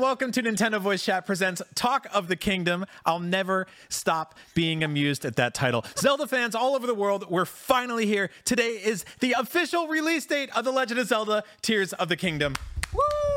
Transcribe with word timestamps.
Welcome 0.00 0.32
to 0.32 0.42
Nintendo 0.42 0.80
Voice 0.80 1.04
Chat 1.04 1.26
presents 1.26 1.60
Talk 1.74 2.06
of 2.14 2.26
the 2.26 2.34
Kingdom. 2.34 2.86
I'll 3.04 3.20
never 3.20 3.66
stop 3.90 4.34
being 4.54 4.82
amused 4.82 5.26
at 5.26 5.36
that 5.36 5.52
title. 5.52 5.84
Zelda 5.98 6.26
fans 6.26 6.54
all 6.54 6.74
over 6.74 6.86
the 6.86 6.94
world, 6.94 7.30
we're 7.30 7.44
finally 7.44 8.06
here. 8.06 8.30
Today 8.46 8.80
is 8.82 9.04
the 9.20 9.32
official 9.32 9.88
release 9.88 10.24
date 10.24 10.48
of 10.56 10.64
The 10.64 10.72
Legend 10.72 11.00
of 11.00 11.08
Zelda 11.08 11.44
Tears 11.60 11.92
of 11.92 12.08
the 12.08 12.16
Kingdom. 12.16 12.54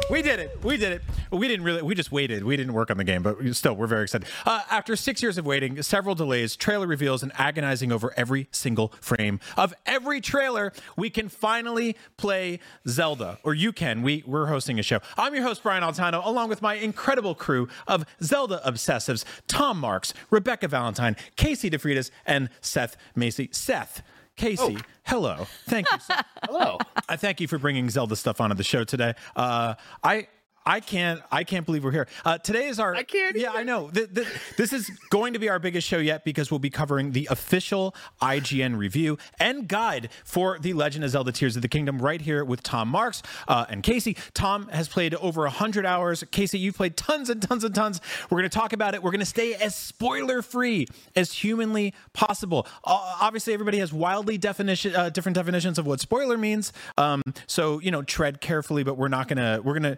We 0.09 0.21
did 0.21 0.39
it. 0.39 0.59
We 0.63 0.77
did 0.77 0.91
it. 0.91 1.01
We 1.31 1.47
didn't 1.47 1.65
really. 1.65 1.81
We 1.81 1.95
just 1.95 2.11
waited. 2.11 2.43
We 2.43 2.57
didn't 2.57 2.73
work 2.73 2.91
on 2.91 2.97
the 2.97 3.03
game, 3.03 3.23
but 3.23 3.37
still, 3.53 3.73
we're 3.75 3.87
very 3.87 4.03
excited. 4.03 4.27
Uh, 4.45 4.61
after 4.69 4.95
six 4.95 5.23
years 5.23 5.37
of 5.37 5.45
waiting, 5.45 5.81
several 5.81 6.13
delays, 6.13 6.55
trailer 6.55 6.85
reveals, 6.85 7.23
and 7.23 7.31
agonizing 7.37 7.91
over 7.91 8.13
every 8.17 8.47
single 8.51 8.93
frame 8.99 9.39
of 9.55 9.73
every 9.85 10.19
trailer, 10.19 10.73
we 10.97 11.09
can 11.09 11.29
finally 11.29 11.95
play 12.17 12.59
Zelda, 12.87 13.39
or 13.43 13.53
you 13.53 13.71
can. 13.71 14.01
We 14.01 14.23
we're 14.27 14.47
hosting 14.47 14.77
a 14.77 14.83
show. 14.83 14.99
I'm 15.17 15.33
your 15.33 15.43
host 15.43 15.63
Brian 15.63 15.83
Altano, 15.83 16.23
along 16.25 16.49
with 16.49 16.61
my 16.61 16.75
incredible 16.75 17.33
crew 17.33 17.69
of 17.87 18.05
Zelda 18.21 18.61
obsessives: 18.65 19.23
Tom 19.47 19.79
Marks, 19.79 20.13
Rebecca 20.29 20.67
Valentine, 20.67 21.15
Casey 21.37 21.69
DeFreitas, 21.69 22.11
and 22.25 22.49
Seth 22.61 22.97
Macy. 23.15 23.49
Seth. 23.51 24.03
Casey, 24.35 24.77
oh. 24.77 24.81
hello. 25.05 25.47
Thank 25.67 25.87
you. 25.91 25.97
hello. 26.43 26.77
I 27.07 27.15
thank 27.15 27.39
you 27.39 27.47
for 27.47 27.57
bringing 27.57 27.89
Zelda 27.89 28.15
stuff 28.15 28.41
onto 28.41 28.55
the 28.55 28.63
show 28.63 28.83
today. 28.83 29.13
Uh, 29.35 29.75
I 30.03 30.27
I 30.65 30.79
can't. 30.79 31.21
I 31.31 31.43
can't 31.43 31.65
believe 31.65 31.83
we're 31.83 31.91
here. 31.91 32.07
Uh, 32.23 32.37
today 32.37 32.67
is 32.67 32.79
our. 32.79 32.95
I 32.95 33.03
can't. 33.03 33.35
Yeah, 33.35 33.49
either. 33.49 33.59
I 33.59 33.63
know. 33.63 33.89
The, 33.91 34.05
the, 34.05 34.27
this 34.57 34.71
is 34.71 34.89
going 35.09 35.33
to 35.33 35.39
be 35.39 35.49
our 35.49 35.59
biggest 35.59 35.87
show 35.87 35.97
yet 35.97 36.23
because 36.23 36.51
we'll 36.51 36.59
be 36.59 36.69
covering 36.69 37.11
the 37.11 37.27
official 37.29 37.95
IGN 38.21 38.77
review 38.77 39.17
and 39.39 39.67
guide 39.67 40.09
for 40.23 40.57
the 40.59 40.73
Legend 40.73 41.03
of 41.03 41.09
Zelda: 41.11 41.31
Tears 41.31 41.55
of 41.55 41.61
the 41.61 41.67
Kingdom 41.67 42.01
right 42.01 42.21
here 42.21 42.45
with 42.45 42.63
Tom 42.63 42.87
Marks 42.87 43.21
uh, 43.47 43.65
and 43.69 43.83
Casey. 43.83 44.15
Tom 44.33 44.67
has 44.69 44.87
played 44.87 45.15
over 45.15 45.47
hundred 45.47 45.85
hours. 45.85 46.23
Casey, 46.31 46.59
you've 46.59 46.75
played 46.75 46.95
tons 46.95 47.29
and 47.29 47.41
tons 47.41 47.63
and 47.63 47.75
tons. 47.75 47.99
We're 48.29 48.39
going 48.39 48.49
to 48.49 48.57
talk 48.57 48.73
about 48.73 48.95
it. 48.95 49.03
We're 49.03 49.11
going 49.11 49.19
to 49.19 49.25
stay 49.25 49.55
as 49.55 49.75
spoiler 49.75 50.41
free 50.41 50.87
as 51.15 51.33
humanly 51.33 51.93
possible. 52.13 52.67
Uh, 52.83 53.17
obviously, 53.21 53.53
everybody 53.53 53.79
has 53.79 53.91
wildly 53.91 54.37
definition 54.37 54.95
uh, 54.95 55.09
different 55.09 55.35
definitions 55.35 55.77
of 55.77 55.85
what 55.85 55.99
spoiler 55.99 56.37
means. 56.37 56.71
Um, 56.97 57.21
so 57.47 57.79
you 57.79 57.91
know, 57.91 58.01
tread 58.01 58.39
carefully. 58.39 58.83
But 58.83 58.97
we're 58.97 59.09
not 59.09 59.27
gonna. 59.27 59.59
We're 59.61 59.73
gonna 59.73 59.97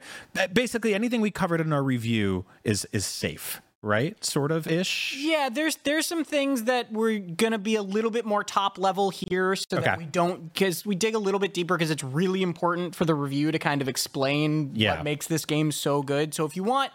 basically 0.56 0.96
anything 0.96 1.22
we 1.22 1.30
covered 1.30 1.62
in 1.62 1.72
our 1.72 1.84
review 1.84 2.46
is 2.63 2.88
is 2.92 3.06
safe 3.06 3.62
right? 3.81 4.25
Sort 4.25 4.52
of 4.52 4.66
ish. 4.66 5.13
Yeah, 5.16 5.48
there's 5.54 5.75
there's 5.84 6.07
some 6.07 6.24
things 6.24 6.63
that 6.63 6.92
we're 6.92 7.19
gonna 7.19 7.60
be 7.60 7.75
a 7.75 7.84
little 7.84 8.10
bit 8.10 8.25
more 8.25 8.44
top 8.44 8.80
level 8.80 9.12
here, 9.12 9.56
so 9.56 9.78
Okay. 9.78 9.86
that 9.86 10.00
we 10.00 10.06
don't 10.06 10.52
because 10.52 10.84
we 10.88 10.96
dig 10.96 11.13
a 11.13 11.19
little 11.19 11.40
bit 11.40 11.54
deeper 11.54 11.78
because 11.78 11.92
it's 11.92 12.04
really 12.04 12.42
important 12.42 12.96
for 12.96 13.06
the 13.06 13.13
review 13.13 13.52
to 13.52 13.60
kind 13.60 13.84
of 13.84 13.88
explain 13.88 14.72
Yeah. 14.74 14.96
what 14.96 15.04
makes 15.04 15.28
this 15.28 15.46
game 15.46 15.72
so 15.72 16.02
good. 16.02 16.34
So 16.34 16.46
if 16.46 16.56
you 16.56 16.63
want 16.63 16.94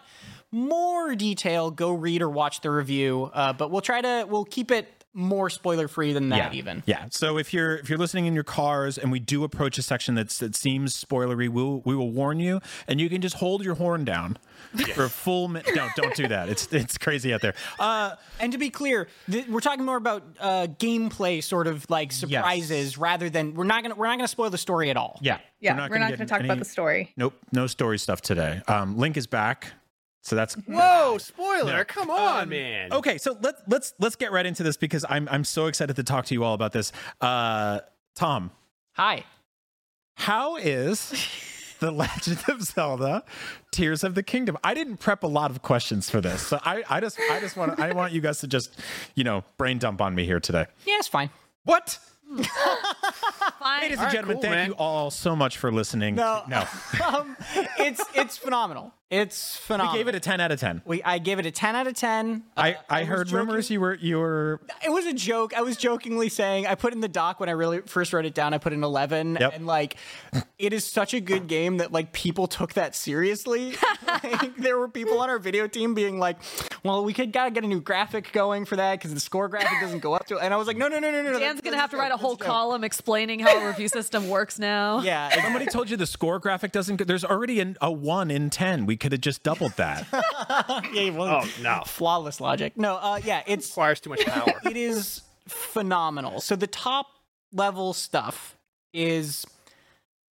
more 0.51 1.15
detail, 1.15 1.71
go 1.71 1.93
read 1.93 2.21
or 2.21 2.29
watch 2.29 2.59
the 2.59 2.69
review. 2.69 3.31
Uh, 3.33 3.53
but 3.53 3.71
we'll 3.71 3.79
try 3.79 4.01
to 4.01 4.25
we'll 4.29 4.43
keep 4.43 4.69
it 4.69 5.00
more 5.13 5.49
spoiler 5.49 5.87
free 5.87 6.13
than 6.13 6.29
that 6.29 6.53
yeah. 6.53 6.57
even. 6.59 6.83
Yeah. 6.85 7.05
So 7.09 7.37
if 7.37 7.53
you're 7.53 7.75
if 7.77 7.89
you're 7.89 7.99
listening 7.99 8.25
in 8.27 8.33
your 8.33 8.43
cars 8.43 8.97
and 8.97 9.11
we 9.11 9.19
do 9.19 9.43
approach 9.43 9.77
a 9.77 9.81
section 9.81 10.15
that's 10.15 10.37
that 10.39 10.55
seems 10.55 10.93
spoilery, 11.03 11.49
we'll 11.49 11.81
we 11.85 11.95
will 11.95 12.11
warn 12.11 12.39
you, 12.39 12.61
and 12.87 13.01
you 13.01 13.09
can 13.09 13.21
just 13.21 13.35
hold 13.35 13.63
your 13.63 13.75
horn 13.75 14.05
down 14.05 14.37
for 14.95 15.03
a 15.05 15.09
full 15.09 15.47
minute. 15.49 15.69
No, 15.75 15.89
don't 15.95 16.15
do 16.15 16.27
that. 16.29 16.47
It's 16.49 16.71
it's 16.71 16.97
crazy 16.97 17.33
out 17.33 17.41
there. 17.41 17.55
Uh, 17.79 18.15
And 18.39 18.51
to 18.53 18.57
be 18.57 18.69
clear, 18.69 19.07
th- 19.29 19.47
we're 19.47 19.59
talking 19.59 19.83
more 19.85 19.97
about 19.97 20.23
uh, 20.39 20.67
gameplay, 20.79 21.43
sort 21.43 21.67
of 21.67 21.89
like 21.89 22.11
surprises, 22.11 22.97
rather 22.97 23.29
than 23.29 23.53
we're 23.53 23.65
not 23.65 23.83
gonna 23.83 23.95
we're 23.95 24.07
not 24.07 24.17
gonna 24.17 24.27
spoil 24.27 24.49
the 24.49 24.57
story 24.57 24.89
at 24.89 24.97
all. 24.97 25.19
yeah. 25.21 25.39
Yeah, 25.59 25.73
we're 25.75 25.99
not, 25.99 26.09
get 26.09 26.17
going 26.17 26.17
to 26.17 26.25
talk 26.25 26.39
any- 26.39 26.47
about 26.49 26.57
the 26.57 26.65
story. 26.65 27.13
Nope. 27.15 27.35
No 27.51 27.67
story 27.67 27.99
stuff 27.99 28.19
today. 28.21 28.63
Um, 28.67 28.97
Link 28.97 29.15
is 29.15 29.27
back, 29.27 29.73
so 30.21 30.35
that's 30.35 30.53
Whoa, 30.53 31.17
spoiler! 31.17 31.83
Come 31.83 32.09
on, 32.09 32.49
man. 32.49 32.93
Okay, 32.93 33.17
so 33.17 33.37
let 33.41 33.55
let's 33.67 33.93
let's 33.99 34.15
get 34.15 34.31
right 34.31 34.45
into 34.45 34.61
this 34.63 34.77
because 34.77 35.03
I'm 35.09 35.27
I'm 35.31 35.43
so 35.43 35.65
excited 35.65 35.95
to 35.95 36.03
talk 36.03 36.25
to 36.25 36.33
you 36.33 36.43
all 36.43 36.53
about 36.53 36.73
this. 36.73 36.91
Uh, 37.19 37.79
Tom, 38.15 38.51
Hi. 38.93 39.25
how 40.15 40.57
is 40.57 41.11
the 41.79 41.89
Legend 41.91 42.43
of 42.47 42.61
Zelda: 42.61 43.23
Tears 43.71 44.03
of 44.03 44.13
the 44.13 44.21
Kingdom? 44.21 44.57
I 44.63 44.75
didn't 44.75 44.97
prep 44.97 45.23
a 45.23 45.27
lot 45.27 45.49
of 45.49 45.63
questions 45.63 46.09
for 46.09 46.21
this, 46.21 46.45
so 46.45 46.59
I 46.63 46.83
I 46.87 46.99
just 46.99 47.19
I 47.19 47.39
just 47.39 47.57
want 47.57 47.79
I 47.79 47.91
want 47.93 48.13
you 48.13 48.21
guys 48.21 48.39
to 48.41 48.47
just 48.47 48.79
you 49.15 49.23
know 49.23 49.43
brain 49.57 49.79
dump 49.79 50.01
on 50.01 50.13
me 50.13 50.25
here 50.25 50.39
today. 50.39 50.67
Yeah, 50.85 50.97
it's 50.99 51.07
fine. 51.07 51.31
What? 51.63 51.97
Ladies 52.31 52.47
and 53.97 53.99
right, 53.99 54.11
gentlemen, 54.11 54.37
cool, 54.37 54.41
thank 54.41 54.53
man. 54.53 54.67
you 54.67 54.73
all 54.75 55.11
so 55.11 55.35
much 55.35 55.57
for 55.57 55.71
listening. 55.71 56.15
No. 56.15 56.43
no, 56.47 56.65
um, 57.05 57.35
it's 57.77 58.01
it's 58.13 58.37
phenomenal. 58.37 58.93
It's 59.11 59.57
phenomenal. 59.57 59.93
we 59.93 59.99
gave 59.99 60.07
it 60.07 60.15
a 60.15 60.19
ten 60.21 60.39
out 60.39 60.51
of 60.53 60.59
ten. 60.59 60.81
We, 60.85 61.03
I 61.03 61.17
gave 61.19 61.37
it 61.37 61.45
a 61.45 61.51
10 61.51 61.75
out 61.75 61.85
of 61.85 61.93
10. 61.95 62.43
I 62.55 62.71
Uh, 62.73 62.75
I 62.89 62.99
was 63.01 63.09
heard 63.09 63.27
joking- 63.27 63.47
rumors 63.47 63.69
you 63.69 63.81
were 63.81 63.93
you 63.95 64.17
were 64.19 64.61
It 64.85 64.89
was 64.89 65.05
a 65.05 65.13
joke. 65.13 65.53
I 65.53 65.61
was 65.61 65.75
jokingly 65.75 66.29
saying 66.29 66.65
I 66.65 66.75
put 66.75 66.93
in 66.93 67.01
the 67.01 67.09
doc 67.09 67.41
when 67.41 67.49
I 67.49 67.51
really 67.51 67.81
first 67.81 68.13
wrote 68.13 68.25
it 68.25 68.33
down. 68.33 68.53
I 68.53 68.57
put 68.57 68.71
in 68.71 68.83
11, 68.85 69.37
Yep. 69.39 69.53
and 69.53 69.67
like, 69.67 69.97
it 70.57 70.71
is 70.71 70.85
such 70.85 71.13
a 71.13 71.19
good 71.19 71.47
game 71.47 71.77
that 71.77 71.91
like 71.91 72.13
people 72.13 72.47
took 72.47 72.73
that 72.75 72.95
seriously. 72.95 73.75
like, 74.07 74.55
there 74.55 74.77
were 74.77 74.87
people 74.87 75.19
on 75.19 75.29
our 75.29 75.39
video 75.39 75.67
team 75.67 75.93
being 75.93 76.17
like, 76.17 76.37
"Well, 76.83 77.03
we 77.03 77.11
could 77.11 77.33
gotta 77.33 77.51
get 77.51 77.65
a 77.65 77.67
new 77.67 77.81
graphic 77.81 78.31
going 78.31 78.63
for 78.63 78.77
that 78.77 78.97
because 78.97 79.13
the 79.13 79.19
score 79.19 79.49
graphic 79.49 79.77
doesn't 79.81 79.99
go 79.99 80.13
up 80.13 80.25
to." 80.27 80.39
And 80.39 80.53
I 80.53 80.57
was 80.57 80.67
like, 80.67 80.77
"No, 80.77 80.87
no, 80.87 80.99
no, 80.99 81.11
no, 81.11 81.21
no." 81.21 81.31
Dan's 81.31 81.39
that's- 81.41 81.61
gonna 81.61 81.71
that's 81.75 81.81
have 81.81 81.89
to 81.91 81.97
write 81.97 82.13
a 82.13 82.17
whole 82.17 82.35
that's 82.37 82.47
joke." 82.47 82.53
column 82.55 82.85
explaining 82.85 83.41
how 83.41 83.61
a 83.61 83.67
review 83.67 83.89
system 83.89 84.29
works 84.29 84.57
now. 84.57 85.01
Yeah, 85.11 85.27
it's- 85.27 85.43
Somebody 85.43 85.65
told 85.65 85.89
you 85.89 85.97
the 85.97 86.05
score 86.07 86.39
graphic 86.39 86.71
doesn't. 86.71 86.95
go- 86.95 87.03
There's 87.05 87.25
already 87.25 87.59
an, 87.59 87.75
a 87.81 87.91
one 87.91 88.31
in 88.31 88.49
ten. 88.49 88.85
We 88.85 88.95
could 89.01 89.11
have 89.11 89.21
just 89.21 89.43
doubled 89.43 89.73
that. 89.73 90.07
yeah. 90.93 91.09
Well, 91.09 91.41
Oh 91.43 91.49
no, 91.61 91.81
flawless 91.85 92.39
logic. 92.39 92.77
No, 92.77 92.95
uh, 92.95 93.19
yeah, 93.23 93.41
it's 93.47 93.69
requires 93.71 93.99
too 93.99 94.11
much 94.11 94.25
power. 94.25 94.53
it 94.65 94.77
is 94.77 95.21
phenomenal. 95.47 96.39
So 96.39 96.55
the 96.55 96.67
top 96.67 97.07
level 97.51 97.93
stuff 97.93 98.55
is 98.93 99.45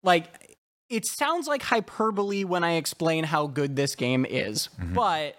like 0.02 0.58
it 0.90 1.06
sounds 1.06 1.48
like 1.48 1.62
hyperbole 1.62 2.44
when 2.44 2.64
I 2.64 2.74
explain 2.74 3.26
how 3.26 3.48
good 3.48 3.76
this 3.76 3.96
game 3.96 4.26
is, 4.28 4.70
but 4.80 5.38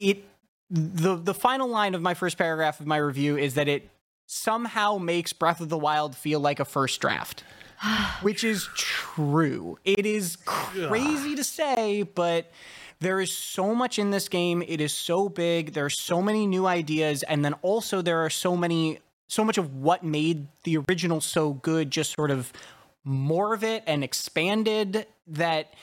it 0.00 0.24
the 0.70 1.16
the 1.16 1.34
final 1.34 1.68
line 1.68 1.94
of 1.94 2.02
my 2.02 2.14
first 2.14 2.38
paragraph 2.38 2.80
of 2.80 2.86
my 2.86 2.96
review 2.96 3.36
is 3.36 3.54
that 3.54 3.68
it 3.68 3.90
somehow 4.26 4.98
makes 4.98 5.32
Breath 5.32 5.60
of 5.60 5.68
the 5.68 5.78
Wild 5.78 6.16
feel 6.16 6.40
like 6.40 6.60
a 6.60 6.64
first 6.64 7.00
draft. 7.00 7.44
Which 8.22 8.44
is 8.44 8.68
true. 8.74 9.78
It 9.84 10.06
is 10.06 10.36
crazy 10.44 11.34
to 11.36 11.44
say, 11.44 12.02
but 12.02 12.50
there 13.00 13.20
is 13.20 13.30
so 13.30 13.74
much 13.74 13.98
in 13.98 14.10
this 14.10 14.28
game. 14.28 14.62
It 14.66 14.80
is 14.80 14.92
so 14.92 15.28
big. 15.28 15.74
There 15.74 15.84
are 15.84 15.90
so 15.90 16.22
many 16.22 16.46
new 16.46 16.66
ideas, 16.66 17.22
and 17.24 17.44
then 17.44 17.54
also 17.62 18.00
there 18.00 18.24
are 18.24 18.30
so 18.30 18.56
many, 18.56 19.00
so 19.28 19.44
much 19.44 19.58
of 19.58 19.74
what 19.74 20.02
made 20.02 20.46
the 20.62 20.78
original 20.78 21.20
so 21.20 21.52
good, 21.52 21.90
just 21.90 22.12
sort 22.12 22.30
of 22.30 22.52
more 23.04 23.52
of 23.52 23.62
it 23.62 23.82
and 23.86 24.02
expanded. 24.02 25.06
That 25.26 25.74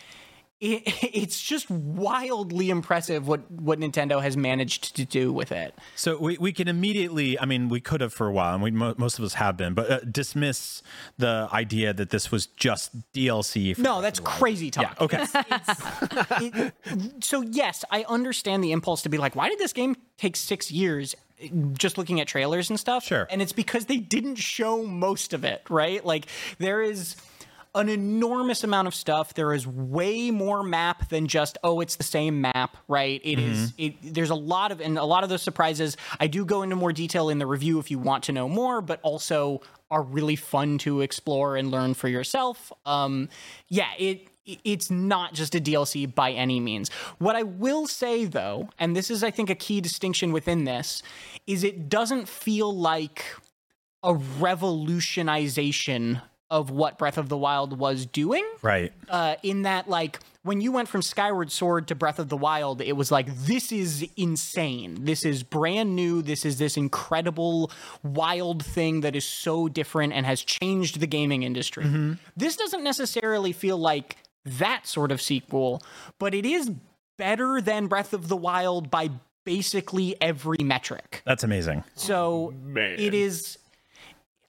it, 0.62 0.84
it's 1.13 1.42
just 1.42 1.69
wildly 1.69 2.69
impressive 2.69 3.28
what 3.28 3.50
what 3.52 3.80
Nintendo 3.80 4.22
has 4.22 4.38
managed 4.38 4.96
to 4.96 5.06
do 5.06 5.34
with 5.34 5.52
it. 5.52 5.75
So 5.96 6.18
we, 6.18 6.38
we 6.38 6.54
can 6.54 6.68
immediately, 6.68 7.38
I 7.40 7.46
mean, 7.46 7.68
we 7.68 7.81
could 7.81 8.00
have 8.02 8.13
for 8.13 8.28
a 8.28 8.31
while, 8.31 8.54
and 8.54 8.63
we 8.63 8.72
mo- 8.72 8.96
most 8.98 9.19
of 9.19 9.25
us 9.25 9.34
have 9.34 9.58
been, 9.58 9.74
but 9.74 9.92
uh, 9.92 10.00
dismiss 10.10 10.81
the 11.18 11.50
idea 11.52 11.94
that 11.94 12.12
this 12.12 12.31
was 12.31 12.46
just 12.46 13.12
DLC. 13.12 13.75
For 13.75 13.81
No, 13.81 14.02
that's 14.02 14.19
crazy 14.19 14.72
talk. 14.72 14.96
Yeah, 15.00 15.04
okay. 15.04 15.25
It- 16.42 16.74
so 17.24 17.42
yes, 17.42 17.84
I 17.90 18.04
understand 18.07 18.64
the 18.64 18.72
impulse 18.72 19.02
to 19.04 19.10
be 19.10 19.18
like, 19.18 19.36
why 19.36 19.50
did 19.50 19.60
this 19.60 19.74
game 19.74 19.96
take 20.18 20.36
six 20.36 20.72
years? 20.72 21.16
Just 21.74 21.98
looking 21.98 22.22
at 22.22 22.28
trailers 22.28 22.69
and 22.69 22.80
stuff. 22.80 23.04
Sure. 23.06 23.28
And 23.31 23.42
it's 23.42 23.52
because 23.54 23.86
they 23.86 23.98
didn't 23.98 24.36
show 24.36 24.84
most 24.86 25.34
of 25.34 25.44
it, 25.44 25.64
right? 25.69 26.06
Like 26.06 26.28
there 26.60 26.81
is 26.84 27.16
an 27.73 27.89
enormous 27.89 28.63
amount 28.63 28.88
of 28.88 28.95
stuff. 28.95 29.33
There 29.33 29.53
is 29.53 29.65
way 29.65 30.31
more 30.31 30.63
map 30.63 31.09
than 31.09 31.27
just 31.27 31.57
oh, 31.63 31.79
it's 31.79 31.95
the 31.95 32.03
same 32.03 32.41
map, 32.41 32.77
right? 32.88 33.21
It 33.23 33.39
is. 33.39 33.73
It, 33.77 34.13
there's 34.13 34.29
a 34.29 34.35
lot 34.35 34.71
of 34.71 34.81
and 34.81 34.97
a 34.97 35.06
lot 35.06 35.23
of 35.23 35.29
those 35.29 35.41
surprises. 35.41 35.97
I 36.19 36.27
do 36.27 36.45
go 36.45 36.63
into 36.63 36.75
more 36.75 36.91
detail 36.91 37.29
in 37.29 37.39
the 37.39 37.47
review 37.47 37.79
if 37.79 37.89
you 37.89 38.00
want 38.00 38.23
to 38.25 38.31
know 38.31 38.50
more, 38.50 38.81
but 38.81 39.00
also 39.03 39.62
are 39.89 40.01
really 40.01 40.35
fun 40.35 40.77
to 40.79 41.01
explore 41.01 41.56
and 41.56 41.71
learn 41.71 41.94
for 41.94 42.07
yourself. 42.07 42.71
Um, 42.85 43.29
yeah, 43.68 43.89
it 43.97 44.27
it's 44.45 44.89
not 44.89 45.33
just 45.33 45.56
a 45.56 45.59
DLC 45.59 46.13
by 46.13 46.31
any 46.31 46.59
means. 46.59 46.89
What 47.19 47.35
I 47.35 47.44
will 47.44 47.88
say 47.88 48.25
though, 48.25 48.69
and 48.79 48.95
this 48.95 49.12
is 49.12 49.23
I 49.23 49.31
think 49.31 49.50
a 49.50 49.56
key 49.56 49.81
distinction 49.81 50.31
within 50.31 50.65
this, 50.65 51.03
is 51.47 51.63
it 51.63 51.89
doesn't 51.89 52.27
feel 52.27 52.75
like 52.75 53.25
a 54.03 54.15
revolutionization 54.15 56.21
of 56.51 56.69
what 56.69 57.00
Breath 57.00 57.18
of 57.18 57.30
the 57.30 57.38
Wild 57.38 57.80
was 57.80 58.06
doing. 58.06 58.45
right. 58.62 58.92
Uh, 59.09 59.36
in 59.42 59.63
that, 59.63 59.89
like, 59.89 60.19
when 60.44 60.59
you 60.59 60.71
went 60.71 60.89
from 60.89 61.01
Skyward 61.01 61.51
Sword 61.51 61.88
to 61.88 61.95
Breath 61.95 62.19
of 62.19 62.27
the 62.30 62.36
Wild, 62.38 62.81
it 62.81 62.94
was 62.94 63.09
like, 63.12 63.33
this 63.45 63.71
is 63.71 64.06
insane. 64.18 65.06
This 65.06 65.24
is 65.24 65.44
brand 65.44 65.95
new. 65.95 66.21
This 66.21 66.45
is 66.45 66.57
this 66.57 66.77
incredible, 66.77 67.71
wild 68.03 68.65
thing 68.65 69.01
that 69.01 69.15
is 69.15 69.24
so 69.24 69.68
different 69.69 70.13
and 70.13 70.25
has 70.25 70.42
changed 70.44 71.00
the 71.00 71.07
gaming 71.07 71.44
industry. 71.44 72.18
This 72.36 72.57
doesn't 72.57 72.83
necessarily 72.83 73.54
feel 73.54 73.77
like 73.77 74.18
that 74.44 74.88
sort 74.88 75.12
of 75.12 75.21
sequel, 75.21 75.81
but 76.19 76.33
it 76.33 76.45
is 76.45 76.71
better 77.18 77.61
than 77.61 77.87
Breath 77.87 78.11
of 78.14 78.28
the 78.28 78.35
Wild 78.35 78.92
by 78.92 79.09
basically 79.45 80.16
every 80.19 80.57
metric. 80.64 81.21
That's 81.23 81.44
amazing. 81.44 81.83
So 81.95 82.54
it 82.76 83.14
is. 83.14 83.57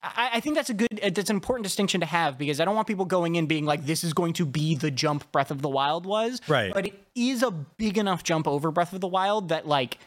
I, 0.02 0.30
I 0.34 0.40
think 0.40 0.56
that's 0.56 0.70
a 0.70 0.74
good. 0.74 1.00
That's 1.14 1.30
an 1.30 1.36
important 1.36 1.64
distinction 1.64 2.00
to 2.00 2.06
have 2.06 2.36
because 2.36 2.60
I 2.60 2.64
don't 2.64 2.74
want 2.74 2.88
people 2.88 3.04
going 3.04 3.36
in 3.36 3.46
being 3.46 3.64
like, 3.64 3.86
"This 3.86 4.02
is 4.02 4.12
going 4.12 4.32
to 4.34 4.44
be 4.44 4.74
the 4.74 4.90
jump 4.90 5.30
Breath 5.30 5.50
of 5.50 5.62
the 5.62 5.68
Wild 5.68 6.06
was." 6.06 6.40
Right. 6.48 6.72
But 6.74 6.86
it 6.86 6.94
is 7.14 7.42
a 7.42 7.50
big 7.50 7.98
enough 7.98 8.24
jump 8.24 8.48
over 8.48 8.70
Breath 8.70 8.92
of 8.92 9.00
the 9.00 9.08
Wild 9.08 9.50
that 9.50 9.66
like, 9.66 9.98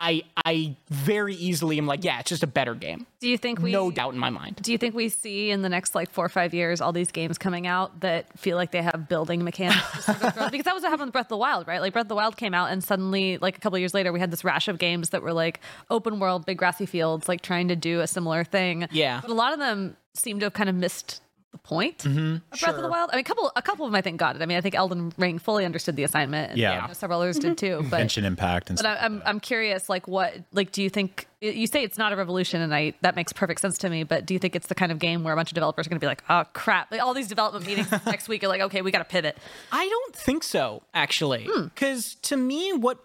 I 0.00 0.22
I 0.44 0.76
very 0.88 1.34
easily 1.34 1.78
am 1.78 1.86
like, 1.86 2.04
yeah, 2.04 2.20
it's 2.20 2.28
just 2.28 2.42
a 2.42 2.48
better 2.48 2.74
game. 2.74 3.06
Do 3.20 3.28
you 3.28 3.38
think 3.38 3.60
we 3.60 3.72
no 3.72 3.90
doubt 3.90 4.12
in 4.12 4.18
my 4.18 4.30
mind. 4.30 4.56
Do 4.60 4.72
you 4.72 4.78
think 4.78 4.94
we 4.94 5.08
see 5.08 5.50
in 5.50 5.62
the 5.62 5.68
next 5.68 5.94
like 5.94 6.10
four 6.10 6.24
or 6.24 6.28
five 6.28 6.52
years 6.52 6.80
all 6.80 6.92
these 6.92 7.10
games 7.10 7.38
coming 7.38 7.66
out 7.66 8.00
that 8.00 8.38
feel 8.38 8.56
like 8.56 8.72
they 8.72 8.82
have 8.82 9.08
building 9.08 9.44
mechanics? 9.44 9.80
to 9.92 10.02
sort 10.02 10.22
of 10.22 10.34
because 10.50 10.64
that 10.64 10.74
was 10.74 10.82
what 10.82 10.90
happened 10.90 11.08
with 11.08 11.12
Breath 11.12 11.26
of 11.26 11.30
the 11.30 11.36
Wild, 11.36 11.66
right? 11.68 11.80
Like 11.80 11.92
Breath 11.92 12.04
of 12.04 12.08
the 12.08 12.16
Wild 12.16 12.36
came 12.36 12.54
out 12.54 12.70
and 12.70 12.82
suddenly, 12.82 13.38
like 13.38 13.56
a 13.56 13.60
couple 13.60 13.78
years 13.78 13.94
later, 13.94 14.12
we 14.12 14.20
had 14.20 14.30
this 14.30 14.44
rash 14.44 14.68
of 14.68 14.78
games 14.78 15.10
that 15.10 15.22
were 15.22 15.32
like 15.32 15.60
open 15.90 16.18
world, 16.18 16.44
big 16.44 16.58
grassy 16.58 16.86
fields, 16.86 17.28
like 17.28 17.40
trying 17.40 17.68
to 17.68 17.76
do 17.76 18.00
a 18.00 18.06
similar 18.06 18.44
thing. 18.44 18.86
Yeah. 18.90 19.20
But 19.20 19.30
a 19.30 19.34
lot 19.34 19.52
of 19.52 19.58
them 19.58 19.96
seem 20.14 20.40
to 20.40 20.46
have 20.46 20.54
kind 20.54 20.68
of 20.68 20.74
missed 20.74 21.22
the 21.54 21.58
point 21.58 22.04
of 22.04 22.12
mm-hmm. 22.12 22.36
Breath 22.60 22.74
of 22.74 22.82
the 22.82 22.88
Wild. 22.88 23.10
I 23.12 23.16
mean, 23.16 23.20
a 23.20 23.24
couple, 23.24 23.50
a 23.54 23.62
couple 23.62 23.86
of 23.86 23.92
them 23.92 23.96
I 23.96 24.02
think 24.02 24.18
got 24.18 24.34
it. 24.34 24.42
I 24.42 24.46
mean, 24.46 24.58
I 24.58 24.60
think 24.60 24.74
Elden 24.74 25.12
Ring 25.16 25.38
fully 25.38 25.64
understood 25.64 25.94
the 25.94 26.02
assignment. 26.02 26.50
And, 26.50 26.58
Yeah. 26.58 26.82
you 26.82 26.88
know, 26.88 26.94
several 26.94 27.20
others 27.20 27.38
did 27.38 27.56
mm-hmm. 27.56 27.82
too. 27.82 27.88
But 27.88 28.00
Genshin 28.00 28.24
Impact 28.24 28.70
and 28.70 28.76
but 28.76 28.82
stuff. 28.82 28.98
I, 29.00 29.04
I'm 29.04 29.22
I'm 29.24 29.40
curious, 29.40 29.88
like 29.88 30.08
what, 30.08 30.34
like, 30.52 30.72
do 30.72 30.82
you 30.82 30.90
think 30.90 31.28
you 31.40 31.66
say 31.66 31.84
it's 31.84 31.96
not 31.96 32.12
a 32.12 32.16
revolution, 32.16 32.60
and 32.60 32.74
I 32.74 32.94
that 33.02 33.16
makes 33.16 33.32
perfect 33.32 33.60
sense 33.60 33.78
to 33.78 33.90
me. 33.90 34.02
But 34.02 34.26
do 34.26 34.34
you 34.34 34.40
think 34.40 34.56
it's 34.56 34.66
the 34.66 34.74
kind 34.74 34.90
of 34.90 34.98
game 34.98 35.22
where 35.22 35.32
a 35.32 35.36
bunch 35.36 35.50
of 35.50 35.54
developers 35.54 35.86
are 35.86 35.90
going 35.90 36.00
to 36.00 36.04
be 36.04 36.08
like, 36.08 36.24
oh 36.28 36.44
crap, 36.52 36.90
like, 36.90 37.00
all 37.00 37.14
these 37.14 37.28
development 37.28 37.66
meetings 37.66 37.90
next 38.06 38.28
week 38.28 38.42
are 38.44 38.48
like, 38.48 38.60
okay, 38.62 38.82
we 38.82 38.90
got 38.90 38.98
to 38.98 39.04
pivot. 39.04 39.38
I 39.70 39.88
don't 39.88 40.16
think 40.16 40.42
so, 40.42 40.82
actually. 40.92 41.46
Hmm. 41.50 41.64
Because 41.64 42.16
to 42.22 42.36
me, 42.36 42.72
what 42.72 42.98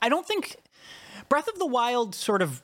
I 0.00 0.08
don't 0.08 0.26
think 0.26 0.56
Breath 1.28 1.48
of 1.48 1.58
the 1.58 1.66
Wild 1.66 2.14
sort 2.14 2.42
of 2.42 2.62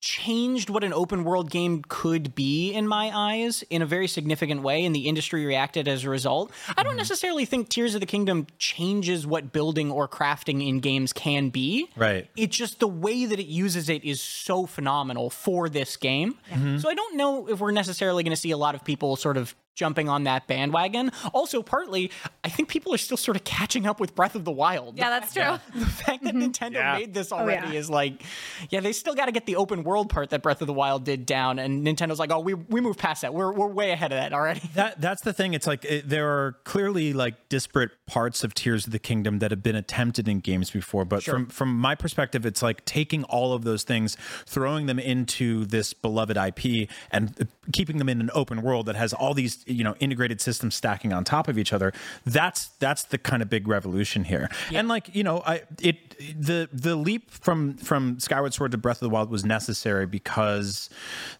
changed 0.00 0.70
what 0.70 0.82
an 0.82 0.92
open 0.92 1.24
world 1.24 1.50
game 1.50 1.82
could 1.88 2.34
be 2.34 2.72
in 2.72 2.88
my 2.88 3.10
eyes 3.14 3.62
in 3.70 3.82
a 3.82 3.86
very 3.86 4.08
significant 4.08 4.62
way 4.62 4.84
and 4.84 4.94
the 4.94 5.08
industry 5.08 5.44
reacted 5.44 5.86
as 5.86 6.04
a 6.04 6.10
result. 6.10 6.50
I 6.68 6.82
don't 6.82 6.92
mm-hmm. 6.92 6.98
necessarily 6.98 7.44
think 7.44 7.68
Tears 7.68 7.94
of 7.94 8.00
the 8.00 8.06
Kingdom 8.06 8.46
changes 8.58 9.26
what 9.26 9.52
building 9.52 9.90
or 9.90 10.08
crafting 10.08 10.66
in 10.66 10.80
games 10.80 11.12
can 11.12 11.50
be. 11.50 11.88
Right. 11.96 12.28
It's 12.36 12.56
just 12.56 12.80
the 12.80 12.88
way 12.88 13.26
that 13.26 13.38
it 13.38 13.46
uses 13.46 13.88
it 13.88 14.02
is 14.04 14.20
so 14.20 14.66
phenomenal 14.66 15.28
for 15.28 15.68
this 15.68 15.96
game. 15.96 16.38
Mm-hmm. 16.50 16.78
So 16.78 16.88
I 16.88 16.94
don't 16.94 17.16
know 17.16 17.48
if 17.48 17.60
we're 17.60 17.70
necessarily 17.70 18.22
going 18.22 18.34
to 18.34 18.40
see 18.40 18.50
a 18.52 18.58
lot 18.58 18.74
of 18.74 18.84
people 18.84 19.16
sort 19.16 19.36
of 19.36 19.54
jumping 19.80 20.10
on 20.10 20.24
that 20.24 20.46
bandwagon. 20.46 21.10
Also, 21.32 21.62
partly, 21.62 22.10
I 22.44 22.50
think 22.50 22.68
people 22.68 22.92
are 22.92 22.98
still 22.98 23.16
sort 23.16 23.34
of 23.38 23.44
catching 23.44 23.86
up 23.86 23.98
with 23.98 24.14
Breath 24.14 24.34
of 24.34 24.44
the 24.44 24.50
Wild. 24.52 24.98
Yeah, 24.98 25.08
that's 25.08 25.32
true. 25.32 25.58
The 25.80 25.86
fact 25.86 26.22
that 26.24 26.34
Nintendo 26.34 26.74
Yeah. 26.74 26.98
made 26.98 27.14
this 27.14 27.32
already 27.32 27.68
yeah. 27.72 27.78
is 27.80 27.88
like, 27.88 28.22
yeah, 28.68 28.80
they 28.80 28.92
still 28.92 29.14
got 29.14 29.24
to 29.24 29.32
get 29.32 29.46
the 29.46 29.56
open 29.56 29.82
world 29.82 30.10
part 30.10 30.28
that 30.30 30.42
Breath 30.42 30.60
of 30.60 30.66
the 30.66 30.74
Wild 30.74 31.04
did 31.04 31.24
down, 31.24 31.58
and 31.58 31.82
Nintendo's 31.86 32.18
like, 32.18 32.30
oh, 32.30 32.40
we 32.40 32.52
we 32.52 32.82
moved 32.82 32.98
past 32.98 33.22
that. 33.22 33.32
We're 33.32 33.52
we're 33.52 33.68
way 33.68 33.92
ahead 33.92 34.12
of 34.12 34.18
that 34.18 34.34
already. 34.34 34.60
That 34.74 35.00
that's 35.00 35.22
the 35.22 35.32
thing. 35.32 35.54
It's 35.54 35.66
like 35.66 35.86
it, 35.86 36.06
there 36.06 36.28
are 36.28 36.52
clearly 36.64 37.14
like 37.14 37.48
disparate 37.48 37.92
parts 38.06 38.44
of 38.44 38.52
Tears 38.52 38.86
of 38.86 38.92
the 38.92 38.98
Kingdom 38.98 39.38
that 39.38 39.50
have 39.50 39.62
been 39.62 39.76
attempted 39.76 40.28
in 40.28 40.40
games 40.40 40.70
before, 40.70 41.06
but 41.06 41.22
from 41.22 41.46
from 41.46 41.74
my 41.78 41.94
perspective, 41.94 42.44
it's 42.44 42.62
like 42.62 42.84
taking 42.84 43.24
all 43.24 43.54
of 43.54 43.64
those 43.64 43.82
things, 43.82 44.16
throwing 44.44 44.84
them 44.84 44.98
into 44.98 45.64
this 45.64 45.94
beloved 45.94 46.36
IP, 46.36 46.90
and 47.10 47.34
uh, 47.40 47.44
keeping 47.72 47.96
them 47.96 48.08
in 48.10 48.20
an 48.20 48.30
open 48.34 48.60
world 48.60 48.84
that 48.86 48.96
has 48.96 49.12
all 49.14 49.32
these 49.32 49.64
you 49.70 49.84
know 49.84 49.94
integrated 50.00 50.40
systems 50.40 50.74
stacking 50.74 51.12
on 51.12 51.24
top 51.24 51.48
of 51.48 51.58
each 51.58 51.72
other. 51.72 51.92
That's 52.24 52.68
that's 52.78 53.04
the 53.04 53.18
kind 53.18 53.42
of 53.42 53.50
big 53.50 53.68
revolution 53.68 54.24
here. 54.24 54.48
And 54.72 54.88
like 54.88 55.14
you 55.14 55.22
know, 55.22 55.42
I 55.46 55.62
it 55.80 56.10
the 56.38 56.68
the 56.72 56.96
leap 56.96 57.30
from 57.30 57.74
from 57.76 58.18
Skyward 58.20 58.54
Sword 58.54 58.72
to 58.72 58.78
Breath 58.78 58.96
of 58.96 59.00
the 59.00 59.10
Wild 59.10 59.30
was 59.30 59.44
necessary 59.44 60.06
because 60.06 60.90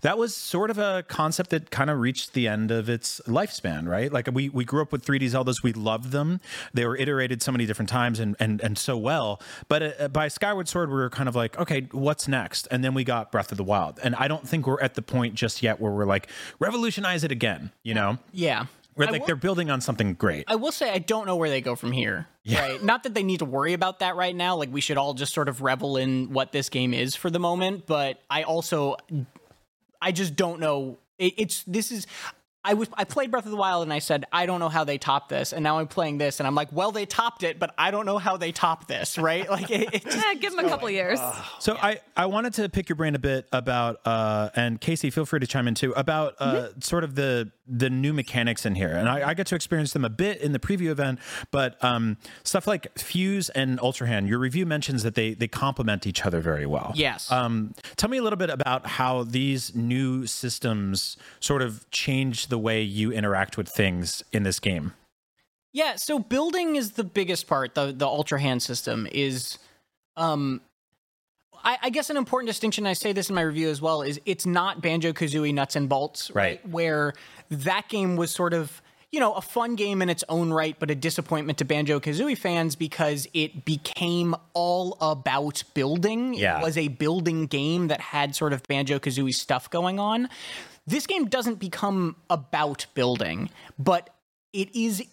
that 0.01 0.19
was 0.19 0.35
sort 0.35 0.71
of 0.71 0.79
a 0.79 1.05
concept 1.09 1.51
that 1.51 1.71
kind 1.71 1.91
of 1.91 1.99
reached 1.99 2.33
the 2.33 2.49
end 2.49 2.71
of 2.71 2.89
its 2.89 3.21
lifespan, 3.27 3.89
right? 3.89 4.13
Like 4.13 4.29
we 4.33 4.49
we 4.49 4.65
grew 4.65 4.83
up 4.83 4.93
with 4.93 5.05
3D 5.05 5.25
Zeldas, 5.25 5.63
we 5.63 5.73
loved 5.73 6.13
them. 6.13 6.41
They 6.73 6.87
were 6.87 6.97
iterated 6.97 7.43
so 7.43 7.53
many 7.53 7.67
different 7.67 7.89
times 7.89 8.21
and 8.21 8.37
and 8.41 8.61
and 8.61 8.79
so 8.79 8.97
well. 8.97 9.41
But 9.69 10.01
uh, 10.01 10.09
by 10.09 10.29
Skyward 10.29 10.69
Sword, 10.69 10.89
we 10.91 10.97
were 10.97 11.11
kind 11.11 11.29
of 11.29 11.37
like, 11.37 11.59
okay, 11.59 11.89
what's 11.93 12.29
next? 12.29 12.67
And 12.71 12.83
then 12.85 12.95
we 12.95 13.05
got 13.05 13.33
Breath 13.33 13.51
of 13.53 13.59
the 13.59 13.65
Wild, 13.65 13.99
and 14.03 14.15
I 14.17 14.29
don't 14.29 14.49
think 14.49 14.67
we're 14.67 14.81
at 14.81 14.95
the 14.95 15.03
point 15.03 15.35
just 15.35 15.63
yet 15.63 15.81
where 15.81 15.93
we're 15.93 16.07
like 16.07 16.29
revolutionize 16.59 17.25
it 17.25 17.33
again. 17.33 17.71
You 17.83 17.95
know, 17.95 18.19
Yeah. 18.33 18.67
where 18.95 19.09
I 19.09 19.11
like 19.13 19.21
will- 19.23 19.27
they're 19.27 19.37
building 19.37 19.71
on 19.71 19.81
something 19.81 20.15
great. 20.15 20.45
I 20.49 20.57
will 20.57 20.73
say 20.73 20.91
I 20.91 20.99
don't 20.99 21.27
know 21.27 21.37
where 21.37 21.49
they 21.49 21.61
go 21.61 21.75
from 21.77 21.93
here. 21.93 22.27
Right. 22.51 22.83
Not 22.83 23.03
that 23.05 23.15
they 23.15 23.23
need 23.23 23.39
to 23.39 23.45
worry 23.45 23.73
about 23.75 24.01
that 24.01 24.17
right 24.17 24.35
now. 24.35 24.57
Like 24.57 24.73
we 24.73 24.81
should 24.81 24.97
all 24.99 25.15
just 25.15 25.33
sort 25.33 25.49
of 25.49 25.63
revel 25.63 25.97
in 25.97 26.33
what 26.33 26.53
this 26.53 26.69
game 26.69 26.93
is 26.95 27.15
for 27.15 27.31
the 27.31 27.39
moment. 27.39 27.87
But 27.87 28.21
I 28.29 28.43
also, 28.43 28.97
I 30.03 30.13
just 30.13 30.37
don't 30.37 30.61
know. 30.61 30.99
It, 31.19 31.35
it's 31.37 31.63
this 31.65 31.93
is. 31.93 32.07
I 32.65 32.75
was 32.75 32.89
I 32.95 33.05
played 33.05 33.31
Breath 33.31 33.47
of 33.47 33.51
the 33.51 33.57
Wild 33.57 33.83
and 33.85 33.93
I 33.93 34.01
said 34.01 34.27
I 34.33 34.45
don't 34.47 34.61
know 34.61 34.69
how 34.69 34.85
they 34.85 34.99
top 34.99 35.29
this, 35.29 35.53
and 35.53 35.63
now 35.63 35.79
I'm 35.79 35.87
playing 35.89 36.19
this 36.19 36.41
and 36.41 36.47
I'm 36.47 36.55
like, 36.55 36.69
well, 36.73 36.93
they 36.93 37.07
topped 37.07 37.43
it, 37.43 37.59
but 37.59 37.75
I 37.79 37.91
don't 37.91 38.05
know 38.05 38.19
how 38.19 38.37
they 38.37 38.53
top 38.53 38.87
this, 38.87 39.17
right? 39.19 39.49
Like 39.51 39.71
it, 39.71 39.95
it 39.95 40.05
just, 40.05 40.19
Eh, 40.27 40.35
give 40.35 40.55
them 40.55 40.65
a 40.65 40.69
couple 40.69 40.89
years. 40.91 41.19
So 41.59 41.77
I, 41.81 42.01
I 42.17 42.27
wanted 42.27 42.55
to 42.55 42.69
pick 42.69 42.89
your 42.89 42.97
brain 42.97 43.15
a 43.15 43.19
bit 43.19 43.49
about 43.53 44.01
uh, 44.05 44.51
and 44.55 44.81
Casey, 44.81 45.11
feel 45.11 45.25
free 45.25 45.41
to 45.41 45.47
chime 45.47 45.67
in 45.67 45.75
too 45.75 45.93
about 45.93 46.35
uh, 46.39 46.69
sort 46.81 47.05
of 47.05 47.15
the 47.15 47.51
the 47.67 47.89
new 47.89 48.13
mechanics 48.13 48.67
in 48.67 48.75
here, 48.75 48.91
and 48.91 49.09
I, 49.09 49.29
I 49.31 49.35
get 49.35 49.47
to 49.49 49.55
experience 49.55 49.93
them 49.93 50.05
a 50.05 50.11
bit 50.11 50.41
in 50.41 50.53
the 50.53 50.59
preview 50.59 50.89
event, 50.91 51.21
but 51.53 51.83
um, 51.85 52.17
stuff 52.43 52.67
like 52.67 52.99
Fuse 52.99 53.49
and 53.51 53.79
Ultra 53.81 54.09
Hand. 54.09 54.29
Your 54.29 54.39
review 54.41 54.67
mentions 54.67 55.03
that 55.05 55.15
they 55.15 55.35
they 55.35 55.49
complement 55.49 56.07
each 56.07 56.27
other 56.27 56.41
very 56.41 56.67
well. 56.67 56.93
Yes. 56.95 57.31
Um, 57.31 57.75
tell 57.97 58.11
me 58.11 58.19
a 58.19 58.23
little 58.23 58.37
bit 58.37 58.51
about 58.51 58.87
how 58.87 59.23
these 59.23 59.75
new 59.75 60.27
systems 60.27 61.17
sort 61.39 61.63
of 61.63 61.89
change 61.91 62.49
the 62.51 62.59
way 62.59 62.83
you 62.83 63.11
interact 63.13 63.57
with 63.57 63.69
things 63.69 64.23
in 64.33 64.43
this 64.43 64.61
game. 64.61 64.93
Yeah, 65.73 65.97
so 65.97 66.19
building 66.19 66.77
is 66.77 66.93
the 66.93 67.05
biggest 67.05 67.47
part. 67.47 67.75
The 67.75 67.93
the 67.93 68.07
Ultra 68.07 68.41
Hand 68.41 68.63
system 68.63 69.07
is, 69.11 69.59
um, 70.17 70.61
I, 71.63 71.79
I 71.83 71.91
guess 71.91 72.11
an 72.11 72.17
important 72.17 72.49
distinction. 72.49 72.87
I 72.87 72.93
say 72.93 73.13
this 73.13 73.29
in 73.29 73.37
my 73.37 73.43
review 73.43 73.69
as 73.69 73.81
well. 73.81 74.03
Is 74.03 74.21
it's 74.27 74.47
not 74.47 74.83
Banjo 74.83 75.13
Kazooie 75.13 75.55
nuts 75.55 75.77
and 75.77 75.89
bolts, 75.89 76.31
Right. 76.33 76.67
Where 76.69 77.15
that 77.51 77.89
game 77.89 78.17
was 78.17 78.33
sort 78.33 78.53
of 78.53 78.83
you 79.13 79.21
know 79.21 79.33
a 79.35 79.41
fun 79.41 79.77
game 79.77 80.03
in 80.03 80.09
its 80.09 80.25
own 80.29 80.53
right, 80.53 80.75
but 80.79 80.91
a 80.91 80.97
disappointment 80.97 81.59
to 81.59 81.65
Banjo 81.65 82.01
Kazooie 82.01 82.37
fans 82.37 82.75
because 82.75 83.29
it 83.33 83.65
became 83.65 84.35
all 84.55 84.97
about 85.01 85.63
building. 85.75 86.35
Yeah. 86.35 86.59
It 86.59 86.65
was 86.65 86.77
a 86.79 86.89
building 86.89 87.47
game 87.47 87.89
that 87.89 88.01
had 88.01 88.35
sort 88.35 88.53
of 88.53 88.65
Banjo 88.65 88.99
Kazooie 88.99 89.35
stuff 89.35 89.71
going 89.71 90.01
on. 90.01 90.29
This 90.87 91.07
game 91.07 91.27
doesn't 91.27 91.59
become 91.59 92.17
about 92.29 92.87
building, 92.95 93.51
but 93.79 94.11
it 94.53 94.75
is 94.75 95.05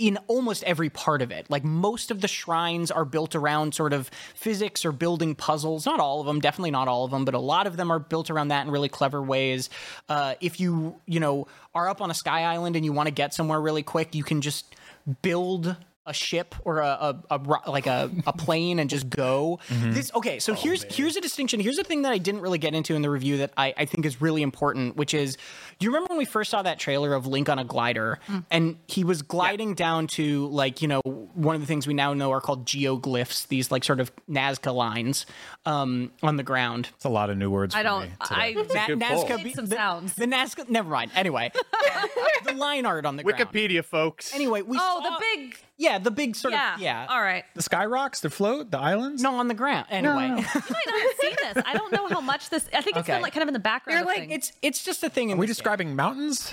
in 0.00 0.16
almost 0.28 0.64
every 0.64 0.88
part 0.88 1.20
of 1.20 1.30
it. 1.30 1.50
Like 1.50 1.62
most 1.62 2.10
of 2.10 2.22
the 2.22 2.26
shrines 2.26 2.90
are 2.90 3.04
built 3.04 3.34
around 3.34 3.74
sort 3.74 3.92
of 3.92 4.10
physics 4.34 4.86
or 4.86 4.92
building 4.92 5.34
puzzles. 5.34 5.84
Not 5.84 6.00
all 6.00 6.20
of 6.20 6.26
them, 6.26 6.40
definitely 6.40 6.70
not 6.70 6.88
all 6.88 7.04
of 7.04 7.10
them, 7.10 7.26
but 7.26 7.34
a 7.34 7.38
lot 7.38 7.66
of 7.66 7.76
them 7.76 7.92
are 7.92 7.98
built 7.98 8.30
around 8.30 8.48
that 8.48 8.64
in 8.64 8.72
really 8.72 8.88
clever 8.88 9.20
ways. 9.20 9.68
Uh, 10.08 10.36
if 10.40 10.58
you, 10.58 10.98
you 11.04 11.20
know, 11.20 11.46
are 11.74 11.86
up 11.86 12.00
on 12.00 12.10
a 12.10 12.14
sky 12.14 12.44
island 12.44 12.76
and 12.76 12.84
you 12.84 12.94
want 12.94 13.08
to 13.08 13.14
get 13.14 13.34
somewhere 13.34 13.60
really 13.60 13.82
quick, 13.82 14.14
you 14.14 14.24
can 14.24 14.40
just 14.40 14.74
build 15.20 15.76
a 16.06 16.14
ship 16.14 16.54
or 16.64 16.78
a, 16.80 16.86
a, 17.30 17.38
a 17.38 17.70
like 17.70 17.86
a, 17.86 18.10
a 18.26 18.32
plane 18.32 18.78
and 18.78 18.88
just 18.88 19.08
go. 19.10 19.58
This 19.68 20.10
okay. 20.14 20.38
So 20.38 20.54
here's 20.54 20.82
here's 20.84 21.16
a 21.16 21.20
distinction. 21.20 21.60
Here's 21.60 21.78
a 21.78 21.84
thing 21.84 22.02
that 22.02 22.12
I 22.12 22.18
didn't 22.18 22.40
really 22.40 22.58
get 22.58 22.74
into 22.74 22.94
in 22.94 23.02
the 23.02 23.10
review 23.10 23.36
that 23.38 23.52
I, 23.56 23.74
I 23.76 23.84
think 23.84 24.06
is 24.06 24.20
really 24.20 24.42
important, 24.42 24.96
which 24.96 25.12
is, 25.14 25.36
do 25.78 25.84
you 25.84 25.90
remember 25.90 26.08
when 26.10 26.18
we 26.18 26.24
first 26.24 26.50
saw 26.50 26.62
that 26.62 26.78
trailer 26.78 27.12
of 27.14 27.26
Link 27.26 27.48
on 27.48 27.58
a 27.58 27.64
glider 27.64 28.18
and 28.50 28.76
he 28.88 29.04
was 29.04 29.22
gliding 29.22 29.74
down 29.74 30.06
to 30.08 30.48
like 30.48 30.80
you 30.82 30.88
know 30.88 31.00
one 31.34 31.54
of 31.54 31.60
the 31.60 31.66
things 31.66 31.86
we 31.86 31.94
now 31.94 32.14
know 32.14 32.30
are 32.32 32.40
called 32.40 32.64
geoglyphs, 32.66 33.46
these 33.48 33.70
like 33.70 33.84
sort 33.84 34.00
of 34.00 34.10
Nazca 34.26 34.74
lines 34.74 35.26
um, 35.66 36.10
on 36.22 36.36
the 36.36 36.42
ground. 36.42 36.88
It's 36.96 37.04
a 37.04 37.08
lot 37.10 37.30
of 37.30 37.36
new 37.36 37.50
words. 37.50 37.74
I 37.74 37.82
don't. 37.82 38.04
me 38.04 38.08
today. 38.26 38.40
I 38.40 38.52
Na- 38.54 38.86
Nazca 38.96 39.28
pull. 39.36 39.44
be- 39.44 39.52
some 39.52 39.66
the, 39.66 39.76
sounds. 39.76 40.14
The 40.14 40.26
Nazca. 40.26 40.68
Never 40.68 40.88
mind. 40.88 41.10
Anyway, 41.14 41.50
the 42.44 42.54
line 42.54 42.86
art 42.86 43.04
on 43.06 43.16
the 43.16 43.22
ground. 43.22 43.38
Wikipedia, 43.38 43.84
folks. 43.84 44.34
Anyway, 44.34 44.62
we 44.62 44.78
Oh, 44.80 45.00
saw- 45.02 45.10
the 45.10 45.24
big. 45.36 45.56
Yeah, 45.80 45.98
the 45.98 46.10
big 46.10 46.36
sort 46.36 46.52
Yeah. 46.52 46.74
of 46.74 46.80
yeah. 46.80 47.06
All 47.08 47.20
right. 47.20 47.44
the 47.54 47.62
sky 47.62 47.86
rocks, 47.86 48.20
the 48.20 48.30
float, 48.30 48.70
the 48.70 48.78
islands. 48.78 49.22
No, 49.22 49.34
on 49.36 49.48
the 49.48 49.54
ground. 49.54 49.86
Anyway, 49.90 50.26
You 50.28 50.34
might 50.36 50.44
not 50.44 50.54
have 50.54 51.12
seen 51.20 51.36
this. 51.54 51.64
I 51.66 51.72
don't 51.74 51.90
know 51.92 52.06
how 52.08 52.20
much 52.20 52.50
this. 52.50 52.68
I 52.72 52.82
think 52.82 52.96
it's 52.96 53.08
Okay. 53.08 53.14
been 53.14 53.22
like 53.22 53.32
kind 53.32 53.42
of 53.42 53.48
in 53.48 53.54
the 53.54 53.58
background. 53.60 53.98
You're 53.98 54.06
like, 54.06 54.28
things. 54.28 54.32
it's 54.32 54.52
it's 54.62 54.84
just 54.84 55.02
a 55.02 55.08
thing. 55.10 55.30
In 55.30 55.38
Are 55.38 55.40
we 55.40 55.46
this 55.46 55.56
game. 55.56 55.62
describing 55.62 55.96
mountains? 55.96 56.52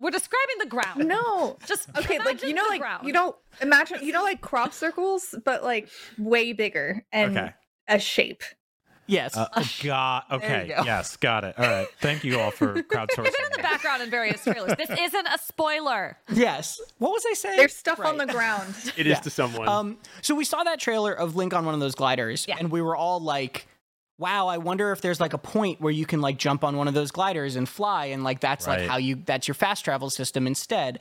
We're 0.00 0.10
describing 0.10 0.56
the 0.58 0.66
ground. 0.66 1.06
No. 1.06 1.56
Just 1.66 1.88
Okay, 1.96 2.18
like 2.18 2.42
you 2.42 2.54
know, 2.54 2.64
like 2.68 2.80
ground. 2.80 3.06
you 3.06 3.12
know, 3.12 3.36
imagine 3.60 4.00
you 4.02 4.12
know, 4.12 4.22
like 4.24 4.40
crop 4.40 4.72
circles, 4.72 5.32
but 5.44 5.62
like 5.62 5.88
way 6.18 6.52
bigger 6.52 7.06
and 7.12 7.38
Okay. 7.38 7.52
a 7.88 7.98
shape. 8.00 8.42
Yes. 9.06 9.36
Uh, 9.36 9.48
oh, 9.56 9.70
God. 9.82 10.22
Okay. 10.30 10.68
go. 10.68 10.82
Yes. 10.84 11.16
Got 11.16 11.44
it. 11.44 11.58
All 11.58 11.66
right. 11.66 11.88
Thank 12.00 12.24
you 12.24 12.38
all 12.40 12.50
for 12.50 12.74
crowdsourcing. 12.82 13.26
It's 13.26 13.36
been 13.36 13.46
in 13.46 13.52
the 13.56 13.62
background 13.62 14.02
in 14.02 14.10
various 14.10 14.42
trailers. 14.44 14.74
This 14.76 14.90
isn't 14.90 15.26
a 15.26 15.38
spoiler. 15.38 16.16
yes. 16.32 16.80
What 16.98 17.10
was 17.12 17.24
I 17.28 17.34
saying? 17.34 17.56
There's 17.56 17.74
stuff 17.76 18.00
on 18.00 18.16
the 18.18 18.26
ground. 18.26 18.74
It 18.96 19.06
is 19.06 19.20
to 19.20 19.30
someone. 19.30 19.68
Um, 19.68 19.98
so 20.20 20.34
we 20.34 20.44
saw 20.44 20.62
that 20.64 20.78
trailer 20.78 21.12
of 21.12 21.34
Link 21.36 21.54
on 21.54 21.64
one 21.64 21.74
of 21.74 21.80
those 21.80 21.94
gliders, 21.94 22.46
Yeah. 22.48 22.56
and 22.58 22.70
we 22.70 22.80
were 22.82 22.94
all 22.94 23.20
like, 23.20 23.66
"Wow, 24.18 24.46
I 24.48 24.58
wonder 24.58 24.92
if 24.92 25.00
there's 25.00 25.18
like 25.20 25.32
a 25.32 25.38
point 25.38 25.80
where 25.80 25.90
you 25.92 26.06
can 26.06 26.20
like 26.20 26.36
jump 26.36 26.62
on 26.62 26.76
one 26.76 26.88
of 26.88 26.94
those 26.94 27.10
gliders 27.10 27.56
and 27.56 27.68
fly, 27.68 28.06
and 28.06 28.22
like 28.22 28.40
that's 28.40 28.66
like 28.66 28.82
how 28.88 28.98
you 28.98 29.16
that's 29.24 29.48
your 29.48 29.54
fast 29.54 29.84
travel 29.84 30.10
system 30.10 30.46
instead." 30.46 30.98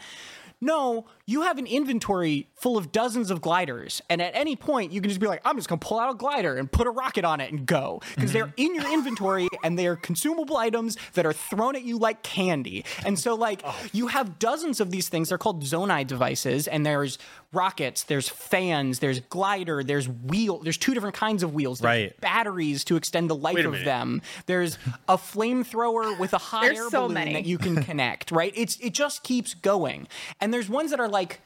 No, 0.63 1.07
you 1.25 1.41
have 1.41 1.57
an 1.57 1.65
inventory 1.65 2.47
full 2.55 2.77
of 2.77 2.91
dozens 2.91 3.31
of 3.31 3.41
gliders, 3.41 3.99
and 4.09 4.21
at 4.21 4.35
any 4.35 4.55
point 4.55 4.91
you 4.91 5.01
can 5.01 5.09
just 5.09 5.19
be 5.19 5.25
like, 5.25 5.41
"I'm 5.43 5.55
just 5.55 5.67
gonna 5.67 5.79
pull 5.79 5.99
out 5.99 6.11
a 6.11 6.13
glider 6.13 6.55
and 6.55 6.71
put 6.71 6.85
a 6.85 6.91
rocket 6.91 7.25
on 7.25 7.41
it 7.41 7.51
and 7.51 7.65
go," 7.65 8.01
because 8.13 8.31
they're 8.31 8.53
in 8.57 8.75
your 8.75 8.93
inventory 8.93 9.47
and 9.63 9.77
they 9.77 9.87
are 9.87 9.95
consumable 9.95 10.57
items 10.57 10.97
that 11.13 11.25
are 11.25 11.33
thrown 11.33 11.75
at 11.75 11.81
you 11.81 11.97
like 11.97 12.21
candy. 12.21 12.85
And 13.03 13.17
so, 13.17 13.33
like, 13.33 13.61
oh. 13.65 13.75
you 13.91 14.07
have 14.07 14.37
dozens 14.37 14.79
of 14.79 14.91
these 14.91 15.09
things. 15.09 15.29
They're 15.29 15.39
called 15.39 15.63
Zonai 15.63 16.05
devices, 16.05 16.67
and 16.67 16.85
there's 16.85 17.17
rockets, 17.53 18.03
there's 18.03 18.29
fans, 18.29 18.99
there's 18.99 19.19
glider, 19.21 19.83
there's 19.83 20.07
wheel, 20.07 20.59
there's 20.59 20.77
two 20.77 20.93
different 20.93 21.15
kinds 21.15 21.43
of 21.43 21.53
wheels, 21.53 21.79
there's 21.79 21.87
Right. 22.11 22.21
batteries 22.21 22.83
to 22.85 22.95
extend 22.95 23.29
the 23.29 23.35
life 23.35 23.65
of 23.65 23.83
them. 23.83 24.21
There's 24.45 24.77
a 25.09 25.17
flamethrower 25.17 26.17
with 26.17 26.33
a 26.33 26.37
hot 26.37 26.61
There's 26.63 26.77
air 26.77 26.89
so 26.89 27.01
balloon 27.01 27.13
many. 27.15 27.33
that 27.33 27.45
you 27.45 27.57
can 27.57 27.83
connect, 27.83 28.31
right? 28.31 28.53
It's 28.55 28.77
it 28.77 28.93
just 28.93 29.23
keeps 29.23 29.53
going. 29.53 30.07
And 30.39 30.53
there's 30.53 30.69
ones 30.69 30.91
that 30.91 30.99
are 30.99 31.09
like 31.09 31.41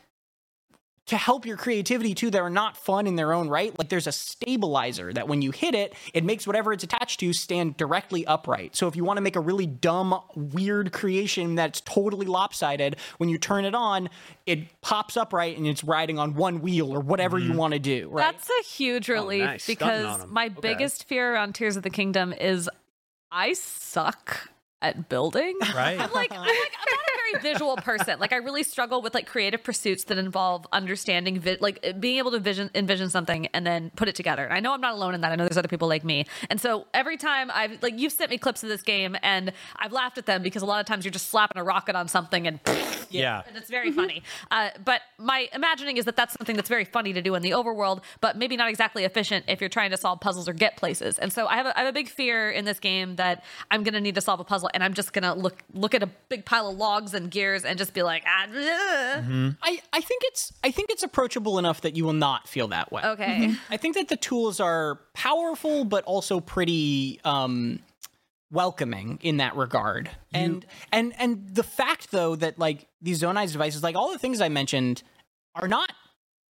to 1.08 1.18
help 1.18 1.46
your 1.46 1.58
creativity 1.58 2.16
too 2.16 2.32
that 2.32 2.42
are 2.42 2.50
not 2.50 2.76
fun 2.76 3.06
in 3.06 3.16
their 3.16 3.32
own 3.34 3.48
right. 3.48 3.78
Like 3.78 3.90
there's 3.90 4.08
a 4.08 4.12
stabilizer 4.12 5.14
that 5.14 5.28
when 5.28 5.42
you 5.42 5.52
hit 5.52 5.76
it, 5.76 5.94
it 6.14 6.24
makes 6.24 6.48
whatever 6.48 6.74
it's 6.74 6.84
attached 6.84 7.20
to 7.20 7.32
stand 7.34 7.78
directly 7.78 8.26
upright. 8.26 8.76
So 8.76 8.88
if 8.88 8.96
you 8.96 9.04
want 9.04 9.18
to 9.18 9.22
make 9.22 9.36
a 9.36 9.40
really 9.40 9.68
dumb, 9.68 10.20
weird 10.36 10.92
creation 10.92 11.56
that's 11.56 11.82
totally 11.82 12.26
lopsided, 12.26 12.96
when 13.18 13.30
you 13.30 13.38
turn 13.38 13.66
it 13.66 13.76
on, 13.76 14.10
it 14.46 14.82
pops 14.82 15.16
upright 15.16 15.58
and 15.58 15.68
it's 15.68 15.84
riding 15.84 16.18
on 16.18 16.34
one 16.34 16.62
wheel 16.62 16.92
or 16.92 17.00
whatever 17.00 17.38
you 17.38 17.50
mm-hmm. 17.50 17.58
want 17.58 17.74
to 17.74 17.80
do, 17.80 18.10
right? 18.10 18.32
That's 18.34 18.50
a 18.50 18.64
huge 18.64 19.10
oh, 19.10 19.14
relief 19.14 19.44
nice. 19.44 19.64
Stunting 19.64 19.88
on 19.88 20.02
because 20.02 20.22
'em. 20.24 20.34
my 20.34 20.46
Okay. 20.46 20.60
biggest 20.62 21.04
fear 21.08 21.34
around 21.34 21.54
Tears 21.56 21.76
of 21.76 21.84
the 21.84 21.90
Kingdom 21.90 22.34
is 22.34 22.70
I 23.32 23.54
suck 23.54 24.50
at 24.82 25.10
building. 25.10 25.58
Right. 25.76 26.00
I'm 26.00 26.12
like, 26.14 26.32
I'm 26.32 26.40
like, 26.40 26.50
I'm 26.50 26.86
not 26.86 27.06
a 27.36 27.40
very 27.42 27.54
visual 27.54 27.76
person. 27.78 28.18
Like, 28.20 28.32
I 28.32 28.38
really 28.38 28.64
struggle 28.64 29.02
with 29.02 29.14
like 29.14 29.26
creative 29.28 29.62
pursuits 29.64 30.06
that 30.06 30.18
involve 30.18 30.66
understanding, 30.72 31.40
vi- 31.40 31.58
like 31.60 31.80
uh, 31.86 31.92
being 31.94 32.18
able 32.18 32.32
to 32.32 32.40
vision, 32.40 32.70
envision 32.76 33.10
something 33.10 33.48
and 33.48 33.66
then 33.68 33.92
put 33.98 34.08
it 34.08 34.16
together. 34.16 34.46
And 34.46 34.54
I 34.54 34.60
know 34.62 34.72
I'm 34.74 34.80
not 34.80 34.94
alone 34.94 35.16
in 35.16 35.22
that. 35.22 35.32
I 35.34 35.36
know 35.36 35.44
there's 35.44 35.58
other 35.58 35.68
people 35.68 35.88
like 35.90 36.06
me. 36.06 36.26
And 36.50 36.62
so 36.62 36.86
every 36.94 37.18
time 37.18 37.52
I've 37.54 37.82
like, 37.84 38.00
you've 38.00 38.14
sent 38.14 38.32
me 38.32 38.38
clips 38.38 38.64
of 38.64 38.70
this 38.70 38.84
game 38.84 39.18
and 39.22 39.52
I've 39.76 39.92
laughed 39.92 40.18
at 40.18 40.28
them 40.28 40.42
because 40.44 40.62
a 40.62 40.66
lot 40.66 40.80
of 40.80 40.86
times 40.86 41.04
you're 41.04 41.12
just 41.12 41.28
slapping 41.30 41.60
a 41.60 41.64
rocket 41.64 41.96
on 41.96 42.08
something 42.08 42.48
and 42.48 42.60
Yeah. 43.10 43.44
and 43.48 43.56
it's 43.58 43.70
very 43.70 43.92
funny. 43.92 44.24
Uh, 44.52 44.70
but 44.84 45.02
my 45.18 45.50
imagining 45.54 45.98
is 45.98 46.06
that 46.06 46.16
that's 46.16 46.34
something 46.38 46.56
that's 46.56 46.70
very 46.70 46.86
funny 46.86 47.12
to 47.14 47.22
do 47.22 47.36
in 47.36 47.42
the 47.42 47.52
overworld, 47.52 48.02
but 48.22 48.38
maybe 48.38 48.56
not 48.58 48.70
exactly 48.70 49.04
efficient 49.04 49.46
if 49.48 49.60
you're 49.62 49.70
trying 49.70 49.92
to 49.92 49.98
solve 49.98 50.20
puzzles 50.22 50.48
or 50.50 50.54
get 50.54 50.78
places. 50.78 51.18
And 51.20 51.32
so 51.34 51.48
I 51.48 51.56
have 51.58 51.66
a, 51.66 51.78
I 51.78 51.82
have 51.84 51.90
a 51.90 51.94
big 51.94 52.08
fear 52.10 52.50
in 52.52 52.66
this 52.66 52.80
game 52.80 53.16
that 53.18 53.44
I'm 53.72 53.84
going 53.84 53.94
to 53.94 54.02
need 54.02 54.16
to 54.16 54.22
solve 54.22 54.40
a 54.40 54.44
puzzle, 54.44 54.70
and 54.76 54.84
I'm 54.84 54.94
just 54.94 55.12
going 55.14 55.24
to 55.24 55.34
look 55.34 55.64
look 55.74 55.96
at 55.96 56.04
a 56.04 56.10
big 56.30 56.46
pile 56.46 56.68
of 56.70 56.78
logs 56.78 57.16
and 57.16 57.32
gears 57.32 57.66
and 57.66 57.80
just 57.80 57.94
be 57.96 58.04
like, 58.04 58.24
ah, 58.28 58.46
ugh." 58.50 59.56
I, 59.64 59.82
I 59.92 60.02
think 60.02 60.22
it's 60.26 60.54
I 60.64 60.70
think 60.70 60.92
it's 60.92 61.02
approachable 61.02 61.58
enough 61.58 61.82
that 61.82 61.96
you 61.96 62.04
will 62.06 62.14
not 62.14 62.48
feel 62.48 62.68
that 62.68 62.92
way. 62.92 63.02
okay. 63.04 63.56
I 63.72 63.78
think 63.78 63.96
that 63.96 64.10
the 64.10 64.18
tools 64.18 64.60
are 64.60 65.00
powerful, 65.16 65.86
but 65.86 66.04
also 66.04 66.40
pretty 66.40 67.20
um, 67.24 67.80
welcoming 68.52 69.20
in 69.22 69.38
that 69.38 69.56
regard. 69.56 70.10
And 70.34 70.66
and 70.92 71.14
and 71.18 71.56
the 71.56 71.64
fact 71.64 72.12
though 72.12 72.36
that 72.36 72.60
like 72.60 72.88
these 73.02 73.22
Zonai 73.22 73.52
devices, 73.52 73.82
like 73.84 73.96
all 73.96 74.12
the 74.12 74.20
things 74.20 74.42
I 74.42 74.50
mentioned, 74.50 75.02
are 75.56 75.68
not 75.68 75.92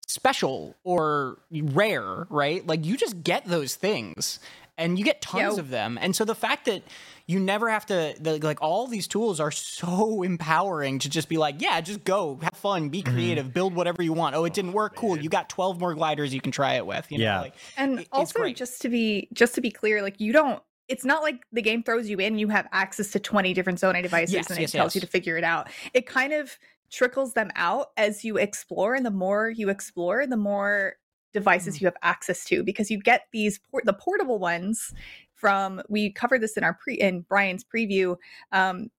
special 0.07 0.75
or 0.83 1.37
rare, 1.51 2.25
right? 2.29 2.65
Like 2.65 2.85
you 2.85 2.97
just 2.97 3.23
get 3.23 3.45
those 3.45 3.75
things, 3.75 4.39
and 4.77 4.97
you 4.99 5.05
get 5.05 5.21
tons 5.21 5.55
Yeah. 5.55 5.59
of 5.61 5.69
them. 5.69 5.97
And 6.01 6.15
so 6.15 6.25
the 6.25 6.35
fact 6.35 6.65
that 6.65 6.83
you 7.27 7.39
never 7.39 7.69
have 7.69 7.85
to 7.87 8.15
the, 8.19 8.37
like 8.39 8.61
all 8.61 8.87
these 8.87 9.07
tools 9.07 9.39
are 9.39 9.51
so 9.51 10.21
empowering 10.23 10.99
to 10.99 11.09
just 11.09 11.27
be 11.29 11.37
like 11.37 11.61
yeah 11.61 11.81
just 11.81 12.03
go 12.03 12.37
have 12.41 12.53
fun 12.53 12.89
be 12.89 13.01
creative 13.01 13.53
build 13.53 13.73
whatever 13.73 14.03
you 14.03 14.13
want 14.13 14.35
oh 14.35 14.45
it 14.45 14.53
didn't 14.53 14.73
work 14.73 14.95
cool 14.95 15.17
you 15.17 15.29
got 15.29 15.49
12 15.49 15.79
more 15.79 15.93
gliders 15.95 16.33
you 16.33 16.41
can 16.41 16.51
try 16.51 16.75
it 16.75 16.85
with 16.85 17.11
you 17.11 17.17
know? 17.17 17.23
Yeah. 17.23 17.41
like, 17.41 17.53
And 17.77 17.99
it- 18.01 18.07
also, 18.11 18.39
great. 18.39 18.55
just 18.55 18.81
to 18.83 18.89
be 18.89 19.27
just 19.33 19.55
to 19.55 19.61
be 19.61 19.71
clear, 19.71 20.01
like 20.01 20.19
you 20.19 20.31
don't. 20.33 20.61
It's 20.87 21.03
not 21.03 21.23
like 21.23 21.41
the 21.51 21.63
game 21.63 21.81
throws 21.81 22.07
you 22.07 22.19
in. 22.19 22.37
You 22.37 22.47
have 22.49 22.67
access 22.71 23.09
to 23.13 23.19
twenty 23.19 23.55
different 23.55 23.79
Zonai 23.79 24.03
devices, 24.03 24.33
Yes, 24.35 24.49
and 24.51 24.59
yes, 24.59 24.73
it 24.73 24.77
tells 24.77 24.93
you 24.93 25.01
to 25.01 25.07
figure 25.07 25.35
it 25.35 25.43
out. 25.43 25.69
It 25.95 26.05
kind 26.05 26.31
of 26.31 26.59
trickles 26.91 27.33
them 27.33 27.49
out 27.55 27.87
as 27.97 28.23
you 28.23 28.37
explore, 28.37 28.93
and 28.93 29.03
the 29.03 29.09
more 29.09 29.49
you 29.49 29.69
explore, 29.69 30.27
the 30.27 30.37
more 30.37 30.93
Mm. 30.95 31.39
devices 31.41 31.81
you 31.81 31.87
have 31.87 31.97
access 32.03 32.45
to 32.45 32.63
because 32.63 32.89
you 32.91 32.97
get 33.01 33.23
these 33.33 33.57
port- 33.71 33.83
the 33.85 33.93
portable 33.93 34.37
ones 34.39 34.93
from. 35.45 35.79
We 35.89 36.11
covered 36.11 36.41
this 36.41 36.57
in 36.57 36.63
our 36.63 36.73
pre 36.73 36.95
in 36.95 37.21
Brian's 37.21 37.63
preview. 37.63 38.17
Um, 38.51 38.89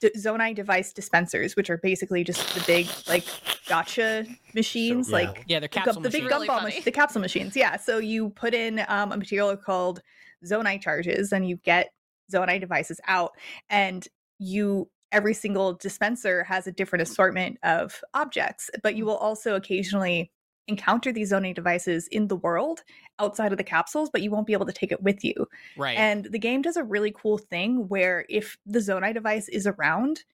d- 0.00 0.10
Zonai 0.16 0.54
device 0.54 0.94
dispensers, 0.94 1.56
which 1.56 1.68
are 1.68 1.76
basically 1.76 2.24
just 2.24 2.54
the 2.54 2.64
big 2.66 2.88
like 3.06 3.24
gotcha 3.68 4.24
machines, 4.54 5.10
yeah. 5.10 5.16
like 5.16 5.44
yeah 5.46 5.60
they're 5.60 5.68
the 5.68 5.68
capsule 5.68 6.00
the 6.00 6.08
big 6.08 6.24
machines. 6.24 6.32
Really 6.32 6.48
gumball, 6.48 6.60
funny. 6.60 6.74
mach- 6.76 6.84
the 6.84 6.92
capsule 6.92 7.20
machines. 7.20 7.54
Yeah. 7.54 7.76
So 7.76 7.98
you 7.98 8.30
put 8.30 8.54
in 8.54 8.82
um, 8.88 9.12
a 9.12 9.16
material 9.18 9.54
called 9.56 10.00
Zonai 10.44 10.80
charges, 10.80 11.32
and 11.32 11.46
you 11.46 11.56
get 11.56 11.92
Zonai 12.32 12.58
devices 12.58 12.98
out, 13.06 13.32
and 13.68 14.08
you 14.38 14.88
every 15.12 15.34
single 15.34 15.74
dispenser 15.74 16.44
has 16.44 16.66
a 16.66 16.72
different 16.72 17.02
assortment 17.02 17.58
of 17.62 18.00
objects, 18.14 18.70
but 18.82 18.94
you 18.94 19.04
will 19.04 19.16
also 19.16 19.54
occasionally 19.56 20.30
encounter 20.70 21.12
these 21.12 21.32
Zonai 21.32 21.54
devices 21.54 22.08
in 22.08 22.28
the 22.28 22.36
world 22.36 22.80
outside 23.18 23.52
of 23.52 23.58
the 23.58 23.64
capsules, 23.64 24.08
but 24.10 24.22
you 24.22 24.30
won't 24.30 24.46
be 24.46 24.54
able 24.54 24.66
to 24.66 24.72
take 24.72 24.92
it 24.92 25.02
with 25.02 25.22
you. 25.22 25.34
right 25.76 25.98
And 25.98 26.24
the 26.26 26.38
game 26.38 26.62
does 26.62 26.76
a 26.78 26.84
really 26.84 27.12
cool 27.14 27.36
thing 27.36 27.88
where 27.88 28.24
if 28.30 28.56
the 28.64 28.78
Zonai 28.78 29.12
device 29.12 29.48
is 29.48 29.66
around, 29.66 30.24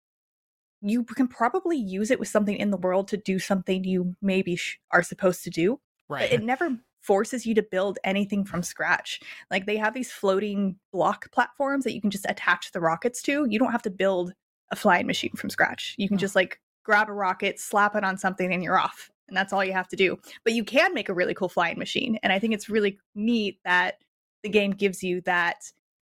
you 0.83 1.03
can 1.05 1.27
probably 1.27 1.77
use 1.77 2.11
it 2.11 2.21
with 2.21 2.29
something 2.29 2.57
in 2.57 2.71
the 2.71 2.77
world 2.77 3.09
to 3.09 3.17
do 3.17 3.39
something 3.39 3.83
you 3.83 4.15
maybe 4.23 4.55
sh- 4.57 4.79
are 4.93 5.03
supposed 5.03 5.43
to 5.45 5.51
do. 5.51 5.81
But 6.09 6.15
right 6.21 6.33
it 6.33 6.45
never 6.45 6.79
forces 7.01 7.47
you 7.47 7.55
to 7.55 7.63
build 7.63 7.99
anything 8.05 8.45
from 8.45 8.63
scratch. 8.63 9.21
Like 9.51 9.67
they 9.67 9.77
have 9.77 9.95
these 9.95 10.13
floating 10.13 10.77
block 10.93 11.31
platforms 11.33 11.85
that 11.85 11.95
you 11.95 12.01
can 12.01 12.11
just 12.11 12.27
attach 12.29 12.73
the 12.73 12.81
rockets 12.81 13.23
to. 13.23 13.47
You 13.49 13.59
don't 13.59 13.73
have 13.73 13.83
to 13.83 13.91
build 13.91 14.33
a 14.71 14.77
flying 14.77 15.07
machine 15.07 15.33
from 15.37 15.51
scratch. 15.51 15.95
You 15.99 16.09
can 16.09 16.17
Oh. 16.17 16.19
just 16.19 16.35
like 16.37 16.61
grab 16.85 17.09
a 17.09 17.13
rocket, 17.13 17.59
slap 17.61 17.97
it 17.97 18.05
on 18.05 18.19
something, 18.19 18.53
and 18.53 18.63
you're 18.63 18.79
off. 18.79 19.11
And 19.29 19.37
that's 19.37 19.53
all 19.53 19.65
you 19.65 19.73
have 19.73 19.89
to 19.89 19.97
do. 19.97 20.19
But 20.45 20.53
you 20.53 20.65
can 20.65 20.95
make 20.95 21.09
a 21.09 21.15
really 21.15 21.35
cool 21.35 21.49
flying 21.49 21.79
machine. 21.79 22.19
And 22.23 22.33
I 22.33 22.39
think 22.39 22.55
it's 22.55 22.69
really 22.69 22.99
neat 23.15 23.59
that 23.65 23.99
the 24.43 24.49
game 24.49 24.71
gives 24.71 25.03
you 25.03 25.21
that 25.23 25.57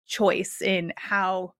choice 0.05 0.61
in 0.61 0.93
how 0.97 1.53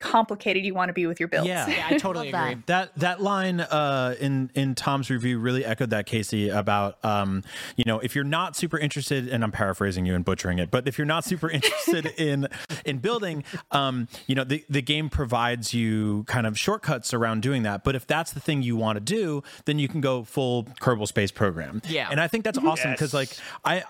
complicated 0.00 0.64
you 0.64 0.74
want 0.74 0.88
to 0.88 0.92
be 0.92 1.06
with 1.06 1.18
your 1.18 1.28
builds. 1.28 1.48
Yeah. 1.48 1.66
yeah 1.68 1.86
i 1.90 1.96
totally 1.98 2.30
Love 2.30 2.40
that. 2.40 2.50
agree 2.52 2.62
That 2.66 2.96
that 2.96 3.20
line 3.22 3.60
uh, 3.60 4.14
in 4.20 4.50
in 4.54 4.74
Tom's 4.74 5.10
review 5.10 5.38
really 5.38 5.64
echoed 5.64 5.90
that 5.90 6.06
Casey 6.06 6.48
about 6.48 7.04
um, 7.04 7.42
you 7.76 7.84
know 7.86 7.98
if 7.98 8.14
you're 8.14 8.24
not 8.24 8.56
super 8.56 8.78
interested 8.78 9.28
and 9.28 9.42
I'm 9.42 9.52
paraphrasing 9.52 10.06
you 10.06 10.14
and 10.14 10.24
butchering 10.24 10.58
it, 10.58 10.70
but 10.70 10.86
if 10.86 10.98
you're 10.98 11.06
not 11.06 11.24
super 11.24 11.50
interested 11.58 12.06
in 12.16 12.46
in 12.84 12.98
building, 12.98 13.44
um, 13.70 14.08
you 14.26 14.34
know 14.34 14.44
the 14.44 14.64
the 14.68 14.82
game 14.82 15.08
provides 15.10 15.74
you 15.74 16.24
kind 16.24 16.46
of 16.46 16.58
shortcuts 16.58 17.12
around 17.12 17.42
doing 17.42 17.62
that. 17.64 17.84
But 17.84 17.94
if 17.96 18.06
that's 18.06 18.32
the 18.32 18.40
thing 18.40 18.62
you 18.62 18.76
want 18.76 18.96
to 18.96 19.00
do, 19.00 19.42
then 19.64 19.78
you 19.78 19.88
can 19.88 20.00
go 20.00 20.22
full 20.24 20.64
Kerbal 20.80 21.08
Space 21.08 21.30
Program. 21.32 21.82
Yeah. 21.88 22.08
and 22.10 22.20
I 22.20 22.28
think 22.28 22.44
that's 22.44 22.58
awesome 22.58 22.92
because 22.92 23.12
like 23.14 23.30
I. 23.64 23.84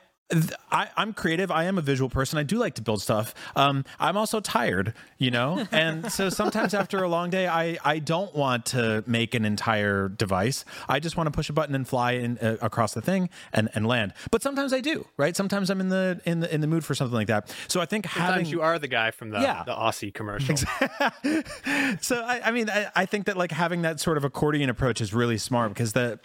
I, 0.71 0.88
I'm 0.97 1.14
creative. 1.14 1.51
I 1.51 1.64
am 1.64 1.79
a 1.79 1.81
visual 1.81 2.11
person. 2.11 2.38
I 2.38 2.43
do 2.43 2.59
like 2.59 2.75
to 2.75 2.83
build 2.83 3.01
stuff. 3.01 3.35
Um, 3.57 3.85
I'm 3.99 4.17
also 4.19 4.41
tired, 4.41 4.93
you 5.17 5.31
know, 5.31 5.67
and 5.73 6.12
so 6.12 6.29
sometimes 6.29 6.75
after 6.75 7.03
a 7.03 7.09
long 7.09 7.31
day, 7.31 7.49
I 7.49 7.79
I 7.85 7.99
don't 7.99 8.35
want 8.35 8.67
to 8.67 9.03
make 9.07 9.35
an 9.35 9.47
entire 9.47 10.09
device. 10.11 10.67
I 10.88 11.01
just 11.01 11.17
want 11.17 11.29
to 11.29 11.31
push 11.31 11.49
a 11.49 11.55
button 11.55 11.75
and 11.75 11.88
fly 11.88 12.12
in, 12.12 12.37
uh, 12.38 12.57
across 12.61 12.93
the 12.93 13.01
thing 13.01 13.31
and, 13.55 13.71
and 13.75 13.87
land. 13.87 14.12
But 14.31 14.43
sometimes 14.43 14.75
I 14.75 14.81
do, 14.81 15.07
right? 15.17 15.35
Sometimes 15.35 15.71
I'm 15.71 15.81
in 15.81 15.88
the 15.88 16.21
in 16.27 16.41
the 16.41 16.55
in 16.55 16.61
the 16.61 16.67
mood 16.67 16.85
for 16.85 16.95
something 16.95 17.14
like 17.17 17.29
that. 17.29 17.55
So 17.69 17.81
I 17.81 17.87
think 17.87 18.05
having 18.05 18.45
you 18.45 18.61
are 18.61 18.79
the 18.79 18.88
guy 18.88 19.11
from 19.12 19.31
the, 19.31 19.41
Yeah. 19.41 19.64
the 19.64 19.75
Aussie 19.75 20.12
commercial. 20.12 20.57
so 22.01 22.23
I, 22.23 22.41
I 22.45 22.51
mean 22.51 22.69
I, 22.71 22.88
I 22.95 23.07
think 23.07 23.27
that 23.27 23.37
like 23.37 23.53
having 23.53 23.83
that 23.83 24.01
sort 24.01 24.17
of 24.19 24.25
accordion 24.25 24.69
approach 24.71 25.01
is 25.01 25.14
really 25.14 25.38
smart 25.38 25.71
because 25.71 25.93
the 25.95 26.21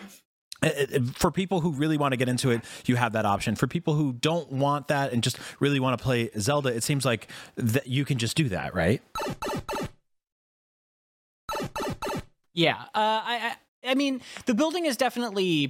Uh, 0.64 0.68
uh, 0.68 0.86
uh, 0.96 1.00
for 1.16 1.30
people 1.30 1.60
who 1.60 1.72
really 1.72 1.98
want 1.98 2.14
to 2.14 2.18
get 2.18 2.30
into 2.30 2.50
it 2.50 2.62
you 2.86 2.96
have 2.96 3.14
that 3.14 3.26
option. 3.26 3.56
For 3.56 3.68
people 3.68 3.96
who 3.96 4.14
don't 4.14 4.52
want 4.52 4.88
that 4.88 5.12
and 5.12 5.22
just 5.22 5.38
really 5.60 5.80
want 5.80 5.98
to 5.98 6.04
play 6.04 6.30
zelda 6.40 6.70
it 6.70 6.84
seems 6.84 7.06
like 7.06 7.28
that 7.56 7.88
you 7.88 8.06
can 8.06 8.18
just 8.18 8.38
do 8.38 8.50
that 8.50 8.74
right? 8.74 9.02
Yeah 12.54 12.78
uh, 12.80 12.88
I, 12.94 13.56
I 13.84 13.92
i 13.92 13.96
mean 13.96 14.22
the 14.46 14.54
building 14.54 14.86
is 14.86 14.96
definitely 14.96 15.70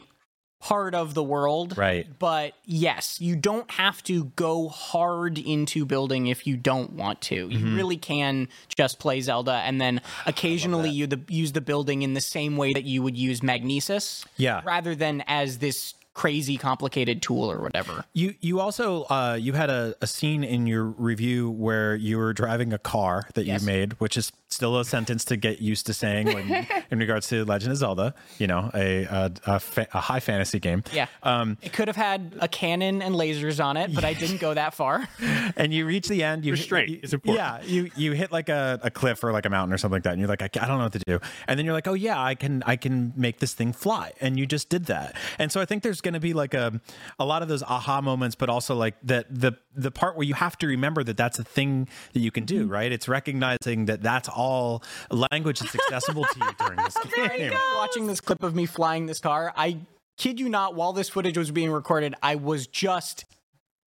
part 0.64 0.96
of 0.96 1.14
the 1.14 1.22
world 1.22 1.78
right 1.78 2.08
but 2.20 2.54
yes 2.64 3.20
you 3.20 3.36
don't 3.36 3.70
have 3.72 4.02
to 4.02 4.24
go 4.38 4.70
hard 4.70 5.38
into 5.38 5.84
building 5.86 6.28
if 6.28 6.48
you 6.48 6.56
don't 6.56 6.94
want 6.94 7.20
to 7.20 7.50
Mm-hmm. 7.50 7.68
you 7.68 7.76
really 7.76 7.98
can 7.98 8.48
just 8.78 8.98
play 8.98 9.20
zelda 9.20 9.56
and 9.66 9.82
then 9.82 10.00
occasionally 10.26 10.90
you 10.90 11.06
the, 11.06 11.20
use 11.28 11.52
the 11.52 11.60
building 11.60 12.02
in 12.02 12.14
the 12.14 12.22
same 12.22 12.56
way 12.56 12.72
that 12.72 12.86
you 12.86 13.02
would 13.04 13.18
use 13.18 13.44
magnesis 13.44 14.24
Yeah. 14.38 14.62
rather 14.64 14.96
than 14.96 15.22
as 15.28 15.58
this 15.58 15.96
crazy 16.14 16.58
complicated 16.58 17.22
tool 17.22 17.52
or 17.52 17.60
whatever 17.60 18.06
You 18.14 18.36
you 18.40 18.60
also 18.60 19.04
uh, 19.06 19.38
you 19.40 19.54
had 19.54 19.70
a, 19.70 19.96
a 20.02 20.08
scene 20.08 20.44
in 20.44 20.68
your 20.68 20.84
review 20.86 21.50
where 21.50 21.96
you 21.96 22.18
were 22.18 22.34
driving 22.34 22.72
a 22.74 22.78
car 22.78 23.28
that 23.34 23.46
Yes. 23.46 23.62
you 23.62 23.66
made, 23.68 23.94
which 24.00 24.16
is 24.18 24.32
still 24.48 24.78
a 24.80 24.86
sentence 24.86 25.26
to 25.26 25.36
get 25.36 25.60
used 25.60 25.88
to 25.88 25.94
saying 25.94 26.28
when, 26.28 26.68
in 26.92 27.00
regards 27.00 27.28
to 27.30 27.44
Legend 27.44 27.72
of 27.72 27.78
Zelda. 27.80 28.14
You 28.38 28.46
know, 28.46 28.70
a 28.76 29.04
a, 29.06 29.32
a, 29.48 29.60
fa- 29.60 29.88
a 29.94 30.00
high 30.00 30.20
fantasy 30.20 30.60
game. 30.60 30.84
yeah 30.94 31.08
Um, 31.24 31.58
it 31.64 31.74
could 31.74 31.88
have 31.88 31.96
had 31.98 32.36
a 32.40 32.48
cannon 32.48 33.02
and 33.02 33.16
lasers 33.16 33.64
on 33.64 33.76
it 33.78 33.94
but 33.96 34.04
i 34.06 34.14
didn't 34.14 34.38
go 34.40 34.54
that 34.54 34.74
far 34.76 35.08
and 35.58 35.74
you 35.74 35.86
reach 35.88 36.08
the 36.08 36.22
end. 36.24 36.46
You 36.46 36.52
Restraint 36.54 36.90
you- 36.90 37.00
is 37.02 37.14
important. 37.14 37.44
Yeah, 37.44 37.62
you 37.66 37.90
you 37.96 38.12
hit 38.12 38.32
like 38.32 38.50
a, 38.50 38.80
a 38.84 38.92
cliff 38.92 39.24
or 39.24 39.32
like 39.32 39.46
a 39.48 39.50
mountain 39.50 39.74
or 39.74 39.78
something 39.80 39.96
like 39.96 40.04
that, 40.04 40.12
and 40.14 40.20
you're 40.20 40.30
like, 40.30 40.44
I, 40.44 40.50
I 40.62 40.68
don't 40.68 40.78
know 40.78 40.84
what 40.84 40.94
to 40.94 41.00
do. 41.00 41.20
And 41.48 41.58
then 41.58 41.66
you're 41.66 41.74
like, 41.74 41.88
oh 41.88 41.96
yeah, 41.96 42.22
I 42.22 42.36
can 42.36 42.62
I 42.68 42.76
can 42.76 43.14
make 43.16 43.40
this 43.40 43.54
thing 43.56 43.74
fly, 43.74 44.12
and 44.22 44.38
you 44.38 44.46
just 44.46 44.70
did 44.70 44.86
that. 44.86 45.16
And 45.40 45.52
so 45.52 45.60
I 45.60 45.66
think 45.66 45.82
there's 45.82 46.02
going 46.04 46.14
to 46.14 46.20
be 46.20 46.34
like 46.34 46.54
a 46.54 46.80
a 47.18 47.26
lot 47.26 47.42
of 47.42 47.48
those 47.48 47.64
aha 47.64 48.02
moments, 48.02 48.36
but 48.36 48.50
also 48.50 48.76
like 48.76 48.96
that 49.04 49.26
the 49.30 49.58
the 49.74 49.92
part 49.92 50.16
where 50.16 50.26
you 50.26 50.34
have 50.36 50.58
to 50.60 50.68
remember 50.68 51.04
that 51.04 51.18
that's 51.18 51.40
a 51.40 51.44
thing 51.44 51.88
that 52.14 52.20
you 52.20 52.32
can 52.32 52.46
do, 52.46 52.68
right? 52.68 52.92
It's 52.92 53.08
recognizing 53.08 53.86
that 53.86 54.04
that's 54.04 54.30
all 54.30 54.84
language 55.10 55.60
that's 55.60 55.76
accessible 55.76 56.26
to 56.26 56.40
you 56.40 56.52
during 56.60 56.78
this 56.84 56.98
game. 57.16 57.54
watching 57.78 58.08
this 58.08 58.22
clip 58.22 58.44
of 58.44 58.56
me 58.56 58.66
flying 58.66 59.06
this 59.08 59.20
car, 59.20 59.54
I 59.56 59.80
kid 60.18 60.40
you 60.40 60.50
not, 60.50 60.76
while 60.76 60.94
this 60.94 61.10
footage 61.10 61.38
was 61.38 61.52
being 61.52 61.72
recorded, 61.72 62.16
I 62.22 62.36
was 62.36 62.68
just 62.68 63.26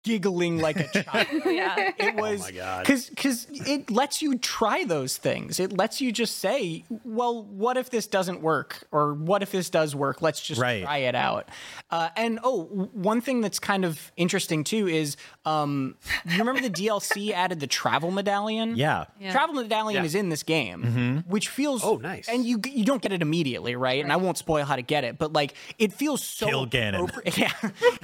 giggling 0.05 0.59
like 0.59 0.77
a 0.79 1.03
child. 1.03 1.27
yeah. 1.45 1.91
It 1.97 2.15
was 2.15 2.39
my 2.41 2.51
God. 2.51 2.83
because 2.85 3.09
because 3.09 3.47
it 3.51 3.89
lets 3.91 4.21
you 4.21 4.37
try 4.37 4.85
those 4.85 5.17
things. 5.17 5.59
It 5.59 5.75
lets 5.75 5.99
you 5.99 6.11
just 6.13 6.37
say, 6.37 6.85
"Well, 7.03 7.43
what 7.43 7.75
if 7.75 7.89
this 7.89 8.07
doesn't 8.07 8.41
work?" 8.41 8.87
or 8.91 9.13
"What 9.13 9.41
if 9.41 9.51
this 9.51 9.69
does 9.69 9.93
work? 9.95 10.21
Let's 10.21 10.39
just 10.39 10.61
Right. 10.61 10.83
try 10.83 10.99
it 10.99 11.15
out." 11.15 11.49
Uh, 11.91 12.09
and 12.15 12.39
oh, 12.43 12.63
w- 12.65 12.89
one 12.93 13.19
thing 13.19 13.41
that's 13.41 13.59
kind 13.59 13.83
of 13.83 14.11
interesting 14.15 14.63
too 14.63 14.87
is, 14.87 15.17
um, 15.45 15.95
you 16.25 16.37
remember 16.37 16.61
the 16.61 16.69
DLC 16.69 17.31
added 17.43 17.59
the 17.59 17.67
travel 17.67 18.11
medallion? 18.11 18.75
Yeah. 18.75 19.05
Yeah. 19.19 19.31
Travel 19.31 19.55
medallion 19.55 20.03
Yeah. 20.03 20.05
is 20.05 20.15
in 20.15 20.29
this 20.29 20.43
game, 20.43 21.23
which 21.27 21.49
feels 21.49 21.83
Oh, 21.83 21.97
nice. 21.97 22.29
And 22.29 22.45
you 22.45 22.61
you 22.65 22.85
don't 22.85 23.01
get 23.01 23.11
it 23.11 23.21
immediately, 23.21 23.75
right? 23.75 24.03
And 24.03 24.13
I 24.13 24.17
won't 24.17 24.37
spoil 24.37 24.63
how 24.65 24.75
to 24.75 24.81
get 24.83 25.03
it, 25.03 25.17
but 25.17 25.33
like 25.33 25.55
it 25.79 25.91
feels 25.91 26.23
so 26.23 26.45
Kill 26.47 26.67
Ganon. 26.67 27.09
appropri- 27.09 27.37
Yeah, 27.45 27.51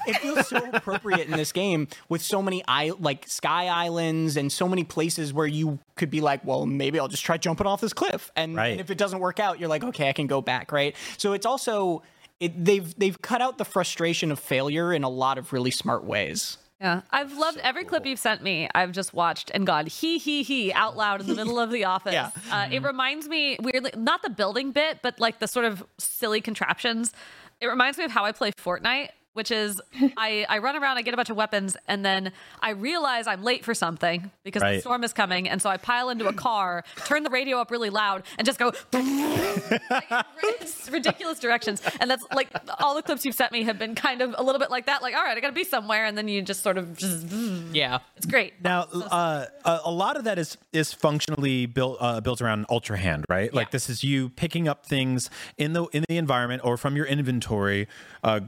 it 0.08 0.18
feels 0.18 0.48
so 0.48 0.58
appropriate 0.74 1.28
in 1.28 1.32
this 1.38 1.52
game 1.52 1.88
with 2.10 2.22
so 2.22 2.42
many 2.42 2.64
i 2.68 2.92
like 3.00 3.28
sky 3.28 3.68
islands 3.68 4.38
and 4.38 4.52
so 4.52 4.68
many 4.68 4.84
places 4.84 5.34
where 5.34 5.48
you 5.48 5.80
could 5.96 6.10
be 6.10 6.22
like, 6.22 6.44
well, 6.46 6.66
maybe 6.66 7.00
I'll 7.00 7.08
just 7.08 7.24
try 7.24 7.38
jumping 7.38 7.68
off 7.68 7.80
this 7.82 7.94
cliff, 7.94 8.32
and, 8.36 8.56
Right. 8.56 8.72
and 8.72 8.82
if 8.82 8.90
it 8.90 8.98
doesn't 8.98 9.20
work 9.20 9.40
out, 9.40 9.60
you're 9.60 9.70
like, 9.70 9.84
okay, 9.84 10.10
I 10.10 10.14
can 10.14 10.26
go 10.28 10.42
back, 10.42 10.72
right? 10.72 10.96
So 11.18 11.34
it's 11.34 11.46
also 11.46 12.02
it, 12.40 12.66
they've 12.66 12.98
they've 12.98 13.22
cut 13.22 13.40
out 13.42 13.58
the 13.60 13.66
frustration 13.66 14.32
of 14.32 14.40
failure 14.40 14.92
in 14.94 15.04
a 15.04 15.10
lot 15.10 15.38
of 15.38 15.54
really 15.54 15.70
smart 15.72 16.04
ways. 16.04 16.58
Yeah, 16.80 17.02
I've 17.12 17.38
loved 17.38 17.60
every 17.60 17.84
clip 17.86 18.08
you've 18.08 18.18
sent 18.18 18.42
me. 18.42 18.68
I've 18.74 18.92
just 18.92 19.14
watched 19.14 19.52
and 19.54 19.68
gone 19.68 19.86
he 19.86 20.18
he 20.18 20.42
he 20.42 20.74
out 20.74 20.98
loud 20.98 21.22
in 21.22 21.28
the 21.28 21.36
middle 21.36 21.60
of 21.60 21.70
the 21.70 21.84
office. 21.96 22.14
Yeah. 22.14 22.32
Uh, 22.52 22.68
it 22.72 22.82
reminds 22.82 23.28
me 23.28 23.58
weirdly, 23.62 23.92
not 23.96 24.24
the 24.24 24.32
building 24.32 24.72
bit, 24.72 25.04
but 25.04 25.20
like 25.20 25.38
the 25.38 25.48
sort 25.48 25.66
of 25.66 25.84
silly 26.00 26.42
contraptions. 26.42 27.14
It 27.60 27.68
reminds 27.68 28.00
me 28.00 28.06
of 28.06 28.12
how 28.12 28.26
I 28.26 28.32
play 28.32 28.52
Fortnite, 28.54 29.10
which 29.34 29.52
is 29.52 29.82
I 30.18 30.46
I 30.50 30.58
run 30.60 30.76
around, 30.76 30.98
I 30.98 31.02
get 31.02 31.14
a 31.14 31.18
bunch 31.18 31.30
of 31.30 31.38
weapons, 31.38 31.78
and 31.88 32.04
then 32.06 32.32
I 32.62 32.72
realize 32.72 33.28
I'm 33.28 33.44
late 33.44 33.64
for 33.66 33.74
something 33.74 34.32
because 34.44 34.62
the 34.78 34.82
storm 34.82 35.04
is 35.04 35.14
coming, 35.14 35.48
and 35.50 35.62
so 35.62 35.70
I 35.70 35.78
pile 35.78 36.10
into 36.10 36.28
a 36.28 36.34
car, 36.34 36.84
turn 37.06 37.24
the 37.24 37.30
radio 37.30 37.58
up 37.60 37.72
really 37.72 37.90
loud, 37.90 38.24
and 38.38 38.46
just 38.46 38.60
go. 38.60 38.72
like, 38.94 40.62
it's 40.62 40.90
ridiculous 40.90 41.40
directions, 41.40 41.82
and 42.00 42.10
that's 42.10 42.24
like 42.34 42.50
all 42.80 42.96
the 42.96 43.02
clips 43.02 43.26
you've 43.26 43.36
sent 43.36 43.52
me 43.52 43.64
have 43.64 43.78
been 43.80 43.96
kind 43.96 44.22
of 44.22 44.36
a 44.38 44.44
little 44.44 44.60
bit 44.60 44.70
like 44.72 44.86
that. 44.86 45.02
Like, 45.02 45.16
all 45.16 45.24
right, 45.24 45.38
I 45.38 45.40
got 45.40 45.48
to 45.48 45.54
be 45.54 45.64
somewhere, 45.64 46.06
and 46.06 46.18
then 46.18 46.28
you 46.28 46.42
just 46.42 46.64
sort 46.64 46.78
of 46.78 46.98
just. 46.98 47.28
Yeah, 47.74 48.00
It's 48.18 48.26
great. 48.26 48.54
Now, 48.64 48.88
uh, 48.94 49.46
a, 49.66 49.80
a 49.86 49.92
lot 49.92 50.18
of 50.18 50.24
that 50.26 50.38
is 50.38 50.58
is 50.74 50.94
functionally 50.94 51.66
built 51.66 51.98
uh, 52.00 52.22
built 52.22 52.42
around 52.42 52.66
Ultra 52.70 52.98
Hand, 52.98 53.26
right? 53.30 53.54
Like 53.54 53.72
this 53.72 53.90
is 53.90 54.04
you 54.04 54.30
picking 54.30 54.68
up 54.68 54.86
things 54.86 55.30
in 55.58 55.74
the 55.74 55.86
in 55.94 56.06
the 56.10 56.18
environment 56.18 56.62
or 56.66 56.78
from 56.78 56.96
your 56.96 57.06
inventory, 57.06 57.88
uh, 58.24 58.42
g- 58.42 58.48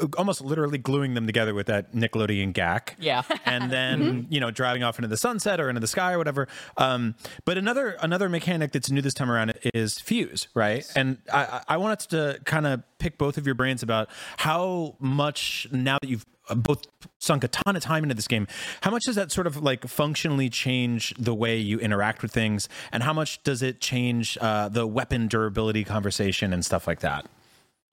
g- 0.00 0.06
almost 0.22 0.40
literally 0.40 0.78
gluing 0.78 1.14
them 1.14 1.26
together 1.26 1.52
with 1.52 1.66
that 1.66 1.92
Nickelodeon 1.92 2.52
Gak. 2.52 2.94
Yeah. 2.98 3.22
and 3.44 3.70
then 3.70 4.26
you 4.30 4.40
know 4.40 4.50
driving 4.50 4.82
off 4.82 4.98
into 4.98 5.08
the 5.08 5.16
sunset 5.16 5.60
or 5.60 5.68
into 5.68 5.80
the 5.80 5.86
sky 5.86 6.12
or 6.12 6.18
whatever. 6.18 6.48
Um, 6.76 7.14
but 7.44 7.58
another 7.58 7.96
another 8.00 8.28
mechanic 8.28 8.72
that's 8.72 8.90
new 8.90 9.02
this 9.02 9.14
time 9.14 9.30
around 9.30 9.54
is 9.74 9.98
fuse, 9.98 10.48
right? 10.54 10.84
And 10.96 11.18
I, 11.32 11.62
I 11.68 11.76
wanted 11.76 12.00
to 12.10 12.40
kind 12.44 12.66
of 12.66 12.82
pick 12.98 13.18
both 13.18 13.36
of 13.36 13.46
your 13.46 13.54
brains 13.54 13.82
about 13.82 14.08
how 14.36 14.96
much 15.00 15.66
now 15.72 15.98
that 16.00 16.08
you've 16.08 16.24
both 16.56 16.84
sunk 17.18 17.44
a 17.44 17.48
ton 17.48 17.76
of 17.76 17.82
time 17.82 18.02
into 18.02 18.14
this 18.14 18.28
game, 18.28 18.46
how 18.82 18.90
much 18.90 19.02
does 19.04 19.16
that 19.16 19.32
sort 19.32 19.46
of 19.46 19.62
like 19.62 19.86
functionally 19.86 20.48
change 20.48 21.14
the 21.18 21.34
way 21.34 21.56
you 21.56 21.78
interact 21.78 22.22
with 22.22 22.32
things, 22.32 22.68
and 22.92 23.02
how 23.02 23.12
much 23.12 23.42
does 23.42 23.62
it 23.62 23.80
change 23.80 24.38
uh, 24.40 24.68
the 24.68 24.86
weapon 24.86 25.28
durability 25.28 25.84
conversation 25.84 26.52
and 26.52 26.64
stuff 26.64 26.86
like 26.86 27.00
that? 27.00 27.26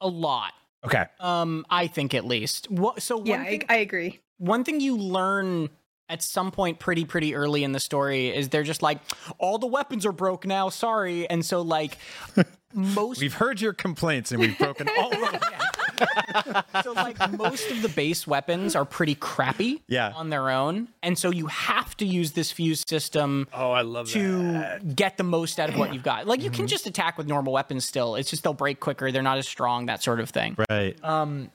a 0.02 0.08
lot. 0.08 0.54
Okay. 0.86 1.06
Um, 1.20 1.66
I 1.70 1.88
think 1.88 2.14
at 2.14 2.26
least. 2.26 2.70
What, 2.72 3.02
so 3.02 3.18
one 3.18 3.26
Yeah, 3.28 3.42
I, 3.42 3.46
thing, 3.50 3.64
I 3.70 3.76
agree. 3.78 4.20
one 4.38 4.64
thing 4.64 4.80
you 4.80 4.98
learn 4.98 5.70
at 6.08 6.24
some 6.24 6.50
point 6.52 6.80
pretty 6.80 7.06
pretty 7.06 7.36
early 7.36 7.64
in 7.64 7.72
the 7.72 7.80
story 7.80 8.30
is 8.36 8.50
they're 8.50 8.64
just 8.64 8.82
like 8.82 8.98
all 9.38 9.60
the 9.60 9.68
weapons 9.68 10.08
are 10.08 10.12
broke 10.12 10.44
now 10.44 10.68
sorry 10.70 11.30
and 11.30 11.46
so 11.46 11.62
like 11.62 11.98
most 12.74 13.20
We've 13.22 13.34
heard 13.36 13.62
your 13.62 13.74
complaints 13.74 14.32
and 14.32 14.40
we've 14.40 14.58
broken 14.58 14.90
all 14.98 15.14
of 15.14 15.32
them. 15.32 15.42
so 16.84 16.92
like 16.94 17.18
most 17.38 17.70
of 17.72 17.82
the 17.82 17.90
base 17.90 18.26
weapons 18.28 18.76
are 18.76 18.86
pretty 18.86 19.16
crappy 19.16 19.82
Yeah. 19.88 20.12
on 20.16 20.30
their 20.30 20.50
own 20.50 20.88
and 21.04 21.18
so 21.18 21.30
you 21.30 21.48
have 21.48 21.96
to 21.98 22.06
use 22.06 22.32
this 22.34 22.52
fuse 22.52 22.84
system 22.88 23.48
Oh, 23.54 23.72
I 23.72 23.82
love 23.82 24.08
to 24.10 24.54
that. 24.54 24.96
get 24.96 25.18
the 25.18 25.24
most 25.24 25.60
out 25.60 25.70
of 25.70 25.78
what 25.78 25.94
you've 25.94 26.04
got 26.04 26.28
like 26.28 26.42
you 26.42 26.50
can 26.50 26.60
Mm-hmm. 26.60 26.68
just 26.68 26.88
attack 26.88 27.18
with 27.18 27.28
normal 27.28 27.54
weapons 27.54 27.86
still 27.86 28.16
it's 28.16 28.30
just 28.30 28.44
they'll 28.44 28.54
break 28.54 28.80
quicker 28.80 29.12
they're 29.12 29.22
not 29.22 29.38
as 29.38 29.48
strong 29.48 29.86
that 29.88 30.04
sort 30.04 30.20
of 30.20 30.30
thing 30.30 30.56
Right. 30.70 31.02
Um 31.04 31.50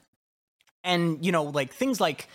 and 0.82 1.24
you 1.24 1.32
know 1.32 1.44
like 1.44 1.72
things 1.72 2.00
like 2.00 2.28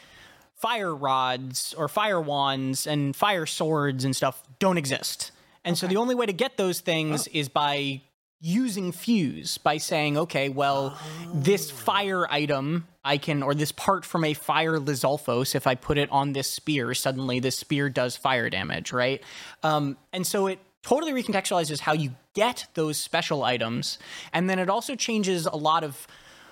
fire 0.55 0.93
rods 0.93 1.73
or 1.77 1.87
fire 1.87 2.19
wands 2.19 2.85
and 2.87 3.15
fire 3.15 3.45
swords 3.45 4.03
and 4.05 4.15
stuff 4.15 4.41
don't 4.59 4.77
exist 4.77 5.31
and 5.65 5.77
so 5.77 5.87
the 5.87 5.97
only 5.97 6.15
way 6.15 6.25
to 6.25 6.33
get 6.33 6.57
those 6.57 6.79
things 6.79 7.27
is 7.27 7.49
by 7.49 8.01
using 8.41 8.91
fuse 8.91 9.57
by 9.57 9.77
saying 9.77 10.17
okay 10.17 10.47
well 10.47 10.97
this 11.33 11.69
fire 11.69 12.25
item 12.31 12.87
i 13.03 13.17
can 13.17 13.43
or 13.43 13.53
this 13.53 13.73
part 13.73 14.05
from 14.05 14.23
a 14.23 14.33
fire 14.33 14.79
lizalfos 14.79 15.55
if 15.55 15.67
i 15.67 15.75
put 15.75 15.97
it 15.97 16.09
on 16.09 16.31
this 16.31 16.49
spear 16.49 16.93
suddenly 16.93 17.39
this 17.41 17.57
spear 17.57 17.89
does 17.89 18.15
fire 18.15 18.49
damage 18.49 18.93
right? 18.93 19.23
Um, 19.63 19.97
and 20.13 20.25
so 20.25 20.47
it 20.47 20.59
totally 20.83 21.11
recontextualizes 21.11 21.79
how 21.79 21.93
you 21.93 22.11
get 22.33 22.67
those 22.73 22.97
special 22.97 23.43
items. 23.43 23.97
And 24.33 24.49
then 24.49 24.59
it 24.59 24.69
also 24.69 24.95
changes 24.95 25.45
a 25.45 25.55
lot 25.55 25.83
of 25.83 26.07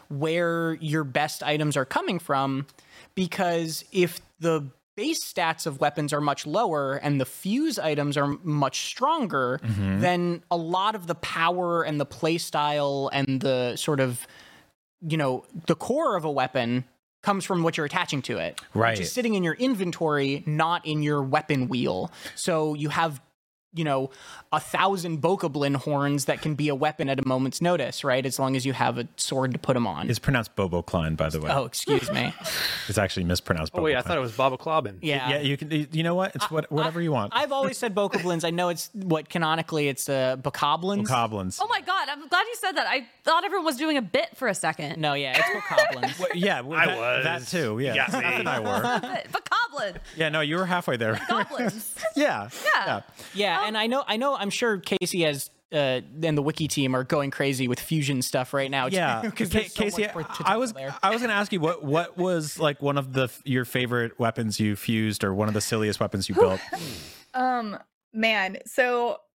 where 0.09 0.75
your 0.75 1.03
best 1.03 1.43
items 1.43 1.75
are 1.75 1.85
coming 1.85 2.19
from 2.19 2.65
because 3.15 3.83
if 3.91 4.19
the 4.39 4.69
base 4.97 5.23
stats 5.23 5.65
of 5.65 5.79
weapons 5.79 6.11
are 6.11 6.19
much 6.19 6.45
lower 6.45 6.95
and 6.95 7.21
the 7.21 7.25
fuse 7.25 7.79
items 7.79 8.17
are 8.17 8.27
much 8.43 8.87
stronger 8.87 9.61
mm-hmm. 9.63 10.01
then 10.01 10.43
a 10.51 10.57
lot 10.57 10.95
of 10.95 11.07
the 11.07 11.15
power 11.15 11.83
and 11.83 11.99
the 12.01 12.05
playstyle 12.05 13.09
and 13.13 13.39
the 13.41 13.75
sort 13.77 14.01
of 14.01 14.27
you 15.07 15.15
know 15.15 15.45
the 15.67 15.75
core 15.75 16.17
of 16.17 16.25
a 16.25 16.31
weapon 16.31 16.83
comes 17.21 17.43
from 17.45 17.61
what 17.63 17.75
you're 17.75 17.85
attaching 17.85 18.21
to 18.21 18.37
it. 18.37 18.59
Which 18.71 18.81
Right. 18.81 18.99
is 18.99 19.11
sitting 19.11 19.33
in 19.33 19.43
your 19.43 19.55
inventory 19.55 20.43
not 20.45 20.85
in 20.85 21.01
your 21.03 21.21
weapon 21.21 21.67
wheel. 21.67 22.09
So 22.35 22.73
you 22.73 22.89
have 22.89 23.19
you 23.77 23.83
know, 23.83 24.09
a 24.51 24.59
thousand 24.59 25.21
Bokoblin 25.21 25.75
horns 25.75 26.25
that 26.25 26.41
can 26.41 26.55
be 26.55 26.69
a 26.69 26.75
weapon 26.75 27.09
at 27.09 27.19
a 27.19 27.27
moment's 27.27 27.61
notice, 27.61 28.03
right? 28.03 28.25
As 28.25 28.39
long 28.39 28.55
as 28.55 28.65
you 28.65 28.73
have 28.73 28.97
a 28.97 29.07
sword 29.17 29.53
to 29.53 29.59
put 29.59 29.73
them 29.73 29.85
on. 29.87 30.09
It's 30.09 30.19
pronounced 30.19 30.55
Bobo 30.55 30.81
Klein, 30.81 31.15
by 31.15 31.29
the 31.29 31.39
way. 31.41 31.51
oh, 31.51 31.65
excuse 31.65 32.11
me. 32.11 32.33
It's 32.89 32.97
actually 32.97 33.25
mispronounced. 33.25 33.73
Oh 33.75 33.81
wait, 33.81 33.97
I 33.97 34.01
thought 34.01 34.17
it 34.17 34.21
was 34.21 34.31
Baba 34.31 34.57
Clobbin. 34.57 34.99
Yeah. 35.01 35.29
Yeah, 35.29 35.39
you 35.41 35.57
can. 35.57 35.69
You 35.91 36.03
know 36.03 36.15
what? 36.15 36.33
It's 36.35 36.49
what, 36.49 36.71
whatever 36.71 37.01
you 37.01 37.11
want. 37.11 37.33
I've 37.35 37.51
always 37.51 37.77
said 37.77 37.93
Bokoblins. 37.93 38.45
I 38.45 38.49
know 38.49 38.69
it's 38.69 38.89
what 38.93 39.27
canonically 39.27 39.89
it's 39.89 40.07
uh, 40.07 40.37
Bokoblins. 40.37 41.05
Goblins. 41.07 41.59
Oh 41.61 41.67
my 41.67 41.81
god, 41.81 42.07
I'm 42.09 42.25
glad 42.29 42.45
you 42.47 42.55
said 42.55 42.71
that. 42.77 42.87
I 42.87 43.05
thought 43.25 43.43
everyone 43.43 43.65
was 43.65 43.75
doing 43.75 43.97
a 43.97 44.01
bit 44.01 44.35
for 44.37 44.47
a 44.47 44.55
second. 44.55 45.01
no, 45.01 45.13
yeah, 45.15 45.37
it's 45.37 45.47
Bokoblins. 45.49 46.19
Well, 46.19 46.29
yeah, 46.33 46.61
well, 46.61 46.79
I 46.79 46.85
that, 46.85 46.97
was. 46.97 47.23
that 47.25 47.47
too. 47.47 47.79
Yeah, 47.79 47.95
Got 47.95 48.11
Seth 48.11 48.23
me. 48.23 48.33
and 48.39 48.49
I 48.49 48.59
were. 48.61 48.81
But, 48.81 49.27
but 49.31 49.97
Yeah, 50.15 50.29
no, 50.29 50.41
you 50.41 50.55
were 50.55 50.65
halfway 50.65 50.97
there. 50.97 51.19
goblins. 51.27 51.93
yeah, 52.15 52.49
Yeah. 52.75 53.01
yeah, 53.33 53.66
and 53.67 53.77
I 53.77 53.87
know, 53.87 54.03
I 54.07 54.17
know, 54.17 54.35
I'm 54.35 54.49
sure 54.49 54.77
Casey 54.79 55.21
has. 55.23 55.49
Uh, 55.69 55.99
and 56.23 56.37
the 56.37 56.41
wiki 56.41 56.65
team 56.69 56.95
are 56.95 57.03
going 57.03 57.29
crazy 57.29 57.67
with 57.67 57.77
fusion 57.77 58.21
stuff 58.21 58.53
right 58.53 58.71
now. 58.71 58.87
yeah. 58.87 59.19
because 59.25 59.51
Ca- 59.51 59.67
Casey, 59.75 60.07
I 60.45 60.55
was 60.55 60.71
there. 60.71 60.95
I 61.03 61.09
was 61.09 61.19
going 61.19 61.27
to 61.27 61.35
ask 61.35 61.51
you 61.51 61.59
what 61.59 61.83
what 61.83 62.17
was 62.17 62.57
like 62.57 62.81
one 62.81 62.97
of 62.97 63.11
the 63.11 63.27
your 63.43 63.65
favorite 63.65 64.17
weapons 64.17 64.61
you 64.61 64.77
fused 64.77 65.25
or 65.25 65.33
one 65.33 65.49
of 65.49 65.53
the 65.53 65.59
silliest 65.59 65.99
weapons 65.99 66.29
you 66.29 66.35
built. 66.35 66.61
Um, 67.33 67.77
man, 68.13 68.57
so 68.65 69.17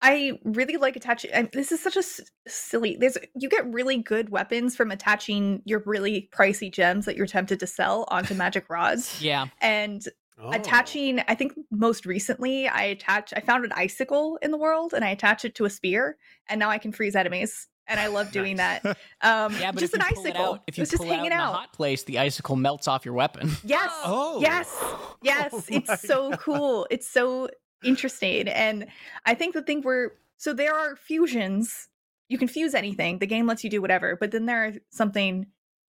I 0.00 0.38
really 0.44 0.76
like 0.76 0.94
attaching. 0.94 1.32
And 1.32 1.48
this 1.52 1.72
is 1.72 1.82
such 1.82 1.96
a 1.96 2.00
s- 2.00 2.20
silly. 2.46 2.96
There's 3.00 3.18
you 3.34 3.48
get 3.48 3.66
really 3.72 3.96
good 3.98 4.28
weapons 4.30 4.76
from 4.76 4.92
attaching 4.92 5.60
your 5.64 5.82
really 5.86 6.28
pricey 6.32 6.72
gems 6.72 7.04
that 7.06 7.16
you're 7.16 7.26
tempted 7.26 7.58
to 7.60 7.66
sell 7.66 8.04
onto 8.08 8.34
magic 8.34 8.70
rods. 8.70 9.20
Yeah, 9.20 9.46
And 9.60 10.06
Oh. 10.40 10.50
attaching, 10.50 11.20
I 11.26 11.34
think 11.34 11.54
most 11.70 12.06
recently, 12.06 12.68
I 12.68 12.82
attached. 12.84 13.32
I 13.36 13.40
found 13.40 13.64
an 13.64 13.72
icicle 13.72 14.38
in 14.40 14.52
the 14.52 14.56
world, 14.56 14.94
and 14.94 15.04
I 15.04 15.10
attach 15.10 15.44
it 15.44 15.56
to 15.56 15.64
a 15.64 15.70
spear, 15.70 16.16
and 16.48 16.60
now 16.60 16.70
I 16.70 16.78
can 16.78 16.92
freeze 16.92 17.16
enemies. 17.16 17.66
And 17.88 17.98
I 17.98 18.08
love 18.08 18.30
doing 18.32 18.56
that. 18.56 18.84
Um, 19.20 19.56
yeah, 19.58 19.72
but 19.72 19.80
just 19.80 19.94
an 19.94 20.02
icicle. 20.02 20.36
out, 20.40 20.62
if 20.66 20.76
you 20.78 20.82
it's 20.82 20.92
just 20.92 21.02
pull 21.02 21.10
it 21.10 21.16
out 21.16 21.26
in 21.26 21.32
a 21.32 21.36
hot 21.36 21.72
place, 21.72 22.04
the 22.04 22.18
icicle 22.18 22.54
melts 22.54 22.86
off 22.86 23.04
your 23.04 23.14
weapon. 23.14 23.50
Yes. 23.64 23.90
Oh. 24.04 24.40
Yes. 24.40 24.76
Yes. 25.22 25.50
Oh 25.52 25.62
it's 25.68 26.02
so 26.02 26.30
cool. 26.36 26.86
It's 26.90 27.08
so 27.08 27.48
interesting. 27.82 28.48
And 28.48 28.86
I 29.26 29.34
think 29.34 29.54
the 29.54 29.62
thing 29.62 29.82
where 29.82 30.12
so 30.36 30.52
there 30.52 30.74
are 30.74 30.96
fusions. 30.96 31.88
You 32.28 32.36
can 32.36 32.46
fuse 32.46 32.74
anything. 32.74 33.18
The 33.18 33.26
game 33.26 33.46
lets 33.46 33.64
you 33.64 33.70
do 33.70 33.80
whatever. 33.80 34.14
But 34.14 34.30
then 34.32 34.44
there 34.44 34.66
are 34.66 34.72
something 34.90 35.46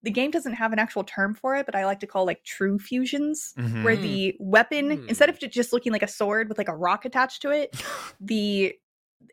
the 0.02 0.10
game 0.10 0.30
doesn't 0.30 0.54
have 0.54 0.72
an 0.72 0.78
actual 0.78 1.04
term 1.04 1.34
for 1.34 1.54
it, 1.56 1.66
but 1.66 1.74
I 1.74 1.84
like 1.84 2.00
to 2.00 2.06
call 2.06 2.26
like 2.26 2.42
true 2.44 2.78
fusions, 2.78 3.54
Mhm. 3.56 3.84
where 3.84 3.96
the 3.96 4.34
weapon, 4.40 4.90
Hmm. 4.98 5.08
instead 5.08 5.28
of 5.28 5.38
just 5.38 5.72
looking 5.72 5.92
like 5.92 6.02
a 6.02 6.08
sword 6.08 6.48
with 6.48 6.58
like 6.58 6.68
a 6.68 6.76
rock 6.76 7.04
attached 7.04 7.42
to 7.42 7.50
it, 7.50 7.70
the 8.20 8.74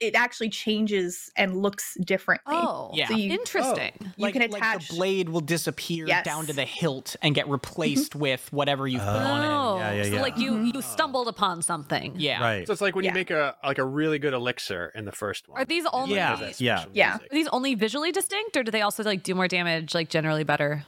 it 0.01 0.15
actually 0.15 0.49
changes 0.49 1.31
and 1.35 1.61
looks 1.61 1.95
differently. 2.01 2.55
Oh, 2.55 2.91
Yeah. 2.93 3.07
So 3.07 3.15
you, 3.15 3.31
interesting. 3.31 3.91
Oh, 4.01 4.05
you 4.15 4.23
like, 4.23 4.33
can 4.33 4.51
like 4.51 4.79
the 4.79 4.93
blade 4.93 5.29
will 5.29 5.41
disappear 5.41 6.07
Yes. 6.07 6.25
down 6.25 6.45
to 6.47 6.53
the 6.53 6.65
hilt 6.65 7.15
and 7.21 7.35
get 7.35 7.45
mm-hmm. 7.45 7.53
replaced 7.53 8.15
with 8.15 8.51
whatever 8.51 8.87
you've 8.87 9.01
put 9.01 9.07
on 9.07 9.43
it. 9.43 9.47
Oh, 9.47 9.77
Yeah, 9.77 9.91
yeah, 9.91 10.03
so 10.03 10.09
yeah. 10.15 10.21
like 10.21 10.37
you 10.37 10.57
you 10.61 10.73
mm-hmm. 10.73 10.81
stumbled 10.81 11.27
upon 11.27 11.61
something. 11.61 12.13
Yeah. 12.17 12.41
Right. 12.41 12.67
So 12.67 12.73
it's 12.73 12.81
like 12.81 12.95
when 12.95 13.05
Yeah. 13.05 13.11
you 13.11 13.15
make 13.15 13.31
a 13.31 13.55
like 13.63 13.77
a 13.77 13.85
really 13.85 14.19
good 14.19 14.33
elixir 14.33 14.91
in 14.95 15.05
the 15.05 15.11
first 15.11 15.47
one. 15.47 15.61
Are 15.61 15.65
these 15.65 15.85
only 15.91 16.15
Yeah, 16.15 16.37
Has 16.37 16.61
yeah. 16.61 16.85
Yeah. 16.93 17.15
Are 17.15 17.19
these 17.31 17.47
only 17.49 17.75
visually 17.75 18.11
distinct, 18.11 18.57
or 18.57 18.63
do 18.63 18.71
they 18.71 18.81
also 18.81 19.03
like 19.03 19.23
do 19.23 19.35
more 19.35 19.47
damage, 19.47 19.93
like 19.93 20.09
generally 20.09 20.43
better? 20.43 20.85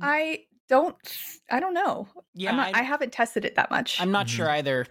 I 0.00 0.44
don't 0.68 0.96
I 1.50 1.60
don't 1.60 1.74
know. 1.74 2.08
Yeah, 2.34 2.50
I'm 2.50 2.56
not, 2.56 2.74
I- 2.74 2.80
I, 2.80 2.82
haven't 2.82 3.12
tested 3.12 3.44
it 3.44 3.56
that 3.56 3.70
much. 3.70 4.00
I'm 4.00 4.10
not 4.10 4.28
sure 4.28 4.46
mm-hmm. 4.46 4.58
either. 4.58 4.86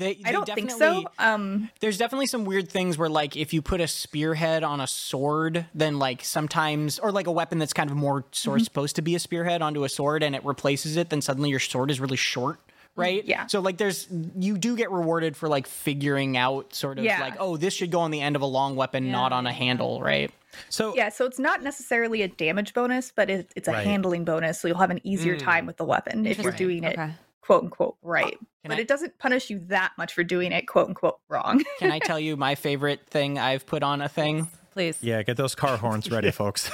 They, 0.00 0.18
I 0.24 0.32
don't 0.32 0.48
think 0.48 0.70
so. 0.70 1.04
Um 1.18 1.70
There's 1.80 1.98
definitely 1.98 2.26
some 2.26 2.44
weird 2.44 2.68
things 2.70 2.96
where, 2.98 3.08
like, 3.10 3.36
if 3.36 3.52
you 3.52 3.60
put 3.60 3.80
a 3.80 3.86
spearhead 3.86 4.64
on 4.64 4.80
a 4.80 4.86
sword, 4.86 5.66
then, 5.74 5.98
like, 5.98 6.24
sometimes, 6.24 6.98
or 6.98 7.12
like 7.12 7.26
a 7.26 7.32
weapon 7.32 7.58
that's 7.58 7.74
kind 7.74 7.90
of 7.90 7.96
more 7.96 8.24
sort 8.32 8.56
Mm-hmm. 8.56 8.62
of 8.62 8.64
supposed 8.64 8.96
to 8.96 9.02
be 9.02 9.14
a 9.14 9.18
spearhead 9.18 9.60
onto 9.62 9.84
a 9.84 9.88
sword 9.88 10.22
and 10.22 10.34
it 10.34 10.44
replaces 10.44 10.96
it, 10.96 11.10
then 11.10 11.20
suddenly 11.20 11.50
your 11.50 11.60
sword 11.60 11.90
is 11.90 12.00
really 12.00 12.16
short. 12.16 12.58
Right? 12.96 13.24
Yeah. 13.24 13.46
So, 13.46 13.60
like, 13.60 13.76
there's, 13.76 14.08
you 14.36 14.58
do 14.58 14.74
get 14.76 14.90
rewarded 14.90 15.36
for, 15.36 15.48
like, 15.48 15.66
figuring 15.66 16.36
out 16.36 16.74
sort 16.74 16.98
of 16.98 17.04
Yeah. 17.04 17.20
like, 17.20 17.36
oh, 17.38 17.56
this 17.56 17.72
should 17.72 17.90
go 17.92 18.00
on 18.00 18.10
the 18.10 18.20
end 18.20 18.36
of 18.36 18.42
a 18.42 18.46
long 18.46 18.74
weapon, 18.76 19.12
not 19.12 19.32
on 19.32 19.46
a 19.46 19.52
handle, 19.52 20.02
right? 20.02 20.30
So 20.68 20.94
yeah, 20.96 21.08
so 21.10 21.24
it's 21.26 21.38
not 21.38 21.62
necessarily 21.62 22.22
a 22.22 22.28
damage 22.28 22.74
bonus, 22.74 23.12
but 23.14 23.30
it, 23.30 23.52
it's 23.54 23.68
a 23.68 23.72
Right. 23.72 23.86
handling 23.86 24.24
bonus. 24.24 24.60
So 24.60 24.66
you'll 24.66 24.78
have 24.78 24.90
an 24.90 25.00
easier 25.04 25.36
Mm. 25.36 25.44
time 25.44 25.66
with 25.66 25.76
the 25.76 25.84
weapon 25.84 26.26
if 26.26 26.38
you're 26.38 26.48
Interesting. 26.48 26.66
doing 26.66 26.84
it 26.84 26.98
Okay. 26.98 27.12
Quote 27.42 27.64
unquote 27.64 27.96
right. 28.02 28.36
Can 28.62 28.68
but 28.68 28.78
I- 28.78 28.80
it 28.82 28.88
doesn't 28.88 29.18
punish 29.18 29.50
you 29.50 29.60
that 29.68 29.92
much 29.98 30.12
for 30.14 30.22
doing 30.24 30.52
it 30.52 30.66
quote 30.66 30.88
unquote 30.88 31.18
wrong. 31.28 31.62
Can 31.78 31.90
I 31.90 31.98
tell 32.04 32.20
you 32.20 32.36
my 32.36 32.54
favorite 32.54 33.00
thing 33.08 33.38
I've 33.38 33.66
put 33.66 33.82
on 33.82 34.00
a 34.02 34.08
thing? 34.08 34.48
Please. 34.72 34.98
yeah, 35.02 35.22
get 35.22 35.36
those 35.36 35.54
car 35.56 35.76
horns 35.78 36.10
ready, 36.10 36.30
folks. 36.30 36.70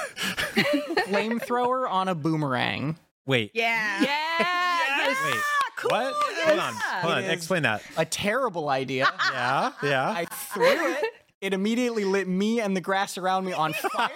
Flamethrower 1.06 1.88
on 1.90 2.08
a 2.08 2.14
boomerang. 2.14 2.96
Wait. 3.26 3.50
yeah. 3.54 4.02
Yeah. 4.02 5.14
Wait. 5.24 5.40
What? 5.90 6.14
Hold 6.14 6.58
on. 6.58 6.74
Hold 6.74 7.14
on. 7.14 7.24
Explain 7.24 7.62
that. 7.62 7.82
A 7.96 8.04
terrible 8.04 8.68
idea. 8.68 9.06
Yeah. 9.32 9.72
Yeah. 9.82 10.08
I 10.10 10.24
threw 10.26 10.64
it. 10.92 11.04
It 11.40 11.52
immediately 11.54 12.04
lit 12.04 12.26
me 12.26 12.60
and 12.60 12.74
the 12.76 12.80
grass 12.80 13.18
around 13.18 13.44
me 13.44 13.52
on 13.52 13.72
fire. 13.74 14.08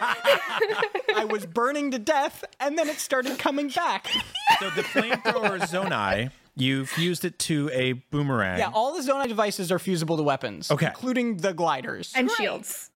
I 1.14 1.26
was 1.30 1.44
burning 1.46 1.90
to 1.90 1.98
death, 1.98 2.44
and 2.58 2.78
then 2.78 2.88
it 2.88 2.98
started 2.98 3.38
coming 3.38 3.68
back. 3.68 4.08
so 4.58 4.70
the 4.70 4.82
flamethrower 4.82 5.58
Zonai, 5.60 6.30
you 6.60 6.86
fused 6.86 7.24
it 7.24 7.38
to 7.40 7.70
a 7.72 7.92
boomerang. 8.10 8.58
Yeah, 8.58 8.70
all 8.72 8.94
the 8.94 9.02
Zonai 9.02 9.28
devices 9.28 9.70
are 9.72 9.78
fusible 9.78 10.16
to 10.16 10.22
weapons, 10.22 10.70
Okay. 10.70 10.86
including 10.86 11.38
the 11.38 11.52
gliders. 11.52 12.12
And 12.14 12.30
shields. 12.30 12.90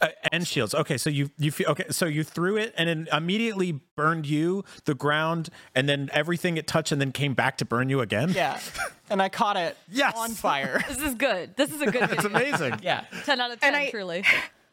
Uh, 0.00 0.08
and 0.32 0.46
shields. 0.46 0.74
Okay, 0.74 0.96
so 0.96 1.10
you 1.10 1.30
you 1.38 1.52
okay, 1.66 1.84
so 1.90 2.06
you 2.06 2.22
threw 2.24 2.56
it 2.56 2.72
and 2.78 2.88
it 2.88 3.08
immediately 3.12 3.72
burned 3.96 4.26
you, 4.26 4.64
the 4.84 4.94
ground, 4.94 5.50
and 5.74 5.88
then 5.88 6.08
everything 6.12 6.56
it 6.56 6.66
touched, 6.66 6.92
and 6.92 7.00
then 7.00 7.10
came 7.12 7.34
back 7.34 7.58
to 7.58 7.64
burn 7.64 7.88
you 7.88 8.00
again. 8.00 8.30
yeah, 8.30 8.60
and 9.10 9.20
I 9.20 9.28
caught 9.28 9.56
it 9.56 9.76
Yes! 9.90 10.14
on 10.16 10.30
fire. 10.30 10.82
This 10.88 10.98
is 11.02 11.14
good. 11.14 11.56
This 11.56 11.70
is 11.72 11.80
a 11.82 11.86
good. 11.86 12.08
Thing. 12.08 12.10
It's 12.18 12.24
amazing. 12.24 12.80
Yeah, 12.82 13.04
10 13.24 13.40
out 13.40 13.50
of 13.50 13.60
10, 13.60 13.68
And 13.68 13.76
I- 13.76 13.90
truly. 13.90 14.24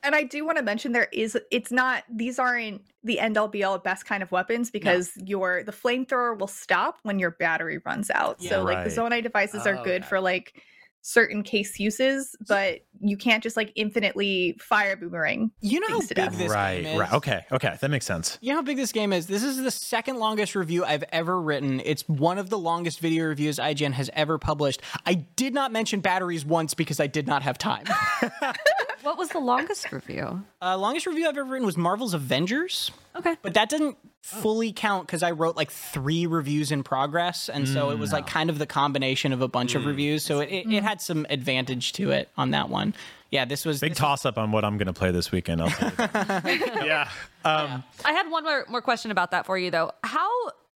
And 0.03 0.13
I 0.13 0.21
do 0.23 0.45
want 0.45 0.59
to 0.59 0.63
mention 0.63 0.91
there 0.91 1.09
is 1.11 1.35
it's 1.49 1.71
not 1.71 2.03
these 2.07 2.37
aren't 2.37 2.81
the 3.05 3.19
end 3.19 3.37
all 3.37 3.47
be 3.47 3.63
all 3.63 3.77
best 3.77 4.05
kind 4.05 4.21
of 4.21 4.31
weapons 4.31 4.69
because 4.71 5.11
your 5.23 5.63
the 5.63 5.71
flamethrower 5.71 6.37
will 6.37 6.47
stop 6.47 6.97
when 7.03 7.19
your 7.19 7.31
battery 7.31 7.79
runs 7.85 8.09
out. 8.09 8.41
so 8.41 8.63
like 8.63 8.83
the 8.89 9.01
Right. 9.01 9.11
Zonai 9.11 9.23
devices 9.23 9.65
are 9.65 9.77
Oh, 9.77 9.83
good 9.83 10.01
okay. 10.01 10.09
for 10.09 10.19
like 10.19 10.61
certain 11.07 11.43
case 11.43 11.79
uses, 11.79 12.35
but 12.47 12.79
you 12.99 13.15
can't 13.15 13.43
just 13.43 13.55
like 13.55 13.71
infinitely 13.75 14.57
fire 14.59 14.95
boomerang. 14.95 15.51
you 15.61 15.79
know 15.79 15.87
how 15.87 15.99
big 15.99 16.31
this 16.31 16.51
right, 16.51 16.81
game 16.81 16.93
is. 16.95 16.99
right. 16.99 17.13
Okay, 17.13 17.45
okay, 17.51 17.77
that 17.79 17.91
makes 17.91 18.07
sense. 18.07 18.39
You 18.41 18.49
know 18.49 18.55
how 18.55 18.63
big 18.63 18.77
this 18.77 18.91
game 18.91 19.13
is? 19.13 19.27
This 19.27 19.43
is 19.43 19.57
the 19.57 19.69
second 19.69 20.17
longest 20.17 20.55
review 20.55 20.83
I've 20.83 21.03
ever 21.11 21.39
written. 21.39 21.79
It's 21.85 22.01
one 22.09 22.39
of 22.39 22.49
the 22.49 22.57
longest 22.57 22.99
video 23.01 23.25
reviews 23.25 23.59
IGN 23.59 23.93
has 23.93 24.09
ever 24.13 24.39
published. 24.39 24.81
I 25.05 25.13
did 25.13 25.53
not 25.53 25.71
mention 25.71 25.99
batteries 25.99 26.43
once 26.43 26.73
because 26.73 26.99
I 26.99 27.05
did 27.05 27.27
not 27.27 27.43
have 27.43 27.59
time. 27.59 27.85
What 29.05 29.19
was 29.19 29.29
the 29.29 29.39
longest 29.39 29.91
review? 29.91 30.43
uh, 30.63 30.75
longest 30.77 31.05
review 31.05 31.27
I've 31.27 31.37
ever 31.37 31.43
written 31.47 31.65
was 31.65 31.77
Marvel's 31.77 32.15
Avengers. 32.15 32.89
Okay. 33.15 33.35
But 33.43 33.53
that 33.53 33.69
doesn't 33.69 33.95
oh. 34.01 34.07
fully 34.21 34.73
count 34.73 35.05
because 35.05 35.21
I 35.21 35.29
wrote 35.29 35.55
like 35.55 35.69
three 35.69 36.25
reviews 36.25 36.71
in 36.71 36.81
progress. 36.81 37.47
And 37.47 37.67
so 37.67 37.91
it 37.91 37.99
was 37.99 38.11
like 38.11 38.25
mm. 38.25 38.29
kind 38.29 38.49
of 38.49 38.57
the 38.57 38.65
combination 38.65 39.31
of 39.31 39.41
a 39.41 39.47
bunch 39.47 39.75
of 39.75 39.83
mm. 39.83 39.87
reviews. 39.87 40.25
So 40.25 40.39
it, 40.39 40.49
it, 40.49 40.73
it 40.73 40.81
had 40.81 41.01
some 41.01 41.27
advantage 41.29 41.93
to 41.93 42.09
it 42.09 42.29
on 42.35 42.49
that 42.51 42.69
one. 42.69 42.95
Yeah, 43.29 43.45
this 43.45 43.63
was 43.63 43.79
Big 43.79 43.91
this 43.91 43.99
toss 43.99 44.25
up 44.25 44.39
on 44.39 44.51
what 44.51 44.65
I'm 44.65 44.77
going 44.77 44.87
to 44.87 44.93
play 44.93 45.11
this 45.11 45.31
weekend. 45.31 45.61
I'll 45.61 45.69
tell 45.69 45.89
you 45.89 45.95
that. 45.97 46.83
yeah. 46.83 47.09
Um, 47.43 47.83
I 48.03 48.11
had 48.11 48.31
one 48.31 48.43
more, 48.43 48.65
more 48.69 48.81
question 48.81 49.11
about 49.11 49.29
that 49.31 49.45
for 49.45 49.55
you, 49.55 49.69
though. 49.69 49.91
How 50.03 50.29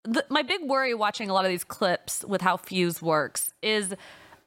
the, 0.04 0.24
my 0.30 0.44
big 0.44 0.62
worry 0.66 0.94
watching 0.94 1.32
a 1.32 1.34
lot 1.34 1.46
of 1.46 1.50
these 1.50 1.64
clips 1.64 2.24
with 2.26 2.42
how 2.42 2.58
Fuse 2.58 3.02
works 3.02 3.54
is 3.64 3.96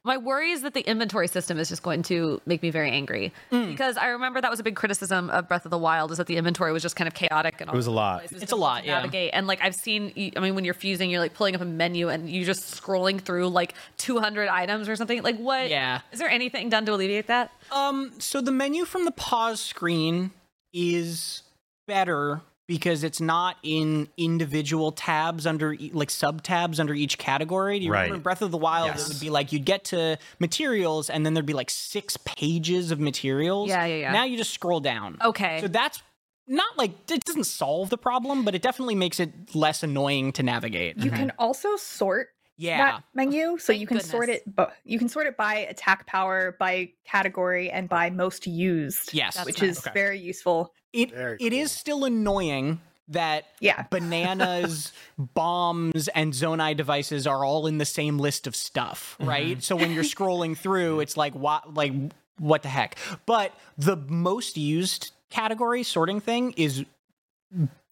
my 0.05 0.17
worry 0.17 0.51
is 0.51 0.63
that 0.63 0.75
the 0.75 0.81
inventory 0.81 1.29
system 1.29 1.59
is 1.59 1.69
just 1.69 1.83
going 1.83 2.03
to 2.03 2.41
make 2.45 2.63
me 2.63 2.71
very 2.71 2.91
angry 2.91 3.33
because 3.51 3.97
I 3.97 4.09
remember 4.09 4.41
that 4.41 4.51
was 4.51 4.59
a 4.59 4.63
big 4.65 4.75
criticism 4.75 5.31
of 5.31 5.47
Breath 5.47 5.65
of 5.65 5.71
the 5.71 5.79
Wild 5.79 6.11
is 6.11 6.19
that 6.19 6.27
the 6.27 6.37
inventory 6.37 6.73
was 6.73 6.83
just 6.83 6.97
kind 6.97 7.07
of 7.07 7.15
chaotic 7.15 7.61
and 7.61 7.71
all 7.71 7.77
was 7.77 7.87
a 7.87 7.93
lot. 7.93 8.25
It 8.25 8.33
was 8.33 8.43
It's 8.43 8.53
a 8.53 8.57
lot, 8.57 8.81
to 8.83 8.87
yeah. 8.89 8.97
Navigate 8.97 9.31
and 9.33 9.47
like 9.47 9.61
I've 9.63 9.75
seen, 9.77 10.33
I 10.37 10.41
mean, 10.41 10.55
when 10.55 10.65
you're 10.65 10.75
fusing, 10.75 11.09
you're 11.11 11.21
like 11.21 11.35
pulling 11.35 11.55
up 11.55 11.61
a 11.61 11.65
menu 11.65 12.09
and 12.09 12.29
you're 12.29 12.45
just 12.45 12.83
scrolling 12.83 13.21
through 13.21 13.49
like 13.49 13.75
200 13.99 14.49
items 14.49 14.89
or 14.89 14.97
something. 14.97 15.23
Like 15.23 15.39
what? 15.39 15.71
Yeah. 15.71 16.01
Is 16.11 16.19
there 16.19 16.29
anything 16.31 16.69
done 16.69 16.85
to 16.87 16.95
alleviate 16.95 17.29
that? 17.29 17.53
Um. 17.71 18.13
So 18.19 18.41
the 18.41 18.53
menu 18.53 18.85
from 18.85 19.05
the 19.05 19.13
pause 19.13 19.61
screen 19.61 20.33
is 20.73 21.43
better 21.87 22.41
because 22.73 23.05
it's 23.05 23.21
not 23.21 23.59
in 23.63 24.09
individual 24.17 24.93
tabs 24.93 25.47
under 25.47 25.75
e- 25.75 25.91
like 25.93 26.09
sub 26.09 26.43
tabs 26.43 26.81
under 26.81 26.95
each 26.95 27.19
category. 27.19 27.79
Do 27.79 27.85
you 27.85 27.91
remember 27.93 28.13
Right. 28.13 28.17
in 28.17 28.23
Breath 28.23 28.41
of 28.41 28.51
the 28.51 28.57
Wild 28.57 28.87
Yes. 28.87 29.03
it 29.03 29.13
would 29.13 29.21
be 29.21 29.29
like 29.29 29.53
you'd 29.53 29.67
get 29.67 29.85
to 29.87 30.17
materials 30.39 31.11
and 31.11 31.27
then 31.27 31.35
there'd 31.35 31.45
be 31.45 31.53
like 31.53 31.69
six 31.69 32.17
pages 32.17 32.91
of 32.91 32.99
materials. 32.99 33.69
Yeah, 33.69 33.85
yeah, 33.85 33.97
yeah. 33.97 34.13
Now 34.13 34.25
you 34.25 34.39
just 34.39 34.55
scroll 34.55 34.81
down. 34.81 35.19
Okay. 35.23 35.61
So 35.61 35.69
that's 35.69 36.03
not 36.49 36.79
like 36.79 36.93
it 37.11 37.27
doesn't 37.27 37.45
solve 37.45 37.91
the 37.91 37.99
problem, 37.99 38.43
but 38.43 38.55
it 38.55 38.63
definitely 38.63 38.95
makes 38.95 39.21
it 39.21 39.55
less 39.55 39.83
annoying 39.83 40.33
to 40.33 40.43
navigate. 40.43 40.97
You 40.97 41.11
can 41.11 41.29
mm-hmm. 41.29 41.45
also 41.45 41.77
sort 41.77 42.31
Yeah. 42.57 42.79
that 42.79 43.05
menu 43.15 43.59
so 43.59 43.73
Thank 43.73 43.81
you 43.81 43.87
can 43.87 44.01
sort 44.01 44.29
it 44.29 44.43
but 44.55 44.75
you 44.85 44.99
can 44.99 45.09
sort 45.09 45.27
it 45.27 45.37
by 45.37 45.55
attack 45.57 46.07
power 46.07 46.57
by 46.59 46.91
category 47.05 47.71
and 47.71 47.89
by 47.89 48.11
most 48.11 48.47
used 48.47 49.13
Yes. 49.15 49.35
That's 49.35 49.47
which 49.47 49.63
nice. 49.63 49.71
is 49.71 49.79
Okay. 49.87 49.91
very 49.95 50.19
useful 50.21 50.73
It 50.93 51.11
Very 51.11 51.37
it 51.41 51.53
is 51.53 51.73
still 51.73 52.05
annoying 52.05 52.81
that 53.09 53.45
Yeah. 53.61 53.83
bananas, 53.91 54.93
bombs, 55.19 56.09
and 56.09 56.33
Zonai 56.33 56.77
devices 56.77 57.27
are 57.27 57.45
all 57.45 57.67
in 57.67 57.79
the 57.79 57.85
same 57.85 58.19
list 58.19 58.47
of 58.47 58.55
stuff, 58.57 59.17
mm-hmm. 59.19 59.29
right? 59.29 59.63
So 59.63 59.77
when 59.77 59.93
you're 59.93 60.05
scrolling 60.17 60.57
through, 60.57 61.01
it's 61.01 61.17
like 61.17 61.35
what 61.35 61.75
like 61.75 61.93
what 62.39 62.63
the 62.63 62.69
heck? 62.69 62.97
But 63.27 63.53
the 63.77 63.97
most 63.97 64.57
used 64.57 65.11
category 65.31 65.83
sorting 65.83 66.21
thing 66.21 66.53
is 66.57 66.85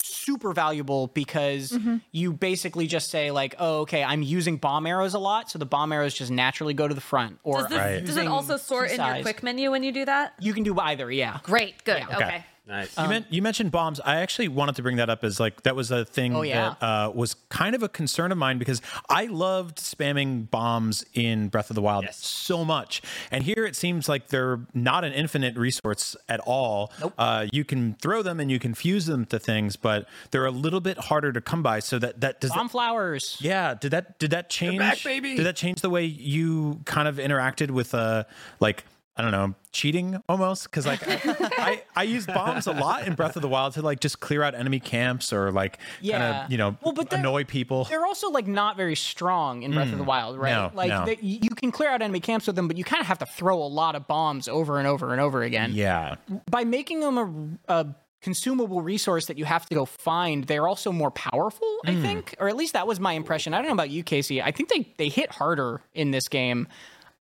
super 0.03 0.53
valuable 0.53 1.09
because 1.09 1.77
you 2.11 2.33
basically 2.33 2.87
just 2.87 3.11
say 3.11 3.31
like, 3.31 3.55
oh, 3.59 3.81
okay, 3.81 4.03
I'm 4.03 4.23
using 4.23 4.57
bomb 4.57 4.87
arrows 4.87 5.15
a 5.15 5.19
lot, 5.19 5.51
so 5.51 5.59
the 5.59 5.67
bomb 5.67 5.93
arrows 5.93 6.15
just 6.15 6.31
naturally 6.31 6.75
go 6.75 6.89
to 6.89 6.95
the 6.95 7.01
front. 7.01 7.39
Or 7.43 7.59
Does, 7.63 7.69
this, 7.69 7.79
Right. 7.79 8.05
does 8.05 8.17
it 8.17 8.27
also 8.27 8.57
sort 8.57 8.91
in 8.91 9.01
your 9.01 9.23
quick 9.23 9.43
menu 9.43 9.71
when 9.71 9.83
you 9.83 9.93
do 9.93 10.05
that? 10.05 10.35
You 10.41 10.53
can 10.55 10.63
do 10.63 10.79
either, 10.79 11.11
yeah. 11.11 11.39
Great. 11.43 11.85
Good. 11.85 11.99
Yeah. 12.09 12.17
okay. 12.17 12.37
Um, 12.37 12.43
Nice. 12.71 12.97
You, 12.97 13.09
men- 13.09 13.27
you 13.31 13.43
mentioned 13.43 13.73
bombs. 13.73 14.01
I 14.01 14.17
actually 14.21 14.49
wanted 14.49 14.77
to 14.77 14.83
bring 14.83 14.97
that 14.97 15.11
up 15.11 15.25
as 15.25 15.41
like 15.41 15.63
that 15.65 15.75
was 15.75 15.91
a 15.91 16.05
thing 16.05 16.35
Oh, 16.37 16.43
yeah. 16.43 16.77
that 16.81 16.87
uh, 16.87 17.11
was 17.13 17.35
kind 17.49 17.75
of 17.75 17.83
a 17.83 17.89
concern 17.89 18.31
of 18.31 18.39
mine 18.39 18.59
because 18.59 18.81
I 19.09 19.27
loved 19.27 19.79
spamming 19.79 20.49
bombs 20.51 21.05
in 21.13 21.49
Breath 21.49 21.71
of 21.71 21.75
the 21.75 21.83
Wild 21.83 22.07
so 22.13 22.65
much, 22.65 23.03
and 23.33 23.43
here 23.45 23.67
it 23.67 23.75
seems 23.75 24.09
like 24.09 24.29
they're 24.29 24.61
not 24.73 25.05
an 25.05 25.13
infinite 25.13 25.57
resource 25.57 26.15
at 26.29 26.39
all. 26.41 26.93
Uh, 27.19 27.47
you 27.53 27.65
can 27.65 27.95
throw 27.95 28.23
them 28.23 28.39
and 28.41 28.51
you 28.51 28.59
can 28.61 28.73
fuse 28.75 29.07
them 29.07 29.27
to 29.27 29.39
things, 29.41 29.75
but 29.77 30.07
they're 30.31 30.47
a 30.47 30.51
little 30.53 30.81
bit 30.81 30.97
harder 30.97 31.33
to 31.33 31.41
come 31.41 31.63
by. 31.63 31.81
So 31.81 31.99
that 31.99 32.21
that 32.21 32.41
does. 32.41 32.51
Bomb 32.53 32.67
That, 32.69 32.71
flowers. 32.73 33.37
yeah, 33.41 33.75
did 33.75 33.91
that 33.91 34.19
did 34.21 34.31
that 34.31 34.49
change? 34.49 34.79
back, 34.79 35.03
baby. 35.03 35.35
Did 35.37 35.45
that 35.47 35.57
change 35.57 35.81
the 35.81 35.91
way 35.91 36.05
you 36.05 36.81
kind 36.85 37.09
of 37.09 37.17
interacted 37.17 37.71
with 37.73 37.95
uh 37.95 38.25
like 38.61 38.85
I 39.17 39.23
don't 39.23 39.33
know 39.33 39.55
cheating 39.73 40.21
almost 40.29 40.65
because 40.65 40.87
like 40.87 41.01
I, 41.07 41.21
I 41.59 41.83
I 41.95 42.03
used 42.05 42.27
bombs 42.29 42.67
a 42.67 42.73
lot 42.73 43.07
in 43.07 43.15
Breath 43.15 43.37
of 43.37 43.43
the 43.43 43.49
Wild 43.49 43.75
to 43.75 43.83
like 43.83 44.01
just 44.01 44.21
clear 44.21 44.43
out 44.43 44.55
enemy 44.55 44.81
camps 44.81 45.33
or 45.33 45.51
like 45.53 45.77
kind 45.79 45.87
Yeah. 46.01 46.45
of 46.47 46.51
you 46.53 46.57
know 46.57 46.77
Well, 46.83 46.93
but 46.95 47.13
annoy 47.13 47.45
people. 47.45 47.85
They're 47.85 48.07
also 48.07 48.31
like 48.31 48.47
not 48.47 48.77
very 48.77 48.97
strong 48.97 49.63
in 49.63 49.73
Breath 49.73 49.93
of 49.93 49.99
the 49.99 50.05
Wild, 50.05 50.39
right? 50.39 50.53
no, 50.55 50.71
like 50.75 50.89
no. 50.89 51.05
They, 51.05 51.19
you 51.21 51.51
can 51.51 51.71
clear 51.71 51.91
out 51.91 52.01
enemy 52.03 52.21
camps 52.21 52.47
with 52.47 52.57
them, 52.57 52.67
but 52.69 52.77
you 52.79 52.85
kind 52.85 53.01
of 53.01 53.07
have 53.09 53.19
to 53.19 53.27
throw 53.27 53.63
a 53.63 53.67
lot 53.69 53.95
of 53.95 54.07
bombs 54.07 54.49
over 54.49 54.79
and 54.79 54.87
over 54.89 55.13
and 55.13 55.21
over 55.21 55.43
again. 55.43 55.73
Yeah, 55.75 56.15
By 56.51 56.65
making 56.65 57.01
them 57.01 57.59
a, 57.69 57.73
a 57.83 57.87
consumable 58.23 58.81
resource 58.83 59.27
that 59.27 59.39
you 59.39 59.45
have 59.45 59.67
to 59.67 59.75
go 59.75 59.85
find, 59.87 60.45
they're 60.45 60.69
also 60.69 60.93
more 60.93 61.11
powerful. 61.11 61.79
I 61.85 61.93
Hmm. 61.95 62.03
think, 62.03 62.35
or 62.39 62.49
at 62.49 62.57
least 62.57 62.73
that 62.75 62.87
was 62.87 63.01
my 63.01 63.13
impression. 63.15 63.55
I 63.55 63.59
don't 63.59 63.67
know 63.67 63.73
about 63.75 63.91
you, 63.91 64.03
Casey. 64.03 64.41
I 64.41 64.51
think 64.51 64.69
they 64.71 64.95
they 64.99 65.09
hit 65.09 65.31
harder 65.31 65.81
in 65.95 66.11
this 66.11 66.29
game, 66.29 66.69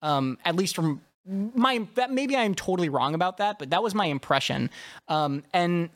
um, 0.02 0.38
at 0.46 0.56
least 0.56 0.76
from 0.76 1.02
my 1.28 1.88
that 1.96 2.12
maybe 2.12 2.36
I'm 2.36 2.56
totally 2.56 2.90
wrong 2.90 3.14
about 3.14 3.38
that, 3.38 3.60
but 3.60 3.70
that 3.72 3.84
was 3.84 3.94
my 3.94 4.06
impression. 4.06 4.70
Um, 5.08 5.44
and 5.54 5.90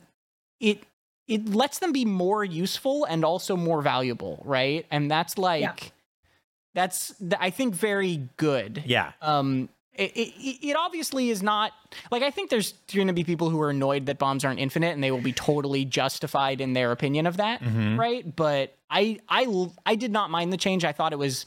it 0.60 0.82
it 1.28 1.54
lets 1.54 1.78
them 1.78 1.92
be 1.92 2.04
more 2.04 2.44
useful 2.44 3.04
and 3.04 3.24
also 3.24 3.56
more 3.56 3.82
valuable, 3.82 4.42
right? 4.44 4.86
And 4.90 5.10
that's 5.10 5.38
like 5.38 5.92
that's 6.74 7.14
I 7.38 7.50
think 7.50 7.74
very 7.74 8.28
good. 8.36 8.82
Yeah. 8.86 9.12
Um, 9.20 9.68
it, 9.94 10.10
it, 10.16 10.68
it 10.68 10.76
obviously 10.76 11.28
is 11.28 11.42
not 11.42 11.72
like 12.10 12.22
I 12.22 12.30
think 12.30 12.48
there's 12.48 12.72
going 12.94 13.08
to 13.08 13.12
be 13.12 13.24
people 13.24 13.50
who 13.50 13.60
are 13.60 13.70
annoyed 13.70 14.06
that 14.06 14.18
bombs 14.18 14.44
aren't 14.44 14.58
infinite, 14.58 14.94
and 14.94 15.04
they 15.04 15.10
will 15.10 15.20
be 15.20 15.34
totally 15.34 15.84
justified 15.84 16.62
in 16.62 16.72
their 16.72 16.92
opinion 16.92 17.26
of 17.26 17.36
that, 17.36 17.60
right? 17.98 18.34
But 18.34 18.74
I 18.90 19.18
I 19.28 19.68
I 19.84 19.94
did 19.96 20.10
not 20.10 20.30
mind 20.30 20.52
the 20.52 20.56
change. 20.56 20.84
I 20.84 20.92
thought 20.92 21.12
it 21.12 21.18
was 21.18 21.44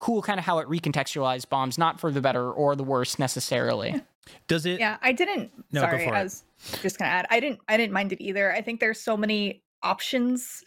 cool, 0.00 0.22
kind 0.22 0.38
of 0.40 0.44
how 0.44 0.58
it 0.58 0.68
recontextualized 0.68 1.48
bombs, 1.48 1.78
not 1.78 2.00
for 2.00 2.10
the 2.10 2.20
better 2.20 2.50
or 2.50 2.74
the 2.74 2.82
worse 2.82 3.18
necessarily. 3.18 4.02
Does 4.48 4.66
it? 4.66 4.80
Yeah, 4.80 4.96
I 5.02 5.12
didn't. 5.12 5.50
No, 5.72 5.82
go 5.82 5.88
sorry, 5.88 6.04
for 6.04 6.14
I 6.14 6.20
it. 6.20 6.24
was 6.24 6.42
just 6.82 6.98
gonna 6.98 7.10
add. 7.10 7.26
I 7.30 7.40
didn't. 7.40 7.60
I 7.68 7.76
didn't 7.76 7.92
mind 7.92 8.12
it 8.12 8.20
either. 8.22 8.52
I 8.52 8.62
think 8.62 8.80
there's 8.80 9.00
so 9.00 9.16
many 9.16 9.62
options 9.82 10.64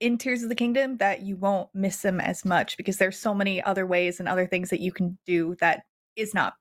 in 0.00 0.18
Tears 0.18 0.42
of 0.42 0.48
the 0.48 0.54
Kingdom 0.54 0.98
that 0.98 1.22
you 1.22 1.36
won't 1.36 1.68
miss 1.74 2.02
them 2.02 2.20
as 2.20 2.44
much 2.44 2.76
because 2.76 2.98
there's 2.98 3.18
so 3.18 3.34
many 3.34 3.62
other 3.62 3.86
ways 3.86 4.20
and 4.20 4.28
other 4.28 4.46
things 4.46 4.70
that 4.70 4.80
you 4.80 4.92
can 4.92 5.18
do 5.26 5.56
that 5.56 5.82
is 6.16 6.34
not 6.34 6.54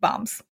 bombs. 0.00 0.42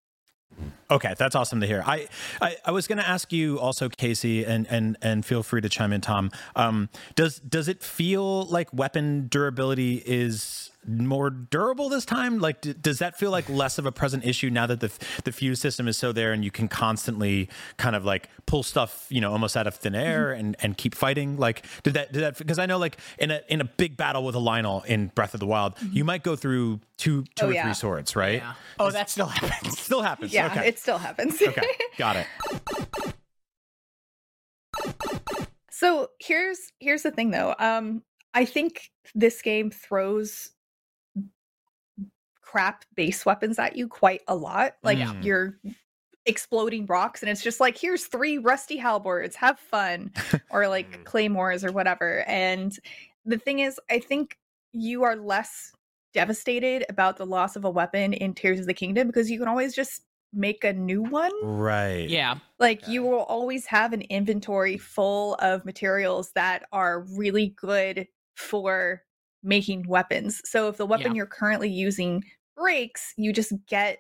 Okay, 0.90 1.14
that's 1.18 1.34
awesome 1.34 1.60
to 1.60 1.66
hear. 1.66 1.82
I, 1.84 2.08
I, 2.40 2.56
I 2.66 2.70
was 2.70 2.87
going 2.87 2.98
to 2.98 3.08
ask 3.08 3.32
you 3.32 3.58
also, 3.58 3.88
Casey, 3.88 4.44
and 4.44 4.66
and 4.68 4.96
and 5.02 5.26
feel 5.26 5.42
free 5.42 5.60
to 5.60 5.68
chime 5.68 5.92
in, 5.92 6.00
Tom. 6.00 6.30
Um, 6.54 6.88
does 7.16 7.40
does 7.40 7.68
it 7.68 7.82
feel 7.82 8.44
like 8.44 8.72
weapon 8.72 9.26
durability 9.28 10.02
is 10.06 10.70
more 10.88 11.30
durable 11.30 11.88
this 11.88 12.04
time? 12.04 12.38
Like, 12.38 12.60
d- 12.60 12.74
does 12.74 12.98
that 12.98 13.18
feel 13.18 13.30
like 13.30 13.48
less 13.48 13.78
of 13.78 13.86
a 13.86 13.92
present 13.92 14.24
issue 14.24 14.50
now 14.50 14.66
that 14.66 14.80
the 14.80 14.90
the 15.24 15.32
fuse 15.32 15.60
system 15.60 15.88
is 15.88 15.96
so 15.96 16.12
there 16.12 16.32
and 16.32 16.44
you 16.44 16.50
can 16.50 16.68
constantly 16.68 17.48
kind 17.76 17.94
of 17.96 18.04
like 18.04 18.28
pull 18.46 18.62
stuff, 18.62 19.06
you 19.08 19.20
know, 19.20 19.32
almost 19.32 19.56
out 19.56 19.66
of 19.66 19.74
thin 19.74 19.94
air 19.94 20.32
and 20.32 20.56
and 20.60 20.76
keep 20.76 20.94
fighting? 20.94 21.36
Like, 21.36 21.64
did 21.82 21.94
that 21.94 22.12
did 22.12 22.22
that? 22.22 22.38
Because 22.38 22.58
I 22.58 22.66
know, 22.66 22.78
like 22.78 22.98
in 23.18 23.30
a 23.30 23.40
in 23.48 23.60
a 23.60 23.64
big 23.64 23.96
battle 23.96 24.24
with 24.24 24.34
a 24.34 24.38
Lynel 24.40 24.84
in 24.86 25.08
Breath 25.08 25.34
of 25.34 25.40
the 25.40 25.46
Wild, 25.46 25.74
you 25.92 26.04
might 26.04 26.22
go 26.22 26.36
through 26.36 26.80
two 26.96 27.24
two 27.36 27.46
Oh, 27.46 27.48
or 27.48 27.52
yeah. 27.52 27.64
three 27.64 27.74
swords, 27.74 28.14
right? 28.16 28.42
Oh, 28.78 28.90
that 28.90 29.10
still 29.10 29.26
happens. 29.28 29.78
Still 29.78 30.02
happens. 30.02 30.32
Yeah, 30.32 30.46
okay. 30.46 30.68
it 30.68 30.78
still 30.78 30.98
happens. 30.98 31.40
okay, 31.42 31.68
got 31.98 32.16
it. 32.16 32.26
So 35.70 36.08
here's 36.20 36.58
here's 36.80 37.02
the 37.02 37.10
thing 37.10 37.30
though. 37.30 37.54
Um 37.58 38.02
I 38.32 38.44
think 38.44 38.90
this 39.14 39.42
game 39.42 39.70
throws 39.70 40.50
crap 42.54 42.84
base 42.94 43.26
weapons 43.26 43.58
at 43.58 43.74
you 43.74 43.88
quite 43.88 44.20
a 44.28 44.36
lot. 44.36 44.74
Like 44.84 44.98
Mm. 44.98 45.24
you're 45.24 45.58
exploding 46.26 46.86
rocks 46.86 47.20
and 47.20 47.28
it's 47.28 47.42
just 47.42 47.58
like 47.58 47.76
here's 47.76 48.06
three 48.06 48.38
rusty 48.38 48.76
halberds, 48.76 49.34
have 49.34 49.58
fun 49.58 50.12
or 50.50 50.68
like 50.68 51.04
claymores 51.04 51.64
or 51.64 51.72
whatever. 51.72 52.20
And 52.28 52.78
the 53.24 53.38
thing 53.38 53.58
is 53.58 53.80
I 53.90 53.98
think 53.98 54.38
you 54.72 55.02
are 55.02 55.16
less 55.16 55.72
devastated 56.12 56.84
about 56.88 57.16
the 57.16 57.26
loss 57.26 57.56
of 57.56 57.64
a 57.64 57.70
weapon 57.70 58.12
in 58.12 58.34
Tears 58.34 58.60
of 58.60 58.66
the 58.66 58.74
Kingdom 58.74 59.08
because 59.08 59.28
you 59.28 59.38
can 59.40 59.48
always 59.48 59.74
just 59.74 60.02
make 60.32 60.62
a 60.62 60.72
new 60.72 61.02
one. 61.02 61.32
Right. 61.42 62.08
Yeah. 62.08 62.36
Like 62.60 62.86
you 62.86 63.02
will 63.02 63.24
always 63.24 63.66
have 63.66 63.92
an 63.92 64.02
inventory 64.02 64.78
full 64.78 65.34
of 65.40 65.64
materials 65.64 66.30
that 66.36 66.66
are 66.72 67.00
really 67.16 67.48
good 67.56 68.06
for 68.36 69.02
making 69.42 69.86
weapons. 69.88 70.40
So 70.44 70.68
if 70.68 70.76
the 70.76 70.86
weapon 70.86 71.12
Yeah. 71.12 71.16
you're 71.16 71.26
currently 71.26 71.68
using 71.68 72.22
breaks, 72.56 73.12
you 73.16 73.32
just 73.32 73.52
get 73.66 73.98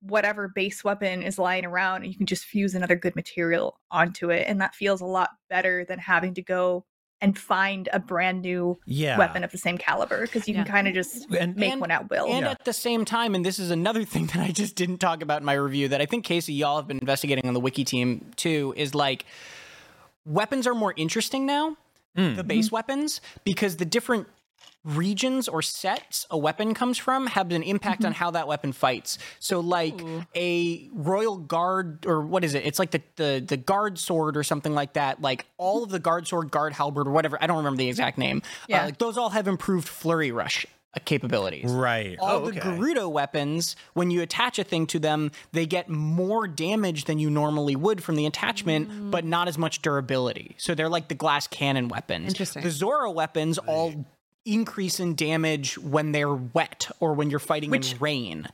whatever 0.00 0.48
base 0.54 0.84
weapon 0.84 1.22
is 1.22 1.38
lying 1.38 1.64
around 1.64 2.02
and 2.02 2.12
you 2.12 2.16
can 2.16 2.26
just 2.26 2.44
fuse 2.44 2.74
another 2.74 2.94
good 2.96 3.16
material 3.16 3.80
onto 3.90 4.30
it 4.30 4.44
and 4.46 4.60
that 4.60 4.74
feels 4.74 5.00
a 5.00 5.06
lot 5.06 5.30
better 5.48 5.84
than 5.84 5.98
having 5.98 6.34
to 6.34 6.42
go 6.42 6.84
and 7.22 7.38
find 7.38 7.88
a 7.94 7.98
brand 7.98 8.42
new 8.42 8.78
Yeah. 8.84 9.16
weapon 9.18 9.42
of 9.42 9.50
the 9.50 9.56
same 9.58 9.78
caliber 9.78 10.20
because 10.20 10.46
you 10.46 10.54
Yeah. 10.54 10.64
can 10.64 10.72
kind 10.72 10.88
of 10.88 10.94
just 10.94 11.26
And- 11.32 11.56
make 11.56 11.72
And- 11.72 11.80
one 11.80 11.90
at 11.90 12.10
will. 12.10 12.26
And 12.26 12.44
Yeah. 12.44 12.50
at 12.50 12.64
the 12.66 12.74
same 12.74 13.06
time, 13.06 13.34
and 13.34 13.44
this 13.44 13.58
is 13.58 13.70
another 13.70 14.04
thing 14.12 14.26
that 14.26 14.36
I 14.40 14.52
just 14.52 14.76
didn't 14.76 14.98
talk 14.98 15.22
about 15.22 15.40
in 15.40 15.46
my 15.46 15.54
review 15.54 15.88
that 15.88 16.00
I 16.02 16.06
think 16.06 16.24
Casey, 16.26 16.52
y'all 16.52 16.76
have 16.76 16.86
been 16.86 16.98
investigating 16.98 17.48
on 17.48 17.54
the 17.54 17.60
wiki 17.60 17.84
team 17.84 18.32
too, 18.36 18.74
is 18.76 18.94
like 18.94 19.24
weapons 20.26 20.66
are 20.66 20.74
more 20.74 20.92
interesting 20.96 21.46
now, 21.46 21.76
the 22.14 22.20
mm. 22.22 22.46
base 22.46 22.70
weapons, 22.70 23.20
because 23.44 23.78
the 23.78 23.84
different 23.86 24.28
regions 24.86 25.48
or 25.48 25.60
sets 25.62 26.26
a 26.30 26.38
weapon 26.38 26.72
comes 26.72 26.96
from 26.96 27.26
have 27.26 27.50
an 27.52 27.62
impact 27.62 28.04
on 28.04 28.12
how 28.12 28.30
that 28.30 28.46
weapon 28.48 28.72
fights. 28.72 29.18
So 29.40 29.60
like 29.60 30.00
a 30.34 30.88
royal 30.92 31.36
guard 31.36 32.06
or 32.06 32.22
what 32.22 32.44
is 32.44 32.54
it? 32.54 32.64
It's 32.64 32.78
like 32.78 32.92
the, 32.92 33.02
the 33.16 33.44
the 33.46 33.56
guard 33.56 33.98
sword 33.98 34.36
or 34.36 34.42
something 34.44 34.74
like 34.74 34.92
that. 34.94 35.20
Like 35.20 35.44
all 35.58 35.82
of 35.82 35.90
the 35.90 35.98
guard 35.98 36.26
sword, 36.28 36.50
guard 36.50 36.72
halberd 36.72 37.08
or 37.08 37.10
whatever, 37.10 37.36
I 37.40 37.46
don't 37.46 37.58
remember 37.58 37.78
the 37.78 37.88
exact 37.88 38.16
name. 38.16 38.42
Uh, 38.44 38.66
Yeah. 38.68 38.84
like 38.86 38.98
those 38.98 39.18
all 39.18 39.30
have 39.30 39.48
improved 39.48 39.88
flurry 39.88 40.30
rush 40.30 40.64
uh, 40.94 41.00
capabilities 41.04 41.70
Right. 41.70 42.16
all 42.20 42.36
Oh, 42.36 42.50
the 42.50 42.58
okay. 42.58 42.60
Gerudo 42.60 43.10
weapons, 43.10 43.74
when 43.94 44.10
you 44.10 44.22
attach 44.22 44.58
a 44.58 44.64
thing 44.64 44.86
to 44.88 44.98
them, 44.98 45.30
they 45.52 45.66
get 45.66 45.88
more 45.90 46.46
damage 46.46 47.04
than 47.04 47.18
you 47.18 47.28
normally 47.28 47.74
would 47.76 48.02
from 48.02 48.16
the 48.16 48.24
attachment, 48.26 49.10
but 49.10 49.24
not 49.24 49.48
as 49.48 49.58
much 49.58 49.82
durability. 49.82 50.54
So 50.58 50.74
they're 50.74 50.88
like 50.88 51.08
the 51.08 51.14
glass 51.14 51.46
cannon 51.48 51.88
weapons. 51.88 52.28
Interesting. 52.28 52.62
The 52.62 52.70
Zora 52.70 53.10
weapons 53.10 53.58
all 53.58 54.06
increase 54.46 55.00
in 55.00 55.14
damage 55.14 55.76
when 55.78 56.12
they're 56.12 56.32
wet 56.34 56.88
or 57.00 57.12
when 57.12 57.28
you're 57.30 57.38
fighting 57.38 57.74
in 57.74 57.82
rain. 58.00 58.46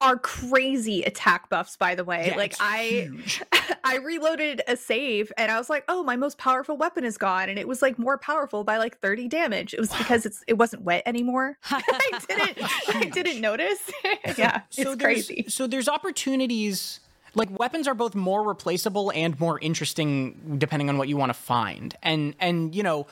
are 0.00 0.16
crazy 0.16 1.02
attack 1.02 1.48
buffs 1.48 1.76
by 1.76 1.94
the 1.94 2.04
way. 2.04 2.28
Yeah, 2.28 2.36
like 2.36 2.54
i 2.60 3.08
i 3.84 3.96
reloaded 3.96 4.62
a 4.68 4.76
save 4.76 5.30
and 5.36 5.50
i 5.50 5.58
was 5.58 5.68
like 5.68 5.84
oh 5.88 6.02
my 6.02 6.16
most 6.16 6.38
powerful 6.38 6.76
weapon 6.76 7.04
is 7.04 7.18
gone. 7.18 7.48
And 7.48 7.58
it 7.58 7.66
was 7.68 7.82
like 7.82 7.98
more 7.98 8.16
powerful 8.18 8.62
by 8.64 8.76
like 8.78 8.98
30 9.00 9.28
damage. 9.28 9.74
It 9.74 9.80
was 9.80 9.92
because 9.94 10.24
it's 10.24 10.42
it 10.46 10.54
wasn't 10.58 10.82
wet 10.84 11.02
anymore. 11.06 11.58
I 11.70 12.20
didn't 12.28 12.96
i 12.96 13.04
didn't 13.04 13.40
notice. 13.40 13.90
Yeah 14.38 14.62
it's 14.68 14.76
there's- 14.76 14.96
crazy. 14.96 15.44
So 15.48 15.66
there's 15.66 15.88
opportunities. 15.88 17.00
Like 17.34 17.56
weapons 17.58 17.86
are 17.86 17.94
both 17.94 18.14
more 18.16 18.42
replaceable 18.42 19.12
and 19.14 19.38
more 19.38 19.58
interesting 19.60 20.56
depending 20.58 20.88
on 20.88 20.98
what 20.98 21.08
you 21.08 21.16
want 21.16 21.30
to 21.30 21.38
find. 21.38 21.94
And 22.02 22.34
and 22.40 22.74
you 22.74 22.82
know, 22.82 23.06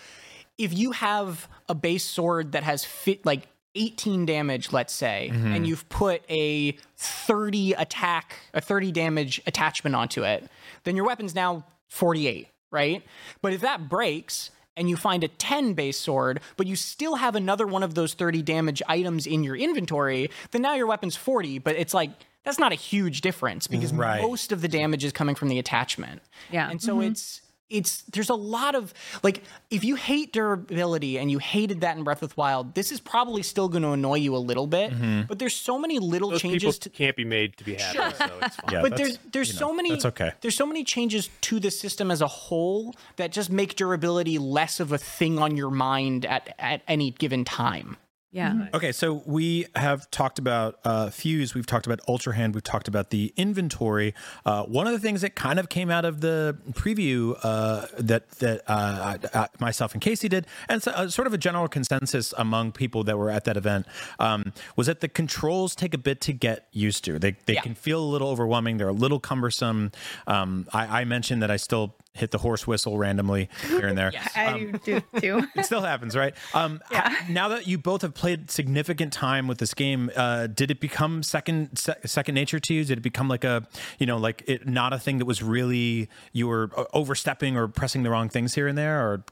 if 0.58 0.76
you 0.76 0.90
have 0.92 1.48
a 1.68 1.74
base 1.74 2.04
sword 2.04 2.52
that 2.52 2.64
has 2.64 2.84
fit 2.84 3.24
like 3.24 3.48
18 3.74 4.26
damage, 4.26 4.72
let's 4.72 4.92
say, 4.92 5.30
mm-hmm. 5.32 5.52
and 5.52 5.66
you've 5.66 5.88
put 5.88 6.22
a 6.28 6.72
30 6.96 7.72
attack, 7.74 8.36
a 8.52 8.60
30 8.60 8.92
damage 8.92 9.40
attachment 9.46 9.94
onto 9.94 10.24
it, 10.24 10.48
then 10.84 10.96
your 10.96 11.06
weapon's 11.06 11.34
now 11.34 11.64
48, 11.88 12.48
right? 12.70 13.02
But 13.40 13.52
if 13.52 13.60
that 13.60 13.88
breaks 13.88 14.50
and 14.76 14.88
you 14.90 14.96
find 14.96 15.22
a 15.22 15.28
10 15.28 15.74
base 15.74 15.98
sword, 15.98 16.40
but 16.56 16.66
you 16.66 16.76
still 16.76 17.16
have 17.16 17.36
another 17.36 17.66
one 17.66 17.82
of 17.82 17.94
those 17.94 18.14
30 18.14 18.42
damage 18.42 18.82
items 18.88 19.26
in 19.26 19.44
your 19.44 19.56
inventory, 19.56 20.30
then 20.50 20.62
now 20.62 20.74
your 20.74 20.86
weapon's 20.86 21.16
40, 21.16 21.58
but 21.60 21.76
it's 21.76 21.94
like 21.94 22.10
that's 22.44 22.58
not 22.58 22.72
a 22.72 22.76
huge 22.76 23.20
difference 23.20 23.66
because 23.66 23.92
Right. 23.92 24.22
most 24.22 24.52
of 24.52 24.62
the 24.62 24.68
damage 24.68 25.04
is 25.04 25.12
coming 25.12 25.34
from 25.34 25.48
the 25.48 25.58
attachment. 25.58 26.22
Yeah. 26.50 26.70
And 26.70 26.80
so 26.80 26.94
mm-hmm. 26.94 27.12
it's 27.12 27.42
it's 27.70 28.02
there's 28.02 28.30
a 28.30 28.34
lot 28.34 28.74
of 28.74 28.94
like 29.22 29.42
if 29.70 29.84
you 29.84 29.94
hate 29.94 30.32
durability 30.32 31.18
and 31.18 31.30
you 31.30 31.38
hated 31.38 31.80
that 31.82 31.96
in 31.96 32.04
Breath 32.04 32.22
of 32.22 32.30
the 32.30 32.34
Wild, 32.36 32.74
this 32.74 32.90
is 32.92 33.00
probably 33.00 33.42
still 33.42 33.68
going 33.68 33.82
to 33.82 33.90
annoy 33.90 34.16
you 34.16 34.34
a 34.34 34.38
little 34.38 34.66
bit. 34.66 34.92
Mm-hmm. 34.92 35.22
But 35.28 35.38
there's 35.38 35.54
so 35.54 35.78
many 35.78 35.98
little 35.98 36.30
Those 36.30 36.42
changes 36.42 36.78
to 36.80 36.90
can't 36.90 37.16
be 37.16 37.24
made 37.24 37.56
to 37.58 37.64
be 37.64 37.74
happy, 37.74 38.16
so 38.16 38.38
it's 38.42 38.56
fine. 38.56 38.72
Yeah, 38.72 38.82
but 38.82 38.96
there's 38.96 39.18
there's 39.32 39.48
you 39.48 39.54
know, 39.54 39.68
so 39.68 39.74
many 39.74 39.90
That's 39.90 40.04
okay. 40.06 40.32
there's 40.40 40.56
so 40.56 40.66
many 40.66 40.84
changes 40.84 41.30
to 41.42 41.60
the 41.60 41.70
system 41.70 42.10
as 42.10 42.20
a 42.20 42.26
whole 42.26 42.94
that 43.16 43.32
just 43.32 43.50
make 43.50 43.76
durability 43.76 44.38
less 44.38 44.80
of 44.80 44.92
a 44.92 44.98
thing 44.98 45.38
on 45.38 45.56
your 45.56 45.70
mind 45.70 46.24
at 46.26 46.54
at 46.58 46.82
any 46.88 47.10
given 47.10 47.44
time. 47.44 47.96
Yeah. 48.30 48.68
Okay, 48.74 48.92
so 48.92 49.22
we 49.24 49.64
have 49.74 50.10
talked 50.10 50.38
about 50.38 50.78
uh, 50.84 51.08
Fuse, 51.08 51.54
we've 51.54 51.64
talked 51.64 51.86
about 51.86 52.00
Ultra 52.06 52.34
Hand, 52.34 52.54
we've 52.54 52.62
talked 52.62 52.86
about 52.86 53.08
the 53.08 53.32
inventory. 53.38 54.12
Uh, 54.44 54.64
one 54.64 54.86
of 54.86 54.92
the 54.92 54.98
things 54.98 55.22
that 55.22 55.34
kind 55.34 55.58
of 55.58 55.70
came 55.70 55.90
out 55.90 56.04
of 56.04 56.20
the 56.20 56.58
preview 56.72 57.38
uh, 57.42 57.86
that 57.98 58.28
that 58.32 58.60
uh, 58.68 59.16
I- 59.32 59.38
I- 59.38 59.48
myself 59.60 59.94
and 59.94 60.02
Casey 60.02 60.28
did, 60.28 60.46
and 60.68 60.82
so, 60.82 60.90
uh, 60.90 61.08
sort 61.08 61.26
of 61.26 61.32
a 61.32 61.38
general 61.38 61.68
consensus 61.68 62.34
among 62.36 62.72
people 62.72 63.02
that 63.04 63.16
were 63.16 63.30
at 63.30 63.44
that 63.44 63.56
event, 63.56 63.86
um, 64.18 64.52
was 64.76 64.88
that 64.88 65.00
the 65.00 65.08
controls 65.08 65.74
take 65.74 65.94
a 65.94 65.98
bit 65.98 66.20
to 66.20 66.34
get 66.34 66.68
used 66.70 67.04
to. 67.06 67.18
They 67.18 67.34
they 67.46 67.54
Yeah. 67.54 67.62
can 67.62 67.74
feel 67.74 68.02
a 68.02 68.10
little 68.10 68.28
overwhelming. 68.28 68.76
They're 68.76 68.88
a 68.88 68.92
little 68.92 69.20
cumbersome. 69.20 69.90
Um, 70.26 70.68
I, 70.74 71.00
I 71.00 71.04
mentioned 71.06 71.40
that 71.42 71.50
I 71.50 71.56
still 71.56 71.94
hit 72.18 72.30
the 72.30 72.38
horse 72.38 72.66
whistle 72.66 72.98
randomly 72.98 73.48
here 73.68 73.86
and 73.86 73.96
there. 73.96 74.10
Yeah, 74.18 74.26
I 74.34 74.58
do 74.84 75.00
too 75.20 75.46
It 75.56 75.64
still 75.64 75.80
happens, 75.82 76.16
right? 76.16 76.34
Um, 76.54 76.80
Yeah. 76.90 77.08
ha- 77.08 77.26
Now 77.30 77.48
that 77.48 77.66
you 77.66 77.78
both 77.78 78.02
have 78.02 78.14
played 78.14 78.50
significant 78.50 79.12
time 79.12 79.46
with 79.48 79.58
this 79.58 79.74
game, 79.74 80.10
uh, 80.16 80.46
did 80.48 80.70
it 80.70 80.80
become 80.80 81.22
second 81.22 81.78
se- 81.78 81.96
second 82.06 82.34
nature 82.34 82.58
to 82.60 82.74
you? 82.74 82.84
Did 82.84 82.98
it 82.98 83.02
become 83.02 83.28
like 83.28 83.44
a, 83.44 83.66
you 83.98 84.06
know, 84.06 84.16
like 84.16 84.42
it 84.46 84.66
not 84.68 84.92
a 84.92 84.98
thing 84.98 85.18
that 85.18 85.24
was 85.26 85.42
really 85.42 86.08
you 86.32 86.46
were 86.48 86.70
uh, 86.76 86.84
overstepping 86.92 87.56
or 87.56 87.68
pressing 87.68 88.02
the 88.02 88.10
wrong 88.10 88.28
things 88.28 88.54
here 88.54 88.66
and 88.68 88.76
there, 88.76 89.00
or 89.00 89.24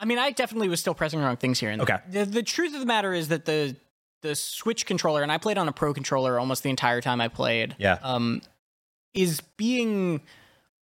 I 0.00 0.04
mean, 0.04 0.18
I 0.18 0.30
definitely 0.32 0.68
was 0.68 0.80
still 0.80 0.94
pressing 0.94 1.20
the 1.20 1.26
wrong 1.26 1.36
things 1.36 1.60
here. 1.60 1.70
And 1.70 1.80
there. 1.80 1.96
Okay. 1.96 2.24
The, 2.24 2.24
the 2.24 2.42
truth 2.42 2.74
of 2.74 2.80
the 2.80 2.86
matter 2.86 3.12
is 3.12 3.28
that 3.28 3.44
the 3.44 3.76
the 4.22 4.34
Switch 4.34 4.86
controller, 4.86 5.22
and 5.22 5.30
I 5.32 5.38
played 5.38 5.58
on 5.58 5.68
a 5.68 5.72
Pro 5.72 5.92
controller 5.94 6.38
almost 6.38 6.62
the 6.62 6.70
entire 6.70 7.00
time 7.00 7.20
I 7.20 7.28
played. 7.28 7.74
Yeah. 7.78 7.98
Um, 8.02 8.40
is 9.14 9.40
being 9.56 10.20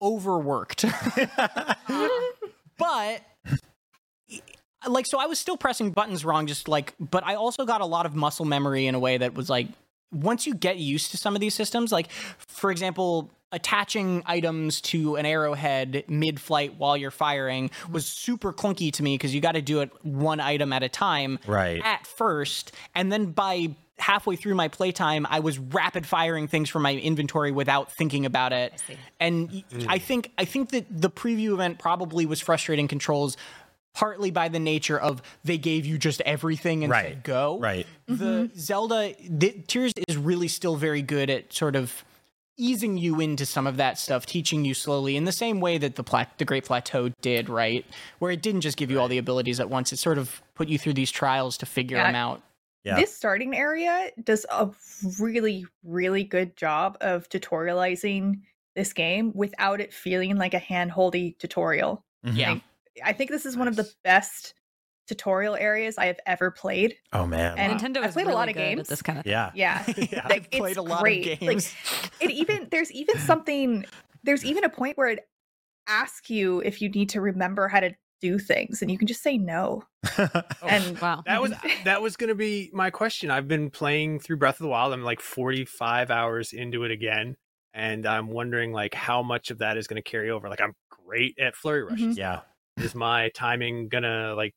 overworked. 0.05 0.85
but 2.77 3.21
like 4.87 5.05
so 5.07 5.19
I 5.19 5.25
was 5.25 5.39
still 5.39 5.57
pressing 5.57 5.91
buttons 5.91 6.23
wrong 6.23 6.45
just 6.47 6.67
like 6.67 6.93
but 6.99 7.23
I 7.25 7.35
also 7.35 7.65
got 7.65 7.81
a 7.81 7.85
lot 7.85 8.05
of 8.05 8.15
muscle 8.15 8.45
memory 8.45 8.85
in 8.87 8.93
a 8.95 8.99
way 8.99 9.17
that 9.17 9.33
was 9.33 9.49
like 9.49 9.67
once 10.11 10.45
you 10.45 10.53
get 10.53 10.77
used 10.77 11.11
to 11.11 11.17
some 11.17 11.33
of 11.35 11.41
these 11.41 11.55
systems 11.55 11.91
like 11.91 12.11
for 12.37 12.69
example 12.69 13.31
attaching 13.51 14.21
items 14.25 14.81
to 14.81 15.15
an 15.15 15.25
arrowhead 15.25 16.03
mid-flight 16.07 16.75
while 16.77 16.95
you're 16.97 17.09
firing 17.11 17.71
was 17.89 18.05
super 18.05 18.51
clunky 18.53 18.91
to 18.91 19.01
me 19.01 19.15
because 19.15 19.33
you 19.33 19.41
got 19.41 19.53
to 19.53 19.61
do 19.61 19.79
it 19.81 19.89
one 20.03 20.39
item 20.39 20.71
at 20.73 20.83
a 20.83 20.89
time 20.89 21.39
Right. 21.47 21.81
at 21.83 22.05
first 22.05 22.71
and 22.93 23.11
then 23.11 23.27
by 23.31 23.69
halfway 23.97 24.35
through 24.35 24.55
my 24.55 24.67
playtime 24.67 25.25
i 25.29 25.39
was 25.39 25.57
rapid 25.57 26.05
firing 26.05 26.47
things 26.47 26.69
from 26.69 26.81
my 26.81 26.93
inventory 26.93 27.51
without 27.51 27.91
thinking 27.93 28.25
about 28.25 28.51
it. 28.51 28.73
And 29.19 29.49
y- 29.51 29.63
mm. 29.71 29.85
i 29.87 29.97
think 29.97 30.31
i 30.37 30.45
think 30.45 30.71
that 30.71 30.85
the 30.89 31.09
preview 31.09 31.53
event 31.53 31.79
probably 31.79 32.25
was 32.25 32.41
frustrating 32.41 32.87
controls 32.87 33.37
partly 33.93 34.29
by 34.31 34.49
the 34.49 34.59
nature 34.59 34.99
of 34.99 35.21
they 35.45 35.57
gave 35.57 35.85
you 35.85 35.97
just 35.97 36.19
everything 36.21 36.83
and 36.83 36.91
Right. 36.91 37.13
said 37.13 37.23
go. 37.23 37.57
Right. 37.59 37.87
the 38.07 38.51
zelda 38.57 39.13
the, 39.29 39.51
tears 39.67 39.93
is 40.09 40.17
really 40.17 40.49
still 40.49 40.75
very 40.75 41.01
good 41.01 41.29
at 41.29 41.53
sort 41.53 41.77
of 41.77 42.03
easing 42.57 42.97
you 42.97 43.19
into 43.19 43.45
some 43.45 43.67
of 43.67 43.77
that 43.77 43.97
stuff 43.99 44.25
teaching 44.25 44.63
you 44.65 44.73
slowly 44.73 45.15
in 45.17 45.25
the 45.25 45.31
same 45.31 45.59
way 45.59 45.77
that 45.77 45.95
the 45.95 46.03
pla- 46.03 46.25
the 46.37 46.45
great 46.45 46.63
plateau 46.65 47.09
did 47.21 47.49
right? 47.49 47.85
Where 48.19 48.31
it 48.31 48.41
didn't 48.41 48.61
just 48.61 48.77
give 48.77 48.89
you 48.91 48.99
all 48.99 49.09
the 49.09 49.17
abilities 49.17 49.59
at 49.59 49.69
once. 49.69 49.91
It 49.91 49.99
sort 49.99 50.17
of 50.17 50.41
put 50.55 50.69
you 50.69 50.77
through 50.77 50.93
these 50.93 51.11
trials 51.11 51.57
to 51.57 51.65
figure 51.65 51.97
Yeah. 51.97 52.05
them 52.07 52.15
out 52.15 52.41
Yeah. 52.85 52.95
This 52.97 53.13
starting 53.15 53.55
area 53.55 54.11
does 54.23 54.45
a 54.51 54.69
really, 55.19 55.65
really 55.83 56.23
good 56.23 56.55
job 56.55 56.97
of 57.01 57.27
tutorializing 57.29 58.41
this 58.75 58.93
game 58.93 59.31
without 59.33 59.81
it 59.81 59.91
feeling 59.93 60.37
like 60.37 60.53
a 60.53 60.59
hand-holdy 60.59 61.35
tutorial. 61.39 62.05
Mhm. 62.25 62.37
yeah 62.37 62.51
Like, 62.51 62.61
I 63.03 63.13
think 63.13 63.31
this 63.31 63.45
is 63.45 63.57
one 63.57 63.67
of 63.67 63.75
the 63.75 63.89
best 64.03 64.53
tutorial 65.07 65.55
areas 65.55 65.97
I 65.97 66.05
have 66.07 66.19
ever 66.25 66.51
played. 66.51 66.95
Oh 67.13 67.25
man. 67.25 67.57
And- 67.57 67.79
Nintendo 67.79 67.97
I've 67.99 68.09
is 68.09 68.13
played 68.13 68.27
a 68.27 68.33
lot 68.33 68.49
of 68.49 68.55
good 68.55 68.61
at 68.61 68.75
games. 68.75 68.87
this 68.87 69.01
kind 69.01 69.19
of 69.19 69.25
yeah. 69.25 69.51
Yeah. 69.55 69.83
Yeah. 69.97 70.27
Like, 70.27 70.43
I've 70.45 70.51
played 70.51 70.71
it's 70.71 70.77
a 70.77 70.81
lot 70.81 71.01
great. 71.01 71.41
of 71.41 71.41
Like, 71.41 71.57
it 72.21 72.31
even 72.31 72.67
there's 72.71 72.91
even 72.91 73.17
something 73.31 73.85
there's 74.23 74.43
even 74.45 74.63
a 74.63 74.69
point 74.69 74.97
where 74.97 75.09
it 75.09 75.27
asks 75.87 76.29
you 76.29 76.59
if 76.61 76.81
you 76.81 76.89
need 76.89 77.09
to 77.09 77.21
remember 77.21 77.67
how 77.67 77.79
to 77.79 77.91
do 78.21 78.39
things 78.39 78.81
and 78.81 78.89
you 78.89 78.97
can 78.97 79.07
just 79.07 79.21
say 79.23 79.37
no. 79.37 79.83
Oh, 80.17 80.67
and 80.67 80.97
wow. 80.99 81.23
That 81.25 81.41
was 81.41 81.53
that 81.83 82.01
was 82.01 82.15
going 82.17 82.29
to 82.29 82.35
be 82.35 82.69
my 82.73 82.89
question. 82.89 83.29
I've 83.31 83.47
been 83.47 83.69
playing 83.69 84.19
through 84.19 84.37
Breath 84.37 84.55
of 84.55 84.63
the 84.63 84.69
Wild. 84.69 84.93
I'm 84.93 85.03
like 85.03 85.19
45 85.19 86.09
hours 86.11 86.53
into 86.53 86.83
it 86.83 86.91
again, 86.91 87.35
and 87.73 88.05
I'm 88.05 88.27
wondering 88.27 88.71
like 88.71 88.93
how 88.93 89.21
much 89.23 89.51
of 89.51 89.57
that 89.59 89.77
is 89.77 89.87
going 89.87 90.01
to 90.01 90.09
carry 90.09 90.29
over. 90.31 90.49
Like 90.49 90.61
I'm 90.61 90.73
great 90.89 91.37
at 91.39 91.55
flurry 91.55 91.83
mm-hmm. 91.83 91.93
rushes. 91.93 92.17
yeah. 92.17 92.41
Is 92.77 92.95
my 92.95 93.29
timing 93.29 93.87
gonna 93.89 94.33
like 94.35 94.53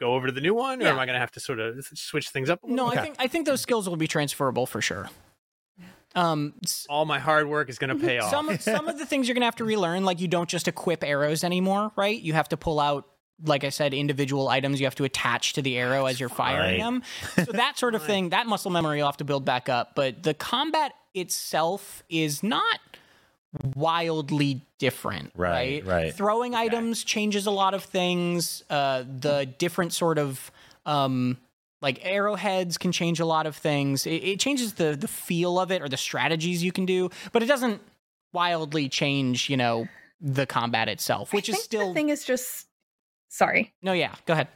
go 0.00 0.14
over 0.14 0.26
to 0.26 0.32
the 0.32 0.40
new 0.40 0.54
one, 0.54 0.80
or 0.80 0.84
Yeah. 0.84 0.92
am 0.92 0.98
I 0.98 1.06
gonna 1.06 1.18
have 1.18 1.32
to 1.32 1.40
sort 1.40 1.58
of 1.60 1.84
switch 1.94 2.28
things 2.30 2.50
up? 2.50 2.62
A 2.62 2.66
little 2.66 2.86
no 2.86 2.90
bit? 2.90 2.98
i 2.98 3.02
think 3.02 3.16
i 3.18 3.26
think 3.26 3.46
those 3.46 3.60
skills 3.60 3.88
will 3.88 3.96
be 3.96 4.06
transferable 4.08 4.66
for 4.66 4.80
sure 4.80 5.08
um 6.16 6.54
all 6.88 7.04
my 7.04 7.18
hard 7.18 7.46
work 7.48 7.68
is 7.68 7.78
gonna 7.78 7.94
pay 7.94 8.18
off. 8.18 8.30
some 8.30 8.48
of, 8.48 8.60
some 8.62 8.88
of 8.88 8.98
the 8.98 9.06
things 9.06 9.28
you're 9.28 9.34
gonna 9.34 9.44
have 9.44 9.56
to 9.56 9.64
relearn 9.64 10.04
like 10.04 10.20
you 10.20 10.26
don't 10.28 10.48
just 10.48 10.66
equip 10.66 11.04
arrows 11.04 11.44
anymore 11.44 11.92
right? 11.96 12.20
You 12.20 12.32
have 12.32 12.48
to 12.48 12.56
pull 12.56 12.80
out 12.80 13.06
like 13.44 13.64
i 13.64 13.68
said 13.68 13.92
individual 13.92 14.48
items 14.48 14.80
you 14.80 14.86
have 14.86 14.94
to 14.94 15.04
attach 15.04 15.52
to 15.52 15.60
the 15.62 15.76
arrow 15.76 16.06
as 16.06 16.18
you're 16.18 16.30
firing 16.30 16.80
Right. 16.80 17.02
them. 17.36 17.44
So 17.44 17.52
that 17.52 17.78
sort 17.78 17.94
of 17.94 18.02
thing 18.10 18.30
that 18.30 18.46
muscle 18.46 18.70
memory 18.70 18.96
you'll 18.98 19.06
have 19.08 19.18
to 19.18 19.24
build 19.24 19.44
back 19.44 19.68
up. 19.68 19.94
But 19.94 20.22
the 20.22 20.32
combat 20.32 20.92
itself 21.14 22.02
is 22.08 22.42
not 22.42 22.80
wildly 23.74 24.62
different 24.78 25.32
Right, 25.34 25.84
right? 25.84 25.86
right. 26.04 26.14
throwing 26.14 26.54
items 26.54 27.04
changes 27.04 27.46
a 27.46 27.50
lot 27.50 27.74
of 27.74 27.82
things. 27.84 28.62
Uh 28.70 29.04
the 29.20 29.46
different 29.58 29.92
sort 29.92 30.18
of 30.18 30.50
um 30.84 31.38
like 31.82 31.98
arrowheads 32.04 32.78
can 32.78 32.92
change 32.92 33.20
a 33.20 33.26
lot 33.26 33.46
of 33.46 33.56
things 33.56 34.06
it, 34.06 34.22
it 34.22 34.40
changes 34.40 34.74
the 34.74 34.96
the 34.96 35.08
feel 35.08 35.58
of 35.58 35.70
it 35.70 35.82
or 35.82 35.88
the 35.88 35.96
strategies 35.96 36.62
you 36.62 36.72
can 36.72 36.86
do 36.86 37.10
but 37.32 37.42
it 37.42 37.46
doesn't 37.46 37.80
wildly 38.32 38.88
change 38.88 39.48
you 39.50 39.56
know 39.56 39.88
the 40.20 40.46
combat 40.46 40.88
itself 40.88 41.32
which 41.32 41.48
I 41.48 41.52
is 41.52 41.62
still 41.62 41.88
the 41.88 41.94
thing 41.94 42.08
is 42.08 42.24
just 42.24 42.66
sorry. 43.28 43.74
no 43.82 43.92
yeah 43.92 44.14
go 44.26 44.32
ahead 44.32 44.48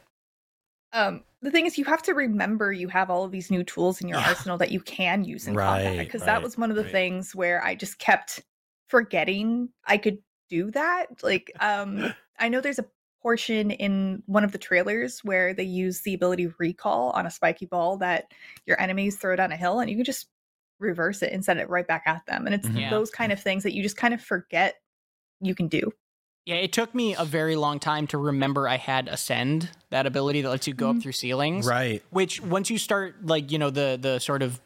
Um 0.93 1.23
the 1.41 1.51
thing 1.51 1.65
is 1.65 1.77
you 1.77 1.85
have 1.85 2.03
to 2.03 2.13
remember 2.13 2.71
you 2.71 2.87
have 2.89 3.09
all 3.09 3.23
of 3.23 3.31
these 3.31 3.49
new 3.49 3.63
tools 3.63 4.01
in 4.01 4.07
your 4.07 4.19
Yeah. 4.19 4.27
arsenal 4.27 4.57
that 4.59 4.71
you 4.71 4.79
can 4.81 5.23
use 5.23 5.47
in 5.47 5.55
Right, 5.55 5.83
combat 5.83 5.97
because 5.97 6.21
right, 6.21 6.25
that 6.27 6.43
was 6.43 6.57
one 6.57 6.69
of 6.69 6.75
the 6.75 6.83
right. 6.83 6.91
things 6.91 7.33
where 7.35 7.63
I 7.63 7.75
just 7.75 7.97
kept 7.99 8.41
forgetting 8.87 9.69
I 9.85 9.97
could 9.97 10.19
do 10.49 10.69
that. 10.71 11.23
Like 11.23 11.51
um 11.59 12.13
I 12.39 12.49
know 12.49 12.61
there's 12.61 12.79
a 12.79 12.85
portion 13.21 13.71
in 13.71 14.23
one 14.25 14.43
of 14.43 14.51
the 14.51 14.57
trailers 14.57 15.19
where 15.23 15.53
they 15.53 15.63
use 15.63 16.01
the 16.01 16.13
ability 16.13 16.47
recall 16.57 17.11
on 17.11 17.25
a 17.25 17.31
spiky 17.31 17.65
ball 17.65 17.97
that 17.97 18.31
your 18.65 18.79
enemies 18.81 19.17
throw 19.17 19.35
down 19.35 19.51
a 19.51 19.57
hill 19.57 19.79
and 19.79 19.89
you 19.89 19.95
can 19.95 20.05
just 20.05 20.27
reverse 20.79 21.21
it 21.21 21.31
and 21.31 21.45
send 21.45 21.59
it 21.59 21.69
right 21.69 21.87
back 21.87 22.03
at 22.07 22.25
them. 22.25 22.45
And 22.47 22.55
it's 22.55 22.67
Mhm. 22.67 22.79
Yeah. 22.81 22.89
those 22.89 23.11
kind 23.11 23.31
of 23.31 23.39
things 23.41 23.63
that 23.63 23.73
you 23.73 23.83
just 23.83 23.97
kind 23.97 24.13
of 24.13 24.21
forget 24.21 24.75
you 25.39 25.55
can 25.55 25.67
do. 25.67 25.91
yeah 26.47 26.55
it 26.55 26.73
took 26.73 26.95
me 26.95 27.13
a 27.15 27.23
very 27.23 27.55
long 27.55 27.79
time 27.79 28.07
to 28.07 28.17
remember 28.17 28.67
i 28.67 28.75
had 28.75 29.07
ascend 29.07 29.69
that 29.91 30.07
ability 30.07 30.41
that 30.41 30.49
lets 30.49 30.65
you 30.67 30.73
go 30.73 30.89
up 30.89 30.95
Mhm. 30.95 31.01
through 31.03 31.11
ceilings 31.11 31.67
Right. 31.67 32.01
which 32.09 32.41
once 32.41 32.71
you 32.71 32.79
start 32.79 33.23
like 33.23 33.51
you 33.51 33.59
know 33.59 33.69
the 33.69 33.99
the 34.01 34.17
sort 34.17 34.41
of 34.41 34.59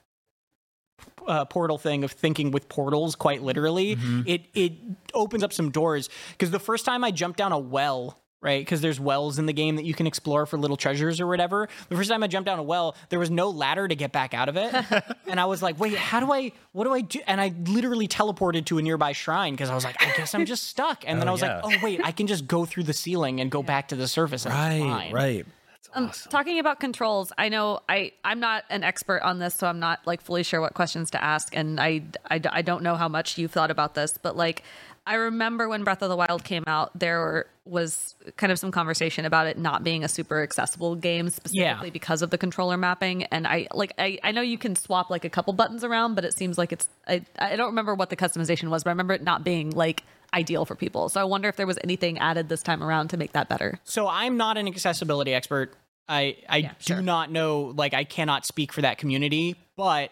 uh, 1.28 1.43
portal 1.45 1.78
thing 1.78 2.06
of 2.06 2.12
thinking 2.14 2.51
with 2.51 2.70
portals 2.70 3.16
quite 3.16 3.41
literally 3.43 3.97
Mhm. 3.97 4.24
it 4.26 4.43
it 4.53 4.72
opens 5.14 5.43
up 5.43 5.51
some 5.51 5.70
doors 5.70 6.10
because 6.32 6.51
the 6.51 6.60
first 6.60 6.86
time 6.86 7.03
i 7.03 7.12
jumped 7.12 7.38
down 7.38 7.51
a 7.51 7.60
well 7.60 8.22
right 8.46 8.62
because 8.62 8.80
there's 8.80 9.00
wells 9.00 9.38
in 9.39 9.46
the 9.48 9.54
game 9.54 9.76
that 9.76 9.84
you 9.84 9.93
can 9.93 10.08
explore 10.08 10.46
for 10.46 10.58
little 10.58 10.78
treasures 10.78 11.20
or 11.20 11.28
whatever 11.28 11.68
the 11.89 11.96
first 11.96 12.10
time 12.10 12.24
i 12.24 12.28
jumped 12.28 12.46
down 12.46 12.60
a 12.60 12.64
well 12.64 12.96
there 13.10 13.20
was 13.20 13.30
no 13.32 13.50
ladder 13.50 13.88
to 13.88 13.96
get 13.96 14.12
back 14.12 14.34
out 14.34 14.48
of 14.48 14.56
it 14.56 14.74
and 15.28 15.39
i 15.39 15.46
was 15.46 15.62
like 15.62 15.78
wait 15.80 15.96
how 15.96 16.20
do 16.20 16.32
i 16.32 16.52
what 16.72 16.84
do 16.86 16.93
i 16.93 17.02
do 17.02 17.20
and 17.28 17.41
i 17.41 17.52
literally 17.66 18.08
teleported 18.08 18.64
to 18.66 18.78
a 18.78 18.82
nearby 18.82 19.12
shrine 19.12 19.54
because 19.54 19.70
i 19.70 19.76
was 19.76 19.84
like 19.84 20.02
i 20.02 20.16
guess 20.16 20.34
i'm 20.36 20.46
just 20.54 20.64
stuck 20.68 21.04
and 21.06 21.20
then 21.20 21.28
Oh, 21.28 21.32
i 21.32 21.34
was 21.34 21.41
yeah. 21.41 21.62
like 21.62 21.66
oh 21.66 21.84
wait 21.84 22.00
i 22.06 22.12
can 22.12 22.28
just 22.28 22.48
go 22.48 22.64
through 22.66 22.84
the 22.84 22.93
ceiling 22.93 23.41
and 23.41 23.50
go 23.52 23.62
back 23.64 23.88
to 23.89 23.96
the 23.96 24.08
surface 24.08 24.46
and 24.46 24.54
it's 24.54 24.84
Right. 24.86 24.89
fine. 25.02 25.14
Right. 25.14 25.46
Um, 25.93 26.12
talking 26.30 26.60
about 26.60 26.82
controls, 26.82 27.32
I 27.38 27.48
know 27.48 27.80
I 27.88 28.12
I'm 28.26 28.41
not 28.41 28.66
an 28.70 28.84
expert 28.84 29.22
on 29.22 29.39
this, 29.39 29.56
so 29.56 29.66
I'm 29.66 29.80
not 29.80 30.06
like 30.06 30.20
fully 30.22 30.43
sure 30.43 30.60
what 30.60 30.74
questions 30.74 31.10
to 31.12 31.24
ask, 31.24 31.56
and 31.56 31.80
I 31.80 32.02
I, 32.30 32.41
I 32.52 32.62
don't 32.64 32.84
know 32.84 32.96
how 32.96 33.08
much 33.08 33.38
you've 33.38 33.52
thought 33.54 33.72
about 33.72 33.93
this, 33.96 34.18
but 34.22 34.36
like 34.36 34.64
I 35.08 35.16
remember 35.16 35.70
when 35.70 35.84
Breath 35.84 36.01
of 36.01 36.10
the 36.10 36.16
Wild 36.16 36.43
came 36.43 36.64
out, 36.66 36.97
there 36.97 37.20
were, 37.20 37.47
was 37.66 38.16
kind 38.38 38.51
of 38.51 38.58
some 38.58 38.72
conversation 38.72 39.24
about 39.26 39.45
it 39.47 39.58
not 39.58 39.84
being 39.84 40.03
a 40.03 40.08
super 40.08 40.41
accessible 40.41 40.95
game 40.95 41.30
specifically 41.30 41.91
because 41.91 42.22
of 42.24 42.32
the 42.32 42.38
controller 42.38 42.76
mapping, 42.78 43.24
and 43.26 43.45
I 43.47 43.68
like 43.74 43.93
I 43.99 44.18
I 44.24 44.32
know 44.32 44.41
you 44.41 44.58
can 44.58 44.76
swap 44.76 45.10
like 45.10 45.24
a 45.26 45.30
couple 45.30 45.53
buttons 45.53 45.84
around, 45.84 46.16
but 46.16 46.26
it 46.26 46.34
seems 46.34 46.58
like 46.58 46.72
it's 46.72 46.88
I 47.08 47.24
I 47.38 47.56
don't 47.56 47.68
remember 47.68 47.93
what 47.93 48.10
the 48.10 48.16
customization 48.16 48.70
was, 48.70 48.84
but 48.84 48.89
I 48.89 48.93
remember 48.93 49.14
it 49.14 49.24
not 49.24 49.43
being 49.43 49.70
like 49.72 50.03
ideal 50.34 50.66
for 50.66 50.76
people. 50.76 51.08
So 51.10 51.22
I 51.22 51.24
wonder 51.24 51.49
if 51.49 51.56
there 51.56 51.68
was 51.68 51.78
anything 51.84 52.18
added 52.20 52.49
this 52.49 52.62
time 52.64 52.84
around 52.84 53.10
to 53.10 53.18
make 53.18 53.34
that 53.34 53.47
better. 53.47 53.80
So 53.84 54.08
I'm 54.08 54.38
not 54.38 54.58
an 54.58 54.68
accessibility 54.68 55.34
expert. 55.34 55.74
I 56.10 56.38
I 56.49 56.58
Yeah, 56.58 56.70
do 56.84 56.93
sure. 56.95 57.01
not 57.01 57.32
know 57.32 57.74
like 57.76 57.93
I 57.93 58.03
cannot 58.03 58.45
speak 58.45 58.74
for 58.74 58.82
that 58.82 58.97
community, 58.97 59.56
but 59.76 60.12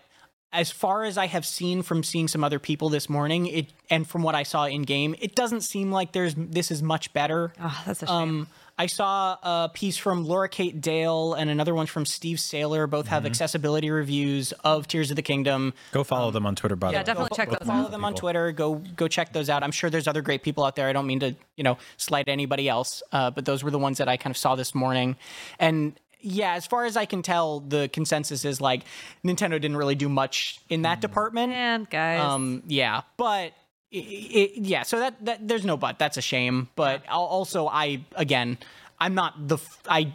as 0.54 0.72
far 0.72 1.04
as 1.04 1.18
I 1.18 1.26
have 1.26 1.45
seen 1.45 1.82
from 1.82 2.04
seeing 2.04 2.28
some 2.28 2.43
other 2.43 2.60
people 2.60 2.89
this 2.89 3.10
morning, 3.10 3.47
it 3.47 3.74
and 3.89 4.08
from 4.08 4.22
what 4.22 4.36
I 4.36 4.43
saw 4.43 4.66
in 4.66 4.84
game, 4.84 5.16
it 5.20 5.36
doesn't 5.36 5.62
seem 5.62 5.91
like 5.91 6.12
there's 6.12 6.36
this 6.38 6.72
is 6.72 6.82
much 6.82 7.12
better. 7.12 7.51
Oh, 7.60 7.84
that's 7.86 8.04
a 8.04 8.08
shame. 8.08 8.16
Um, 8.16 8.47
I 8.78 8.88
saw 8.88 9.38
a 9.43 9.70
piece 9.72 9.97
from 9.97 10.26
Laura 10.26 10.49
Kate 10.49 10.82
Dale 10.82 11.36
and 11.36 11.49
another 11.49 11.76
one 11.76 11.86
from 11.86 12.08
Steve 12.08 12.38
Saylor. 12.38 12.89
Both 12.89 13.08
have 13.08 13.24
accessibility 13.24 13.91
reviews 13.91 14.51
of 14.64 14.88
Tears 14.88 15.12
of 15.12 15.16
the 15.16 15.22
Kingdom. 15.22 15.74
Go 15.91 16.04
follow 16.04 16.32
them 16.32 16.47
on 16.47 16.56
Twitter, 16.56 16.76
by 16.76 16.88
the 16.88 16.93
yeah, 16.93 16.99
way. 16.99 17.04
definitely 17.04 17.30
Go 17.30 17.36
check 17.36 17.49
fo- 17.49 17.56
those 17.60 17.68
go 17.68 17.72
out. 17.72 17.78
Follow 17.78 17.89
them 17.89 18.06
on 18.06 18.16
Twitter. 18.16 18.51
Go 18.51 18.76
go 18.95 19.08
check 19.08 19.32
those 19.32 19.49
out. 19.49 19.62
I'm 19.64 19.72
sure 19.72 19.89
there's 19.89 20.08
other 20.08 20.22
great 20.22 20.41
people 20.41 20.64
out 20.64 20.76
there. 20.76 20.88
I 20.88 20.93
don't 20.93 21.06
mean 21.06 21.20
to 21.20 21.36
you 21.56 21.64
know 21.64 21.78
slight 21.97 22.28
anybody 22.28 22.68
else, 22.68 23.04
uh, 23.12 23.30
but 23.30 23.45
those 23.45 23.64
were 23.64 23.72
the 23.72 23.80
ones 23.80 23.99
that 23.99 24.10
I 24.10 24.18
kind 24.18 24.32
of 24.32 24.38
saw 24.38 24.56
this 24.56 24.74
morning. 24.74 25.18
And 25.60 25.93
yeah, 26.24 26.54
as 26.54 26.66
far 26.66 26.86
as 26.86 26.96
I 26.98 27.06
can 27.06 27.22
tell, 27.22 27.60
the 27.60 27.90
consensus 27.90 28.46
is 28.46 28.62
like 28.62 28.84
Nintendo 29.26 29.52
didn't 29.52 29.78
really 29.78 29.96
do 29.96 30.10
much 30.10 30.60
in 30.70 30.84
that 30.84 31.02
department. 31.02 31.52
Man, 31.52 31.86
guys. 31.90 32.22
Um, 32.22 32.64
yeah, 32.66 33.02
but 33.18 33.52
i 33.94 33.98
i 33.98 34.52
yeah, 34.56 34.84
so 34.84 35.00
that, 35.00 35.24
that 35.26 35.48
there's 35.48 35.66
no 35.66 35.78
but. 35.78 36.00
That's 36.00 36.18
a 36.18 36.22
shame. 36.22 36.70
But 36.76 37.08
also, 37.10 37.68
I 37.68 38.06
again, 38.16 38.58
I'm 39.00 39.14
not 39.14 39.48
the 39.48 39.56
f- 39.56 39.82
I. 39.88 40.14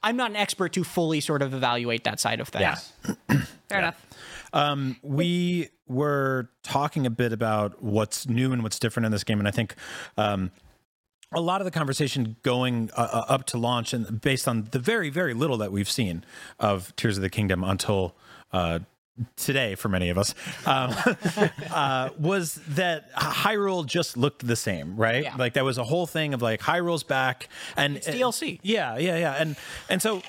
I'm 0.00 0.16
not 0.16 0.30
an 0.30 0.36
expert 0.36 0.72
to 0.74 0.84
fully 0.84 1.20
sort 1.20 1.42
of 1.42 1.52
evaluate 1.52 2.04
that 2.04 2.20
side 2.20 2.38
of 2.38 2.48
things. 2.48 2.92
Yeah. 3.28 3.42
Fair 3.68 3.78
enough. 3.80 4.06
Um, 4.52 4.96
we 5.02 5.70
were 5.88 6.50
talking 6.62 7.04
a 7.04 7.10
bit 7.10 7.32
about 7.32 7.82
what's 7.82 8.28
new 8.28 8.52
and 8.52 8.62
what's 8.62 8.78
different 8.78 9.06
in 9.06 9.12
this 9.12 9.24
game, 9.24 9.40
and 9.40 9.48
I 9.48 9.50
think 9.50 9.74
um, 10.16 10.52
a 11.32 11.40
lot 11.40 11.60
of 11.60 11.64
the 11.64 11.70
conversation 11.70 12.36
going 12.42 12.90
uh, 12.96 13.08
uh, 13.12 13.32
up 13.32 13.44
to 13.46 13.58
launch 13.58 13.92
and 13.92 14.20
based 14.20 14.48
on 14.48 14.68
the 14.70 14.78
very 14.78 15.10
very 15.10 15.34
little 15.34 15.58
that 15.58 15.70
we've 15.72 15.90
seen 15.90 16.24
of 16.58 16.94
Tears 16.96 17.16
of 17.18 17.22
the 17.22 17.30
Kingdom 17.30 17.62
until 17.64 18.14
uh, 18.52 18.80
today 19.36 19.74
for 19.74 19.88
many 19.88 20.10
of 20.10 20.16
us 20.18 20.34
um, 20.64 20.94
uh, 21.72 22.10
was 22.18 22.54
that 22.68 23.12
Hyrule 23.14 23.84
just 23.84 24.16
looked 24.16 24.46
the 24.46 24.56
same, 24.56 24.96
right? 24.96 25.24
Yeah. 25.24 25.34
Like 25.36 25.54
that 25.54 25.64
was 25.64 25.76
a 25.76 25.84
whole 25.84 26.06
thing 26.06 26.34
of 26.34 26.42
like 26.42 26.60
Hyrule's 26.60 27.02
back 27.02 27.48
and 27.76 27.96
It's 27.96 28.06
DLC. 28.08 28.60
Yeah, 28.62 28.96
yeah, 28.96 29.18
yeah, 29.18 29.34
and 29.34 29.56
and 29.88 30.00
so 30.00 30.22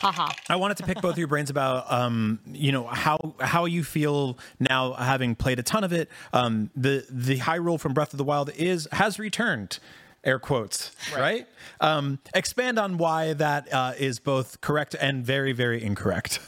Haha. 0.00 0.32
I 0.48 0.56
wanted 0.56 0.76
to 0.78 0.82
pick 0.84 1.00
both 1.00 1.12
of 1.12 1.18
your 1.18 1.28
brains 1.28 1.48
about, 1.50 1.90
um, 1.90 2.38
you 2.46 2.70
know, 2.70 2.84
how 2.86 3.34
how 3.40 3.64
you 3.64 3.82
feel 3.82 4.38
now 4.60 4.92
having 4.92 5.34
played 5.34 5.58
a 5.58 5.62
ton 5.62 5.82
of 5.82 5.92
it. 5.92 6.10
Um, 6.32 6.70
the 6.76 7.06
the 7.08 7.38
Hyrule 7.38 7.80
from 7.80 7.94
Breath 7.94 8.12
of 8.12 8.18
the 8.18 8.24
Wild 8.24 8.50
is 8.56 8.86
has 8.92 9.18
returned, 9.18 9.78
air 10.24 10.38
quotes, 10.38 10.90
right? 11.14 11.46
Um, 11.80 12.18
expand 12.34 12.78
on 12.78 12.98
why 12.98 13.34
that 13.34 13.72
uh, 13.72 13.92
is 13.98 14.18
both 14.18 14.60
correct 14.60 14.94
and 15.00 15.24
very 15.24 15.52
very 15.52 15.82
incorrect. 15.82 16.40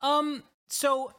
Um, 0.00 0.42
so 0.68 1.12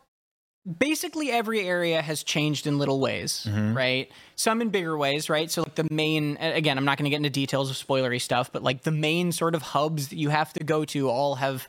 basically 0.80 1.30
every 1.30 1.62
area 1.62 2.02
has 2.02 2.24
changed 2.24 2.68
in 2.68 2.78
little 2.78 3.00
ways, 3.00 3.46
right? 3.74 4.10
Some 4.36 4.62
in 4.62 4.70
bigger 4.70 4.98
ways, 4.98 5.30
right? 5.30 5.52
So 5.52 5.62
like 5.62 5.76
the 5.76 5.88
main 5.92 6.38
again, 6.38 6.78
I'm 6.78 6.86
not 6.86 6.98
going 6.98 7.06
to 7.06 7.10
get 7.10 7.18
into 7.18 7.30
details 7.30 7.70
of 7.70 7.76
spoilery 7.76 8.22
stuff, 8.22 8.52
but 8.52 8.64
like 8.64 8.84
the 8.84 8.92
main 8.92 9.32
sort 9.32 9.56
of 9.56 9.62
hubs 9.62 10.08
that 10.10 10.18
you 10.18 10.30
have 10.30 10.54
to 10.54 10.64
go 10.64 10.86
to 10.86 11.10
all 11.10 11.36
have 11.36 11.68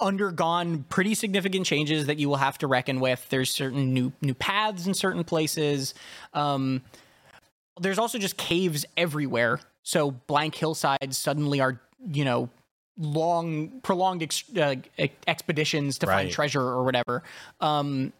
undergone 0.00 0.84
pretty 0.88 1.14
significant 1.14 1.66
changes 1.66 2.06
that 2.06 2.18
you 2.18 2.28
will 2.28 2.36
have 2.36 2.56
to 2.58 2.66
reckon 2.68 3.00
with. 3.00 3.28
There's 3.30 3.50
certain 3.50 3.92
new 3.92 4.12
new 4.22 4.34
paths 4.34 4.86
in 4.86 4.94
certain 4.94 5.24
places. 5.24 5.94
Um 6.34 6.82
there's 7.80 7.98
also 7.98 8.18
just 8.18 8.36
caves 8.36 8.84
everywhere. 8.96 9.60
So 9.82 10.10
blank 10.10 10.54
hillsides 10.54 11.16
suddenly 11.16 11.60
are, 11.60 11.80
you 12.06 12.24
know, 12.24 12.50
long, 12.98 13.80
prolonged 13.82 14.22
ex- 14.22 14.44
uh, 14.56 14.76
expeditions 15.26 15.98
to 15.98 16.06
find 16.06 16.30
treasure 16.30 16.60
or 16.62 16.84
whatever. 16.84 17.22
Um, 17.60 18.12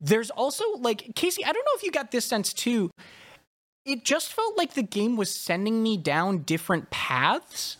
there's 0.00 0.30
also 0.30 0.64
like 0.78 1.14
Casey. 1.14 1.44
I 1.44 1.52
don't 1.52 1.64
know 1.64 1.76
if 1.76 1.82
you 1.82 1.92
got 1.92 2.10
this 2.10 2.24
sense 2.24 2.52
too. 2.52 2.90
It 3.84 4.04
just 4.04 4.32
felt 4.32 4.58
like 4.58 4.74
the 4.74 4.82
game 4.82 5.16
was 5.16 5.34
sending 5.34 5.82
me 5.82 5.96
down 5.96 6.38
different 6.38 6.90
paths. 6.90 7.76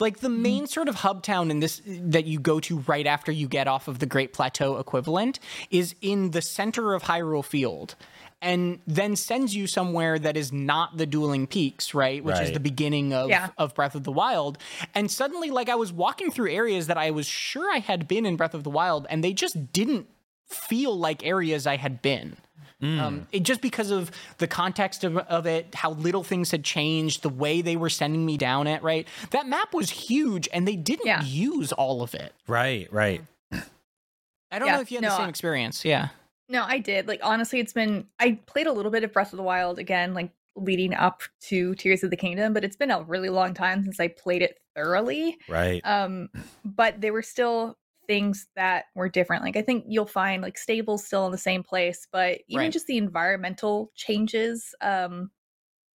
Like 0.00 0.18
the 0.18 0.28
main 0.28 0.66
sort 0.66 0.88
of 0.88 0.96
hub 0.96 1.22
town 1.22 1.52
in 1.52 1.60
this 1.60 1.80
that 1.86 2.24
you 2.24 2.40
go 2.40 2.58
to 2.60 2.80
right 2.80 3.06
after 3.06 3.30
you 3.30 3.46
get 3.46 3.68
off 3.68 3.86
of 3.86 4.00
the 4.00 4.06
Great 4.06 4.32
Plateau 4.32 4.78
equivalent 4.78 5.38
is 5.70 5.94
in 6.00 6.32
the 6.32 6.42
center 6.42 6.94
of 6.94 7.04
Hyrule 7.04 7.44
Field 7.44 7.94
and 8.42 8.80
then 8.86 9.16
sends 9.16 9.54
you 9.56 9.66
somewhere 9.66 10.18
that 10.18 10.36
is 10.36 10.52
not 10.52 10.96
the 10.96 11.06
dueling 11.06 11.46
peaks, 11.46 11.94
right? 11.94 12.22
Which 12.22 12.38
is 12.40 12.52
the 12.52 12.60
beginning 12.60 13.12
of, 13.14 13.30
Yeah. 13.30 13.48
of 13.56 13.74
Breath 13.74 13.94
of 13.94 14.04
the 14.04 14.12
Wild. 14.12 14.58
And 14.94 15.10
suddenly, 15.10 15.50
like, 15.50 15.68
I 15.68 15.74
was 15.76 15.92
walking 15.92 16.30
through 16.30 16.50
areas 16.50 16.86
that 16.88 16.98
I 16.98 17.10
was 17.10 17.26
sure 17.26 17.70
I 17.72 17.78
had 17.78 18.06
been 18.06 18.26
in 18.26 18.36
Breath 18.36 18.54
of 18.54 18.64
the 18.64 18.70
Wild, 18.70 19.06
and 19.08 19.24
they 19.24 19.32
just 19.32 19.72
didn't 19.72 20.08
feel 20.46 20.96
like 20.96 21.24
areas 21.24 21.66
I 21.66 21.76
had 21.76 22.02
been. 22.02 22.36
Um, 22.82 23.26
it, 23.32 23.44
just 23.44 23.62
because 23.62 23.90
of 23.90 24.10
the 24.36 24.46
context 24.46 25.04
of, 25.04 25.16
of 25.16 25.46
it, 25.46 25.74
how 25.74 25.92
little 25.92 26.22
things 26.22 26.50
had 26.50 26.64
changed, 26.64 27.22
the 27.22 27.30
way 27.30 27.62
they 27.62 27.76
were 27.76 27.88
sending 27.88 28.26
me 28.26 28.36
down 28.36 28.66
it, 28.66 28.82
right? 28.82 29.08
That 29.30 29.48
map 29.48 29.72
was 29.72 29.88
huge, 29.88 30.50
and 30.52 30.68
they 30.68 30.76
didn't 30.76 31.06
Yeah. 31.06 31.22
use 31.22 31.72
all 31.72 32.02
of 32.02 32.14
it. 32.14 32.34
Right, 32.46 32.86
right. 32.92 33.22
I 33.50 34.58
don't 34.58 34.68
Yeah, 34.68 34.76
know 34.76 34.80
if 34.82 34.90
you 34.92 34.98
had 34.98 35.02
no, 35.02 35.08
the 35.08 35.16
same 35.16 35.28
experience. 35.30 35.82
Yeah. 35.82 36.08
No, 36.48 36.64
I 36.64 36.78
did. 36.78 37.08
Like 37.08 37.20
honestly, 37.22 37.58
it's 37.60 37.72
been 37.72 38.08
I 38.18 38.32
played 38.46 38.66
a 38.66 38.72
little 38.72 38.90
bit 38.90 39.04
of 39.04 39.12
Breath 39.12 39.32
of 39.32 39.36
the 39.38 39.42
Wild 39.42 39.78
again, 39.78 40.12
like 40.14 40.32
leading 40.56 40.94
up 40.94 41.22
to 41.40 41.74
Tears 41.76 42.04
of 42.04 42.10
the 42.10 42.16
Kingdom, 42.16 42.52
but 42.52 42.64
it's 42.64 42.76
been 42.76 42.90
a 42.90 43.02
really 43.02 43.30
long 43.30 43.54
time 43.54 43.82
since 43.84 43.98
I 43.98 44.08
played 44.08 44.42
it 44.42 44.60
thoroughly. 44.74 45.38
Right. 45.46 45.84
Um, 45.84 46.28
but 46.64 47.00
there 47.00 47.12
were 47.12 47.22
still 47.22 47.78
things 48.06 48.48
that 48.56 48.86
were 48.94 49.08
different. 49.08 49.42
Like 49.42 49.56
I 49.56 49.62
think 49.62 49.84
you'll 49.88 50.04
find 50.06 50.42
like 50.42 50.58
stables 50.58 51.04
still 51.06 51.24
in 51.26 51.32
the 51.32 51.38
same 51.38 51.62
place, 51.62 52.06
but 52.12 52.42
even 52.48 52.70
Right. 52.70 52.70
just 52.70 52.86
the 52.86 52.98
environmental 52.98 53.90
changes 53.94 54.74
um 54.82 55.30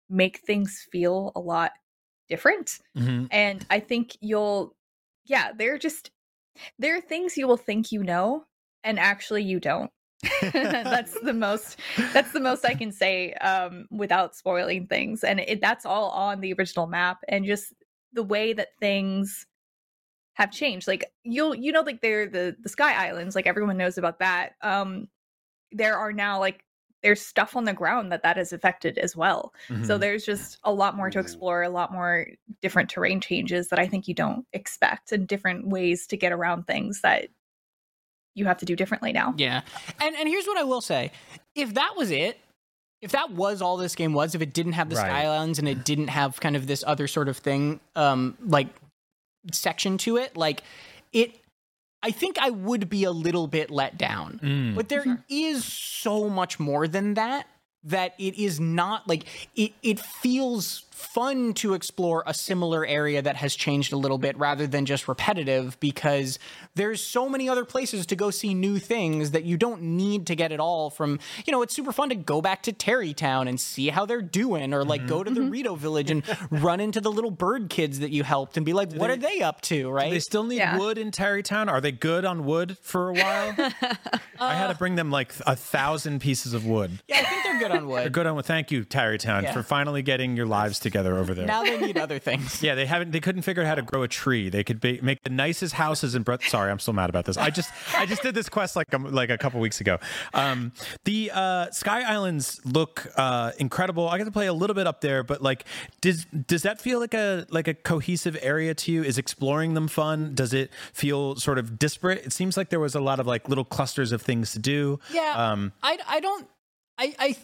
make 0.10 0.40
things 0.42 0.88
feel 0.92 1.32
a 1.36 1.42
lot 1.42 1.74
different. 2.30 2.80
Mhm. 2.96 3.30
And 3.32 3.66
I 3.72 3.80
think 3.82 4.18
you'll 4.22 4.78
yeah, 5.26 5.54
they're 5.54 5.78
just 5.80 6.12
there 6.80 6.98
are 6.98 7.02
things 7.02 7.38
you 7.38 7.48
will 7.48 7.58
think 7.58 7.92
you 7.92 8.04
know 8.04 8.46
and 8.84 9.00
actually 9.00 9.44
you 9.44 9.60
don't. 9.62 9.92
that's 10.54 11.20
the 11.22 11.34
most 11.34 11.80
that's 12.14 12.32
the 12.32 12.40
most 12.40 12.66
I 12.66 12.74
can 12.74 12.92
say 12.92 13.34
um 13.36 13.88
without 13.92 14.36
spoiling 14.36 14.88
things 14.88 15.24
and 15.24 15.40
it, 15.40 15.62
that's 15.62 15.86
all 15.86 16.10
on 16.10 16.42
the 16.42 16.54
original 16.54 16.88
map 16.88 17.20
and 17.30 17.46
just 17.46 17.74
the 18.14 18.24
way 18.24 18.54
that 18.54 18.70
things 18.80 19.46
have 20.34 20.52
changed 20.52 20.88
like 20.88 21.12
you'll 21.24 21.56
you 21.56 21.72
know 21.72 21.82
like 21.82 22.02
they're 22.02 22.28
the 22.28 22.56
the 22.62 22.70
sky 22.70 23.08
islands 23.08 23.36
like 23.36 23.48
everyone 23.48 23.78
knows 23.78 23.98
about 23.98 24.20
that 24.20 24.54
um 24.62 25.08
there 25.72 25.98
are 25.98 26.14
now 26.14 26.40
like 26.40 26.64
there's 27.04 27.22
stuff 27.22 27.56
on 27.56 27.64
the 27.66 27.74
ground 27.74 28.12
that 28.12 28.24
that 28.24 28.38
has 28.38 28.54
affected 28.54 28.98
as 28.98 29.16
well 29.16 29.54
so 29.84 29.98
Mhm. 29.98 30.02
there's 30.02 30.26
just 30.26 30.58
a 30.64 30.74
lot 30.74 30.96
more 30.96 31.10
to 31.10 31.20
Mhm. 31.20 31.22
explore 31.22 31.64
a 31.64 31.70
lot 31.70 31.92
more 31.92 32.28
different 32.62 32.90
terrain 32.90 33.22
changes 33.22 33.70
that 33.70 33.80
i 33.80 33.88
think 33.88 34.08
you 34.08 34.14
don't 34.14 34.46
expect 34.54 35.12
and 35.12 35.28
different 35.28 35.68
ways 35.68 36.08
to 36.08 36.18
get 36.18 36.32
around 36.32 36.66
things 36.66 37.02
that 37.02 37.30
you 38.38 38.46
have 38.46 38.58
to 38.60 38.66
do 38.66 38.76
differently 38.76 39.12
now 39.12 39.34
Yeah. 39.38 39.62
And 40.00 40.16
and 40.16 40.30
here's 40.30 40.46
what 40.46 40.58
I 40.58 40.64
will 40.64 40.82
say. 40.82 41.12
If 41.56 41.74
that 41.74 41.96
was 41.98 42.12
it, 42.12 42.38
if 43.02 43.12
that 43.12 43.32
was 43.32 43.62
all 43.62 43.78
this 43.78 43.96
game 43.96 44.14
was, 44.14 44.36
if 44.36 44.42
it 44.42 44.54
didn't 44.54 44.74
have 44.74 44.90
the 44.90 44.96
Right. 44.96 45.12
Skylands 45.12 45.60
and 45.60 45.68
it 45.68 45.84
didn't 45.84 46.10
have 46.10 46.40
kind 46.40 46.56
of 46.56 46.68
this 46.68 46.84
other 46.86 47.08
sort 47.08 47.30
of 47.30 47.38
thing, 47.38 47.80
um, 47.96 48.38
like 48.46 48.68
section 49.52 49.98
to 50.00 50.18
it, 50.18 50.38
like 50.38 50.62
it 51.12 51.40
I 52.04 52.12
think 52.12 52.38
I 52.40 52.52
would 52.52 52.90
be 52.90 53.04
a 53.04 53.12
little 53.12 53.48
bit 53.48 53.72
let 53.72 53.98
down. 53.98 54.40
Mm. 54.44 54.76
But 54.76 54.90
there 54.90 55.24
is 55.30 55.66
so 55.66 56.30
much 56.30 56.60
more 56.60 56.88
than 56.88 57.16
that 57.16 57.48
that 57.84 58.14
it 58.20 58.38
is 58.38 58.60
not 58.60 59.08
like 59.08 59.24
it 59.56 59.74
it 59.82 60.00
feels 60.00 60.84
fun 60.98 61.54
to 61.54 61.76
explore 61.76 62.24
a 62.26 62.34
similar 62.34 62.86
area 62.86 63.22
that 63.22 63.36
has 63.36 63.56
changed 63.56 63.94
a 63.94 63.98
little 63.98 64.18
bit 64.18 64.36
rather 64.38 64.66
than 64.66 64.86
just 64.86 65.08
repetitive 65.08 65.80
because 65.80 66.40
there's 66.74 67.04
so 67.04 67.30
many 67.30 67.48
other 67.48 67.66
places 67.66 68.08
to 68.08 68.16
go 68.16 68.32
see 68.32 68.56
new 68.56 68.80
things 68.80 69.32
that 69.32 69.44
you 69.44 69.58
don't 69.58 69.82
need 69.82 70.26
to 70.26 70.36
get 70.36 70.52
it 70.52 70.60
all 70.60 70.90
from 70.90 71.20
you 71.46 71.52
know 71.52 71.62
it's 71.62 71.76
super 71.76 71.92
fun 71.92 72.10
to 72.10 72.16
go 72.16 72.42
back 72.42 72.64
to 72.64 72.74
Tarrey 72.74 73.16
Town 73.16 73.48
and 73.48 73.62
see 73.62 73.90
how 73.90 74.08
they're 74.08 74.24
doing 74.24 74.74
or 74.74 74.84
like 74.84 75.02
mm-hmm. 75.02 75.10
go 75.10 75.24
to 75.24 75.30
the 75.30 75.40
mm-hmm. 75.42 75.52
Rito 75.52 75.76
village 75.76 76.10
and 76.10 76.24
run 76.50 76.80
into 76.80 77.00
the 77.00 77.12
little 77.12 77.32
bird 77.32 77.70
kids 77.70 78.00
that 78.00 78.10
you 78.10 78.24
helped 78.24 78.58
and 78.58 78.66
be 78.66 78.74
like 78.74 78.92
what 78.94 79.12
are 79.12 79.16
they 79.16 79.42
up 79.42 79.62
to 79.62 79.92
right 79.92 80.12
They 80.12 80.20
still 80.20 80.44
need 80.46 80.58
Yeah. 80.58 80.80
wood 80.80 80.98
in 80.98 81.12
Tarrey 81.12 81.44
Town. 81.44 81.70
Are 81.70 81.80
they 81.80 81.92
good 81.92 82.26
on 82.26 82.44
wood 82.44 82.76
for 82.82 83.10
a 83.10 83.14
while? 83.14 83.56
I 84.40 84.56
had 84.56 84.68
to 84.68 84.76
bring 84.76 84.96
them 84.96 85.12
like 85.12 85.32
a 85.46 85.56
thousand 85.56 86.22
pieces 86.22 86.54
of 86.54 86.66
wood. 86.66 87.04
yeah 87.08 87.20
I 87.20 87.24
think 87.24 87.44
they're 87.44 87.60
good 87.60 87.72
on 87.72 87.88
wood 87.88 88.02
They're 88.02 88.10
good 88.10 88.26
on 88.26 88.36
wood. 88.36 88.46
Thank 88.46 88.72
you, 88.72 88.84
Tarrey 88.84 89.20
Town, 89.20 89.44
Yeah. 89.44 89.54
for 89.54 89.62
finally 89.62 90.02
getting 90.02 90.36
your 90.36 90.48
lives 90.48 90.80
together 90.88 91.18
over 91.18 91.34
there. 91.34 91.46
now 91.46 91.64
they 91.64 91.78
need 91.80 91.98
other 91.98 92.20
things 92.20 92.62
yeah, 92.68 92.76
they 92.76 92.86
haven't. 92.86 93.12
They 93.12 93.20
couldn't 93.20 93.42
figure 93.44 93.62
out 93.64 93.68
how 93.68 93.76
to 93.76 93.82
grow 93.82 94.04
a 94.04 94.08
tree. 94.08 94.50
They 94.50 94.64
could 94.64 94.80
be, 94.80 95.00
make 95.02 95.20
the 95.24 95.30
nicest 95.30 95.74
houses 95.74 96.16
in 96.16 96.24
Breath. 96.24 96.48
Sorry, 96.48 96.72
I'm 96.72 96.80
still 96.80 96.94
mad 96.94 97.10
about 97.10 97.26
this. 97.26 97.38
I 97.38 97.50
just, 97.50 97.70
I 97.96 98.06
just 98.06 98.22
did 98.24 98.34
this 98.36 98.50
quest 98.50 98.76
like 98.76 98.88
a, 98.94 98.98
like 98.98 99.30
a 99.30 99.38
couple 99.38 99.60
weeks 99.60 99.82
ago. 99.82 99.98
Um, 100.34 100.72
the 101.06 101.32
uh, 101.34 101.72
Sky 101.72 102.02
Islands 102.02 102.60
look 102.66 103.08
uh, 103.16 103.52
incredible. 103.60 104.08
I 104.10 104.18
got 104.18 104.26
to 104.26 104.32
play 104.32 104.48
a 104.48 104.54
little 104.54 104.74
bit 104.74 104.88
up 104.88 105.02
there, 105.02 105.24
but 105.24 105.42
like, 105.42 105.66
does 106.02 106.26
does 106.26 106.64
that 106.64 106.80
feel 106.82 107.00
like 107.00 107.14
a 107.14 107.46
like 107.50 107.68
a 107.68 107.74
cohesive 107.74 108.38
area 108.42 108.74
to 108.76 108.92
you? 108.92 109.04
Is 109.04 109.18
exploring 109.18 109.74
them 109.74 109.88
fun? 109.88 110.34
Does 110.36 110.54
it 110.54 110.72
feel 110.94 111.36
sort 111.36 111.58
of 111.60 111.78
disparate? 111.78 112.26
It 112.26 112.34
seems 112.34 112.58
like 112.58 112.70
there 112.70 112.80
was 112.80 112.96
a 112.96 113.02
lot 113.02 113.20
of 113.20 113.28
like 113.28 113.48
little 113.50 113.66
clusters 113.66 114.12
of 114.12 114.22
things 114.22 114.52
to 114.54 114.60
do. 114.60 115.00
Yeah, 115.12 115.34
Um, 115.52 115.74
I 115.84 115.98
I 116.08 116.20
don't. 116.20 116.48
I 116.98 117.16
I 117.20 117.36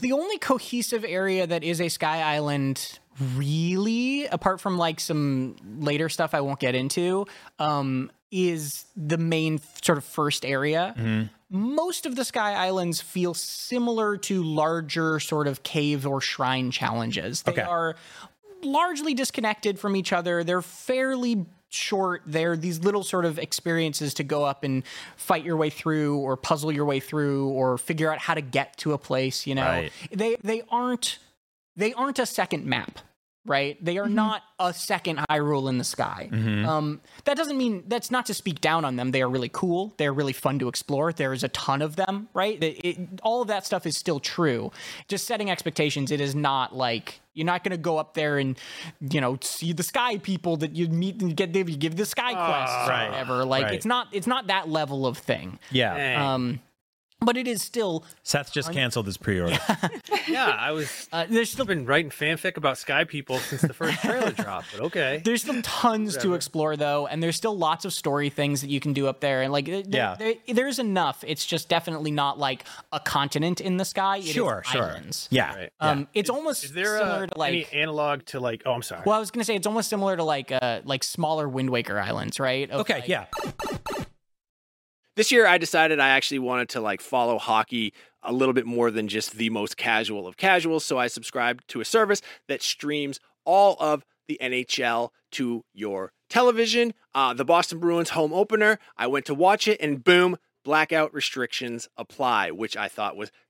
the 0.00 0.12
only 0.12 0.38
cohesive 0.38 1.04
area 1.06 1.46
that 1.46 1.62
is 1.62 1.80
a 1.80 1.88
Sky 1.88 2.22
Island 2.22 2.98
really, 3.36 4.26
apart 4.26 4.60
from 4.60 4.78
like 4.78 4.98
some 4.98 5.56
later 5.78 6.08
stuff 6.08 6.34
I 6.34 6.40
won't 6.40 6.60
get 6.60 6.74
into, 6.74 7.26
um, 7.58 8.10
is 8.30 8.86
the 8.96 9.18
main 9.18 9.60
sort 9.82 9.98
of 9.98 10.04
first 10.04 10.44
area. 10.44 10.94
Mm-hmm. 10.96 11.26
Most 11.50 12.06
of 12.06 12.16
the 12.16 12.24
Sky 12.24 12.54
Islands 12.54 13.02
feel 13.02 13.34
similar 13.34 14.16
to 14.16 14.42
larger 14.42 15.20
sort 15.20 15.46
of 15.46 15.62
cave 15.62 16.06
or 16.06 16.22
shrine 16.22 16.70
challenges. 16.70 17.42
They 17.42 17.52
Okay. 17.52 17.62
are 17.62 17.96
largely 18.62 19.12
disconnected 19.12 19.78
from 19.78 19.94
each 19.94 20.14
other. 20.14 20.42
They're 20.44 20.62
fairly 20.62 21.44
short. 21.74 22.22
They're 22.26 22.56
these 22.56 22.80
little 22.80 23.02
sort 23.02 23.24
of 23.24 23.38
experiences 23.38 24.14
to 24.14 24.24
go 24.24 24.44
up 24.44 24.64
and 24.64 24.82
fight 25.16 25.44
your 25.44 25.56
way 25.56 25.70
through 25.70 26.18
or 26.18 26.36
puzzle 26.36 26.72
your 26.72 26.84
way 26.84 27.00
through 27.00 27.48
or 27.48 27.78
figure 27.78 28.12
out 28.12 28.18
how 28.18 28.34
to 28.34 28.40
get 28.40 28.76
to 28.78 28.92
a 28.92 28.98
place, 28.98 29.46
you 29.46 29.54
know. 29.54 29.62
Right. 29.62 29.92
They 30.10 30.36
they 30.42 30.62
aren't 30.68 31.18
they 31.76 31.92
aren't 31.94 32.18
a 32.18 32.26
second 32.26 32.66
map. 32.66 32.98
Right? 33.44 33.82
They 33.84 33.98
are 33.98 34.08
not 34.08 34.42
a 34.60 34.72
second 34.72 35.18
Hyrule 35.30 35.68
in 35.68 35.78
the 35.78 35.84
sky. 35.84 36.28
Um, 36.32 37.00
that 37.24 37.36
doesn't 37.36 37.56
mean 37.58 37.82
that's 37.88 38.10
not 38.10 38.26
to 38.26 38.34
speak 38.34 38.60
down 38.60 38.84
on 38.84 38.96
them. 38.96 39.10
They 39.10 39.22
are 39.22 39.28
really 39.28 39.50
cool. 39.52 39.94
They're 39.96 40.12
really 40.12 40.32
fun 40.32 40.58
to 40.60 40.68
explore. 40.68 41.12
There 41.12 41.32
is 41.32 41.42
a 41.42 41.48
ton 41.48 41.82
of 41.82 41.96
them, 41.96 42.28
right? 42.34 42.62
It, 42.62 42.84
it- 42.86 42.98
all 43.22 43.42
of 43.42 43.48
that 43.48 43.66
stuff 43.66 43.84
is 43.86 43.96
still 43.96 44.20
true. 44.20 44.70
Just 45.08 45.26
setting 45.26 45.50
expectations. 45.50 46.10
It 46.10 46.20
is 46.20 46.34
not 46.34 46.74
like 46.76 47.20
you're 47.34 47.46
not 47.46 47.64
going 47.64 47.72
to 47.72 47.78
go 47.82 47.96
up 47.98 48.14
there 48.14 48.38
and 48.38 48.58
you 49.00 49.20
know 49.20 49.38
see 49.40 49.72
the 49.72 49.82
sky 49.82 50.18
people 50.18 50.56
that 50.58 50.76
you 50.76 50.86
meet 50.88 51.20
and 51.22 51.34
get 51.36 51.54
you 51.54 51.64
give 51.64 51.96
the 51.96 52.04
sky 52.06 52.32
quests 52.34 52.88
Right. 52.88 53.06
or 53.06 53.10
whatever. 53.10 53.44
Like 53.44 53.64
Right. 53.64 53.74
it's 53.74 53.86
not 53.86 54.08
it's 54.12 54.26
not 54.26 54.48
that 54.48 54.68
level 54.68 55.06
of 55.06 55.18
thing. 55.18 55.58
Yeah. 55.70 56.34
Um, 56.34 56.60
but 57.24 57.36
it 57.36 57.46
is 57.48 57.62
still 57.62 58.04
Seth 58.22 58.52
just 58.52 58.72
canceled 58.72 59.06
his 59.06 59.16
pre-order. 59.16 59.58
Yeah, 60.28 60.46
I 60.46 60.70
was. 60.70 61.08
uh, 61.12 61.26
there's 61.28 61.50
still 61.50 61.64
been 61.64 61.84
writing 61.84 62.10
fanfic 62.10 62.56
about 62.56 62.78
Sky 62.78 63.02
People 63.04 63.38
since 63.38 63.60
the 63.62 63.74
first 63.74 64.00
trailer 64.00 64.30
dropped, 64.30 64.68
but 64.72 64.80
okay. 64.86 65.20
There's 65.24 65.42
still 65.42 65.60
tons 65.62 66.16
to 66.18 66.34
explore 66.34 66.76
though, 66.76 67.06
and 67.08 67.20
there's 67.22 67.36
still 67.36 67.56
lots 67.58 67.84
of 67.84 67.92
story 67.92 68.30
things 68.30 68.60
that 68.60 68.70
you 68.70 68.78
can 68.80 68.92
do 68.92 69.08
up 69.08 69.20
there, 69.20 69.42
and 69.42 69.52
like 69.52 69.66
there, 69.66 69.82
Yeah. 69.88 70.14
there- 70.18 70.34
there's 70.48 70.78
enough. 70.78 71.24
It's 71.26 71.44
just 71.44 71.68
definitely 71.68 72.12
not 72.12 72.38
like 72.38 72.64
a 72.92 73.00
continent 73.00 73.60
in 73.60 73.76
the 73.78 73.84
sky. 73.84 74.18
It 74.18 74.26
is 74.26 74.30
sure, 74.32 74.62
sure. 74.64 74.82
islands. 74.84 75.26
Yeah. 75.30 75.54
Right. 75.54 75.72
Um, 75.80 76.08
it's 76.14 76.30
almost 76.30 76.64
Is 76.64 76.72
there 76.72 76.98
similar 76.98 77.24
uh, 77.24 77.26
to 77.26 77.38
like. 77.38 77.52
any 77.52 77.66
analog 77.72 78.24
to 78.26 78.40
like? 78.40 78.62
Oh, 78.64 78.72
I'm 78.72 78.82
sorry. 78.82 79.02
well, 79.04 79.16
I 79.16 79.18
was 79.18 79.30
gonna 79.32 79.44
say 79.44 79.56
it's 79.56 79.66
almost 79.66 79.88
similar 79.90 80.16
to 80.16 80.24
like 80.24 80.52
uh 80.52 80.80
like 80.84 81.02
smaller 81.02 81.48
Wind 81.48 81.70
Waker 81.70 81.98
islands, 81.98 82.38
right? 82.38 82.70
Of, 82.70 82.80
Okay, 82.82 83.00
like- 83.00 83.08
yeah. 83.08 83.26
This 85.16 85.32
year 85.32 85.46
I 85.46 85.58
decided 85.58 86.00
I 86.00 86.10
actually 86.10 86.38
wanted 86.38 86.68
to 86.70 86.80
like 86.80 87.00
follow 87.00 87.38
hockey 87.38 87.92
a 88.22 88.32
little 88.32 88.54
bit 88.54 88.66
more 88.66 88.90
than 88.90 89.08
just 89.08 89.32
the 89.32 89.50
most 89.50 89.76
casual 89.76 90.26
of 90.26 90.36
casuals. 90.36 90.84
So 90.84 90.98
I 90.98 91.08
subscribed 91.08 91.66
to 91.68 91.80
a 91.80 91.84
service 91.84 92.22
that 92.48 92.62
streams 92.62 93.20
all 93.44 93.76
of 93.80 94.04
the 94.28 94.38
NHL 94.40 95.10
to 95.32 95.64
your 95.74 96.12
television. 96.30 96.94
Uh, 97.14 97.34
the 97.34 97.44
Boston 97.44 97.78
Bruins 97.78 98.10
home 98.10 98.32
opener, 98.32 98.78
I 98.96 99.06
went 99.06 99.26
to 99.26 99.34
watch 99.34 99.66
it 99.66 99.80
and 99.80 100.02
boom, 100.02 100.36
blackout 100.64 101.12
restrictions 101.12 101.88
apply, 101.96 102.50
which 102.50 102.76
I 102.76 102.88
thought 102.88 103.16
was 103.16 103.32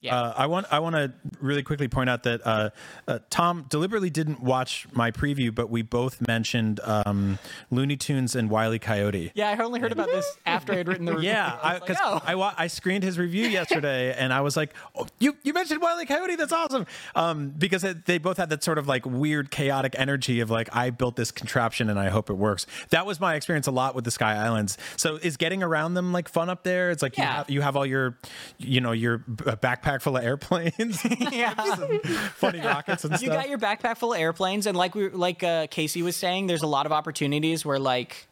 Yeah. 0.00 0.16
Uh, 0.16 0.34
I 0.36 0.46
want 0.46 0.66
I 0.70 0.78
want 0.78 0.94
to 0.94 1.12
really 1.40 1.64
quickly 1.64 1.88
point 1.88 2.08
out 2.08 2.22
that 2.22 2.40
uh, 2.46 2.70
uh, 3.08 3.18
Tom 3.30 3.66
deliberately 3.68 4.10
didn't 4.10 4.40
watch 4.40 4.86
my 4.92 5.10
preview, 5.10 5.52
but 5.52 5.70
we 5.70 5.82
both 5.82 6.24
mentioned 6.24 6.78
um, 6.84 7.40
Looney 7.72 7.96
Tunes 7.96 8.36
and 8.36 8.48
Wile 8.48 8.72
E. 8.74 8.78
Coyote. 8.78 9.32
Yeah, 9.34 9.50
I 9.50 9.64
only 9.64 9.80
heard 9.80 9.90
about 9.90 10.06
this 10.06 10.24
after 10.46 10.72
I 10.72 10.76
had 10.76 10.86
written 10.86 11.04
the 11.04 11.14
review. 11.14 11.30
Yeah, 11.30 11.58
I 11.60 11.80
because 11.80 11.96
like, 11.96 12.22
oh. 12.22 12.22
I, 12.24 12.36
wa- 12.36 12.54
I 12.56 12.68
screened 12.68 13.02
his 13.02 13.18
review 13.18 13.48
yesterday, 13.48 14.14
and 14.16 14.32
I 14.32 14.40
was 14.42 14.56
like, 14.56 14.72
oh, 14.94 15.08
"You 15.18 15.36
you 15.42 15.52
mentioned 15.52 15.82
Wile 15.82 16.00
E. 16.00 16.06
Coyote? 16.06 16.36
That's 16.36 16.52
awesome!" 16.52 16.86
Um, 17.16 17.48
because 17.48 17.82
it, 17.82 18.06
they 18.06 18.18
both 18.18 18.36
had 18.36 18.50
that 18.50 18.62
sort 18.62 18.78
of 18.78 18.86
like 18.86 19.04
weird, 19.04 19.50
chaotic 19.50 19.96
energy 19.98 20.38
of 20.38 20.48
like, 20.48 20.68
"I 20.76 20.90
built 20.90 21.16
this 21.16 21.32
contraption, 21.32 21.90
and 21.90 21.98
I 21.98 22.08
hope 22.08 22.30
it 22.30 22.34
works." 22.34 22.66
That 22.90 23.04
was 23.04 23.18
my 23.18 23.34
experience 23.34 23.66
a 23.66 23.72
lot 23.72 23.96
with 23.96 24.04
the 24.04 24.12
Sky 24.12 24.36
Islands. 24.36 24.78
So, 24.96 25.16
is 25.16 25.36
getting 25.36 25.64
around 25.64 25.94
them 25.94 26.12
like 26.12 26.28
fun 26.28 26.48
up 26.48 26.62
there? 26.62 26.92
It's 26.92 27.02
like 27.02 27.18
you 27.18 27.24
Yeah. 27.24 27.32
have 27.38 27.50
you 27.50 27.62
have 27.62 27.74
all 27.76 27.84
your, 27.86 28.16
you 28.58 28.80
know, 28.80 28.92
your 28.92 29.18
b- 29.18 29.44
backpack 29.88 30.02
full 30.02 30.16
of 30.16 30.24
airplanes, 30.24 31.04
yeah. 31.32 31.54
funny 32.34 32.60
rockets 32.60 33.04
and 33.04 33.20
you 33.20 33.28
got 33.28 33.48
your 33.48 33.58
backpack 33.58 33.96
full 33.96 34.12
of 34.12 34.20
airplanes 34.20 34.66
and 34.66 34.76
like 34.76 34.94
we 34.94 35.08
like 35.08 35.42
uh, 35.42 35.66
casey 35.68 36.02
was 36.02 36.16
saying 36.16 36.46
there's 36.46 36.62
a 36.62 36.66
lot 36.66 36.86
of 36.86 36.92
opportunities 36.92 37.64
where 37.64 37.78
like 37.78 38.26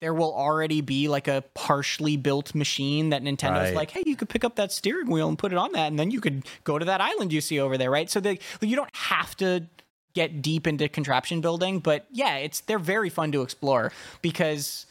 there 0.00 0.12
will 0.12 0.34
already 0.34 0.80
be 0.80 1.08
like 1.08 1.28
a 1.28 1.44
partially 1.54 2.16
built 2.16 2.54
machine 2.56 3.10
that 3.10 3.22
Nintendo's 3.22 3.68
Right. 3.68 3.74
like, 3.74 3.90
hey, 3.92 4.02
you 4.04 4.16
could 4.16 4.28
pick 4.28 4.42
up 4.42 4.56
that 4.56 4.72
steering 4.72 5.08
wheel 5.08 5.28
and 5.28 5.38
put 5.38 5.52
it 5.52 5.58
on 5.58 5.70
that, 5.72 5.86
and 5.86 5.96
then 5.98 6.10
you 6.10 6.20
could 6.20 6.44
go 6.64 6.76
to 6.76 6.84
that 6.86 7.00
island 7.00 7.32
you 7.32 7.40
see 7.40 7.60
over 7.60 7.78
there, 7.78 7.88
right? 7.88 8.10
So 8.10 8.18
they, 8.18 8.40
you 8.60 8.74
don't 8.74 8.90
have 8.96 9.36
to 9.36 9.64
get 10.12 10.42
deep 10.42 10.66
into 10.66 10.88
contraption 10.88 11.40
building, 11.40 11.78
but 11.78 12.06
yeah, 12.10 12.36
it's 12.38 12.60
they're 12.62 12.80
very 12.80 13.10
fun 13.10 13.30
to 13.30 13.42
explore 13.42 13.92
because 14.22 14.86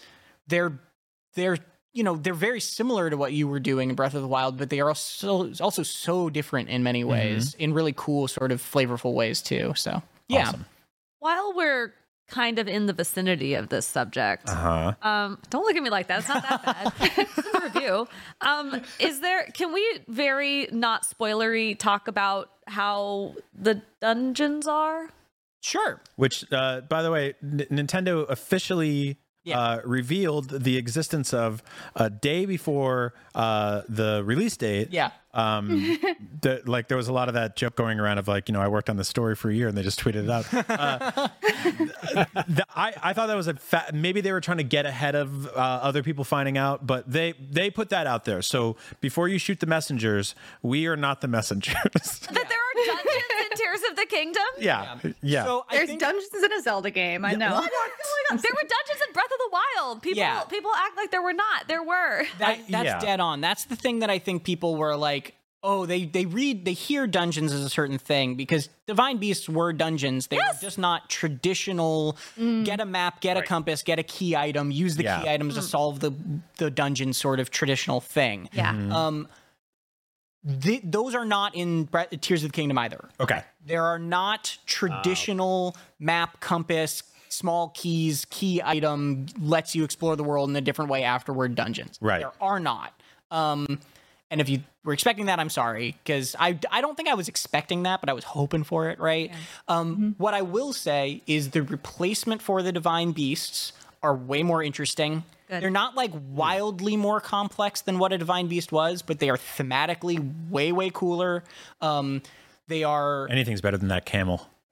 they're 0.48 0.80
they're 1.36 1.58
you 1.94 2.04
know 2.04 2.16
they're 2.16 2.34
very 2.34 2.60
similar 2.62 3.10
to 3.10 3.18
what 3.18 3.34
you 3.34 3.48
were 3.48 3.60
doing 3.60 3.90
in 3.90 3.96
Breath 3.96 4.14
of 4.14 4.22
the 4.22 4.28
Wild, 4.28 4.58
but 4.58 4.70
they 4.70 4.80
are 4.80 4.90
also 4.90 5.54
also 5.60 5.84
so 5.84 6.30
different 6.30 6.70
in 6.70 6.84
many 6.84 7.04
ways, 7.04 7.54
in 7.56 7.74
really 7.74 7.94
cool 7.96 8.28
sort 8.28 8.52
of 8.52 8.62
flavorful 8.62 9.14
ways 9.14 9.42
too. 9.42 9.74
So 9.76 10.02
yeah, 10.28 10.52
While 11.20 11.54
we're 11.56 11.94
kind 12.30 12.60
of 12.60 12.68
in 12.70 12.86
the 12.86 12.94
vicinity 12.94 13.56
of 13.56 13.68
this 13.68 13.86
subject, 13.86 14.48
Uh 14.48 14.56
huh. 14.56 14.94
um, 15.10 15.38
don't 15.50 15.64
look 15.66 15.76
at 15.76 15.84
me 15.84 15.90
like 15.90 16.08
that. 16.08 16.20
It's 16.20 16.30
not 16.30 16.44
that 16.48 16.64
bad. 16.64 16.94
it's 17.18 17.38
a 17.56 17.62
review. 17.62 18.08
Um, 18.40 18.82
is 19.00 19.20
there? 19.20 19.44
Can 19.54 19.74
we 19.74 19.84
very 20.08 20.68
not 20.72 21.04
spoilery 21.04 21.78
talk 21.78 22.08
about 22.08 22.50
how 22.68 23.36
the 23.54 23.82
dungeons 24.00 24.68
are? 24.68 25.10
sure. 25.64 26.02
Which, 26.16 26.52
uh, 26.52 26.82
by 26.82 27.04
the 27.04 27.12
way, 27.12 27.36
N- 27.44 27.68
Nintendo 27.70 28.28
officially 28.30 29.18
uh, 29.50 29.80
revealed 29.84 30.50
the 30.50 30.78
existence 30.78 31.34
of 31.34 31.64
a 31.96 32.10
day 32.10 32.46
before 32.46 33.14
uh, 33.36 33.82
the 33.90 34.24
release 34.24 34.58
date. 34.58 34.90
Yeah. 34.92 35.12
Um, 35.34 35.70
the, 36.42 36.62
like 36.66 36.88
there 36.88 36.98
was 36.98 37.08
a 37.08 37.14
lot 37.14 37.28
of 37.28 37.36
that 37.36 37.56
joke 37.56 37.76
going 37.76 38.00
around 38.00 38.18
of 38.18 38.28
like, 38.28 38.50
you 38.50 38.54
know, 38.54 38.62
I 38.62 38.68
worked 38.68 38.90
on 38.90 38.98
the 38.98 39.04
story 39.04 39.36
for 39.36 39.50
a 39.50 39.54
year 39.54 39.68
and 39.68 39.78
they 39.78 39.84
just 39.84 40.00
tweeted 40.04 40.24
it 40.26 40.30
out. 40.30 40.46
Uh, 40.82 41.28
the, 42.48 42.66
I, 42.76 42.94
I 43.02 43.14
thought 43.14 43.28
that 43.28 43.36
was 43.36 43.48
a 43.48 43.54
fa- 43.56 43.90
maybe 43.94 44.22
they 44.22 44.32
were 44.32 44.42
trying 44.42 44.58
to 44.58 44.64
get 44.64 44.86
ahead 44.86 45.16
of 45.16 45.48
uh, 45.48 45.52
other 45.60 46.04
people 46.04 46.24
finding 46.24 46.58
out, 46.58 46.86
but 46.86 47.10
they 47.10 47.34
they 47.40 47.70
put 47.70 47.90
that 47.90 48.08
out 48.08 48.26
there. 48.26 48.42
So 48.42 48.76
before 49.00 49.28
you 49.28 49.38
shoot 49.38 49.60
the 49.60 49.66
messengers, 49.68 50.34
we 50.62 50.88
are 50.88 50.98
not 50.98 51.22
the 51.22 51.28
messengers. 51.28 51.76
That 52.32 52.48
there 52.50 52.60
are 52.60 52.96
dungeons 52.96 53.24
in 53.52 53.58
Tears 53.58 53.80
of 53.90 53.96
the 53.98 54.06
Kingdom? 54.06 54.44
yeah, 54.60 54.98
yeah. 55.22 55.44
So 55.46 55.66
I 55.70 55.76
There's 55.78 55.90
think 55.90 56.00
dungeons 56.02 56.30
in 56.44 56.52
a 56.54 56.62
Zelda 56.62 56.90
game. 56.90 57.26
I 57.26 57.34
know. 57.34 57.50
Oh 57.54 57.62
my 57.62 58.38
there 58.38 58.52
were 58.54 58.68
dungeons 58.68 59.02
in 59.08 59.14
Breath 59.14 59.26
of 59.26 59.38
the 59.38 59.50
Wild. 59.52 60.02
People 60.02 60.20
Yeah. 60.20 60.42
people 60.44 60.72
act 60.76 60.96
like 60.98 61.12
there 61.12 61.22
were 61.22 61.34
not. 61.34 61.68
There 61.68 61.84
were. 61.84 62.24
that, 62.40 62.60
that's 62.70 62.86
yeah. 62.86 63.00
dead 63.00 63.20
on. 63.20 63.42
That's 63.42 63.66
the 63.66 63.76
thing 63.76 64.00
that 64.00 64.10
I 64.10 64.20
think 64.20 64.44
people 64.44 64.76
were 64.78 64.96
like, 64.96 65.21
oh, 65.64 65.86
they 65.86 66.06
they 66.06 66.26
read 66.26 66.66
they 66.66 66.74
hear 66.74 67.06
dungeons 67.08 67.52
as 67.54 67.64
a 67.64 67.70
certain 67.70 67.98
thing 67.98 68.36
because 68.36 68.70
divine 68.88 69.18
beasts 69.18 69.48
were 69.48 69.72
dungeons. 69.74 70.28
They 70.28 70.38
were 70.38 70.44
just 70.62 70.78
not 70.78 71.10
traditional. 71.10 72.18
Get 72.38 72.80
a 72.80 72.86
map, 72.86 73.22
get 73.22 73.38
a 73.38 73.42
compass, 73.42 73.84
get 73.84 74.00
a 74.00 74.04
key 74.04 74.36
item, 74.36 74.72
use 74.72 74.96
the 74.96 75.04
Yeah. 75.04 75.22
key 75.22 75.30
items 75.30 75.56
to 75.56 75.62
solve 75.62 76.00
the 76.00 76.12
the 76.58 76.70
dungeon 76.72 77.14
sort 77.14 77.40
of 77.40 77.50
traditional 77.52 78.02
thing. 78.02 78.50
Yeah. 78.54 78.74
Mm-hmm. 78.74 78.92
Um, 78.92 79.28
th- 80.62 80.82
those 80.84 81.16
are 81.16 81.26
not 81.26 81.56
in 81.56 81.86
Bre- 81.86 82.16
Tears 82.20 82.44
of 82.44 82.52
the 82.52 82.56
Kingdom 82.56 82.78
either. 82.78 83.10
okay. 83.20 83.44
There 83.66 83.84
are 83.84 84.00
not 84.00 84.58
traditional 84.66 85.76
map, 86.00 86.40
compass, 86.40 87.04
small 87.30 87.70
keys, 87.70 88.26
key 88.30 88.62
item 88.64 89.28
lets 89.40 89.76
you 89.76 89.84
explore 89.84 90.16
the 90.16 90.24
world 90.24 90.50
in 90.50 90.56
a 90.56 90.62
different 90.62 90.90
way 90.90 91.04
afterward 91.04 91.54
dungeons. 91.56 91.98
Right. 92.02 92.20
There 92.22 92.32
are 92.42 92.60
not. 92.60 92.94
Um, 93.30 93.80
and 94.32 94.42
if 94.42 94.50
you 94.50 94.62
were 94.84 94.94
expecting 94.94 95.28
that, 95.28 95.40
I'm 95.40 95.50
sorry, 95.50 95.96
because 96.04 96.36
I, 96.40 96.58
I 96.72 96.82
don't 96.82 96.96
think 96.96 97.10
I 97.10 97.14
was 97.14 97.28
expecting 97.28 97.84
that, 97.84 98.00
but 98.00 98.10
I 98.10 98.14
was 98.14 98.24
hoping 98.24 98.64
for 98.64 98.90
it, 98.90 99.00
right? 99.00 99.32
Um, 99.68 100.16
What 100.18 100.34
I 100.34 100.42
will 100.42 100.74
say 100.74 101.22
is 101.28 101.52
the 101.52 101.62
replacement 101.62 102.42
for 102.42 102.64
the 102.64 102.72
Divine 102.72 103.12
Beasts 103.12 103.74
are 104.02 104.16
way 104.16 104.42
more 104.42 104.64
interesting. 104.64 105.24
Good. 105.50 105.62
They're 105.62 105.70
not 105.70 105.96
like 105.96 106.12
wildly 106.32 106.96
more 106.96 107.20
complex 107.20 107.82
than 107.82 108.00
what 108.00 108.14
a 108.14 108.18
Divine 108.18 108.48
Beast 108.48 108.72
was, 108.72 109.02
but 109.02 109.20
they 109.20 109.30
are 109.30 109.38
thematically 109.38 110.50
way, 110.50 110.72
way 110.72 110.90
cooler. 110.92 111.44
Um, 111.82 112.22
they 112.68 112.86
are 112.86 113.28
Anything's 113.30 113.60
better 113.62 113.78
than 113.78 113.90
that 113.90 114.06
camel. 114.06 114.48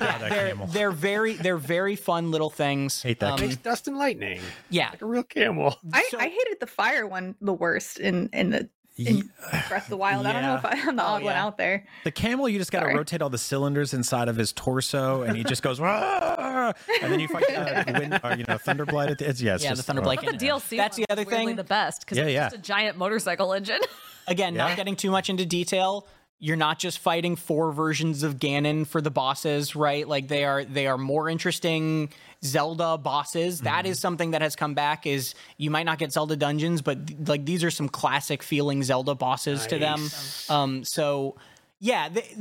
Yeah, 0.00 0.18
they're, 0.18 0.28
camel. 0.48 0.66
they're 0.68 0.90
very 0.90 1.34
they're 1.34 1.56
very 1.56 1.96
fun 1.96 2.30
little 2.30 2.50
things. 2.50 3.02
Hate 3.02 3.20
that 3.20 3.34
Um, 3.34 3.40
Makes 3.40 3.56
dust 3.56 3.86
and 3.88 3.98
lightning. 3.98 4.40
yeah, 4.70 4.90
Like 4.90 5.02
a 5.02 5.06
real 5.06 5.22
camel. 5.22 5.76
I, 5.92 6.02
So- 6.10 6.18
I 6.18 6.28
hated 6.28 6.58
the 6.60 6.66
fire 6.66 7.06
one 7.06 7.34
the 7.40 7.52
worst 7.52 7.98
in 7.98 8.28
in 8.32 8.50
the 8.50 8.68
in 8.96 9.30
Breath 9.68 9.84
of 9.84 9.88
the 9.88 9.96
Wild. 9.96 10.26
I 10.26 10.32
don't 10.34 10.42
know 10.42 10.56
if 10.56 10.64
I, 10.66 10.72
I'm 10.88 10.96
the 10.96 11.02
odd 11.02 11.22
one 11.22 11.32
yeah. 11.32 11.42
out 11.44 11.56
there. 11.56 11.86
The 12.04 12.10
camel, 12.10 12.48
you 12.50 12.58
just 12.58 12.70
got 12.70 12.80
to 12.80 12.88
rotate 12.88 13.22
all 13.22 13.30
the 13.30 13.38
cylinders 13.38 13.94
inside 13.94 14.28
of 14.28 14.36
his 14.36 14.52
torso, 14.52 15.22
and 15.22 15.34
he 15.38 15.42
just 15.44 15.62
goes, 15.62 15.80
"Rah!" 15.80 16.72
and 17.00 17.10
then 17.12 17.18
you 17.18 17.26
fight, 17.28 17.48
uh, 17.50 17.84
wind, 17.98 18.20
or, 18.22 18.34
you 18.36 18.44
know, 18.44 18.58
Thunderblight 18.58 19.10
at 19.10 19.18
the 19.18 19.28
it's, 19.28 19.40
yeah, 19.40 19.54
it's 19.54 19.64
yeah, 19.64 19.70
just, 19.70 19.86
the 19.86 19.92
Thunderblight. 19.94 20.22
But 20.22 20.38
the 20.38 20.46
DLC 20.46 20.76
That's 20.76 20.96
the 20.98 21.06
other 21.08 21.24
thing. 21.24 21.56
the 21.56 21.64
best 21.64 22.00
because 22.00 22.18
Yeah, 22.18 22.24
it's 22.24 22.34
yeah. 22.34 22.44
just 22.50 22.56
a 22.56 22.58
giant 22.58 22.98
motorcycle 22.98 23.54
engine. 23.54 23.80
Again, 24.26 24.54
Yeah. 24.54 24.66
not 24.68 24.76
getting 24.76 24.96
too 24.96 25.10
much 25.10 25.30
into 25.30 25.46
detail. 25.46 26.06
You're 26.42 26.56
not 26.56 26.78
just 26.78 26.98
fighting 26.98 27.36
four 27.36 27.70
versions 27.70 28.22
of 28.22 28.38
Ganon 28.38 28.86
for 28.86 29.02
the 29.02 29.10
bosses, 29.10 29.76
right? 29.76 30.08
Like 30.08 30.28
they 30.28 30.44
are 30.44 30.64
they 30.64 30.86
are 30.86 30.96
more 30.96 31.28
interesting 31.28 32.08
Zelda 32.42 32.96
bosses. 32.96 33.60
That 33.60 33.84
is 33.84 34.00
something 34.00 34.30
that 34.30 34.40
has 34.40 34.56
come 34.56 34.72
back 34.72 35.06
is 35.06 35.34
you 35.58 35.70
might 35.70 35.84
not 35.84 35.98
get 35.98 36.12
Zelda 36.12 36.36
dungeons, 36.36 36.80
but 36.80 37.06
th- 37.06 37.28
like 37.28 37.44
these 37.44 37.62
are 37.62 37.70
some 37.70 37.90
classic 37.90 38.42
feeling 38.42 38.82
Zelda 38.82 39.14
bosses 39.14 39.66
to 39.66 39.78
them. 39.78 40.08
Um 40.48 40.82
so 40.82 41.36
yeah, 41.78 42.08
th- 42.08 42.34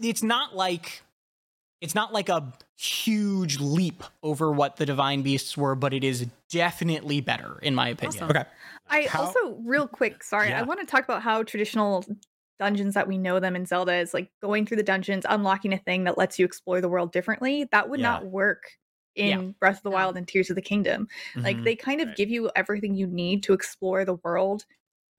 it's 0.00 0.22
not 0.22 0.54
like 0.54 1.02
it's 1.80 1.94
not 1.94 2.12
like 2.12 2.28
a 2.28 2.52
huge 2.76 3.60
leap 3.60 4.02
over 4.22 4.52
what 4.52 4.76
the 4.76 4.84
divine 4.84 5.22
beasts 5.22 5.56
were, 5.56 5.74
but 5.74 5.94
it 5.94 6.04
is 6.04 6.26
definitely 6.50 7.20
better 7.22 7.58
in 7.62 7.74
my 7.74 7.88
opinion. 7.88 8.24
Awesome. 8.24 8.36
okay. 8.36 8.48
I 8.90 9.02
How- 9.02 9.22
also 9.24 9.56
real 9.64 9.86
quick, 9.86 10.22
sorry, 10.22 10.48
Yeah. 10.50 10.60
I 10.60 10.64
want 10.64 10.80
to 10.80 10.86
talk 10.86 11.04
about 11.04 11.22
how 11.22 11.42
traditional 11.42 12.04
dungeons 12.58 12.94
that 12.94 13.08
we 13.08 13.18
know 13.18 13.40
them 13.40 13.56
in 13.56 13.66
Zelda 13.66 13.94
is 13.94 14.12
like 14.14 14.30
going 14.42 14.66
through 14.66 14.76
the 14.78 14.82
dungeons, 14.82 15.24
unlocking 15.28 15.72
a 15.72 15.78
thing 15.78 16.04
that 16.04 16.18
lets 16.18 16.38
you 16.38 16.44
explore 16.44 16.80
the 16.80 16.88
world 16.88 17.12
differently. 17.12 17.64
That 17.72 17.88
would 17.88 18.00
Yeah. 18.00 18.06
not 18.10 18.26
work 18.26 18.62
in 19.14 19.28
Yeah. 19.28 19.52
Breath 19.60 19.78
of 19.78 19.82
the. 19.84 19.90
Wild 19.90 20.16
and 20.16 20.26
Tears 20.28 20.50
of 20.50 20.56
the 20.56 20.62
Kingdom. 20.62 21.08
Like 21.36 21.56
Mhm. 21.56 21.64
they 21.64 21.76
kind 21.76 22.00
of 22.00 22.14
give 22.16 22.30
you 22.30 22.50
everything 22.54 22.94
you 22.94 23.06
need 23.06 23.42
to 23.44 23.52
explore 23.52 24.04
the 24.04 24.14
world 24.24 24.64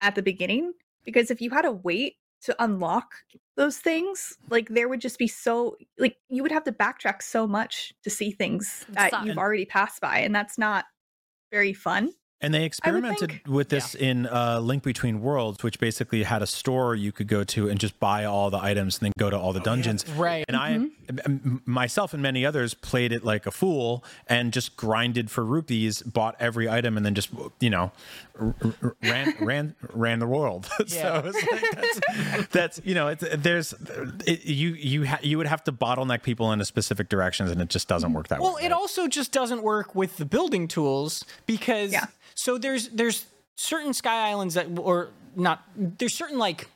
at 0.02 0.16
the 0.16 0.22
beginning 0.22 0.74
because 1.04 1.30
if 1.32 1.42
you 1.42 1.50
had 1.50 1.64
to 1.64 1.72
wait 1.72 2.16
to 2.42 2.56
unlock 2.64 3.16
those 3.58 3.80
things, 3.80 4.38
like 4.50 4.70
there 4.70 4.88
would 4.88 5.02
just 5.02 5.18
be 5.20 5.28
so 5.28 5.76
like 5.98 6.18
you 6.30 6.42
would 6.42 6.52
have 6.54 6.64
to 6.64 6.72
backtrack 6.72 7.22
so 7.22 7.46
much 7.46 7.94
to 8.04 8.10
see 8.10 8.32
things 8.32 8.86
that 8.90 9.26
you've 9.26 9.38
already 9.38 9.66
passed 9.66 10.00
by 10.00 10.20
and 10.20 10.34
that's 10.34 10.58
not 10.58 10.86
very 11.52 11.74
fun. 11.74 12.14
And 12.42 12.54
they 12.54 12.64
experimented 12.64 13.30
think. 13.32 13.42
with 13.48 13.68
this 13.68 13.96
in 13.96 14.26
uh, 14.26 14.60
Link 14.62 14.82
Between 14.82 15.20
Worlds, 15.22 15.62
which 15.62 15.78
basically 15.78 16.24
had 16.24 16.42
a 16.42 16.48
store 16.48 16.96
you 16.96 17.12
could 17.12 17.28
go 17.28 17.44
to 17.44 17.68
and 17.68 17.78
just 17.78 18.00
buy 18.00 18.24
all 18.24 18.50
the 18.50 18.58
items 18.60 18.98
and 18.98 19.08
then 19.08 19.12
go 19.20 19.30
to 19.30 19.38
all 19.38 19.52
the 19.52 19.60
dungeons. 19.60 20.08
Right. 20.12 20.46
And 20.48 20.56
I, 20.56 20.88
myself 21.66 22.14
and 22.14 22.24
many 22.24 22.46
others, 22.46 22.74
played 22.74 23.12
it 23.12 23.24
like 23.24 23.46
a 23.46 23.52
fool 23.52 24.04
and 24.28 24.54
just 24.54 24.78
grinded 24.78 25.30
for 25.30 25.44
rupees, 25.44 26.02
bought 26.02 26.36
every 26.40 26.70
item, 26.70 26.98
and 26.98 27.06
then 27.06 27.14
just 27.14 27.30
you 27.60 27.70
know 27.70 27.92
r- 28.40 28.56
r- 28.82 28.96
ran 29.04 29.36
ran 29.42 29.76
ran 29.94 30.20
the 30.20 30.28
world. 30.28 30.70
Yeah. 30.88 31.22
so 31.22 31.28
it's 31.34 31.52
like 31.52 31.72
that's, 31.76 32.48
that's 32.48 32.82
you 32.86 32.96
know 32.96 33.10
it's, 33.10 33.24
there's 33.38 33.74
it, 34.26 34.46
you 34.46 34.70
you 34.70 35.06
ha- 35.08 35.20
you 35.22 35.38
would 35.38 35.48
have 35.48 35.64
to 35.66 35.72
bottleneck 35.72 36.24
people 36.24 36.52
into 36.52 36.66
specific 36.66 37.10
directions, 37.10 37.52
and 37.52 37.62
it 37.62 37.70
just 37.70 37.88
doesn't 37.88 38.14
work 38.14 38.30
that 38.30 38.40
Well, 38.40 38.52
way. 38.56 38.62
Well, 38.62 38.66
it 38.66 38.72
also 38.72 39.08
just 39.08 39.32
doesn't 39.32 39.62
work 39.62 39.94
with 39.94 40.18
the 40.18 40.26
building 40.26 40.68
tools 40.68 41.26
because 41.46 41.92
Yeah. 41.92 42.06
So 42.40 42.58
there's 42.58 42.88
there's 42.88 43.26
certain 43.58 43.94
sky 43.94 44.30
islands 44.30 44.54
that 44.54 44.68
or 44.80 45.10
not 45.36 45.62
there's 45.76 46.14
certain 46.14 46.38
like 46.38 46.70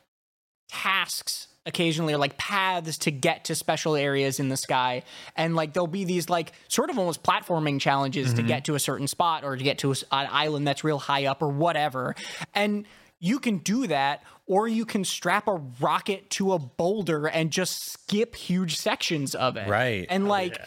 tasks 0.68 1.48
occasionally 1.66 2.14
or 2.14 2.18
like 2.18 2.38
paths 2.38 2.98
to 2.98 3.12
get 3.12 3.46
to 3.46 3.56
special 3.56 3.96
areas 3.96 4.42
in 4.42 4.50
the 4.50 4.58
sky. 4.58 5.04
And 5.38 5.56
like 5.56 5.72
there'll 5.72 5.88
be 5.88 6.04
these 6.04 6.30
like 6.30 6.52
sort 6.68 6.90
of 6.90 7.00
almost 7.00 7.24
platforming 7.24 7.80
challenges 7.80 8.34
to 8.34 8.40
mm-hmm. 8.40 8.48
get 8.48 8.66
to 8.66 8.76
a 8.76 8.80
certain 8.80 9.08
spot 9.08 9.46
or 9.46 9.56
to 9.56 9.64
get 9.64 9.78
to 9.78 9.92
an 9.92 9.98
island 10.12 10.68
that's 10.68 10.84
real 10.84 11.00
high 11.00 11.28
up 11.28 11.42
or 11.42 11.48
whatever. 11.48 12.14
And 12.54 12.86
you 13.22 13.40
can 13.40 13.60
do 13.60 13.88
that 13.88 14.22
or 14.46 14.68
you 14.68 14.86
can 14.86 15.06
strap 15.06 15.48
a 15.48 15.62
rocket 15.80 16.30
to 16.32 16.52
a 16.52 16.60
boulder 16.60 17.28
and 17.28 17.52
just 17.52 17.94
skip 17.94 18.36
huge 18.36 18.76
sections 18.76 19.34
of 19.34 19.56
it. 19.56 19.70
Right. 19.70 20.08
and 20.10 20.26
oh, 20.26 20.30
like 20.30 20.58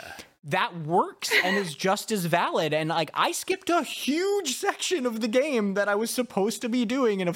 that 0.47 0.76
works 0.86 1.32
and 1.44 1.57
is 1.57 1.74
just 1.74 2.12
as 2.12 2.24
valid. 2.24 2.72
And 2.72 2.88
like 2.88 3.11
I 3.14 3.32
skipped 3.32 3.68
a 3.68 3.82
huge 3.82 4.55
section 4.55 5.05
of 5.05 5.20
the 5.20 5.28
game 5.28 5.74
that 5.74 5.88
I 5.88 5.97
was 5.97 6.11
supposed 6.11 6.62
to 6.62 6.68
be 6.68 6.84
doing 6.84 7.20
in 7.20 7.28
a 7.28 7.34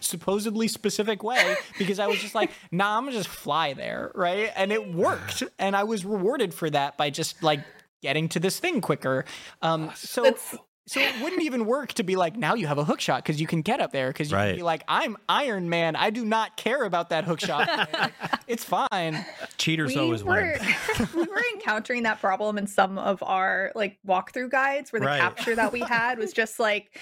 supposedly 0.00 0.68
specific 0.68 1.22
way 1.22 1.56
because 1.78 1.98
I 1.98 2.06
was 2.06 2.18
just 2.18 2.34
like, 2.34 2.50
nah, 2.70 2.98
I'm 2.98 3.04
gonna 3.04 3.16
just 3.16 3.28
fly 3.28 3.72
there, 3.72 4.12
right? 4.14 4.52
And 4.56 4.72
it 4.72 4.94
worked, 4.94 5.42
and 5.58 5.74
I 5.74 5.84
was 5.84 6.04
rewarded 6.04 6.52
for 6.52 6.68
that 6.70 6.96
by 6.98 7.10
just 7.10 7.42
like 7.42 7.60
getting 8.02 8.28
to 8.30 8.40
this 8.40 8.60
thing 8.60 8.80
quicker. 8.80 9.24
Um, 9.62 9.90
so. 9.94 10.22
That's 10.22 10.56
so 10.90 11.00
it 11.00 11.22
wouldn't 11.22 11.42
even 11.42 11.66
work 11.66 11.92
to 11.94 12.02
be 12.02 12.16
like, 12.16 12.36
now 12.36 12.54
you 12.54 12.66
have 12.66 12.78
a 12.78 12.84
hook 12.84 13.00
shot 13.00 13.22
because 13.22 13.40
you 13.40 13.46
can 13.46 13.62
get 13.62 13.80
up 13.80 13.92
there 13.92 14.08
because 14.08 14.30
you 14.30 14.36
Right. 14.36 14.48
can 14.48 14.56
be 14.56 14.62
like, 14.62 14.82
I'm 14.88 15.16
Iron 15.28 15.68
Man. 15.68 15.94
I 15.94 16.10
do 16.10 16.24
not 16.24 16.56
care 16.56 16.82
about 16.84 17.10
that 17.10 17.24
hook 17.24 17.40
shot. 17.40 17.68
Like, 17.68 18.12
it's 18.48 18.64
fine. 18.64 19.24
Cheaters 19.56 19.94
we 19.94 20.00
always 20.00 20.24
were 20.24 20.58
win. 20.58 21.08
we 21.14 21.22
were 21.22 21.42
encountering 21.54 22.02
that 22.02 22.20
problem 22.20 22.58
in 22.58 22.66
some 22.66 22.98
of 22.98 23.22
our 23.22 23.70
like 23.76 23.98
walkthrough 24.06 24.50
guides 24.50 24.92
where 24.92 24.98
the 25.00 25.06
Right. 25.06 25.20
capture 25.20 25.54
that 25.54 25.72
we 25.72 25.80
had 25.80 26.18
was 26.18 26.32
just 26.32 26.58
like 26.58 26.98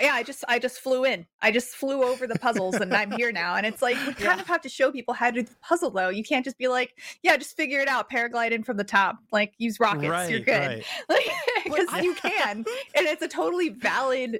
yeah 0.00 0.14
i 0.14 0.22
just 0.22 0.44
i 0.48 0.58
just 0.58 0.80
flew 0.80 1.04
in 1.04 1.26
i 1.42 1.50
just 1.50 1.74
flew 1.74 2.02
over 2.02 2.26
the 2.26 2.38
puzzles 2.38 2.74
and 2.76 2.94
i'm 2.94 3.10
here 3.10 3.32
now 3.32 3.54
and 3.56 3.66
it's 3.66 3.82
like 3.82 3.96
we 4.06 4.14
kind 4.14 4.40
of 4.40 4.46
have 4.46 4.60
to 4.62 4.68
show 4.68 4.90
people 4.92 5.12
how 5.14 5.30
to 5.30 5.42
do 5.42 5.48
the 5.48 5.54
puzzle 5.60 5.90
though 5.90 6.08
you 6.08 6.22
can't 6.24 6.44
just 6.44 6.56
be 6.58 6.68
like 6.68 6.94
yeah 7.22 7.36
just 7.36 7.56
figure 7.56 7.80
it 7.80 7.88
out 7.88 8.10
paraglide 8.10 8.50
in 8.52 8.62
from 8.62 8.76
the 8.76 8.84
top 8.84 9.16
like 9.32 9.52
use 9.58 9.78
rockets 9.80 10.30
you're 10.30 10.40
good 10.40 10.68
right. 10.68 10.84
like 11.08 11.26
because 11.70 12.04
you 12.04 12.14
can 12.14 12.64
and 12.94 13.06
it's 13.06 13.22
a 13.22 13.28
totally 13.28 13.68
valid 13.68 14.38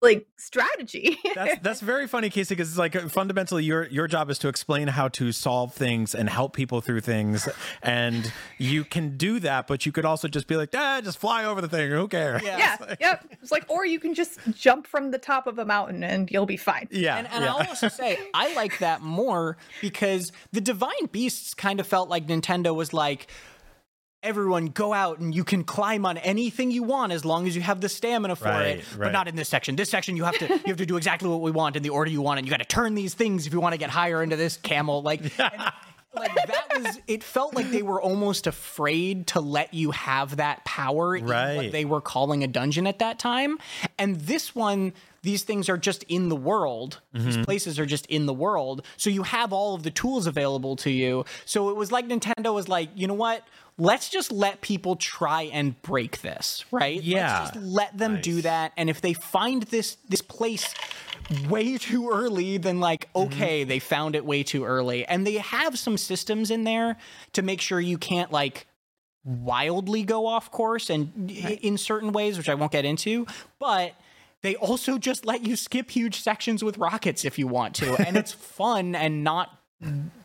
like 0.00 0.26
strategy 0.36 1.18
That's 1.34 1.58
that's 1.62 1.80
very 1.80 2.06
funny, 2.06 2.30
Casey, 2.30 2.54
because 2.54 2.68
it's 2.68 2.78
like 2.78 2.94
uh, 2.94 3.08
fundamentally 3.08 3.64
your 3.64 3.86
your 3.88 4.06
job 4.06 4.30
is 4.30 4.38
to 4.40 4.48
explain 4.48 4.88
how 4.88 5.08
to 5.08 5.32
solve 5.32 5.74
things 5.74 6.14
and 6.14 6.28
help 6.28 6.54
people 6.54 6.80
through 6.80 7.00
things, 7.00 7.48
and 7.82 8.32
you 8.58 8.84
can 8.84 9.16
do 9.16 9.40
that, 9.40 9.66
but 9.66 9.86
you 9.86 9.92
could 9.92 10.04
also 10.04 10.28
just 10.28 10.46
be 10.46 10.56
like, 10.56 10.70
ah, 10.74 11.00
just 11.02 11.18
fly 11.18 11.44
over 11.44 11.60
the 11.60 11.68
thing. 11.68 11.90
Who 11.90 12.06
cares? 12.08 12.42
yeah, 12.42 12.76
yep. 13.00 13.26
It's 13.42 13.50
like, 13.50 13.64
or 13.68 13.84
you 13.84 13.98
can 13.98 14.14
just 14.14 14.38
jump 14.52 14.86
from 14.86 15.10
the 15.10 15.18
top 15.18 15.46
of 15.46 15.58
a 15.58 15.64
mountain 15.64 16.04
and 16.04 16.30
you'll 16.30 16.46
be 16.46 16.56
fine. 16.56 16.88
Yeah, 16.90 17.16
And, 17.16 17.26
and 17.28 17.44
I'll 17.44 17.66
also 17.66 17.88
say 17.88 18.18
I 18.34 18.54
like 18.54 18.78
that 18.78 19.02
more 19.02 19.56
because 19.80 20.32
the 20.52 20.60
Divine 20.60 21.06
Beasts 21.10 21.54
kind 21.54 21.80
of 21.80 21.86
felt 21.86 22.08
like 22.08 22.26
Nintendo 22.26 22.74
was 22.74 22.92
like, 22.92 23.28
everyone 24.22 24.66
go 24.66 24.92
out 24.92 25.18
and 25.20 25.34
you 25.34 25.44
can 25.44 25.62
climb 25.64 26.04
on 26.04 26.16
anything 26.18 26.70
you 26.70 26.82
want 26.82 27.12
as 27.12 27.24
long 27.24 27.46
as 27.46 27.54
you 27.54 27.62
have 27.62 27.80
the 27.80 27.88
stamina 27.88 28.34
for 28.36 28.46
Right, 28.46 28.78
it. 28.78 28.84
right. 28.96 29.06
But 29.06 29.12
not 29.12 29.28
in 29.28 29.36
this 29.36 29.48
section. 29.48 29.76
This 29.76 29.90
section 29.90 30.16
you 30.16 30.24
have 30.24 30.38
to 30.38 30.46
you 30.48 30.62
have 30.66 30.76
to 30.78 30.86
do 30.86 30.96
exactly 30.96 31.28
what 31.28 31.40
we 31.40 31.50
want 31.50 31.76
in 31.76 31.82
the 31.82 31.90
order 31.90 32.10
you 32.10 32.20
want, 32.22 32.38
and 32.38 32.46
you 32.46 32.50
got 32.50 32.58
to 32.58 32.64
turn 32.64 32.94
these 32.94 33.14
things 33.14 33.46
if 33.46 33.52
you 33.52 33.60
want 33.60 33.74
to 33.74 33.78
get 33.78 33.90
higher 33.90 34.22
into 34.22 34.36
this 34.36 34.56
camel. 34.56 35.02
Like. 35.02 35.20
and- 35.38 35.72
like 36.14 36.34
that 36.34 36.66
was 36.74 36.98
it 37.06 37.22
felt 37.22 37.54
like 37.54 37.70
they 37.70 37.82
were 37.82 38.00
almost 38.00 38.46
afraid 38.46 39.26
to 39.26 39.40
let 39.40 39.74
you 39.74 39.90
have 39.90 40.36
that 40.36 40.64
power 40.64 41.14
in 41.14 41.26
what 41.26 41.70
they 41.70 41.84
were 41.84 42.00
calling 42.00 42.42
a 42.42 42.46
dungeon 42.46 42.86
at 42.86 42.98
that 43.00 43.18
time 43.18 43.58
and 43.98 44.16
this 44.22 44.54
one 44.54 44.94
these 45.22 45.42
things 45.42 45.68
are 45.68 45.76
just 45.76 46.04
in 46.04 46.28
the 46.28 46.36
world. 46.36 47.00
These 47.12 47.38
Mhm. 47.38 47.44
places 47.44 47.78
are 47.78 47.86
just 47.86 48.06
in 48.06 48.26
the 48.26 48.32
world. 48.34 48.84
So 48.96 49.10
you 49.10 49.24
have 49.24 49.52
all 49.52 49.74
of 49.74 49.82
the 49.82 49.90
tools 49.90 50.26
available 50.26 50.76
to 50.76 50.90
you. 50.90 51.24
So 51.44 51.70
it 51.70 51.76
was 51.76 51.90
like 51.90 52.06
nintendo 52.06 52.54
was 52.54 52.68
like 52.68 52.90
you 52.94 53.06
know 53.06 53.14
what? 53.14 53.42
Let's 53.80 54.08
just 54.08 54.32
let 54.32 54.60
people 54.60 54.96
try 54.96 55.42
and 55.52 55.80
break 55.82 56.20
this 56.22 56.64
right? 56.70 57.00
Yeah. 57.02 57.40
let's 57.40 57.50
just 57.52 57.64
let 57.66 57.96
them 57.98 58.20
do 58.20 58.42
that. 58.42 58.72
And 58.76 58.88
if 58.90 59.00
they 59.00 59.12
find 59.12 59.62
this 59.64 59.96
this 60.08 60.22
place 60.22 60.72
way 61.48 61.76
too 61.78 62.10
early 62.10 62.56
then 62.58 62.80
like 62.80 63.08
okay 63.14 63.64
they 63.64 63.78
found 63.80 64.14
it 64.16 64.24
way 64.24 64.42
too 64.42 64.64
early. 64.64 65.04
And 65.04 65.26
they 65.26 65.34
have 65.34 65.78
some 65.78 65.96
systems 65.98 66.50
in 66.50 66.64
there 66.64 66.96
to 67.34 67.42
make 67.42 67.60
sure 67.60 67.80
you 67.80 67.98
can't 67.98 68.30
like 68.32 68.66
wildly 69.24 70.04
go 70.04 70.26
off 70.26 70.50
course 70.50 70.90
and 70.90 71.30
i- 71.30 71.58
in 71.60 71.76
certain 71.76 72.12
ways 72.12 72.38
which 72.38 72.48
I 72.48 72.54
won't 72.54 72.72
get 72.72 72.84
into. 72.84 73.26
But 73.58 73.94
they 74.42 74.54
also 74.56 74.98
just 74.98 75.26
let 75.26 75.44
you 75.44 75.56
skip 75.56 75.90
huge 75.90 76.20
sections 76.20 76.62
with 76.62 76.78
rockets 76.78 77.24
if 77.24 77.38
you 77.38 77.46
want 77.46 77.74
to 77.76 77.94
and 78.06 78.16
it's 78.16 78.32
fun 78.32 78.94
and 78.94 79.24
not 79.24 79.57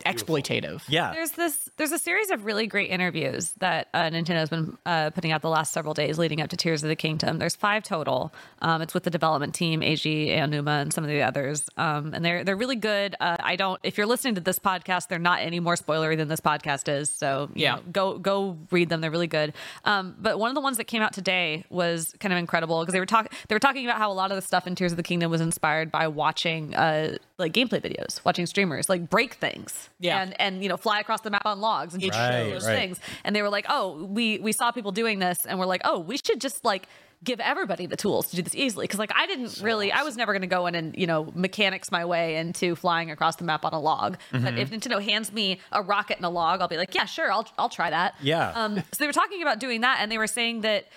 exploitative 0.03 0.81
yeah 0.87 1.13
There's 1.13 1.31
this. 1.31 1.69
There's 1.77 1.91
a 1.91 1.99
series 1.99 2.29
of 2.31 2.45
really 2.45 2.67
great 2.67 2.89
interviews 2.89 3.51
that 3.59 3.87
uh, 3.93 4.03
Nintendo's 4.09 4.49
been 4.49 4.77
uh, 4.85 5.11
putting 5.11 5.31
out 5.31 5.41
the 5.41 5.49
last 5.49 5.73
several 5.73 5.93
days 5.93 6.17
leading 6.17 6.41
up 6.41 6.49
to 6.49 6.57
Tears 6.57 6.83
of 6.83 6.89
the 6.89 6.95
Kingdom. 6.95 7.37
There's 7.39 7.55
five 7.55 7.83
total. 7.83 8.33
Um, 8.61 8.81
it's 8.81 8.93
with 8.93 9.03
the 9.03 9.09
development 9.09 9.53
team, 9.55 9.81
AG, 9.83 10.03
Aonuma, 10.29 10.81
and 10.81 10.93
some 10.93 11.03
of 11.03 11.09
the 11.09 11.21
others. 11.21 11.67
Um, 11.77 12.13
and 12.13 12.23
they're 12.25 12.43
they're 12.43 12.55
really 12.55 12.75
good. 12.75 13.15
Uh, 13.19 13.37
I 13.39 13.55
don't. 13.55 13.79
If 13.83 13.97
you're 13.97 14.07
listening 14.07 14.35
to 14.35 14.41
this 14.41 14.59
podcast, 14.59 15.07
they're 15.07 15.19
not 15.19 15.39
any 15.41 15.59
more 15.59 15.75
spoilery 15.75 16.17
than 16.17 16.27
this 16.27 16.41
podcast 16.41 16.87
is. 16.91 17.09
So 17.09 17.49
you 17.53 17.63
Yeah. 17.63 17.75
know, 17.75 17.81
go 17.91 18.17
go 18.17 18.57
read 18.71 18.89
them. 18.89 19.01
They're 19.01 19.11
really 19.11 19.27
good. 19.27 19.53
Um, 19.85 20.15
but 20.19 20.39
one 20.39 20.49
of 20.49 20.55
the 20.55 20.61
ones 20.61 20.77
that 20.77 20.85
came 20.85 21.01
out 21.01 21.13
today 21.13 21.63
was 21.69 22.13
kind 22.19 22.33
of 22.33 22.39
incredible 22.39 22.79
because 22.81 22.93
they 22.93 22.99
were 22.99 23.05
talking 23.05 23.31
they 23.47 23.55
were 23.55 23.59
talking 23.59 23.85
about 23.85 23.97
how 23.97 24.11
a 24.11 24.13
lot 24.13 24.31
of 24.31 24.35
the 24.35 24.41
stuff 24.41 24.65
in 24.67 24.75
Tears 24.75 24.91
of 24.93 24.97
the 24.97 25.03
Kingdom 25.03 25.29
was 25.31 25.41
inspired 25.41 25.91
by 25.91 26.07
watching 26.07 26.73
uh, 26.75 27.17
like 27.39 27.51
gameplay 27.53 27.81
videos, 27.81 28.23
watching 28.23 28.45
streamers 28.45 28.89
like 28.89 29.09
break 29.09 29.33
things, 29.35 29.89
Yeah. 29.99 30.21
and 30.21 30.39
and 30.39 30.61
you 30.63 30.69
know 30.69 30.77
fly 30.77 30.99
across 30.99 31.21
the 31.21 31.31
map 31.31 31.45
on 31.45 31.59
logs 31.61 31.93
and 31.93 32.03
Right, 32.03 32.13
show 32.13 32.49
those 32.51 32.65
right. 32.67 32.75
things. 32.77 32.99
And 33.23 33.35
they 33.35 33.41
were 33.41 33.49
like, 33.49 33.65
oh, 33.69 34.05
we 34.05 34.39
we 34.39 34.51
saw 34.51 34.71
people 34.71 34.91
doing 34.91 35.19
this, 35.19 35.45
and 35.45 35.57
we're 35.59 35.65
like, 35.65 35.81
oh, 35.83 35.99
we 35.99 36.17
should 36.17 36.39
just 36.39 36.63
like 36.63 36.87
give 37.23 37.39
everybody 37.39 37.85
the 37.85 37.95
tools 37.95 38.27
to 38.29 38.35
do 38.35 38.41
this 38.41 38.53
easily 38.53 38.83
because 38.83 38.99
like 38.99 39.11
i 39.15 39.25
didn't 39.25 39.61
really 39.63 39.93
i 39.93 40.03
was 40.03 40.17
never 40.17 40.33
going 40.33 40.41
to 40.41 40.45
go 40.47 40.67
in 40.67 40.75
and 40.75 40.93
you 40.97 41.07
know 41.07 41.31
mechanics 41.35 41.89
my 41.89 42.03
way 42.03 42.35
into 42.35 42.75
flying 42.75 43.09
across 43.11 43.37
the 43.37 43.45
map 43.45 43.63
on 43.63 43.71
a 43.71 43.79
log 43.79 44.17
but 44.33 44.41
Mhm. 44.41 44.57
if 44.57 44.71
nintendo 44.71 45.01
hands 45.01 45.31
me 45.31 45.61
a 45.71 45.81
rocket 45.81 46.17
and 46.17 46.25
a 46.25 46.29
log 46.29 46.59
i'll 46.59 46.67
be 46.67 46.75
like 46.75 46.93
yeah 46.93 47.05
sure 47.05 47.31
i'll, 47.31 47.47
I'll 47.57 47.69
try 47.69 47.89
that 47.91 48.15
Yeah. 48.21 48.51
um, 48.53 48.75
so 48.75 48.83
they 48.99 49.05
were 49.07 49.13
talking 49.13 49.41
about 49.41 49.59
doing 49.61 49.79
that 49.81 49.99
and 50.01 50.11
they 50.11 50.17
were 50.17 50.27
saying 50.27 50.61
that 50.61 50.89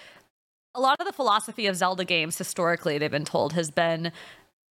a 0.74 0.80
lot 0.80 0.98
of 1.00 1.06
the 1.06 1.12
philosophy 1.12 1.68
of 1.68 1.76
zelda 1.76 2.04
games 2.04 2.36
historically 2.36 2.98
they've 2.98 3.08
been 3.08 3.24
told 3.24 3.52
has 3.52 3.70
been 3.70 4.10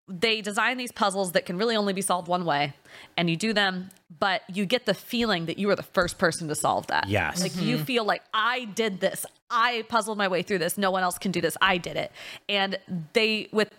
they 0.08 0.40
design 0.40 0.76
these 0.76 0.92
puzzles 0.92 1.32
that 1.32 1.46
can 1.46 1.58
really 1.58 1.74
only 1.74 1.92
be 1.92 2.00
solved 2.00 2.28
one 2.28 2.44
way 2.44 2.72
and 3.16 3.28
you 3.28 3.36
do 3.36 3.52
them 3.52 3.90
but 4.20 4.42
you 4.52 4.64
get 4.64 4.86
the 4.86 4.94
feeling 4.94 5.46
that 5.46 5.58
you 5.58 5.66
were 5.66 5.74
the 5.74 5.82
first 5.82 6.16
person 6.16 6.46
to 6.46 6.54
solve 6.54 6.86
that. 6.86 7.08
Yes. 7.08 7.42
like 7.42 7.56
you 7.60 7.76
feel 7.78 8.04
like 8.04 8.22
i 8.32 8.66
did 8.66 9.00
this. 9.00 9.26
I 9.50 9.84
puzzled 9.88 10.16
my 10.18 10.28
way 10.28 10.42
through 10.42 10.58
this. 10.58 10.76
No 10.78 10.90
one 10.90 11.02
else 11.02 11.18
can 11.18 11.30
do 11.32 11.40
this. 11.40 11.56
I 11.60 11.76
did 11.78 11.96
it. 11.96 12.10
And 12.48 12.78
they 13.12 13.48
with 13.52 13.70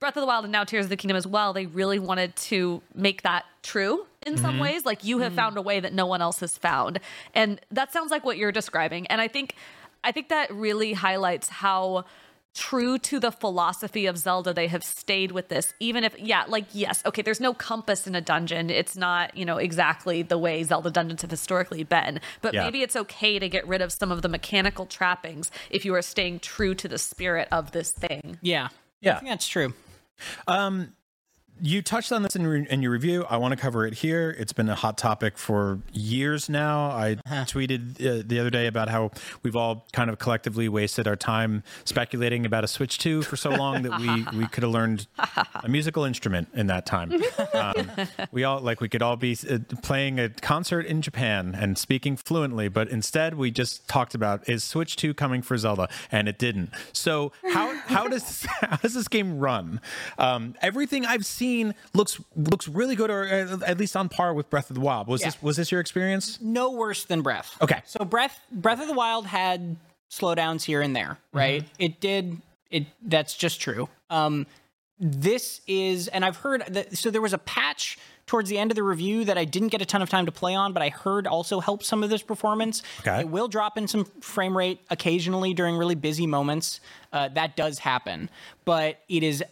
breath 0.00 0.16
of 0.16 0.20
the 0.22 0.26
wild 0.26 0.44
and 0.44 0.52
now 0.52 0.64
tears 0.64 0.86
of 0.86 0.90
the 0.90 0.96
kingdom 0.96 1.16
as 1.16 1.26
well 1.26 1.52
they 1.52 1.66
really 1.66 1.98
wanted 2.00 2.34
to 2.36 2.82
make 2.94 3.22
that 3.22 3.44
true 3.62 4.06
in 4.26 4.36
some 4.36 4.56
Mhm. 4.56 4.60
ways. 4.62 4.84
Like 4.84 5.04
you 5.04 5.20
have 5.20 5.34
found 5.34 5.56
a 5.56 5.62
way 5.62 5.78
that 5.80 5.92
no 5.92 6.04
one 6.06 6.20
else 6.20 6.40
has 6.40 6.58
found. 6.58 6.98
And 7.32 7.60
that 7.70 7.92
sounds 7.92 8.10
like 8.10 8.24
what 8.24 8.36
you're 8.36 8.52
describing. 8.52 9.06
And 9.06 9.20
i 9.20 9.28
think 9.28 9.54
i 10.02 10.10
think 10.12 10.28
that 10.30 10.52
really 10.52 10.92
highlights 10.94 11.48
how 11.48 12.04
true 12.54 12.98
to 12.98 13.18
the 13.20 13.32
philosophy 13.32 14.06
of 14.06 14.16
Zelda, 14.16 14.54
they 14.54 14.68
have 14.68 14.84
stayed 14.84 15.32
with 15.32 15.48
this. 15.48 15.74
Even 15.80 16.04
if, 16.04 16.18
yeah, 16.18 16.44
like, 16.48 16.66
yes, 16.72 17.02
okay, 17.04 17.20
there's 17.20 17.40
no 17.40 17.52
compass 17.52 18.06
in 18.06 18.14
a 18.14 18.20
dungeon. 18.20 18.70
It's 18.70 18.96
not, 18.96 19.36
you 19.36 19.44
know, 19.44 19.56
exactly 19.58 20.22
the 20.22 20.38
way 20.38 20.62
Zelda 20.62 20.90
dungeons 20.90 21.22
have 21.22 21.30
historically 21.30 21.82
been. 21.84 22.20
But 22.42 22.54
Yeah. 22.54 22.62
maybe 22.64 22.82
it's 22.82 22.96
okay 22.96 23.38
to 23.38 23.48
get 23.48 23.66
rid 23.66 23.82
of 23.82 23.92
some 23.92 24.12
of 24.12 24.22
the 24.22 24.28
mechanical 24.28 24.86
trappings 24.86 25.50
if 25.70 25.84
you 25.84 25.94
are 25.94 26.02
staying 26.02 26.40
true 26.40 26.74
to 26.76 26.86
the 26.88 26.98
spirit 26.98 27.48
of 27.50 27.72
this 27.72 27.90
thing. 27.92 28.38
yeah 28.40 28.68
Yeah. 29.00 29.16
i 29.16 29.18
think 29.20 29.30
that's 29.30 29.48
true 29.48 29.74
Um, 30.46 30.94
you 31.60 31.82
touched 31.82 32.12
on 32.12 32.22
this 32.22 32.34
in, 32.34 32.46
re- 32.46 32.66
in 32.68 32.82
your 32.82 32.90
review. 32.90 33.24
I 33.28 33.36
want 33.36 33.52
to 33.52 33.56
cover 33.56 33.86
it 33.86 33.94
here. 33.94 34.34
It's 34.38 34.52
been 34.52 34.68
a 34.68 34.74
hot 34.74 34.98
topic 34.98 35.38
for 35.38 35.80
years 35.92 36.48
now. 36.48 36.90
I 36.90 37.16
tweeted 37.26 38.00
uh, 38.04 38.22
the 38.26 38.40
other 38.40 38.50
day 38.50 38.66
about 38.66 38.88
how 38.88 39.12
we've 39.42 39.54
all 39.54 39.86
kind 39.92 40.10
of 40.10 40.18
collectively 40.18 40.68
wasted 40.68 41.06
our 41.06 41.16
time 41.16 41.62
speculating 41.84 42.44
about 42.44 42.64
a 42.64 42.68
Switch 42.68 42.98
2 42.98 43.22
for 43.22 43.36
so 43.36 43.50
long 43.50 43.82
that 43.82 44.00
we, 44.00 44.38
we 44.38 44.48
could 44.48 44.64
have 44.64 44.72
learned 44.72 45.06
a 45.62 45.68
musical 45.68 46.04
instrument 46.04 46.48
in 46.54 46.66
that 46.66 46.86
time. 46.86 47.12
Um, 47.52 47.90
we 48.32 48.44
all 48.44 48.60
like 48.60 48.80
we 48.80 48.88
could 48.88 49.02
all 49.02 49.16
be 49.16 49.36
uh, 49.48 49.58
playing 49.82 50.18
a 50.18 50.28
concert 50.28 50.86
in 50.86 51.02
Japan 51.02 51.56
and 51.58 51.78
speaking 51.78 52.16
fluently, 52.16 52.68
but 52.68 52.88
instead 52.88 53.34
we 53.34 53.50
just 53.50 53.86
talked 53.86 54.14
about 54.14 54.48
is 54.48 54.64
Switch 54.64 54.96
2 54.96 55.14
coming 55.14 55.40
for 55.40 55.56
Zelda, 55.56 55.88
and 56.10 56.28
it 56.28 56.38
didn't. 56.38 56.70
So 56.92 57.32
how 57.52 57.74
how 57.86 58.08
does 58.08 58.44
how 58.60 58.76
does 58.76 58.94
this 58.94 59.08
game 59.08 59.38
run? 59.38 59.80
Um, 60.18 60.56
everything 60.60 61.06
I've 61.06 61.24
seen 61.24 61.43
looks 61.92 62.20
looks 62.36 62.66
really 62.68 62.96
good, 62.96 63.10
or 63.10 63.24
uh, 63.24 63.58
at 63.66 63.78
least 63.78 63.96
on 63.96 64.08
par 64.08 64.32
with 64.34 64.48
Breath 64.50 64.70
of 64.70 64.74
the 64.74 64.80
Wild. 64.80 65.06
Was 65.06 65.20
Yeah. 65.20 65.28
this 65.28 65.42
was 65.42 65.56
this 65.56 65.70
your 65.72 65.80
experience? 65.80 66.38
no 66.40 66.70
worse 66.70 67.04
than 67.04 67.22
breath 67.22 67.56
Okay. 67.62 67.80
so 67.86 68.04
breath 68.04 68.38
breath 68.50 68.80
of 68.80 68.88
the 68.88 68.94
wild 68.94 69.26
had 69.26 69.76
slowdowns 70.10 70.62
here 70.64 70.80
and 70.80 70.94
there 70.94 71.18
right 71.32 71.64
it 71.78 72.00
did 72.00 72.40
it 72.70 72.86
that's 73.02 73.34
just 73.36 73.60
true 73.60 73.88
um 74.10 74.46
this 75.00 75.60
is 75.66 76.06
and 76.08 76.24
i've 76.24 76.36
heard 76.36 76.62
that 76.68 76.96
so 76.96 77.10
there 77.10 77.20
was 77.22 77.32
a 77.32 77.38
patch 77.38 77.98
towards 78.26 78.48
the 78.48 78.56
end 78.56 78.70
of 78.70 78.76
the 78.76 78.82
review 78.82 79.24
that 79.24 79.36
i 79.36 79.44
didn't 79.44 79.68
get 79.68 79.82
a 79.82 79.84
ton 79.86 80.00
of 80.02 80.08
time 80.08 80.24
to 80.26 80.32
play 80.32 80.54
on 80.54 80.72
but 80.72 80.82
i 80.82 80.88
heard 80.88 81.26
also 81.26 81.58
helped 81.58 81.84
some 81.84 82.04
of 82.04 82.10
this 82.10 82.22
performance 82.22 82.82
Okay. 83.00 83.20
it 83.20 83.28
will 83.28 83.48
drop 83.48 83.76
in 83.76 83.88
some 83.88 84.04
frame 84.20 84.56
rate 84.56 84.78
occasionally 84.90 85.52
during 85.52 85.76
really 85.76 85.96
busy 85.96 86.26
moments 86.26 86.80
uh, 87.12 87.28
that 87.28 87.56
does 87.56 87.80
happen 87.80 88.30
but 88.64 89.00
it 89.08 89.22
is 89.24 89.42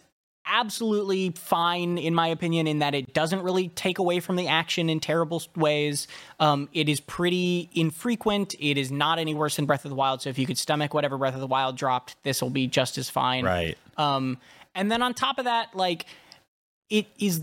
absolutely 0.46 1.30
fine 1.30 1.98
in 1.98 2.14
my 2.14 2.28
opinion 2.28 2.66
in 2.66 2.80
that 2.80 2.94
it 2.94 3.14
doesn't 3.14 3.42
really 3.42 3.68
take 3.68 3.98
away 3.98 4.20
from 4.20 4.36
the 4.36 4.48
action 4.48 4.90
in 4.90 5.00
terrible 5.00 5.42
ways. 5.56 6.08
Um, 6.40 6.68
it 6.72 6.88
is 6.88 7.00
pretty 7.00 7.70
infrequent. 7.74 8.54
It 8.58 8.76
is 8.76 8.90
not 8.90 9.18
any 9.18 9.34
worse 9.34 9.56
than 9.56 9.66
breath 9.66 9.84
of 9.84 9.90
the 9.90 9.94
wild. 9.94 10.22
So 10.22 10.30
if 10.30 10.38
you 10.38 10.46
could 10.46 10.58
stomach 10.58 10.94
whatever 10.94 11.16
breath 11.18 11.34
of 11.34 11.40
the 11.40 11.46
wild 11.46 11.76
dropped 11.76 12.16
this 12.22 12.42
will 12.42 12.50
be 12.50 12.66
just 12.66 12.98
as 12.98 13.08
fine. 13.08 13.44
Right. 13.44 13.78
um, 13.96 14.38
and 14.74 14.90
then 14.90 15.02
on 15.02 15.14
top 15.14 15.38
of 15.38 15.44
that 15.44 15.74
like 15.74 16.06
it 16.90 17.06
is 17.18 17.40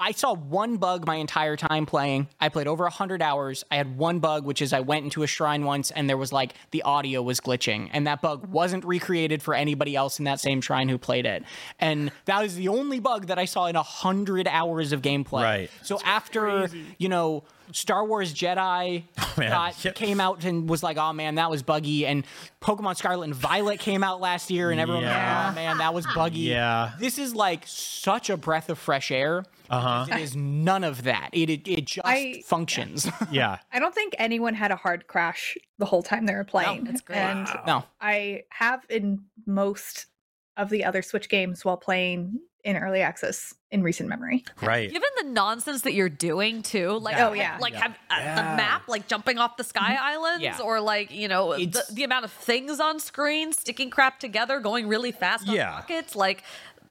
I 0.00 0.12
saw 0.12 0.34
one 0.34 0.76
bug 0.76 1.06
my 1.06 1.16
entire 1.16 1.56
time 1.56 1.84
playing. 1.84 2.28
I 2.40 2.48
played 2.48 2.68
over 2.68 2.84
100 2.84 3.20
hours. 3.20 3.64
I 3.70 3.76
had 3.76 3.98
one 3.98 4.20
bug, 4.20 4.44
which 4.44 4.62
is 4.62 4.72
I 4.72 4.80
went 4.80 5.04
into 5.04 5.22
a 5.22 5.26
shrine 5.26 5.64
once 5.64 5.90
and 5.90 6.08
there 6.08 6.16
was 6.16 6.32
like 6.32 6.54
the 6.70 6.82
audio 6.82 7.20
was 7.20 7.40
glitching. 7.40 7.90
And 7.92 8.06
that 8.06 8.22
bug 8.22 8.46
wasn't 8.46 8.84
recreated 8.84 9.42
for 9.42 9.54
anybody 9.54 9.96
else 9.96 10.18
in 10.18 10.24
that 10.26 10.40
same 10.40 10.60
shrine 10.60 10.88
who 10.88 10.98
played 10.98 11.26
it. 11.26 11.42
And 11.80 12.12
that 12.26 12.40
was 12.40 12.54
the 12.54 12.68
only 12.68 13.00
bug 13.00 13.26
that 13.26 13.38
I 13.38 13.44
saw 13.44 13.66
in 13.66 13.74
100 13.74 14.46
hours 14.46 14.92
of 14.92 15.02
gameplay. 15.02 15.42
Right. 15.42 15.70
So 15.82 15.98
after, 16.04 16.68
you 16.98 17.08
know, 17.08 17.42
Star 17.72 18.04
Wars 18.04 18.32
Jedi 18.34 19.04
man. 19.38 19.50
got, 19.50 19.84
Yep. 19.84 19.94
came 19.94 20.20
out 20.20 20.44
and 20.44 20.68
was 20.68 20.82
like, 20.82 20.96
oh 20.96 21.12
man, 21.12 21.36
that 21.36 21.50
was 21.50 21.62
buggy. 21.62 22.06
And 22.06 22.24
Pokemon 22.60 22.96
Scarlet 22.96 23.24
and 23.24 23.34
Violet 23.34 23.78
came 23.80 24.02
out 24.02 24.20
last 24.20 24.50
year 24.50 24.70
and 24.70 24.80
everyone 24.80 25.02
Yeah. 25.04 25.48
was 25.48 25.56
like, 25.56 25.64
oh 25.64 25.66
man, 25.66 25.78
that 25.78 25.94
was 25.94 26.06
buggy. 26.14 26.38
Yeah. 26.40 26.92
This 26.98 27.18
is 27.18 27.34
like 27.34 27.62
such 27.66 28.30
a 28.30 28.36
breath 28.36 28.68
of 28.70 28.78
fresh 28.78 29.10
air. 29.10 29.44
Uh-huh. 29.70 30.06
It 30.10 30.20
is 30.22 30.34
none 30.34 30.82
of 30.82 31.02
that. 31.04 31.28
It 31.32 31.50
it, 31.50 31.68
it 31.68 31.84
just 31.84 32.06
I- 32.06 32.42
functions. 32.46 33.08
Yeah. 33.30 33.58
I 33.72 33.78
don't 33.78 33.94
think 33.94 34.14
anyone 34.18 34.54
had 34.54 34.70
a 34.70 34.76
hard 34.76 35.06
crash 35.06 35.56
the 35.78 35.84
whole 35.86 36.02
time 36.02 36.26
they 36.26 36.34
were 36.34 36.44
playing. 36.44 36.84
that's 36.84 37.00
great. 37.02 37.18
And 37.18 37.48
no. 37.66 37.84
I 38.00 38.42
have 38.50 38.84
in 38.88 39.20
most 39.46 40.06
of 40.56 40.70
the 40.70 40.84
other 40.84 41.02
Switch 41.02 41.28
games 41.28 41.64
while 41.64 41.76
playing 41.76 42.40
in 42.68 42.76
early 42.76 43.00
access 43.00 43.54
in 43.70 43.82
recent 43.82 44.08
memory. 44.08 44.44
Right. 44.62 44.90
Given 44.90 45.08
the 45.22 45.28
nonsense 45.30 45.82
that 45.82 45.94
you're 45.94 46.08
doing 46.08 46.62
too, 46.62 46.98
like 46.98 47.16
Yeah. 47.16 47.28
Oh, 47.28 47.32
yeah. 47.32 47.58
like 47.60 47.72
Yeah. 47.72 47.80
have 47.80 47.98
uh, 48.10 48.34
the 48.36 48.56
map 48.56 48.82
like 48.88 49.08
jumping 49.08 49.38
off 49.38 49.56
the 49.56 49.64
sky 49.64 49.96
islands, 50.00 50.42
Yeah. 50.42 50.58
or 50.62 50.80
like 50.80 51.10
you 51.10 51.28
know 51.28 51.56
the, 51.56 51.82
the 51.92 52.04
amount 52.04 52.24
of 52.26 52.30
things 52.32 52.78
on 52.78 53.00
screen, 53.00 53.52
sticking 53.52 53.88
crap 53.90 54.20
together, 54.20 54.60
going 54.60 54.86
really 54.86 55.12
fast 55.12 55.48
on 55.48 55.54
Yeah. 55.54 55.70
rockets, 55.76 56.14
like 56.14 56.42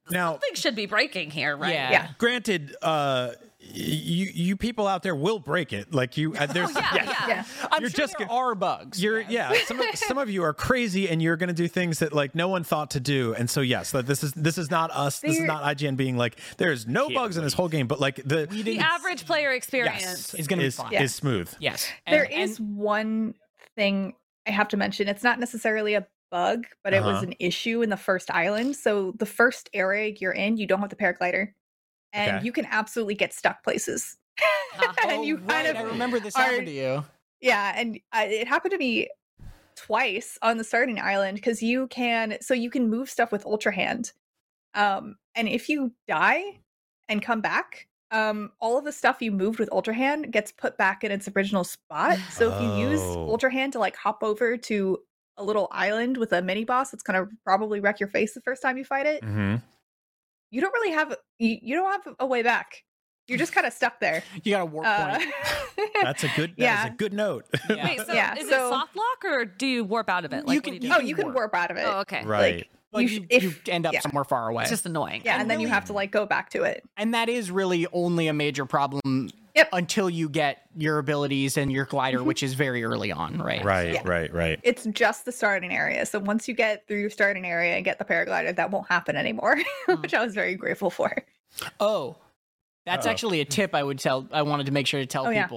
Now, 0.10 0.32
something 0.34 0.56
should 0.56 0.76
be 0.76 0.88
breaking 0.88 1.32
here, 1.32 1.56
right? 1.56 1.74
Yeah. 1.74 1.92
Yeah. 1.92 2.08
granted, 2.18 2.76
uh, 2.82 3.32
you 3.60 4.30
you 4.34 4.56
people 4.56 4.88
out 4.88 5.02
there 5.04 5.16
will 5.16 5.40
break 5.40 5.74
it. 5.74 5.94
Like 5.94 6.16
you, 6.18 6.36
uh, 6.36 6.46
there's 6.46 6.70
Oh, 6.76 6.80
yeah, 6.80 7.04
yeah. 7.04 7.28
Yeah. 7.28 7.44
I'm 7.72 7.82
You're 7.82 7.90
sure 7.90 7.98
just 8.06 8.18
there 8.20 8.32
are 8.32 8.54
bugs. 8.56 9.02
You're 9.02 9.22
yeah. 9.22 9.52
Some 9.66 9.80
of, 9.80 9.86
some 9.96 10.18
of 10.18 10.30
you 10.30 10.44
are 10.44 10.54
crazy, 10.54 11.10
and 11.10 11.22
you're 11.22 11.38
going 11.38 11.48
to 11.48 11.54
do 11.56 11.68
things 11.68 12.00
that 12.00 12.14
like 12.14 12.36
no 12.36 12.48
one 12.48 12.64
thought 12.64 12.92
to 12.92 13.00
do. 13.00 13.34
And 13.34 13.50
so 13.50 13.62
yes, 13.62 13.92
that 13.92 14.06
this 14.06 14.24
is 14.24 14.32
this 14.34 14.58
is 14.58 14.70
not 14.70 14.92
us. 14.92 15.20
This 15.20 15.38
is 15.38 15.44
not 15.44 15.64
IGN 15.64 15.98
being 15.98 16.18
like 16.18 16.40
there's 16.58 16.86
no 16.88 17.10
bugs 17.10 17.38
in 17.38 17.44
this 17.44 17.54
whole 17.54 17.68
game, 17.70 17.88
but 17.88 18.00
like 18.00 18.18
the 18.24 18.46
The 18.46 18.80
average 18.80 19.26
player 19.26 19.52
experience. 19.52 20.02
yes 20.02 20.34
It's 20.36 20.48
gonna 20.48 20.62
be 20.62 20.68
is, 20.68 20.76
fine. 20.76 20.94
is 20.94 21.16
smooth. 21.16 21.52
yes. 21.60 21.88
There 22.08 22.24
And- 22.32 22.34
is 22.44 22.60
and- 22.60 22.78
one 22.78 23.34
thing 23.76 24.14
I 24.48 24.52
have 24.52 24.68
to 24.70 24.78
mention. 24.78 25.08
It's 25.08 25.24
not 25.24 25.40
necessarily 25.40 25.96
a 25.96 26.06
bug, 26.30 26.66
but 26.84 26.94
it 26.94 27.02
was 27.02 27.16
Uh-huh. 27.18 27.24
an 27.28 27.34
issue 27.40 27.82
in 27.82 27.90
the 27.90 27.98
first 27.98 28.30
island. 28.32 28.76
So 28.76 29.14
the 29.18 29.26
first 29.26 29.70
area 29.74 30.14
you're 30.20 30.32
in, 30.34 30.58
you 30.58 30.68
don't 30.68 30.80
have 30.82 30.90
the 30.90 30.96
paraglider. 30.96 31.54
And 32.18 32.38
Okay. 32.38 32.46
you 32.46 32.52
can 32.52 32.66
absolutely 32.72 33.16
get 33.16 33.32
stuck 33.34 33.64
places. 33.64 34.18
Uh-huh. 34.42 34.94
and 35.08 35.24
you 35.26 35.36
Oh, 35.36 35.48
kind 35.48 35.50
right, 35.50 35.66
of 35.68 35.76
I 35.78 35.82
remember 35.84 36.20
this 36.20 36.36
are- 36.36 36.42
happened 36.44 36.68
to 36.68 36.74
you. 36.74 37.06
Yeah, 37.42 37.74
and 37.78 38.00
uh, 38.12 38.26
it 38.28 38.48
happened 38.48 38.72
to 38.72 38.78
me 38.80 39.08
twice 39.76 40.38
on 40.42 40.58
the 40.58 40.64
starting 40.64 41.00
island 41.00 41.36
because 41.36 41.62
you 41.62 41.88
can 41.88 42.38
so 42.42 42.54
you 42.54 42.70
can 42.72 42.90
move 42.90 43.10
stuff 43.10 43.32
with 43.32 43.46
Ultra 43.46 43.74
Hand, 43.74 44.12
um, 44.74 45.16
and 45.36 45.48
if 45.48 45.70
you 45.70 45.92
die 46.08 46.42
and 47.10 47.22
come 47.22 47.42
back, 47.42 47.88
um, 48.12 48.52
all 48.60 48.78
of 48.80 48.86
the 48.86 48.92
stuff 48.92 49.22
you 49.22 49.32
moved 49.32 49.60
with 49.60 49.70
Ultra 49.72 49.94
Hand 49.94 50.32
gets 50.34 50.52
put 50.52 50.78
back 50.78 51.04
in 51.04 51.12
its 51.12 51.28
original 51.36 51.64
spot. 51.64 52.18
So 52.32 52.52
if 52.54 52.62
you 52.62 52.90
use 52.90 53.02
Oh. 53.02 53.30
Ultra 53.30 53.52
Hand 53.52 53.74
to 53.74 53.80
like 53.80 53.96
hop 53.96 54.24
over 54.24 54.58
to 54.58 54.98
a 55.38 55.44
little 55.44 55.68
island 55.72 56.18
with 56.18 56.34
a 56.34 56.42
mini 56.42 56.66
boss 56.66 56.90
that's 56.90 57.04
gonna 57.04 57.28
probably 57.44 57.80
wreck 57.80 58.00
your 58.00 58.10
face 58.10 58.34
the 58.34 58.42
first 58.42 58.62
time 58.64 58.78
you 58.80 58.84
fight 58.84 59.06
it, 59.06 59.22
Mm-hmm. 59.24 59.58
You 60.52 60.62
don't 60.62 60.74
really 60.74 60.92
have 60.92 61.16
you, 61.40 61.58
you 61.62 61.76
don't 61.76 61.92
have 62.06 62.16
a 62.20 62.26
way 62.26 62.44
back. 62.44 62.84
You're 63.28 63.38
just 63.38 63.52
kind 63.52 63.68
of 63.68 63.74
stuck 63.74 64.00
there. 64.00 64.24
You 64.44 64.52
got 64.52 64.62
a 64.62 64.66
warp 64.66 64.88
Uh, 64.88 65.18
point. 65.20 65.34
That's 66.02 66.24
a 66.24 66.30
good. 66.36 66.52
That 66.52 66.58
Yeah. 66.64 66.86
is 66.86 66.92
a 66.92 66.96
good 66.96 67.12
note. 67.14 67.46
Yeah. 67.70 67.84
Wait, 67.86 68.00
so 68.00 68.14
Yeah, 68.14 68.36
is 68.38 68.50
so- 68.50 68.68
it 68.68 68.70
soft 68.70 68.96
lock 68.96 69.26
or 69.26 69.44
do 69.46 69.68
you 69.68 69.84
warp 69.84 70.10
out 70.10 70.24
of 70.24 70.32
it? 70.34 70.46
Like, 70.46 70.54
You 70.54 70.58
what 70.60 70.64
can- 70.64 70.78
do 70.80 70.88
you 70.88 70.94
oh, 70.94 70.98
can 71.00 71.08
you 71.08 71.16
can 71.16 71.26
warp. 71.26 71.36
warp 71.36 71.56
out 71.56 71.72
of 71.72 71.78
it. 71.78 71.84
Oh, 71.86 72.00
okay. 72.00 72.24
right. 72.26 72.66
But 72.92 73.04
you 73.04 73.08
you, 73.08 73.26
if- 73.30 73.44
you 73.44 73.54
end 73.68 73.86
up 73.86 73.94
yeah. 73.94 74.00
somewhere 74.00 74.24
far 74.24 74.50
away. 74.50 74.64
It's 74.64 74.72
just 74.72 74.86
annoying. 74.86 75.22
Yeah, 75.26 75.40
and, 75.40 75.50
then 75.50 75.60
you 75.60 75.68
have 75.68 75.86
to 75.86 75.94
like 75.94 76.12
go 76.12 76.26
back 76.26 76.50
to 76.52 76.64
it. 76.64 76.84
and 76.96 77.14
that 77.14 77.30
is 77.30 77.52
really 77.52 77.88
only 77.92 78.28
a 78.28 78.34
major 78.34 78.66
problem 78.66 79.30
Yep. 79.56 79.70
until 79.74 80.08
you 80.08 80.30
get 80.30 80.62
your 80.76 81.00
abilities 81.00 81.58
and 81.58 81.72
your 81.72 81.86
glider, 81.86 82.20
mm-hmm. 82.20 82.28
which 82.28 82.44
is 82.44 82.54
very 82.54 82.84
early 82.84 83.12
on, 83.12 83.40
right? 83.40 83.66
Right. 83.66 83.94
Yeah. 83.96 84.04
Right. 84.06 84.32
Right. 84.32 84.60
It's 84.62 84.86
just 84.86 85.26
the 85.26 85.32
starting 85.32 85.74
area. 85.74 86.06
So 86.06 86.20
once 86.20 86.48
you 86.48 86.54
get 86.54 86.88
through 86.88 87.00
your 87.00 87.10
starting 87.10 87.44
area 87.44 87.76
and 87.76 87.84
get 87.84 87.98
the 87.98 88.06
paraglider, 88.06 88.56
that 88.56 88.70
won't 88.70 88.88
happen 88.88 89.16
anymore, 89.16 89.58
mm. 89.88 90.00
which 90.02 90.14
I 90.14 90.24
was 90.24 90.36
very 90.36 90.54
grateful 90.54 90.92
for. 90.92 91.12
Oh, 91.80 92.18
that's 92.86 93.08
Uh-oh. 93.08 93.12
actually 93.12 93.42
a 93.42 93.46
tip 93.46 93.74
I 93.74 93.82
would 93.82 93.98
tell. 93.98 94.28
I 94.32 94.44
wanted 94.44 94.68
to 94.68 94.72
make 94.72 94.86
sure 94.86 95.00
to 95.00 95.08
tell 95.08 95.26
Oh, 95.26 95.32
yeah. 95.32 95.48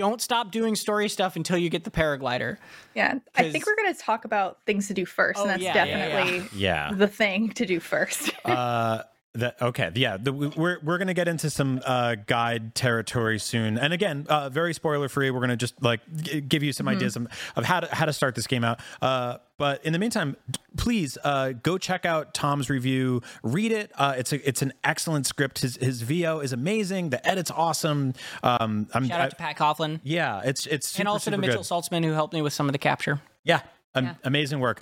People. 0.00 0.10
Don't 0.10 0.20
stop 0.20 0.50
doing 0.50 0.74
story 0.74 1.08
stuff 1.08 1.36
until 1.36 1.58
you 1.58 1.70
get 1.70 1.84
the 1.84 1.90
paraglider. 1.90 2.56
Yeah, 2.94 3.18
I 3.36 3.50
think 3.50 3.66
we're 3.66 3.76
going 3.76 3.92
to 3.94 4.00
talk 4.00 4.24
about 4.24 4.58
things 4.66 4.88
to 4.88 4.94
do 4.94 5.06
first, 5.06 5.38
Oh, 5.38 5.42
and 5.42 5.50
that's 5.50 5.62
yeah, 5.62 5.84
yeah, 5.84 5.84
yeah. 5.84 6.08
definitely 6.24 6.58
Yeah. 6.58 6.92
the 6.94 7.08
thing 7.08 7.50
to 7.50 7.66
do 7.66 7.80
first. 7.80 8.30
uh 8.44 9.02
that 9.34 9.62
okay 9.62 9.92
yeah 9.94 10.16
the, 10.16 10.32
we- 10.32 10.48
we're 10.48 10.78
we're 10.82 10.98
gonna 10.98 11.14
get 11.14 11.28
into 11.28 11.48
some 11.50 11.80
uh 11.86 12.16
guide 12.26 12.74
territory 12.74 13.38
soon. 13.38 13.78
And 13.78 13.92
again 13.92 14.26
uh 14.28 14.48
very 14.48 14.74
spoiler 14.74 15.08
free 15.08 15.30
we're 15.30 15.38
gonna 15.40 15.56
just 15.56 15.80
like 15.80 16.00
g- 16.16 16.40
give 16.40 16.64
you 16.64 16.72
some 16.72 16.88
ideas 16.88 17.14
of, 17.14 17.28
of 17.54 17.64
how 17.64 17.78
to 17.78 17.94
how 17.94 18.06
to 18.06 18.12
start 18.12 18.34
this 18.34 18.48
game 18.48 18.64
out. 18.64 18.80
Uh 19.00 19.36
but 19.56 19.84
in 19.86 19.92
the 19.92 20.00
meantime 20.00 20.36
please 20.76 21.16
uh 21.22 21.52
go 21.62 21.78
check 21.78 22.04
out 22.04 22.34
tom's 22.34 22.68
review. 22.68 23.22
Read 23.44 23.70
it. 23.70 23.92
Uh 23.94 24.14
it's 24.18 24.32
a 24.32 24.48
it's 24.48 24.62
an 24.62 24.72
excellent 24.82 25.26
script. 25.26 25.60
His 25.60 25.76
his 25.76 26.02
vo 26.02 26.40
is 26.40 26.52
amazing. 26.52 27.10
The 27.10 27.24
edit's 27.24 27.52
awesome. 27.52 28.14
Um 28.42 28.88
i'm 28.94 29.06
Shout 29.06 29.20
out 29.20 29.26
I- 29.26 29.28
to 29.28 29.36
Pat 29.36 29.56
Coughlin. 29.56 30.00
Yeah 30.02 30.42
it's 30.44 30.66
it's 30.66 30.88
super, 30.88 31.02
and 31.02 31.08
also 31.08 31.30
to 31.30 31.38
Mitchell 31.38 31.62
good. 31.62 31.66
Saltzman 31.66 32.04
who 32.04 32.10
helped 32.14 32.34
me 32.34 32.42
with 32.42 32.52
some 32.52 32.66
of 32.68 32.72
the 32.72 32.78
capture. 32.78 33.20
Yeah, 33.44 33.60
am- 33.94 34.06
Yeah. 34.06 34.14
amazing 34.24 34.58
work. 34.58 34.80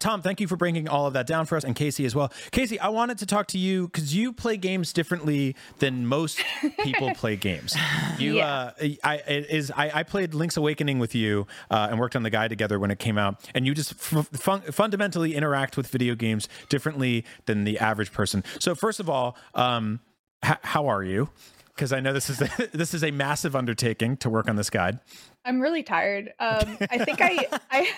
Tom, 0.00 0.22
thank 0.22 0.40
you 0.40 0.46
for 0.48 0.56
breaking 0.56 0.88
all 0.88 1.06
of 1.06 1.12
that 1.14 1.26
down 1.26 1.46
for 1.46 1.56
us, 1.56 1.64
and 1.64 1.74
Casey 1.74 2.04
as 2.04 2.14
well. 2.14 2.32
Casey, 2.50 2.78
I 2.80 2.88
wanted 2.88 3.18
to 3.18 3.26
talk 3.26 3.46
to 3.48 3.58
you 3.58 3.86
because 3.88 4.14
you 4.14 4.32
play 4.32 4.56
games 4.56 4.92
differently 4.92 5.56
than 5.78 6.06
most 6.06 6.40
people 6.82 7.14
play 7.14 7.36
games. 7.36 7.76
You, 8.18 8.36
Yeah. 8.36 8.46
uh, 8.46 8.72
I 9.04 9.14
it 9.16 9.48
is 9.50 9.70
I, 9.70 10.00
I 10.00 10.02
played 10.02 10.34
Link's 10.34 10.56
Awakening 10.56 10.98
with 10.98 11.14
you 11.14 11.46
uh, 11.70 11.88
and 11.90 12.00
worked 12.00 12.16
on 12.16 12.22
the 12.24 12.30
guide 12.30 12.48
together 12.50 12.78
when 12.80 12.90
it 12.90 12.98
came 12.98 13.16
out, 13.18 13.48
and 13.54 13.64
you 13.66 13.74
just 13.74 13.92
f- 13.92 14.26
fun- 14.32 14.62
fundamentally 14.62 15.34
interact 15.36 15.76
with 15.76 15.86
video 15.88 16.14
games 16.16 16.48
differently 16.68 17.24
than 17.46 17.62
the 17.64 17.78
average 17.78 18.12
person. 18.12 18.42
So, 18.58 18.74
first 18.74 18.98
of 18.98 19.08
all, 19.08 19.36
um, 19.54 20.00
h- 20.44 20.56
how 20.62 20.88
are 20.88 21.04
you? 21.04 21.28
Because 21.76 21.92
I 21.92 22.00
know 22.00 22.12
this 22.12 22.28
is 22.28 22.38
this 22.72 22.92
is 22.92 23.04
a 23.04 23.12
massive 23.12 23.54
undertaking 23.54 24.16
to 24.18 24.28
work 24.30 24.48
on 24.48 24.56
this 24.56 24.68
guide. 24.70 24.98
I'm 25.44 25.60
really 25.60 25.82
tired. 25.82 26.32
Um, 26.38 26.78
I 26.90 27.04
think 27.04 27.20
I, 27.20 27.46
I 27.70 27.90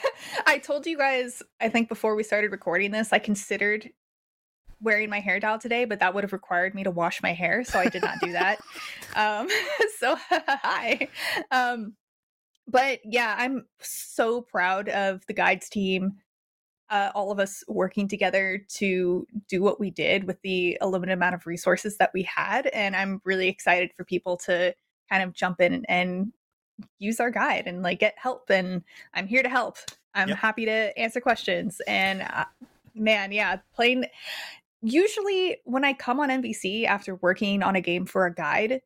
I 0.46 0.58
told 0.58 0.86
you 0.86 0.96
guys. 0.96 1.42
I 1.60 1.68
think 1.68 1.88
before 1.88 2.14
we 2.14 2.22
started 2.22 2.52
recording 2.52 2.90
this, 2.90 3.12
I 3.12 3.18
considered 3.18 3.90
wearing 4.80 5.10
my 5.10 5.20
hair 5.20 5.40
down 5.40 5.58
today, 5.58 5.84
but 5.84 6.00
that 6.00 6.14
would 6.14 6.24
have 6.24 6.32
required 6.32 6.74
me 6.74 6.84
to 6.84 6.90
wash 6.90 7.22
my 7.22 7.32
hair, 7.32 7.64
so 7.64 7.78
I 7.78 7.88
did 7.88 8.02
not 8.02 8.20
do 8.20 8.32
that. 8.32 8.58
Um, 9.16 9.48
so 9.98 10.16
hi. 10.30 11.08
Um, 11.50 11.94
but 12.68 13.00
yeah, 13.04 13.34
I'm 13.36 13.66
so 13.80 14.40
proud 14.40 14.88
of 14.88 15.26
the 15.26 15.32
guides 15.32 15.68
team. 15.68 16.12
Uh, 16.88 17.10
all 17.12 17.32
of 17.32 17.40
us 17.40 17.64
working 17.66 18.06
together 18.06 18.64
to 18.74 19.26
do 19.48 19.62
what 19.62 19.80
we 19.80 19.90
did 19.90 20.24
with 20.28 20.40
the 20.42 20.78
limited 20.80 21.12
amount 21.12 21.34
of 21.34 21.44
resources 21.44 21.96
that 21.96 22.12
we 22.14 22.22
had, 22.22 22.68
and 22.68 22.94
I'm 22.94 23.20
really 23.24 23.48
excited 23.48 23.90
for 23.96 24.04
people 24.04 24.36
to 24.46 24.72
kind 25.10 25.24
of 25.24 25.32
jump 25.34 25.60
in 25.60 25.84
and 25.86 26.32
use 26.98 27.20
our 27.20 27.30
guide 27.30 27.64
and 27.66 27.82
like 27.82 28.00
get 28.00 28.14
help 28.18 28.50
and 28.50 28.82
i'm 29.14 29.26
here 29.26 29.42
to 29.42 29.48
help 29.48 29.76
i'm 30.14 30.28
Yep. 30.28 30.38
happy 30.38 30.64
to 30.64 30.98
answer 30.98 31.20
questions 31.20 31.80
and 31.86 32.22
uh, 32.22 32.44
man 32.94 33.32
yeah 33.32 33.58
playing 33.74 34.04
usually 34.82 35.58
when 35.64 35.84
i 35.84 35.92
come 35.92 36.20
on 36.20 36.28
NVC 36.30 36.86
after 36.86 37.16
working 37.16 37.62
on 37.62 37.76
a 37.76 37.80
game 37.80 38.06
for 38.06 38.26
a 38.26 38.34
guide 38.34 38.80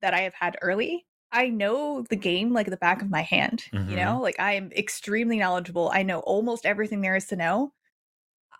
that 0.00 0.14
i 0.14 0.20
have 0.20 0.34
had 0.34 0.56
early 0.62 1.06
i 1.32 1.48
know 1.48 2.02
the 2.08 2.16
game 2.16 2.52
like 2.52 2.70
the 2.70 2.76
back 2.76 3.02
of 3.02 3.10
my 3.10 3.22
hand 3.22 3.64
Mhm. 3.72 3.90
you 3.90 3.96
know 3.96 4.20
like 4.20 4.38
i 4.38 4.52
am 4.54 4.70
extremely 4.72 5.38
knowledgeable 5.38 5.90
i 5.92 6.02
know 6.02 6.20
almost 6.20 6.64
everything 6.64 7.00
there 7.00 7.16
is 7.16 7.26
to 7.26 7.36
know 7.36 7.72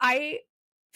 i 0.00 0.38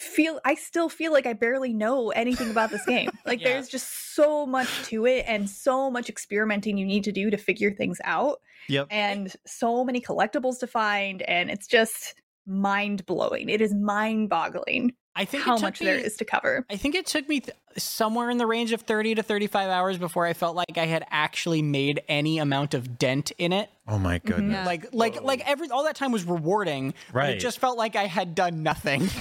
feel 0.03 0.39
i 0.45 0.53
still 0.55 0.89
feel 0.89 1.11
like 1.11 1.25
i 1.25 1.33
barely 1.33 1.73
know 1.73 2.09
anything 2.11 2.49
about 2.51 2.69
this 2.69 2.85
game 2.85 3.09
like 3.25 3.39
Yeah. 3.41 3.49
there's 3.53 3.69
just 3.69 4.13
so 4.15 4.45
much 4.45 4.69
to 4.85 5.05
it 5.05 5.25
and 5.27 5.49
so 5.49 5.89
much 5.89 6.09
experimenting 6.09 6.77
you 6.77 6.85
need 6.85 7.03
to 7.05 7.11
do 7.11 7.29
to 7.29 7.37
figure 7.37 7.71
things 7.71 7.99
out 8.03 8.39
Yep. 8.69 8.87
and 8.91 9.33
so 9.45 9.83
many 9.83 9.99
collectibles 9.99 10.59
to 10.59 10.67
find 10.67 11.21
and 11.23 11.49
it's 11.49 11.67
just 11.67 12.15
mind 12.45 13.05
blowing 13.05 13.49
it 13.49 13.61
is 13.61 13.73
mind 13.73 14.29
boggling 14.29 14.93
I 15.15 15.25
think 15.25 15.43
how 15.43 15.57
much 15.57 15.79
there 15.79 15.97
me- 15.97 16.03
is 16.03 16.17
to 16.17 16.25
cover 16.25 16.65
I 16.69 16.75
think 16.75 16.95
it 16.95 17.05
took 17.05 17.29
me 17.29 17.41
th- 17.41 17.55
somewhere 17.77 18.29
in 18.29 18.37
the 18.37 18.45
range 18.45 18.71
of 18.71 18.81
30 18.81 19.15
to 19.15 19.23
35 19.23 19.69
hours 19.69 19.97
before 19.97 20.25
I 20.25 20.33
felt 20.33 20.55
like 20.55 20.77
I 20.77 20.85
had 20.85 21.05
actually 21.09 21.61
made 21.61 22.01
any 22.07 22.39
amount 22.39 22.73
of 22.73 22.97
dent 22.97 23.31
in 23.37 23.53
it. 23.53 23.69
Oh 23.87 23.97
my 23.97 24.19
mm-hmm. 24.19 24.27
goodness. 24.27 24.53
Yeah. 24.53 24.65
Like 24.65 24.87
like 24.93 25.21
like 25.21 25.47
every 25.47 25.69
all 25.69 25.83
that 25.85 25.95
time 25.95 26.11
was 26.11 26.23
rewarding, 26.23 26.93
Right. 27.11 27.31
it 27.31 27.39
just 27.39 27.59
felt 27.59 27.77
like 27.77 27.95
I 27.95 28.05
had 28.05 28.35
done 28.35 28.63
nothing. 28.63 29.09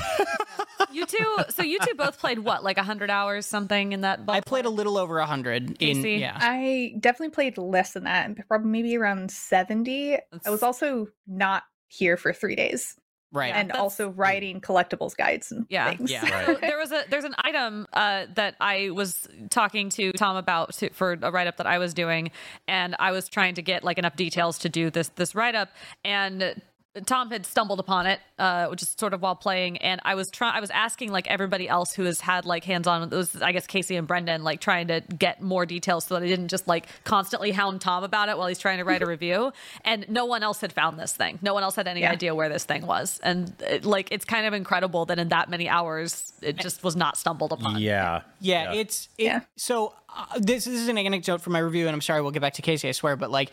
You 0.92 1.06
two, 1.06 1.36
so 1.48 1.62
you 1.62 1.78
two 1.80 1.94
both 1.94 2.18
played 2.18 2.40
what, 2.40 2.62
like 2.62 2.76
hundred 2.78 3.10
hours, 3.10 3.46
something 3.46 3.92
in 3.92 4.02
that. 4.02 4.20
I 4.28 4.40
played 4.40 4.66
a 4.66 4.70
little 4.70 4.98
over 4.98 5.20
hundred. 5.20 5.70
In 5.80 5.96
Casey? 5.96 6.12
yeah, 6.16 6.36
I 6.38 6.94
definitely 7.00 7.30
played 7.30 7.56
less 7.56 7.92
than 7.92 8.04
that, 8.04 8.46
probably 8.46 8.70
maybe 8.70 8.96
around 8.96 9.30
70. 9.30 10.16
I 10.44 10.50
was 10.50 10.62
also 10.62 11.08
not 11.26 11.62
here 11.88 12.16
for 12.16 12.32
three 12.32 12.56
days. 12.56 12.96
Right. 13.32 13.54
and 13.54 13.70
that's- 13.70 13.80
also 13.80 14.10
writing 14.10 14.60
collectibles 14.60 15.16
guides 15.16 15.50
and 15.52 15.66
Yeah. 15.68 15.90
things. 15.90 16.10
Yeah. 16.10 16.22
So 16.46 16.54
there 16.54 16.78
was 16.78 16.92
a 16.92 17.02
there's 17.08 17.24
an 17.24 17.34
item 17.38 17.86
uh, 17.92 18.26
that 18.34 18.56
I 18.60 18.90
was 18.90 19.28
talking 19.50 19.88
to 19.90 20.12
Tom 20.12 20.36
about 20.36 20.74
to, 20.74 20.90
for 20.90 21.18
a 21.20 21.30
write 21.30 21.46
up 21.46 21.56
that 21.56 21.66
I 21.66 21.78
was 21.78 21.94
doing, 21.94 22.30
and 22.68 22.94
I 22.98 23.10
was 23.12 23.28
trying 23.28 23.54
to 23.54 23.62
get 23.62 23.84
like 23.84 23.98
enough 23.98 24.16
details 24.16 24.58
to 24.60 24.68
do 24.68 24.90
this 24.90 25.08
this 25.16 25.34
write 25.34 25.54
up, 25.54 25.68
and 26.04 26.60
Tom 27.06 27.30
had 27.30 27.46
stumbled 27.46 27.80
upon 27.80 28.06
it, 28.06 28.20
uh, 28.38 28.66
which 28.66 28.82
is 28.82 28.94
sort 28.98 29.14
of 29.14 29.22
while 29.22 29.34
playing, 29.34 29.78
and 29.78 29.98
I 30.04 30.14
was 30.14 30.30
trying. 30.30 30.54
I 30.54 30.60
was 30.60 30.68
asking 30.70 31.10
like 31.10 31.26
everybody 31.26 31.66
else 31.68 31.94
who 31.94 32.04
has 32.04 32.20
had 32.20 32.44
like 32.44 32.64
hands 32.64 32.86
on. 32.86 33.02
It 33.02 33.10
was 33.10 33.40
I 33.40 33.52
guess 33.52 33.66
Casey 33.66 33.96
and 33.96 34.06
Brendan 34.06 34.42
like 34.44 34.60
trying 34.60 34.88
to 34.88 35.00
get 35.00 35.40
more 35.40 35.64
details 35.64 36.04
so 36.04 36.14
that 36.14 36.22
I 36.22 36.26
didn't 36.26 36.48
just 36.48 36.68
like 36.68 36.86
constantly 37.04 37.50
hound 37.50 37.80
Tom 37.80 38.04
about 38.04 38.28
it 38.28 38.36
while 38.36 38.46
he's 38.46 38.58
trying 38.58 38.76
to 38.78 38.84
write 38.84 39.00
a 39.02 39.06
review. 39.16 39.52
And 39.86 40.06
no 40.10 40.26
one 40.26 40.42
else 40.42 40.60
had 40.60 40.72
found 40.72 40.98
this 40.98 41.16
thing. 41.16 41.38
No 41.40 41.54
one 41.54 41.62
else 41.62 41.76
had 41.76 41.88
any 41.88 42.00
Yeah. 42.02 42.12
idea 42.12 42.34
where 42.34 42.50
this 42.50 42.64
thing 42.64 42.84
was. 42.86 43.18
And 43.22 43.54
it, 43.60 43.84
like 43.86 44.08
it's 44.12 44.26
kind 44.26 44.46
of 44.46 44.52
incredible 44.52 45.06
that 45.06 45.18
in 45.18 45.28
that 45.28 45.48
many 45.48 45.68
hours 45.70 46.32
it 46.42 46.56
just 46.58 46.84
was 46.84 46.94
not 46.94 47.16
stumbled 47.16 47.52
upon. 47.52 47.80
Yeah. 47.80 48.22
Yeah, 48.40 48.72
it's 48.74 49.08
it, 49.16 49.24
Yeah. 49.24 49.40
so 49.56 49.94
uh, 50.14 50.26
this, 50.38 50.66
this 50.66 50.74
is 50.80 50.88
an 50.88 50.98
anecdote 50.98 51.40
from 51.40 51.54
my 51.54 51.58
review, 51.60 51.86
and 51.86 51.94
I'm 51.94 52.00
sorry 52.02 52.20
we'll 52.20 52.32
get 52.32 52.42
back 52.42 52.54
to 52.54 52.62
Casey, 52.62 52.88
I 52.88 52.92
swear, 52.92 53.16
but 53.16 53.30
like. 53.30 53.50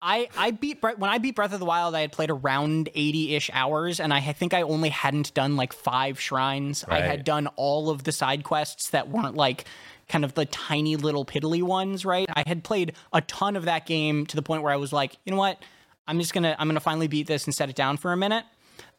I, 0.00 0.28
I 0.36 0.52
beat 0.52 0.80
when 0.82 1.10
I 1.10 1.18
beat 1.18 1.34
Breath 1.34 1.52
of 1.52 1.58
the 1.58 1.66
Wild, 1.66 1.94
I 1.94 2.02
had 2.02 2.12
played 2.12 2.30
around 2.30 2.88
80 2.94 3.34
ish 3.34 3.50
hours, 3.52 3.98
and 3.98 4.14
I 4.14 4.20
think 4.20 4.54
I 4.54 4.62
only 4.62 4.90
hadn't 4.90 5.34
done 5.34 5.56
like 5.56 5.72
five 5.72 6.20
shrines. 6.20 6.84
I 6.86 7.00
had 7.00 7.24
done 7.24 7.48
all 7.56 7.90
of 7.90 8.04
the 8.04 8.12
side 8.12 8.44
quests 8.44 8.90
that 8.90 9.08
weren't 9.08 9.34
like 9.34 9.64
kind 10.08 10.24
of 10.24 10.34
the 10.34 10.46
tiny 10.46 10.96
little 10.96 11.24
piddly 11.24 11.62
ones, 11.62 12.04
right? 12.04 12.28
I 12.34 12.44
had 12.46 12.62
played 12.64 12.94
a 13.12 13.20
ton 13.22 13.56
of 13.56 13.64
that 13.64 13.86
game 13.86 14.24
to 14.26 14.36
the 14.36 14.42
point 14.42 14.62
where 14.62 14.72
I 14.72 14.76
was 14.76 14.92
like, 14.92 15.16
you 15.24 15.32
know 15.32 15.38
what? 15.38 15.62
I'm 16.06 16.18
just 16.20 16.32
gonna 16.32 16.54
I'm 16.58 16.68
gonna 16.68 16.80
finally 16.80 17.08
beat 17.08 17.26
this 17.26 17.44
and 17.44 17.54
set 17.54 17.68
it 17.68 17.76
down 17.76 17.96
for 17.96 18.12
a 18.12 18.16
minute. 18.16 18.44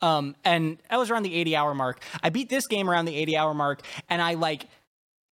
Um, 0.01 0.35
and 0.43 0.77
I 0.89 0.97
was 0.97 1.09
around 1.09 1.23
the 1.23 1.33
80 1.35 1.55
hour 1.55 1.73
mark. 1.73 2.03
I 2.21 2.29
beat 2.29 2.49
this 2.49 2.67
game 2.67 2.89
around 2.89 3.05
the 3.05 3.15
80 3.15 3.37
hour 3.37 3.53
mark, 3.53 3.81
and 4.09 4.21
I 4.21 4.33
like 4.33 4.67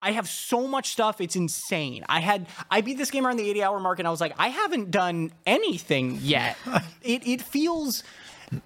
I 0.02 0.12
have 0.12 0.28
so 0.28 0.68
much 0.68 0.92
stuff, 0.92 1.22
it's 1.22 1.36
insane. 1.36 2.04
I 2.10 2.20
had 2.20 2.48
I 2.70 2.82
beat 2.82 2.98
this 2.98 3.12
game 3.12 3.26
around 3.28 3.38
the 3.38 3.50
80 3.50 3.64
hour 3.64 3.80
mark 3.80 4.00
and 4.00 4.08
I 4.08 4.12
was 4.12 4.22
like, 4.22 4.34
I 4.38 4.48
haven't 4.48 4.92
done 4.92 5.32
anything 5.46 6.18
yet. 6.22 6.58
it 7.02 7.26
it 7.28 7.42
feels 7.42 8.04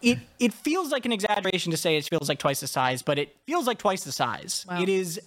it 0.01 0.19
it 0.39 0.53
feels 0.53 0.91
like 0.91 1.05
an 1.05 1.11
exaggeration 1.11 1.71
to 1.71 1.77
say 1.77 1.97
it 1.97 2.07
feels 2.09 2.29
like 2.29 2.39
twice 2.39 2.61
the 2.61 2.67
size, 2.67 3.01
but 3.01 3.19
it 3.19 3.35
feels 3.47 3.67
like 3.67 3.77
twice 3.77 4.03
the 4.03 4.11
size. 4.11 4.65
It 4.79 4.89
is 4.89 5.19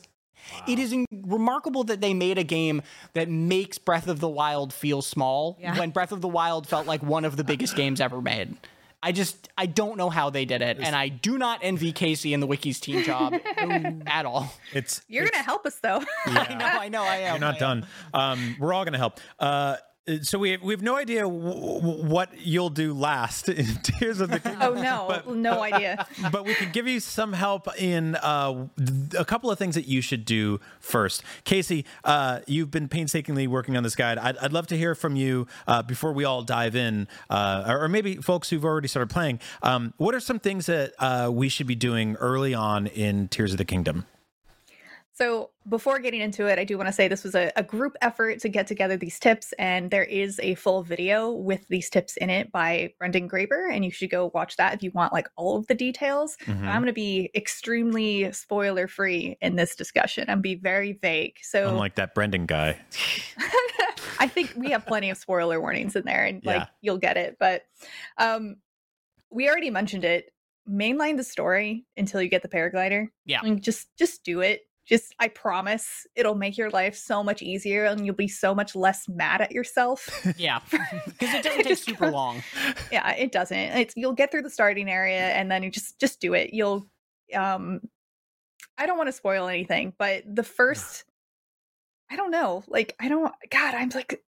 it 0.67 0.79
is 0.79 0.93
in- 0.95 1.05
remarkable 1.13 1.85
that 1.85 2.01
they 2.01 2.15
made 2.15 2.39
a 2.39 2.43
game 2.45 2.81
that 3.13 3.29
makes 3.29 3.77
Breath 3.77 4.09
of 4.09 4.19
the 4.21 4.29
Wild 4.29 4.73
feel 4.73 5.03
small 5.03 5.59
Yeah. 5.61 5.79
when 5.79 5.91
Breath 5.91 6.11
of 6.13 6.23
the 6.23 6.29
Wild 6.29 6.67
felt 6.67 6.87
like 6.87 7.03
one 7.03 7.27
of 7.27 7.37
the 7.37 7.45
biggest 7.45 7.77
games 7.77 8.01
ever 8.01 8.23
made. 8.23 8.57
I 9.03 9.13
just 9.13 9.49
I 9.57 9.67
don't 9.67 9.97
know 9.97 10.11
how 10.11 10.31
they 10.31 10.45
did 10.45 10.61
it, 10.61 10.79
and 10.81 10.97
I 10.97 11.09
do 11.09 11.39
not 11.39 11.61
envy 11.63 11.93
Casey 11.93 12.35
and 12.35 12.43
the 12.43 12.49
Wiki's 12.49 12.81
team 12.81 13.05
job 13.05 13.35
at 14.07 14.27
all. 14.27 14.53
It's 14.73 15.03
You're 15.07 15.23
going 15.25 15.35
to 15.35 15.45
help 15.45 15.67
us 15.67 15.77
though. 15.77 16.03
I 16.27 16.55
know, 16.55 16.67
I 16.67 16.89
know, 16.89 17.03
I 17.05 17.17
am. 17.19 17.35
You're 17.35 17.41
not 17.41 17.57
I 17.57 17.59
done. 17.59 17.87
Um, 18.13 18.57
we're 18.59 18.73
all 18.73 18.85
going 18.85 18.95
to 18.95 18.99
help. 18.99 19.21
Uh, 19.39 19.77
so 20.23 20.39
we 20.39 20.57
we 20.59 20.73
have 20.73 20.83
no 20.83 20.97
idea 20.97 21.23
w- 21.23 21.81
w- 21.81 22.05
what 22.05 22.31
you'll 22.39 22.71
do 22.71 22.95
last 22.95 23.49
in 23.49 23.67
Tears 23.83 24.21
of 24.21 24.31
the 24.31 24.41
Kingdom. 24.41 24.63
oh 24.63 24.75
no, 24.75 25.35
no 25.35 25.63
idea. 25.63 26.07
but 26.33 26.45
we 26.45 26.55
can 26.55 26.71
give 26.73 26.87
you 26.87 27.01
some 27.01 27.33
help 27.33 27.69
in 27.79 28.17
uh, 28.17 28.67
a 29.19 29.25
couple 29.25 29.51
of 29.51 29.59
things 29.59 29.75
that 29.75 29.87
you 29.87 30.01
should 30.01 30.25
do 30.25 30.61
first. 30.81 31.23
Casey, 31.45 31.85
uh, 32.05 32.41
you've 32.47 32.71
been 32.71 32.89
painstakingly 32.89 33.47
working 33.47 33.77
on 33.77 33.83
this 33.83 33.97
guide. 33.97 34.19
I'd, 34.19 34.37
I'd 34.39 34.53
love 34.53 34.67
to 34.69 34.77
hear 34.77 34.95
from 34.95 35.17
you 35.17 35.47
uh, 35.67 35.83
before 35.83 36.13
we 36.13 36.25
all 36.25 36.43
dive 36.43 36.77
in, 36.77 37.09
uh, 37.31 37.65
or, 37.69 37.85
or 37.85 37.89
maybe 37.89 38.17
folks 38.17 38.51
who've 38.51 38.65
already 38.65 38.89
started 38.89 39.11
playing. 39.11 39.41
Um, 39.63 39.95
what 39.97 40.15
are 40.15 40.21
some 40.21 40.39
things 40.39 40.67
that 40.67 40.93
uh, 40.99 41.31
we 41.33 41.49
should 41.49 41.67
be 41.67 41.75
doing 41.75 42.17
early 42.17 42.55
on 42.55 42.87
in 42.87 43.29
Tears 43.29 43.53
of 43.53 43.59
the 43.59 43.65
Kingdom? 43.65 44.07
So 45.19 45.51
before 45.69 45.99
getting 45.99 46.21
into 46.21 46.47
it, 46.47 46.61
I 46.61 46.65
do 46.65 46.77
want 46.79 46.87
to 46.87 46.93
say 46.93 47.09
this 47.09 47.25
was 47.25 47.35
a, 47.35 47.51
a 47.57 47.63
group 47.65 47.97
effort 48.03 48.39
to 48.43 48.49
get 48.49 48.69
together 48.69 48.97
these 48.97 49.19
tips, 49.19 49.53
and 49.59 49.91
there 49.91 50.05
is 50.05 50.39
a 50.41 50.55
full 50.55 50.85
video 50.85 51.33
with 51.33 51.67
these 51.67 51.91
tips 51.91 52.17
in 52.19 52.31
it 52.31 52.53
by 52.53 52.95
Brendan 53.01 53.29
Graeber, 53.29 53.69
and 53.75 53.85
you 53.85 53.91
should 53.91 54.11
go 54.11 54.31
watch 54.33 54.57
that 54.59 54.75
if 54.75 54.83
you 54.85 54.93
want 54.95 55.13
like 55.13 55.27
all 55.35 55.57
of 55.57 55.67
the 55.67 55.75
details. 55.75 56.37
Mhm. 56.45 56.63
I'm 56.69 56.81
going 56.83 56.87
to 56.87 56.93
be 56.93 57.31
extremely 57.35 58.31
spoiler 58.33 58.87
free 58.87 59.37
in 59.41 59.57
this 59.57 59.75
discussion. 59.75 60.27
I'm 60.31 60.41
be 60.41 60.55
very 60.55 60.93
vague. 60.93 61.39
So 61.43 61.69
Unlike 61.69 61.97
that 61.97 62.15
Brendan 62.15 62.47
guy. 62.47 62.79
I 64.21 64.29
think 64.29 64.53
we 64.57 64.71
have 64.71 64.87
plenty 64.87 65.11
of 65.11 65.19
spoiler 65.19 65.61
warnings 65.61 65.97
in 65.97 66.05
there, 66.05 66.27
and 66.27 66.45
like 66.47 66.61
Yeah. 66.61 66.67
you'll 66.81 66.99
get 66.99 67.17
it. 67.17 67.39
But 67.41 67.63
um, 68.19 68.59
we 69.31 69.49
already 69.49 69.71
mentioned 69.71 70.05
it. 70.05 70.33
Mainline 70.71 71.17
the 71.17 71.25
story 71.25 71.87
until 71.97 72.23
you 72.23 72.29
get 72.29 72.43
the 72.43 72.49
paraglider. 72.49 73.09
Yeah. 73.25 73.41
and 73.43 73.61
just 73.61 73.89
just 73.99 74.23
do 74.23 74.43
it. 74.43 74.61
Just 74.89 75.15
I 75.19 75.29
promise 75.29 76.07
it'll 76.17 76.35
make 76.35 76.57
your 76.57 76.71
life 76.71 76.97
so 76.97 77.23
much 77.23 77.43
easier, 77.43 77.85
and 77.85 78.07
you'll 78.07 78.15
be 78.15 78.27
so 78.27 78.55
much 78.55 78.75
less 78.75 79.07
mad 79.07 79.43
at 79.43 79.53
yourself. 79.53 80.09
Yeah, 80.39 80.61
because 80.71 81.35
it 81.35 81.43
doesn't 81.43 81.65
take 81.65 81.77
super 81.79 82.11
long. 82.11 82.43
yeah, 82.93 83.13
it 83.15 83.33
doesn't. 83.33 83.59
It's 83.59 83.95
you'll 83.97 84.15
get 84.15 84.31
through 84.31 84.43
the 84.43 84.51
starting 84.51 84.89
area, 84.89 85.29
and 85.29 85.51
then 85.51 85.63
you 85.63 85.71
just 85.71 86.01
just 86.01 86.21
do 86.21 86.35
it. 86.35 86.55
You'll 86.55 86.89
um, 87.35 87.81
I 88.79 88.87
don't 88.87 88.97
want 88.97 89.09
to 89.09 89.13
spoil 89.13 89.49
anything, 89.49 89.93
but 89.99 90.23
the 90.27 90.43
first, 90.43 91.05
I 92.11 92.17
don't 92.17 92.31
know, 92.31 92.65
like 92.67 92.95
I 92.99 93.09
don't. 93.09 93.33
God, 93.51 93.75
I'm 93.75 93.91
like. 93.91 94.23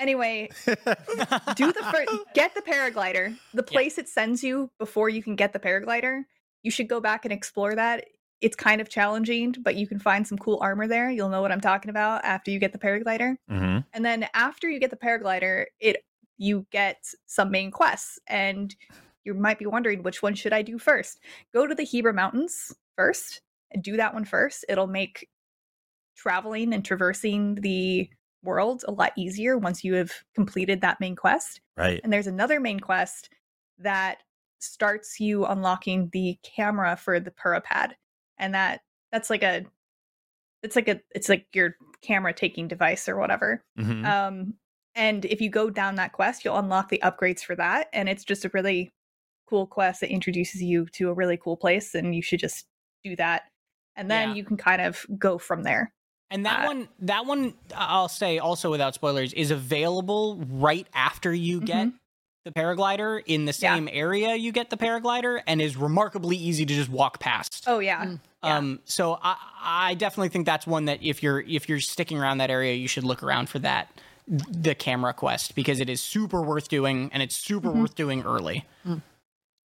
Anyway, 0.00 0.48
do 0.64 1.72
the 1.72 1.90
first, 1.92 2.12
get 2.32 2.54
the 2.54 2.62
paraglider. 2.62 3.36
The 3.52 3.64
place 3.64 3.98
it 3.98 4.08
sends 4.08 4.44
you 4.44 4.70
before 4.78 5.08
you 5.08 5.24
can 5.24 5.34
get 5.34 5.52
the 5.52 5.58
paraglider, 5.58 6.22
you 6.62 6.70
should 6.70 6.88
go 6.88 7.00
back 7.00 7.24
and 7.24 7.32
explore 7.32 7.74
that. 7.74 8.04
It's 8.40 8.56
kind 8.56 8.80
of 8.80 8.88
challenging, 8.88 9.54
but 9.62 9.76
you 9.76 9.86
can 9.86 9.98
find 9.98 10.26
some 10.26 10.38
cool 10.38 10.58
armor 10.60 10.86
there. 10.86 11.10
You'll 11.10 11.28
know 11.28 11.42
what 11.42 11.50
I'm 11.50 11.60
talking 11.60 11.90
about 11.90 12.24
after 12.24 12.50
you 12.50 12.58
get 12.58 12.72
the 12.72 12.78
paraglider. 12.78 13.36
Mm-hmm. 13.50 13.78
And 13.92 14.04
then 14.04 14.28
after 14.34 14.68
you 14.68 14.78
get 14.78 14.90
the 14.90 14.96
paraglider, 14.96 15.64
it 15.80 16.04
you 16.38 16.66
get 16.70 17.04
some 17.26 17.50
main 17.50 17.70
quests 17.70 18.18
and 18.28 18.74
you 19.24 19.34
might 19.34 19.58
be 19.58 19.66
wondering 19.66 20.02
which 20.02 20.22
one 20.22 20.34
should 20.34 20.52
I 20.52 20.62
do 20.62 20.78
first? 20.78 21.18
Go 21.52 21.66
to 21.66 21.74
the 21.74 21.82
Hebra 21.82 22.14
Mountains 22.14 22.72
first 22.96 23.42
and 23.72 23.82
do 23.82 23.96
that 23.96 24.14
one 24.14 24.24
first. 24.24 24.64
It'll 24.68 24.86
make 24.86 25.28
traveling 26.16 26.72
and 26.72 26.84
traversing 26.84 27.56
the 27.56 28.08
world 28.42 28.84
a 28.86 28.92
lot 28.92 29.12
easier 29.16 29.58
once 29.58 29.84
you 29.84 29.94
have 29.94 30.12
completed 30.34 30.80
that 30.80 31.00
main 31.00 31.16
quest. 31.16 31.60
Right. 31.76 32.00
And 32.02 32.12
there's 32.12 32.26
another 32.26 32.60
main 32.60 32.80
quest 32.80 33.30
that 33.78 34.22
starts 34.60 35.20
you 35.20 35.44
unlocking 35.44 36.08
the 36.12 36.38
camera 36.42 36.96
for 36.96 37.20
the 37.20 37.30
Purah 37.30 37.62
Pad. 37.62 37.96
And 38.38 38.54
that 38.54 38.80
that's 39.12 39.30
like 39.30 39.42
a 39.42 39.64
it's 40.62 40.76
like 40.76 40.88
a 40.88 41.00
it's 41.10 41.28
like 41.28 41.46
your 41.54 41.76
camera 42.02 42.32
taking 42.32 42.68
device 42.68 43.08
or 43.08 43.16
whatever. 43.16 43.62
Mhm. 43.78 44.04
Um 44.04 44.54
and 44.94 45.24
if 45.26 45.40
you 45.40 45.50
go 45.50 45.70
down 45.70 45.94
that 45.96 46.12
quest, 46.12 46.44
you'll 46.44 46.58
unlock 46.58 46.88
the 46.88 47.00
upgrades 47.04 47.40
for 47.44 47.54
that 47.56 47.88
and 47.92 48.08
it's 48.08 48.24
just 48.24 48.44
a 48.44 48.50
really 48.52 48.90
cool 49.46 49.66
quest 49.66 50.00
that 50.00 50.10
introduces 50.10 50.62
you 50.62 50.86
to 50.92 51.08
a 51.08 51.14
really 51.14 51.36
cool 51.36 51.56
place 51.56 51.94
and 51.94 52.14
you 52.14 52.22
should 52.22 52.40
just 52.40 52.66
do 53.04 53.16
that. 53.16 53.44
And 53.96 54.10
then 54.10 54.30
Yeah. 54.30 54.34
you 54.34 54.44
can 54.44 54.56
kind 54.56 54.82
of 54.82 55.06
go 55.18 55.38
from 55.38 55.62
there. 55.62 55.92
And 56.30 56.44
that 56.44 56.66
one, 56.66 56.88
that 56.98 57.24
one, 57.24 57.54
I'll 57.74 58.08
say 58.10 58.38
also 58.38 58.70
without 58.70 58.94
spoilers, 58.94 59.32
is 59.32 59.50
available 59.50 60.36
right 60.50 60.86
after 60.92 61.32
you 61.32 61.60
get 61.62 61.88
the 62.48 62.60
paraglider 62.60 63.22
in 63.26 63.44
the 63.44 63.56
Yeah. 63.60 63.74
same 63.74 63.88
area 63.92 64.34
you 64.34 64.52
get 64.52 64.70
the 64.70 64.76
paraglider, 64.76 65.42
and 65.46 65.60
is 65.60 65.76
remarkably 65.76 66.36
easy 66.36 66.64
to 66.64 66.74
just 66.74 66.88
walk 66.88 67.20
past. 67.20 67.64
Oh 67.66 67.78
yeah. 67.78 68.16
Um, 68.42 68.80
so 68.84 69.18
I, 69.22 69.36
I 69.60 69.94
definitely 69.94 70.30
think 70.30 70.46
that's 70.46 70.66
one 70.66 70.86
that 70.86 71.02
if 71.02 71.22
you're 71.22 71.40
if 71.40 71.68
you're 71.68 71.80
sticking 71.80 72.18
around 72.18 72.38
that 72.38 72.50
area, 72.50 72.74
you 72.74 72.88
should 72.88 73.04
look 73.04 73.22
around 73.22 73.48
for 73.48 73.58
that 73.60 73.90
the 74.26 74.74
camera 74.74 75.12
quest 75.14 75.54
because 75.54 75.80
it 75.80 75.88
is 75.90 76.00
super 76.02 76.42
worth 76.42 76.68
doing 76.68 77.10
and 77.12 77.22
it's 77.22 77.34
super 77.36 77.68
Mhm. 77.68 77.80
worth 77.80 77.94
doing 77.94 78.22
early. 78.24 78.64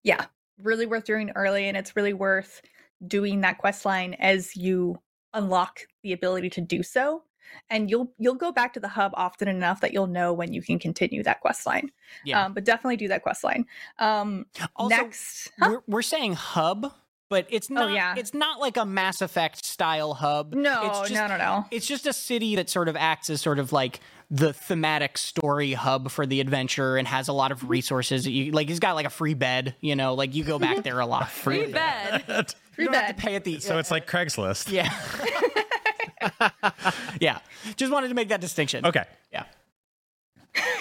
yeah 0.04 0.26
really 0.60 0.86
worth 0.86 1.04
doing 1.06 1.32
early 1.36 1.68
and 1.68 1.76
it's 1.78 1.96
really 1.96 2.14
worth 2.14 2.62
doing 3.08 3.42
that 3.42 3.58
quest 3.58 3.86
line 3.86 4.14
as 4.16 4.56
you 4.56 4.98
unlock 5.34 5.80
the 6.04 6.14
ability 6.14 6.50
to 6.50 6.62
do 6.62 6.82
so 6.84 7.24
and 7.70 7.90
you'll 7.90 8.12
you'll 8.18 8.36
go 8.36 8.52
back 8.52 8.74
to 8.74 8.80
the 8.80 8.88
hub 8.88 9.12
often 9.16 9.48
enough 9.48 9.82
that 9.82 9.94
you'll 9.94 10.08
know 10.08 10.34
when 10.34 10.54
you 10.54 10.62
can 10.62 10.80
continue 10.80 11.24
that 11.24 11.42
quest 11.42 11.66
line 11.66 11.92
Yeah. 12.26 12.46
um, 12.46 12.54
but 12.54 12.64
definitely 12.66 12.98
do 12.98 13.08
that 13.10 13.24
quest 13.24 13.44
line 13.44 13.66
um 14.00 14.46
Also, 14.76 14.96
next 14.96 15.52
we're, 15.60 15.82
we're 15.88 16.02
saying 16.02 16.34
hub, 16.34 16.94
but 17.30 17.48
it's 17.50 17.70
not. 17.70 17.86
Oh, 17.86 17.94
yeah. 17.94 18.14
It's 18.18 18.34
not 18.34 18.60
like 18.60 18.78
a 18.78 18.86
Mass 18.86 19.20
Effect 19.22 19.66
style 19.66 20.14
hub. 20.14 20.54
No, 20.54 20.90
it's 20.90 21.10
just, 21.10 21.14
no, 21.14 21.26
no, 21.28 21.38
no. 21.38 21.66
It's 21.72 21.88
just 21.88 22.06
a 22.06 22.14
city 22.14 22.56
that 22.58 22.70
sort 22.70 22.88
of 22.88 22.96
acts 22.96 23.30
as 23.32 23.42
sort 23.42 23.58
of 23.58 23.72
like 23.74 24.00
the 24.30 24.54
thematic 24.54 25.18
story 25.18 25.74
hub 25.74 26.12
for 26.12 26.26
the 26.28 26.40
adventure 26.42 26.96
and 26.98 27.08
has 27.08 27.28
a 27.30 27.34
lot 27.34 27.52
of 27.52 27.70
resources. 27.70 28.28
You 28.28 28.52
like 28.52 28.68
he's 28.70 28.80
got 28.80 28.94
like 28.94 29.06
a 29.08 29.10
free 29.12 29.34
bed, 29.34 29.76
you 29.82 29.96
know, 29.96 30.14
like 30.14 30.36
you 30.36 30.44
go 30.44 30.60
back 30.60 30.84
there 30.84 31.00
a 31.00 31.06
lot. 31.08 31.30
Free 31.32 31.66
bed. 31.72 32.54
you 32.78 32.86
don't 32.86 32.94
have 32.94 33.16
to 33.16 33.22
pay 33.22 33.36
at 33.36 33.44
the 33.44 33.60
So 33.60 33.80
it's 33.80 33.90
like 33.90 34.06
Craigslist. 34.08 34.72
yeah. 34.72 34.94
yeah. 37.20 37.40
Just 37.76 37.92
wanted 37.92 38.10
to 38.10 38.14
make 38.14 38.30
that 38.30 38.42
distinction. 38.42 38.86
Okay. 38.86 39.04
Yeah. 39.32 39.46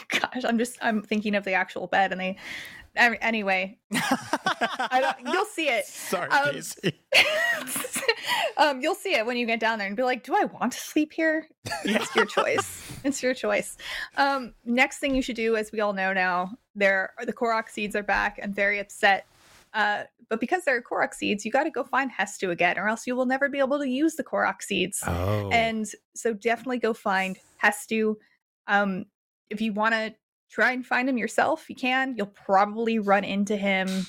Gosh, 0.08 0.44
I'm 0.44 0.58
just 0.58 0.78
I'm 0.82 1.02
thinking 1.02 1.34
of 1.34 1.44
the 1.44 1.52
actual 1.54 1.86
bed, 1.86 2.12
and 2.12 2.20
they. 2.20 2.36
any- 2.94 3.18
Anyway, 3.22 3.78
I 3.90 5.00
don't, 5.00 5.32
you'll 5.32 5.46
see 5.46 5.68
it. 5.68 5.86
Sorry, 5.86 6.28
Um, 6.28 6.52
Casey. 6.52 6.92
um, 8.58 8.82
you'll 8.82 8.94
see 8.94 9.14
it 9.14 9.24
when 9.24 9.38
you 9.38 9.46
get 9.46 9.60
down 9.60 9.78
there 9.78 9.86
and 9.88 9.96
be 9.96 10.02
like, 10.02 10.24
"Do 10.24 10.34
I 10.36 10.44
want 10.44 10.72
to 10.72 10.78
sleep 10.78 11.12
here?" 11.14 11.48
It's 11.84 12.14
your 12.14 12.26
choice. 12.26 12.92
It's 13.02 13.22
your 13.22 13.32
choice. 13.32 13.78
Um, 14.18 14.52
next 14.66 14.98
thing 14.98 15.14
you 15.14 15.22
should 15.22 15.36
do, 15.36 15.56
as 15.56 15.72
we 15.72 15.80
all 15.80 15.94
know 15.94 16.12
now, 16.12 16.52
there 16.74 17.14
are 17.18 17.24
the 17.24 17.32
Korok 17.32 17.70
seeds 17.70 17.96
are 17.96 18.02
back. 18.02 18.38
I'm 18.42 18.52
very 18.52 18.78
upset. 18.78 19.26
Uh, 19.74 20.04
but 20.28 20.40
because 20.40 20.64
there 20.64 20.76
are 20.76 20.82
Korok 20.82 21.14
seeds, 21.14 21.44
you 21.44 21.50
got 21.50 21.64
to 21.64 21.70
go 21.70 21.84
find 21.84 22.10
Hestu 22.10 22.50
again, 22.50 22.78
or 22.78 22.88
else 22.88 23.06
you 23.06 23.16
will 23.16 23.26
never 23.26 23.48
be 23.48 23.58
able 23.58 23.78
to 23.78 23.88
use 23.88 24.16
the 24.16 24.24
Korok 24.24 24.62
seeds. 24.62 25.02
Oh. 25.06 25.48
And 25.50 25.86
so 26.14 26.34
definitely 26.34 26.78
go 26.78 26.92
find 26.92 27.38
Hestu. 27.62 28.16
Um, 28.66 29.06
if 29.50 29.60
you 29.60 29.72
want 29.72 29.94
to 29.94 30.14
try 30.50 30.72
and 30.72 30.84
find 30.84 31.08
him 31.08 31.16
yourself, 31.18 31.68
you 31.68 31.76
can. 31.76 32.14
You'll 32.16 32.26
probably 32.26 32.98
run 32.98 33.24
into 33.24 33.56
him 33.56 34.06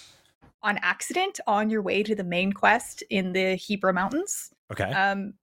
on 0.61 0.79
accident 0.81 1.39
on 1.47 1.69
your 1.69 1.81
way 1.81 2.03
to 2.03 2.15
the 2.15 2.23
main 2.23 2.53
quest 2.53 3.03
in 3.09 3.33
the 3.33 3.57
Hebra 3.57 3.93
Mountains. 3.93 4.49
Okay. 4.71 4.91
Um, 4.91 5.33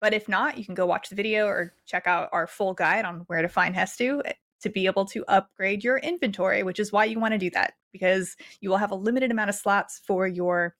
but 0.00 0.14
if 0.14 0.28
not, 0.28 0.58
you 0.58 0.64
can 0.64 0.74
go 0.74 0.86
watch 0.86 1.08
the 1.08 1.16
video 1.16 1.46
or 1.46 1.74
check 1.86 2.06
out 2.06 2.28
our 2.32 2.46
full 2.46 2.72
guide 2.72 3.04
on 3.04 3.24
where 3.26 3.42
to 3.42 3.48
find 3.48 3.74
Hestu 3.74 4.22
eh, 4.24 4.32
to 4.60 4.70
be 4.70 4.86
able 4.86 5.04
to 5.06 5.24
upgrade 5.26 5.84
your 5.84 5.98
inventory, 5.98 6.62
which 6.62 6.78
is 6.78 6.92
why 6.92 7.04
you 7.04 7.18
want 7.18 7.32
to 7.32 7.38
do 7.38 7.50
that 7.50 7.74
because 7.92 8.36
you 8.60 8.70
will 8.70 8.76
have 8.76 8.90
a 8.90 8.96
limited 8.96 9.30
amount 9.30 9.50
of 9.50 9.56
slots 9.56 10.00
for 10.06 10.26
your 10.26 10.74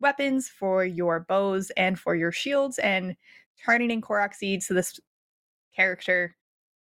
weapons, 0.00 0.48
for 0.48 0.84
your 0.84 1.20
bows, 1.20 1.70
and 1.76 1.98
for 1.98 2.14
your 2.14 2.32
shields. 2.32 2.78
And 2.78 3.16
turning 3.64 3.90
in 3.90 4.00
Korok 4.00 4.34
seeds 4.34 4.66
to 4.66 4.74
this 4.74 4.98
character 5.74 6.34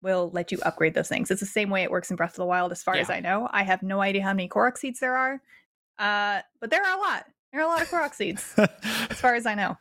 will 0.01 0.29
let 0.33 0.51
you 0.51 0.59
upgrade 0.63 0.93
those 0.93 1.09
things. 1.09 1.31
It's 1.31 1.39
the 1.39 1.45
same 1.47 1.69
way 1.69 1.83
it 1.83 1.91
works 1.91 2.09
in 2.11 2.15
Breath 2.15 2.31
of 2.31 2.37
the 2.37 2.45
Wild, 2.45 2.71
as 2.71 2.83
far 2.83 2.95
as 2.95 3.09
I 3.09 3.19
know. 3.19 3.49
I 3.51 3.63
have 3.63 3.81
no 3.81 4.01
idea 4.01 4.23
how 4.23 4.33
many 4.33 4.47
Korok 4.47 4.77
seeds 4.77 4.99
there 4.99 5.17
are, 5.17 5.41
uh, 5.97 6.41
but 6.59 6.69
there 6.69 6.83
are 6.85 6.97
a 6.97 7.01
lot. 7.01 7.25
There 7.51 7.61
are 7.61 7.63
a 7.63 7.67
lot 7.67 7.81
of 7.81 7.89
Korok 7.89 8.13
seeds, 8.13 8.53
as 9.09 9.19
far 9.19 9.33
as 9.35 9.45
I 9.45 9.55
know. 9.55 9.75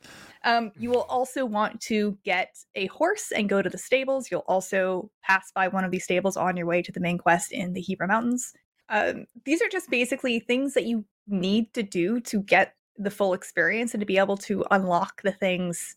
Um, 0.45 0.71
you 0.79 0.91
will 0.91 1.03
also 1.03 1.45
want 1.45 1.81
to 1.83 2.17
get 2.25 2.57
a 2.77 2.87
horse 2.87 3.33
and 3.33 3.49
go 3.49 3.61
to 3.61 3.69
the 3.69 3.79
stables. 3.79 4.31
You'll 4.31 4.45
also 4.47 5.11
pass 5.23 5.51
by 5.53 5.69
one 5.69 5.85
of 5.85 5.91
these 5.91 6.05
stables 6.05 6.37
on 6.37 6.57
your 6.57 6.67
way 6.67 6.83
to 6.83 6.93
the 6.93 7.01
main 7.01 7.19
quest 7.19 7.53
in 7.53 7.73
the 7.73 7.83
Hebra 7.83 8.07
Mountains. 8.09 8.55
Um, 8.89 9.27
these 9.45 9.63
are 9.63 9.69
just 9.69 9.91
basically 9.91 10.41
things 10.41 10.75
that 10.75 10.85
you 10.85 11.05
need 11.27 11.73
to 11.75 11.83
do 11.83 12.21
to 12.21 12.41
get 12.41 12.75
the 12.99 13.11
full 13.11 13.35
experience 13.35 13.95
and 13.95 14.01
to 14.01 14.07
be 14.07 14.19
able 14.19 14.37
to 14.37 14.65
unlock 14.71 15.23
the 15.23 15.33
things 15.33 15.97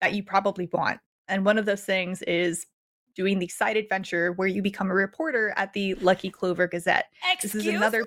that 0.00 0.14
you 0.14 0.22
probably 0.22 0.68
want. 0.72 1.00
And 1.28 1.44
one 1.44 1.58
of 1.58 1.66
those 1.66 1.84
things 1.84 2.22
is 2.22 2.66
doing 3.14 3.38
the 3.38 3.48
side 3.48 3.76
adventure 3.76 4.32
where 4.32 4.46
you 4.46 4.62
become 4.62 4.90
a 4.90 4.94
reporter 4.94 5.52
at 5.56 5.72
the 5.72 5.94
Lucky 5.94 6.30
Clover 6.30 6.68
Gazette. 6.68 7.06
this 7.42 7.54
is 7.54 7.62
Excuse 7.62 7.76
another 7.76 8.04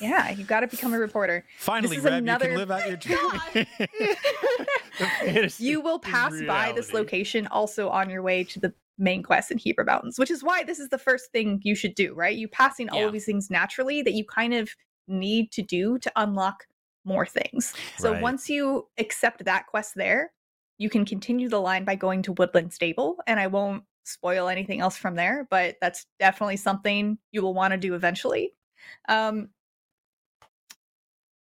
Yeah, 0.00 0.30
you 0.30 0.44
got 0.44 0.60
to 0.60 0.68
become 0.68 0.94
a 0.94 0.98
reporter. 0.98 1.44
Finally, 1.58 1.96
this 1.96 1.98
is 1.98 2.04
Reb, 2.04 2.12
you 2.12 2.18
another 2.18 2.46
can 2.46 2.56
live 2.56 2.70
out 2.70 2.86
your 2.86 2.96
dream. 2.96 3.18
you 5.58 5.80
will 5.80 5.98
pass 5.98 6.32
by 6.46 6.72
this 6.72 6.92
location 6.92 7.48
also 7.48 7.88
on 7.88 8.08
your 8.08 8.22
way 8.22 8.44
to 8.44 8.60
the 8.60 8.72
main 8.98 9.22
quest 9.22 9.50
in 9.50 9.58
Hebra 9.58 9.86
Mountains, 9.86 10.18
which 10.18 10.30
is 10.30 10.42
why 10.42 10.64
this 10.64 10.78
is 10.78 10.88
the 10.88 10.98
first 10.98 11.30
thing 11.32 11.60
you 11.62 11.74
should 11.74 11.94
do, 11.94 12.14
right? 12.14 12.36
You 12.36 12.48
passing 12.48 12.88
all 12.90 12.98
Yeah. 12.98 13.06
of 13.06 13.12
these 13.12 13.26
things 13.26 13.50
naturally 13.50 14.02
that 14.02 14.14
you 14.14 14.24
kind 14.24 14.54
of 14.54 14.70
need 15.06 15.52
to 15.52 15.62
do 15.62 15.98
to 15.98 16.12
unlock 16.16 16.66
more 17.04 17.24
things. 17.26 17.74
So 17.96 18.12
Right. 18.12 18.22
once 18.22 18.48
you 18.48 18.88
accept 18.98 19.44
that 19.44 19.66
quest 19.66 19.94
there, 19.94 20.32
you 20.78 20.90
can 20.90 21.04
continue 21.04 21.48
the 21.48 21.60
line 21.60 21.84
by 21.84 21.94
going 21.96 22.22
to 22.22 22.32
Woodland 22.32 22.72
Stable, 22.72 23.16
and 23.26 23.40
I 23.40 23.46
won't 23.46 23.84
spoil 24.04 24.48
anything 24.48 24.80
else 24.80 24.96
from 24.96 25.14
there, 25.14 25.46
but 25.50 25.76
that's 25.80 26.06
definitely 26.18 26.56
something 26.56 27.18
you 27.32 27.42
will 27.42 27.54
want 27.54 27.72
to 27.72 27.78
do 27.78 27.94
eventually. 27.94 28.54
Um, 29.08 29.50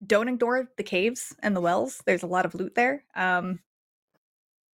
don't 0.06 0.28
ignore 0.28 0.68
the 0.76 0.82
caves 0.82 1.34
and 1.42 1.56
the 1.56 1.60
wells. 1.60 2.02
There's 2.06 2.22
a 2.22 2.26
lot 2.28 2.44
of 2.46 2.54
loot 2.54 2.74
there. 2.74 3.04
Um, 3.14 3.60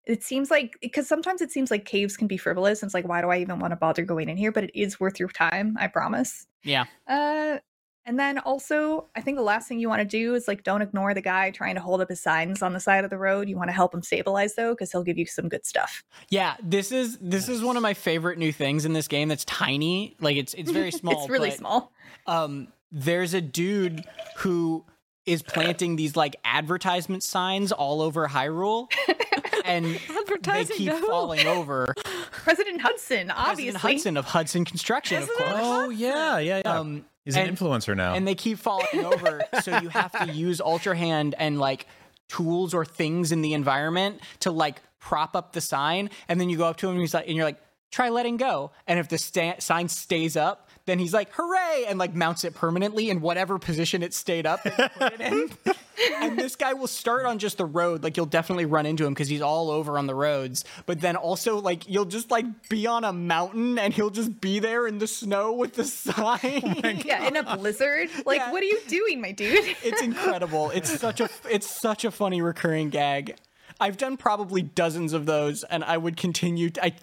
it 0.07 0.23
seems 0.23 0.51
like 0.51 0.77
because 0.81 1.07
sometimes 1.07 1.41
it 1.41 1.51
seems 1.51 1.71
like 1.71 1.85
caves 1.85 2.17
can 2.17 2.27
be 2.27 2.37
frivolous 2.37 2.83
and 2.83 2.89
it's 2.89 2.95
like 2.95 3.07
why 3.07 3.21
do 3.21 3.29
i 3.29 3.39
even 3.39 3.59
want 3.59 3.71
to 3.73 3.77
bother 3.77 4.05
going 4.05 4.29
in 4.29 4.37
here 4.37 4.51
but 4.53 4.65
it 4.65 4.71
is 4.79 4.99
worth 4.99 5.19
your 5.21 5.29
time 5.29 5.77
i 5.81 5.87
promise 5.87 6.47
Yeah. 6.65 6.85
uh 7.09 7.59
and 8.05 8.19
then 8.19 8.39
also 8.41 9.09
i 9.15 9.21
think 9.21 9.37
the 9.37 9.43
last 9.45 9.69
thing 9.69 9.79
you 9.79 9.89
want 9.89 10.01
to 10.01 10.05
do 10.05 10.35
is 10.35 10.49
like 10.49 10.65
don't 10.65 10.83
ignore 10.83 11.15
the 11.15 11.21
guy 11.21 11.53
trying 11.53 11.77
to 11.77 11.81
hold 11.81 12.01
up 12.01 12.09
his 12.09 12.21
signs 12.21 12.61
on 12.63 12.73
the 12.73 12.81
side 12.81 13.05
of 13.05 13.11
the 13.11 13.19
road 13.19 13.49
you 13.49 13.57
want 13.57 13.69
to 13.69 13.75
help 13.75 13.95
him 13.95 14.03
stabilize 14.03 14.57
though 14.57 14.73
because 14.73 14.91
he'll 14.91 15.05
give 15.05 15.19
you 15.19 15.27
some 15.27 15.49
good 15.49 15.65
stuff 15.65 16.03
Yeah, 16.31 16.57
this 16.61 16.91
is 16.91 17.17
this 17.21 17.49
is 17.49 17.63
one 17.63 17.77
of 17.77 17.83
my 17.83 17.95
favorite 17.95 18.39
new 18.39 18.51
things 18.53 18.85
in 18.85 18.93
this 18.93 19.07
game 19.07 19.29
that's 19.29 19.45
tiny. 19.45 20.17
Like 20.21 20.37
it's 20.37 20.53
it's 20.55 20.71
very 20.73 20.91
small. 21.01 21.21
it's 21.21 21.31
really 21.31 21.51
but, 21.51 21.59
small 21.59 21.93
Um 22.27 22.69
there's 22.91 23.35
a 23.35 23.41
dude 23.41 24.05
who 24.39 24.85
is 25.25 25.41
planting 25.43 25.95
these 25.95 26.17
like 26.17 26.35
advertisement 26.45 27.23
signs 27.23 27.71
all 27.71 28.03
over 28.03 28.27
Hyrule 28.27 28.89
and 29.77 29.85
they 30.09 30.15
Advertising 30.19 30.77
keep 30.77 30.91
to 30.91 30.97
who? 30.99 31.07
falling 31.07 31.47
over. 31.47 31.95
president 32.33 32.81
hudson 32.81 33.31
obviously 33.31 33.79
President 33.79 33.83
Hudson 33.83 34.17
of 34.17 34.25
Hudson 34.27 34.65
Construction, 34.65 35.23
of 35.23 35.29
course. 35.29 35.51
oh, 35.55 35.91
yeah, 35.91 36.39
yeah, 36.39 36.63
yeah. 36.65 36.79
Um, 36.79 37.05
He's 37.25 37.37
an 37.37 37.55
influencer 37.55 37.97
now. 37.97 38.15
and 38.15 38.27
they 38.27 38.35
keep 38.35 38.59
falling 38.59 38.87
over 39.05 39.43
so 39.63 39.79
you 39.79 39.89
have 39.91 40.13
to 40.27 40.33
use 40.33 40.61
ultra 40.61 40.97
hand 40.97 41.35
and 41.39 41.59
like 41.61 41.87
tools 42.29 42.75
or 42.75 42.85
things 42.85 43.31
in 43.33 43.43
the 43.43 43.55
environment 43.55 44.21
to 44.41 44.51
like 44.51 44.81
prop 44.99 45.37
up 45.37 45.53
the 45.53 45.61
sign 45.61 46.11
and 46.29 46.41
then 46.41 46.49
you 46.51 46.57
go 46.57 46.65
up 46.67 46.77
to 46.79 46.87
him 46.89 46.93
and 46.93 47.01
he's 47.01 47.15
like 47.15 47.27
and 47.29 47.37
you're 47.37 47.45
like 47.45 47.61
try 47.91 48.09
letting 48.09 48.37
go 48.39 48.71
and 48.87 48.99
if 48.99 49.09
the 49.09 49.19
sta- 49.19 49.59
sign 49.61 49.89
stays 49.89 50.37
up 50.37 50.69
then 50.87 50.99
he's 50.99 51.13
like 51.13 51.31
hooray 51.33 51.85
and 51.89 51.99
like 51.99 52.15
mounts 52.15 52.45
it 52.45 52.55
permanently 52.55 53.11
in 53.11 53.21
whatever 53.21 53.59
position 53.59 54.03
it 54.03 54.13
stayed 54.15 54.47
up 54.47 54.61
it 54.65 55.21
in. 55.21 55.51
and 56.23 56.39
this 56.39 56.57
guy 56.57 56.73
will 56.73 56.87
start 56.87 57.25
on 57.27 57.39
just 57.39 57.59
the 57.59 57.65
road 57.65 58.03
like 58.03 58.17
you'll 58.17 58.27
definitely 58.27 58.65
run 58.65 58.87
into 58.87 59.05
him 59.07 59.13
because 59.15 59.29
he's 59.29 59.43
all 59.43 59.71
over 59.71 59.99
on 59.99 60.07
the 60.07 60.15
roads 60.15 60.65
but 60.87 61.01
then 61.01 61.17
also 61.17 61.61
like 61.61 61.89
you'll 61.89 62.05
just 62.05 62.31
like 62.31 62.47
be 62.69 62.87
on 62.87 63.05
a 63.05 63.13
mountain 63.13 63.79
and 63.79 63.95
he'll 63.95 64.11
just 64.11 64.41
be 64.41 64.59
there 64.59 64.87
in 64.87 64.99
the 64.99 65.07
snow 65.07 65.53
with 65.53 65.75
the 65.75 65.85
sign 65.85 66.81
oh 66.85 66.89
yeah 67.05 67.27
in 67.29 67.37
a 67.37 67.57
blizzard 67.57 68.09
like 68.27 68.39
Yeah. 68.39 68.51
what 68.51 68.63
are 68.63 68.67
you 68.67 68.81
doing 68.89 69.21
my 69.21 69.33
dude 69.33 69.77
it's 69.83 70.03
incredible. 70.03 70.71
It's 70.71 70.99
such 70.99 71.21
a 71.21 71.29
it's 71.51 71.69
such 71.69 72.05
a 72.05 72.11
funny 72.11 72.41
recurring 72.43 72.91
gag. 72.91 73.37
I've 73.81 73.97
done 73.97 74.17
probably 74.17 74.63
dozens 74.63 75.13
of 75.13 75.27
those, 75.27 75.65
and 75.65 75.85
I 75.85 75.97
would 75.97 76.17
continue. 76.17 76.71
To, 76.71 76.85
I 76.85 76.95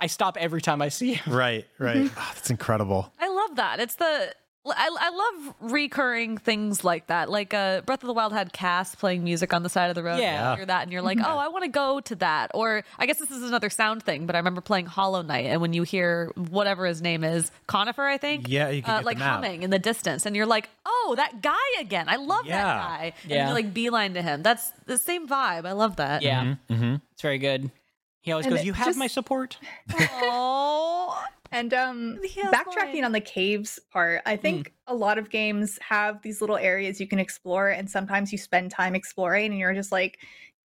I 0.00 0.06
stop 0.06 0.36
every 0.38 0.60
time 0.60 0.82
I 0.82 0.88
see 0.88 1.14
him. 1.14 1.32
right, 1.32 1.66
right. 1.78 2.10
Ah, 2.16 2.32
that's 2.34 2.50
incredible. 2.50 3.12
I 3.20 3.28
love 3.28 3.56
that. 3.56 3.80
It's 3.80 3.96
the 3.96 4.34
I, 4.66 4.88
I 4.98 5.10
love 5.10 5.54
recurring 5.60 6.38
things 6.38 6.84
like 6.84 7.08
that. 7.08 7.28
Like 7.28 7.52
uh, 7.52 7.82
Breath 7.82 8.02
of 8.02 8.06
the 8.06 8.14
Wild 8.14 8.32
had 8.32 8.52
Cass 8.52 8.94
playing 8.94 9.22
music 9.22 9.52
on 9.52 9.62
the 9.62 9.68
side 9.68 9.90
of 9.90 9.94
the 9.94 10.02
road. 10.02 10.18
Yeah. 10.20 10.52
You 10.52 10.56
hear 10.56 10.66
that 10.66 10.84
and 10.84 10.92
you're 10.92 11.02
like, 11.02 11.18
oh, 11.22 11.36
I 11.38 11.48
want 11.48 11.64
to 11.64 11.70
go 11.70 12.00
to 12.00 12.14
that. 12.16 12.50
Or 12.54 12.82
I 12.98 13.04
guess 13.06 13.18
this 13.18 13.30
is 13.30 13.42
another 13.42 13.68
sound 13.68 14.02
thing, 14.02 14.24
but 14.26 14.34
I 14.34 14.38
remember 14.38 14.60
playing 14.62 14.86
Hollow 14.86 15.20
Knight, 15.22 15.46
and 15.46 15.60
when 15.60 15.72
you 15.74 15.82
hear 15.82 16.30
whatever 16.36 16.86
his 16.86 17.02
name 17.02 17.24
is, 17.24 17.50
Conifer, 17.66 18.04
I 18.04 18.16
think. 18.16 18.48
Yeah, 18.48 18.70
you 18.70 18.82
can 18.82 18.90
uh, 18.90 18.94
get 18.96 19.00
the 19.02 19.06
like 19.06 19.18
map. 19.18 19.34
humming 19.44 19.62
in 19.64 19.70
the 19.70 19.78
distance, 19.78 20.24
and 20.24 20.34
you're 20.34 20.46
like, 20.46 20.68
oh, 20.86 21.14
that 21.16 21.42
guy 21.42 21.52
again. 21.80 22.08
I 22.08 22.16
love 22.16 22.46
Yeah. 22.46 22.62
that 22.64 22.76
guy. 22.78 23.12
Yeah. 23.26 23.36
And 23.40 23.48
you 23.50 23.54
like 23.54 23.74
beeline 23.74 24.14
to 24.14 24.22
him. 24.22 24.42
That's 24.42 24.70
the 24.86 24.96
same 24.98 25.28
vibe. 25.28 25.66
I 25.66 25.72
love 25.72 25.96
that. 25.96 26.22
Yeah, 26.22 26.54
Mm-hmm. 26.70 26.96
it's 27.12 27.22
very 27.22 27.38
good. 27.38 27.70
He 28.24 28.32
always 28.32 28.46
And 28.46 28.54
goes, 28.54 28.64
"You 28.64 28.72
have 28.72 28.86
just- 28.86 28.98
my 28.98 29.06
support." 29.06 29.58
Oh. 29.98 31.22
And 31.52 31.72
um 31.74 32.18
backtracking 32.50 32.94
mine. 32.94 33.04
on 33.04 33.12
the 33.12 33.20
caves 33.20 33.78
part, 33.92 34.22
I 34.26 34.34
think 34.36 34.72
a 34.88 34.94
lot 34.94 35.18
of 35.18 35.30
games 35.30 35.78
have 35.86 36.20
these 36.22 36.40
little 36.40 36.56
areas 36.56 37.00
you 37.00 37.06
can 37.06 37.20
explore 37.20 37.68
and 37.68 37.88
sometimes 37.88 38.32
you 38.32 38.38
spend 38.38 38.72
time 38.72 38.94
exploring 38.96 39.52
and 39.52 39.58
you're 39.58 39.74
just 39.74 39.92
like, 39.92 40.18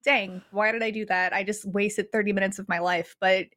dang, 0.03 0.41
why 0.51 0.71
did 0.71 0.81
I 0.81 0.89
do 0.89 1.05
that? 1.05 1.33
I 1.33 1.43
just 1.43 1.65
wasted 1.65 2.11
30 2.11 2.33
minutes 2.33 2.57
of 2.57 2.67
my 2.69 2.79
life. 2.79 3.15
But 3.19 3.47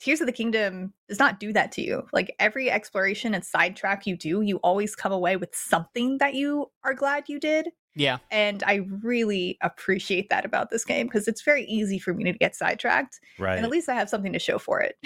Tears 0.00 0.20
of 0.20 0.26
the 0.26 0.32
Kingdom 0.32 0.92
does 1.08 1.18
not 1.18 1.38
do 1.38 1.52
that 1.52 1.70
to 1.72 1.82
you. 1.82 2.08
Like 2.12 2.34
every 2.40 2.70
exploration 2.70 3.34
and 3.34 3.44
sidetrack 3.44 4.06
you 4.06 4.16
do, 4.16 4.40
you 4.40 4.56
always 4.58 4.96
come 4.96 5.12
away 5.12 5.36
with 5.36 5.54
something 5.54 6.18
that 6.18 6.34
you 6.34 6.70
are 6.82 6.94
glad 6.94 7.28
you 7.28 7.38
did. 7.38 7.68
Yeah, 7.96 8.18
And 8.30 8.62
I 8.66 8.86
really 9.02 9.56
appreciate 9.62 10.28
that 10.28 10.44
about 10.44 10.70
this 10.70 10.84
game 10.84 11.06
because 11.06 11.26
it's 11.26 11.40
very 11.40 11.64
easy 11.64 11.98
for 11.98 12.12
me 12.12 12.24
to 12.24 12.32
get 12.32 12.54
sidetracked. 12.54 13.20
Right. 13.38 13.56
And 13.56 13.64
at 13.64 13.70
least 13.70 13.88
I 13.88 13.94
have 13.94 14.10
something 14.10 14.34
to 14.34 14.38
show 14.38 14.58
for 14.58 14.80
it. 14.80 14.96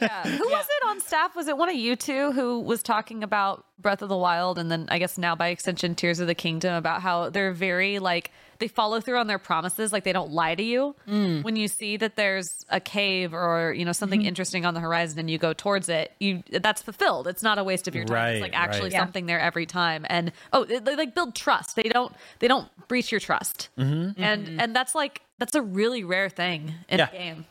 Yeah. 0.00 0.22
Who 0.28 0.48
was 0.48 0.66
it 0.70 0.86
on 0.86 1.00
staff? 1.00 1.34
Was 1.34 1.48
it 1.48 1.58
one 1.58 1.68
of 1.68 1.74
you 1.74 1.96
two 1.96 2.30
who 2.32 2.60
was 2.60 2.82
talking 2.82 3.24
about 3.24 3.64
Breath 3.80 4.02
of 4.02 4.08
the 4.08 4.16
Wild 4.16 4.58
and 4.58 4.70
then 4.70 4.86
I 4.90 4.98
guess 4.98 5.18
now 5.18 5.34
by 5.36 5.48
extension 5.48 5.94
Tears 5.94 6.18
of 6.20 6.26
the 6.26 6.34
Kingdom 6.34 6.74
about 6.74 7.00
how 7.02 7.30
they're 7.30 7.52
very 7.52 7.98
like 7.98 8.32
they 8.58 8.66
follow 8.66 9.00
through 9.00 9.18
on 9.18 9.28
their 9.28 9.38
promises 9.38 9.92
like 9.92 10.02
they 10.02 10.12
don't 10.12 10.32
lie 10.32 10.56
to 10.56 10.62
you. 10.64 10.96
Mm. 11.06 11.44
When 11.44 11.54
you 11.54 11.68
see 11.68 11.96
that 11.98 12.16
there's 12.16 12.64
a 12.68 12.80
cave 12.80 13.32
or 13.32 13.72
you 13.72 13.84
know 13.84 13.92
something 13.92 14.18
Mm-hmm. 14.20 14.26
interesting 14.28 14.66
on 14.66 14.74
the 14.74 14.80
horizon 14.80 15.20
and 15.20 15.30
you 15.30 15.38
go 15.38 15.52
towards 15.52 15.88
it, 15.88 16.10
you 16.18 16.42
that's 16.50 16.82
fulfilled. 16.82 17.28
It's 17.28 17.42
not 17.44 17.58
a 17.58 17.62
waste 17.64 17.86
of 17.86 17.94
your 17.94 18.04
time. 18.04 18.34
it's 18.34 18.42
like 18.42 18.58
actually 18.58 18.84
right. 18.84 18.92
Yeah. 18.94 18.98
something 19.00 19.26
there 19.26 19.38
every 19.40 19.66
time. 19.66 20.04
And 20.10 20.32
oh, 20.52 20.64
they, 20.64 20.80
they 20.80 20.96
like 20.96 21.14
build 21.14 21.36
trust. 21.36 21.76
They 21.76 21.84
don't 21.84 22.12
they 22.40 22.48
don't 22.48 22.66
breach 22.88 23.12
your 23.12 23.20
trust. 23.20 23.68
Mm-hmm. 23.78 24.20
And 24.20 24.60
and 24.60 24.74
that's 24.74 24.94
like 24.96 25.22
that's 25.38 25.54
a 25.54 25.62
really 25.62 26.02
rare 26.02 26.28
thing 26.28 26.74
in 26.88 26.98
Yeah. 26.98 27.08
a 27.10 27.12
game. 27.12 27.46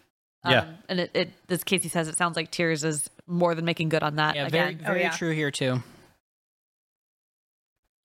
Yeah. 0.45 0.60
Um, 0.62 0.76
and 0.90 0.99
it, 0.99 1.12
it, 1.14 1.30
as 1.49 1.64
Casey 1.64 1.90
says, 1.90 2.08
it 2.08 2.16
sounds 2.16 2.36
like 2.38 2.52
Tears 2.52 2.84
is 2.86 3.10
more 3.26 3.54
than 3.56 3.66
making 3.66 3.90
good 3.90 4.04
on 4.04 4.16
that. 4.18 4.36
Yeah, 4.36 4.48
very, 4.49 4.70
again. 4.72 4.86
very 4.86 5.02
yeah. 5.02 5.12
true 5.12 5.32
here 5.32 5.52
too. 5.52 5.82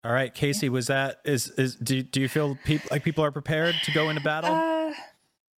All 0.05 0.13
right, 0.13 0.35
Casey, 0.35 0.69
was 0.69 0.89
that 0.89 1.21
is 1.25 1.51
is 1.51 1.77
do 1.77 2.03
do 2.03 2.21
you 2.21 2.29
feel 2.29 2.59
peop, 2.65 2.91
like 2.91 3.05
people 3.05 3.25
are 3.25 3.31
prepared 3.31 3.77
to 3.85 3.93
go 3.93 4.09
into 4.09 4.21
battle? 4.21 4.53
Uh, 4.53 4.93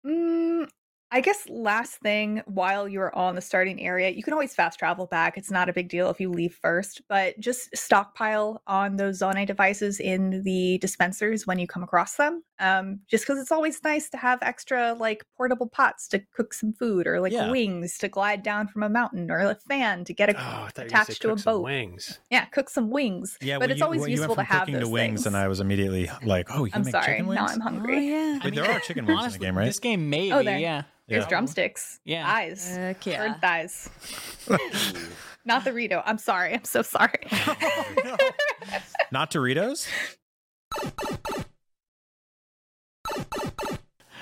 mm, 0.07 0.69
I 1.11 1.21
guess 1.23 1.49
last 1.49 1.95
thing 2.01 2.43
while 2.45 2.87
you're 2.87 3.15
on 3.15 3.37
the 3.37 3.41
starting 3.41 3.81
area, 3.81 4.11
you 4.11 4.23
can 4.23 4.35
always 4.35 4.55
fast 4.55 4.79
travel 4.79 5.07
back. 5.07 5.39
It's 5.39 5.51
not 5.51 5.71
a 5.71 5.73
big 5.73 5.89
deal 5.89 6.11
if 6.11 6.21
you 6.21 6.31
leave 6.31 6.59
first, 6.61 7.01
but 7.09 7.41
just 7.41 7.75
stockpile 7.75 8.61
on 8.67 8.97
those 8.97 9.21
Zonai 9.21 9.47
devices 9.47 9.99
in 9.99 10.43
the 10.43 10.77
dispensers 10.79 11.47
when 11.47 11.59
you 11.59 11.67
come 11.67 11.83
across 11.83 12.17
them. 12.17 12.43
Um, 12.61 13.01
just 13.11 13.25
because 13.27 13.41
it's 13.41 13.51
always 13.51 13.83
nice 13.83 14.09
to 14.11 14.17
have 14.17 14.39
extra 14.43 14.95
like 14.95 15.25
portable 15.37 15.67
pots 15.67 16.07
to 16.09 16.21
cook 16.37 16.55
some 16.55 16.73
food, 16.73 17.07
or 17.07 17.21
like 17.21 17.33
Yeah. 17.33 17.51
wings 17.51 17.99
to 17.99 18.09
glide 18.09 18.43
down 18.45 18.69
from 18.69 18.85
a 18.85 18.89
mountain, 18.89 19.29
or 19.31 19.39
a 19.41 19.55
fan 19.57 20.05
to 20.05 20.13
get 20.15 20.31
a, 20.31 20.35
Oh, 20.37 20.39
I 20.39 20.43
thought 20.43 20.53
you 20.53 20.55
were 20.55 20.69
gonna 20.69 20.75
say 20.75 20.85
attached 20.87 21.23
to 21.23 21.29
a 21.29 21.31
cook 21.33 21.39
some 21.41 21.53
boat. 21.55 21.65
Wings. 21.65 22.21
Yeah, 22.31 22.45
cook 22.45 22.71
some 22.71 22.91
wings. 22.91 23.37
yeah, 23.41 23.57
but 23.57 23.63
when 23.63 23.71
it's 23.73 23.79
you, 23.81 23.85
always 23.85 24.01
when 24.03 24.11
you 24.11 24.17
useful 24.19 24.37
went 24.37 24.49
to 24.49 24.53
have 24.55 24.61
cooking 24.63 24.75
those 24.75 24.85
to 24.85 24.89
wings, 24.89 25.21
things. 25.23 25.27
and 25.27 25.37
I 25.37 25.49
was 25.49 25.59
immediately 25.61 26.09
like, 26.23 26.47
oh, 26.51 26.65
you 26.65 26.71
can 26.71 26.81
I'm 26.83 26.85
make 26.85 26.93
sorry. 26.93 27.07
chicken 27.07 27.27
wings. 27.27 27.41
Now 27.41 27.47
I'm 27.47 27.61
hungry. 27.61 28.09
yeah. 28.09 28.39
Wait, 28.45 28.55
there 28.55 28.71
are 28.71 28.79
chicken 28.87 29.07
wings 29.07 29.19
Honestly, 29.21 29.35
in 29.37 29.41
the 29.41 29.47
game, 29.47 29.59
right? 29.59 29.65
This 29.67 29.79
game 29.81 30.09
maybe, 30.09 30.33
Oh, 30.33 30.43
there. 30.45 30.59
yeah. 30.59 30.83
There's 31.09 31.25
Yeah. 31.25 31.29
drumsticks. 31.29 32.01
Yeah. 32.05 32.25
Eyes. 32.33 32.77
Heck 32.77 33.05
yeah. 33.05 33.29
Bird 33.33 33.41
thighs. 33.41 33.91
Not 35.45 35.65
the 35.65 35.73
Rito. 35.73 36.03
I'm 36.07 36.17
sorry. 36.19 36.55
I'm 36.55 36.65
so 36.65 36.81
sorry. 36.83 37.13
Not 39.11 39.31
Doritos. 39.33 39.87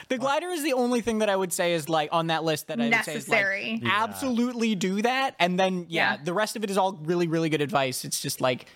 The 0.08 0.18
glider 0.18 0.48
is 0.48 0.62
the 0.62 0.74
only 0.74 1.00
thing 1.00 1.20
that 1.20 1.30
I 1.30 1.36
would 1.36 1.52
say 1.54 1.72
is 1.72 1.88
like 1.88 2.10
on 2.12 2.26
that 2.26 2.44
list 2.44 2.66
that 2.66 2.78
I 2.80 2.90
would 2.90 3.04
say 3.04 3.14
is 3.16 3.28
like 3.28 3.46
Yeah. 3.82 3.88
absolutely 4.04 4.74
do 4.74 5.00
that, 5.02 5.34
and 5.38 5.58
then 5.58 5.86
yeah, 5.88 6.14
Yeah. 6.16 6.18
the 6.22 6.34
rest 6.34 6.54
of 6.56 6.64
it 6.64 6.70
is 6.70 6.76
all 6.76 6.92
really 7.04 7.28
really 7.28 7.48
good 7.48 7.62
advice. 7.62 8.04
It's 8.04 8.20
just 8.20 8.40
like 8.40 8.66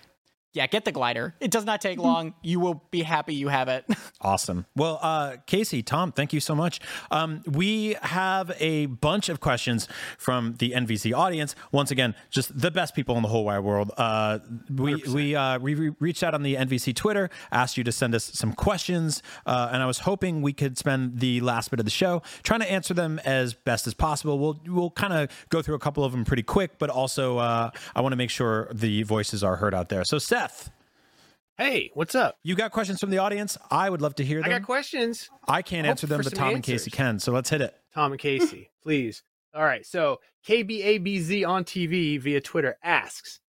yeah, 0.53 0.65
get 0.67 0.85
the 0.85 0.91
glider. 0.91 1.35
It 1.39 1.51
does 1.51 1.65
not 1.65 1.81
take 1.81 1.99
long. 1.99 2.33
You 2.43 2.59
will 2.59 2.81
be 2.91 3.03
happy 3.03 3.35
you 3.35 3.49
have 3.49 3.67
it. 3.67 3.85
Awesome. 4.19 4.65
Well, 4.75 4.97
uh, 5.03 5.37
Casey, 5.45 5.83
Tom, 5.83 6.11
thank 6.11 6.33
you 6.33 6.39
so 6.39 6.55
much. 6.55 6.79
Um, 7.11 7.43
we 7.45 7.95
have 8.01 8.51
a 8.59 8.87
bunch 8.87 9.29
of 9.29 9.39
questions 9.39 9.87
from 10.17 10.55
the 10.57 10.71
NVC 10.71 11.15
audience. 11.15 11.55
Once 11.71 11.91
again, 11.91 12.15
just 12.31 12.59
the 12.59 12.71
best 12.71 12.95
people 12.95 13.15
in 13.17 13.21
the 13.21 13.29
whole 13.29 13.45
wide 13.45 13.59
world. 13.59 13.91
Uh, 13.95 14.39
we 14.73 14.95
we 14.95 15.35
uh, 15.35 15.59
we 15.59 15.75
re- 15.75 15.95
reached 15.99 16.23
out 16.23 16.33
on 16.33 16.41
the 16.41 16.55
NVC 16.55 16.95
Twitter, 16.95 17.29
asked 17.51 17.77
you 17.77 17.83
to 17.83 17.91
send 17.91 18.15
us 18.15 18.23
some 18.33 18.53
questions, 18.53 19.21
uh, 19.45 19.69
and 19.71 19.83
I 19.83 19.85
was 19.85 19.99
hoping 19.99 20.41
we 20.41 20.51
could 20.51 20.79
spend 20.79 21.19
the 21.19 21.41
last 21.41 21.69
bit 21.69 21.79
of 21.79 21.85
the 21.85 21.91
show 21.91 22.23
trying 22.41 22.61
to 22.61 22.71
answer 22.71 22.95
them 22.95 23.19
as 23.23 23.53
best 23.53 23.85
as 23.85 23.93
possible. 23.93 24.39
We'll 24.39 24.59
we'll 24.65 24.91
kind 24.91 25.13
of 25.13 25.29
go 25.49 25.61
through 25.61 25.75
a 25.75 25.79
couple 25.79 26.03
of 26.03 26.11
them 26.11 26.25
pretty 26.25 26.43
quick, 26.43 26.79
but 26.79 26.89
also 26.89 27.37
uh, 27.37 27.69
I 27.95 28.01
want 28.01 28.13
to 28.13 28.17
make 28.17 28.31
sure 28.31 28.67
the 28.73 29.03
voices 29.03 29.43
are 29.43 29.57
heard 29.57 29.75
out 29.75 29.89
there. 29.89 30.03
So, 30.05 30.17
Seth. 30.37 30.69
Hey, 31.57 31.89
what's 31.95 32.13
up? 32.13 32.37
You 32.43 32.53
got 32.55 32.71
questions 32.71 32.99
from 32.99 33.09
the 33.09 33.17
audience? 33.17 33.57
I 33.71 33.89
would 33.89 34.03
love 34.03 34.13
to 34.15 34.23
hear 34.23 34.37
I 34.39 34.43
them. 34.43 34.51
got 34.51 34.65
questions. 34.67 35.31
I 35.47 35.63
can't 35.63 35.87
answer 35.87 36.05
them, 36.05 36.21
but 36.23 36.35
Tom 36.35 36.53
and 36.53 36.63
Casey 36.63 36.91
can. 36.91 37.17
So 37.17 37.31
let's 37.31 37.49
hit 37.49 37.61
it. 37.61 37.73
Tom 37.91 38.11
and 38.11 38.21
Casey, 38.21 38.69
please. 38.83 39.23
All 39.55 39.63
right. 39.63 39.83
So 39.83 40.19
KBABZ 40.47 41.47
on 41.47 41.63
TV 41.63 42.19
via 42.21 42.39
Twitter 42.39 42.77
asks, 42.83 43.39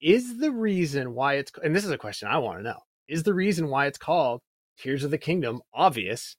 "Is 0.00 0.38
the 0.38 0.50
reason 0.50 1.14
why 1.14 1.34
it's 1.34 1.52
and 1.62 1.72
this 1.76 1.84
is 1.84 1.92
a 1.92 1.98
question 1.98 2.26
I 2.26 2.38
want 2.38 2.58
to 2.58 2.64
know 2.64 2.80
is 3.06 3.22
the 3.22 3.34
reason 3.34 3.68
why 3.68 3.86
it's 3.86 3.98
called 3.98 4.40
Tears 4.76 5.04
of 5.04 5.12
the 5.12 5.18
Kingdom 5.18 5.62
obvious 5.72 6.34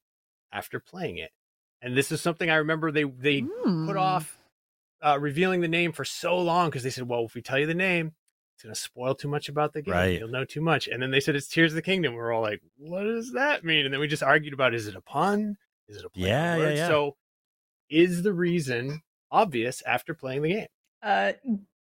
after 0.52 0.82
playing 0.82 1.20
it?" 1.20 1.32
And 1.82 1.96
this 1.96 2.12
is 2.12 2.20
something 2.22 2.50
I 2.50 2.56
remember 2.56 2.92
they 2.92 3.06
they 3.06 3.40
Hmm. 3.64 3.88
put 3.88 3.96
off 3.96 4.38
uh, 5.02 5.18
revealing 5.22 5.62
the 5.62 5.70
name 5.70 5.94
for 5.94 6.04
so 6.04 6.38
long 6.38 6.68
because 6.68 6.84
they 6.84 6.90
said, 6.90 7.08
"Well, 7.08 7.24
if 7.24 7.34
we 7.34 7.42
tell 7.42 7.58
you 7.60 7.66
the 7.68 7.74
name." 7.74 8.12
It's 8.56 8.64
gonna 8.64 8.76
spoil 8.76 9.16
too 9.16 9.28
much 9.28 9.50
about 9.50 9.74
the 9.74 9.82
game. 9.82 9.94
Right. 9.94 10.20
You'll 10.20 10.30
know 10.30 10.46
too 10.46 10.62
much. 10.62 10.88
And 10.88 11.02
then 11.02 11.12
they 11.12 11.20
said 11.20 11.36
it's 11.36 11.48
Tears 11.48 11.74
of 11.74 11.76
the 11.76 11.82
Kingdom. 11.82 12.14
We're 12.14 12.32
all 12.32 12.42
like, 12.42 12.62
"What 12.78 13.04
does 13.04 13.34
that 13.34 13.64
mean?" 13.66 13.84
And 13.86 13.94
then 13.94 14.00
we 14.00 14.08
just 14.08 14.24
argued 14.24 14.54
about: 14.54 14.74
is 14.74 14.88
it 14.88 14.96
a 14.96 15.02
pun? 15.02 15.58
Is 15.90 15.98
it 15.98 16.06
a 16.06 16.10
play 16.10 16.30
Yeah, 16.30 16.56
yeah, 16.56 16.70
yeah. 16.70 16.88
So 16.88 17.18
is 17.90 18.24
the 18.24 18.34
reason 18.34 19.02
obvious 19.30 19.82
after 19.84 20.14
playing 20.14 20.42
the 20.44 20.50
game? 20.50 20.68
Uh, 21.04 21.34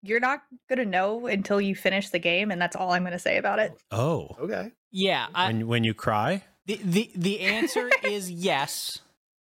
you're 0.03 0.21
not 0.21 0.43
gonna 0.69 0.85
know 0.85 1.27
until 1.27 1.61
you 1.61 1.75
finish 1.75 2.11
the 2.11 2.21
game, 2.21 2.53
and 2.53 2.63
that's 2.63 2.77
all 2.77 2.93
I'm 2.93 3.03
gonna 3.03 3.19
say 3.19 3.37
about 3.37 3.59
it. 3.59 3.73
Oh, 3.91 4.37
Okay. 4.41 4.71
yeah, 4.93 5.27
I, 5.35 5.49
when 5.49 5.67
when 5.67 5.85
you 5.85 5.93
cry, 5.93 6.45
the 6.67 6.79
the 6.85 7.11
the 7.17 7.41
answer 7.41 7.91
is 8.05 8.31
yes, 8.31 9.01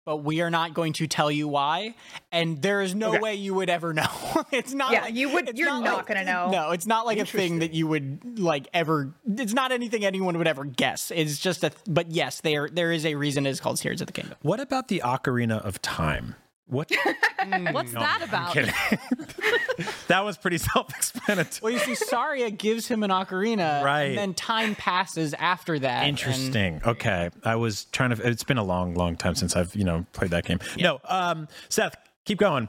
but 0.09 0.25
we 0.25 0.41
are 0.41 0.49
not 0.49 0.73
going 0.73 0.95
to 0.95 1.07
tell 1.07 1.31
you 1.31 1.47
why, 1.47 1.95
and 2.33 2.63
there 2.63 2.81
is 2.81 2.95
no 2.95 3.11
Okay. 3.11 3.19
way 3.19 3.35
you 3.35 3.53
would 3.53 3.69
ever 3.69 3.93
know. 4.01 4.07
it's 4.51 4.73
not. 4.73 4.91
Yeah, 4.91 5.03
like- 5.03 5.15
you 5.15 5.31
would- 5.35 5.59
you're 5.59 5.69
not 5.69 5.83
like- 5.99 6.07
gonna 6.07 6.25
know. 6.25 6.49
No, 6.51 6.71
it's 6.71 6.87
not 6.87 7.05
like 7.05 7.19
a 7.19 7.27
thing 7.27 7.59
that 7.59 7.75
you 7.75 7.87
would 7.87 8.39
like 8.39 8.69
ever. 8.73 9.13
It's 9.27 9.53
not 9.53 9.71
anything 9.71 10.07
anyone 10.07 10.39
would 10.39 10.49
ever 10.49 10.65
guess. 10.65 11.13
It's 11.15 11.39
just 11.39 11.63
a. 11.63 11.73
But 11.87 12.11
yes, 12.11 12.41
there 12.41 12.71
there 12.71 12.91
is 12.91 13.05
a 13.05 13.17
reason 13.17 13.45
it's 13.45 13.61
called 13.61 13.77
Tears 13.77 14.01
of 14.01 14.07
the 14.07 14.15
Kingdom. 14.15 14.39
what 14.41 14.61
about 14.61 14.89
the 14.89 15.03
Ocarina 15.05 15.61
of 15.63 15.83
Time? 15.83 16.37
What? 16.69 16.90
What's 17.73 17.93
No, 17.93 18.01
that 18.01 18.19
I'm 18.20 18.28
about? 18.28 18.55
that 20.09 20.24
was 20.24 20.36
pretty 20.36 20.59
self-explanatory. 20.74 21.59
Well, 21.62 21.73
you 21.73 21.78
see, 21.78 21.95
Saria 21.95 22.51
gives 22.51 22.86
him 22.89 23.03
an 23.03 23.11
ocarina, 23.11 23.82
Right. 23.82 24.03
And 24.11 24.19
then 24.19 24.35
time 24.35 24.74
passes 24.74 25.35
after 25.35 25.78
that. 25.78 26.01
and- 26.03 26.11
Interesting. 26.11 26.81
Okay, 26.85 27.31
I 27.45 27.57
was 27.57 27.85
trying 27.86 28.15
to. 28.15 28.27
It's 28.28 28.45
been 28.45 28.59
a 28.59 28.65
long, 28.65 28.95
long 28.95 29.16
time 29.16 29.35
since 29.35 29.57
I've 29.57 29.74
you 29.74 29.85
know 29.85 30.05
played 30.12 30.31
that 30.32 30.45
game. 30.45 30.59
No, 30.78 31.01
um, 31.05 31.49
Seth, 31.69 31.95
keep 32.24 32.39
going. 32.39 32.69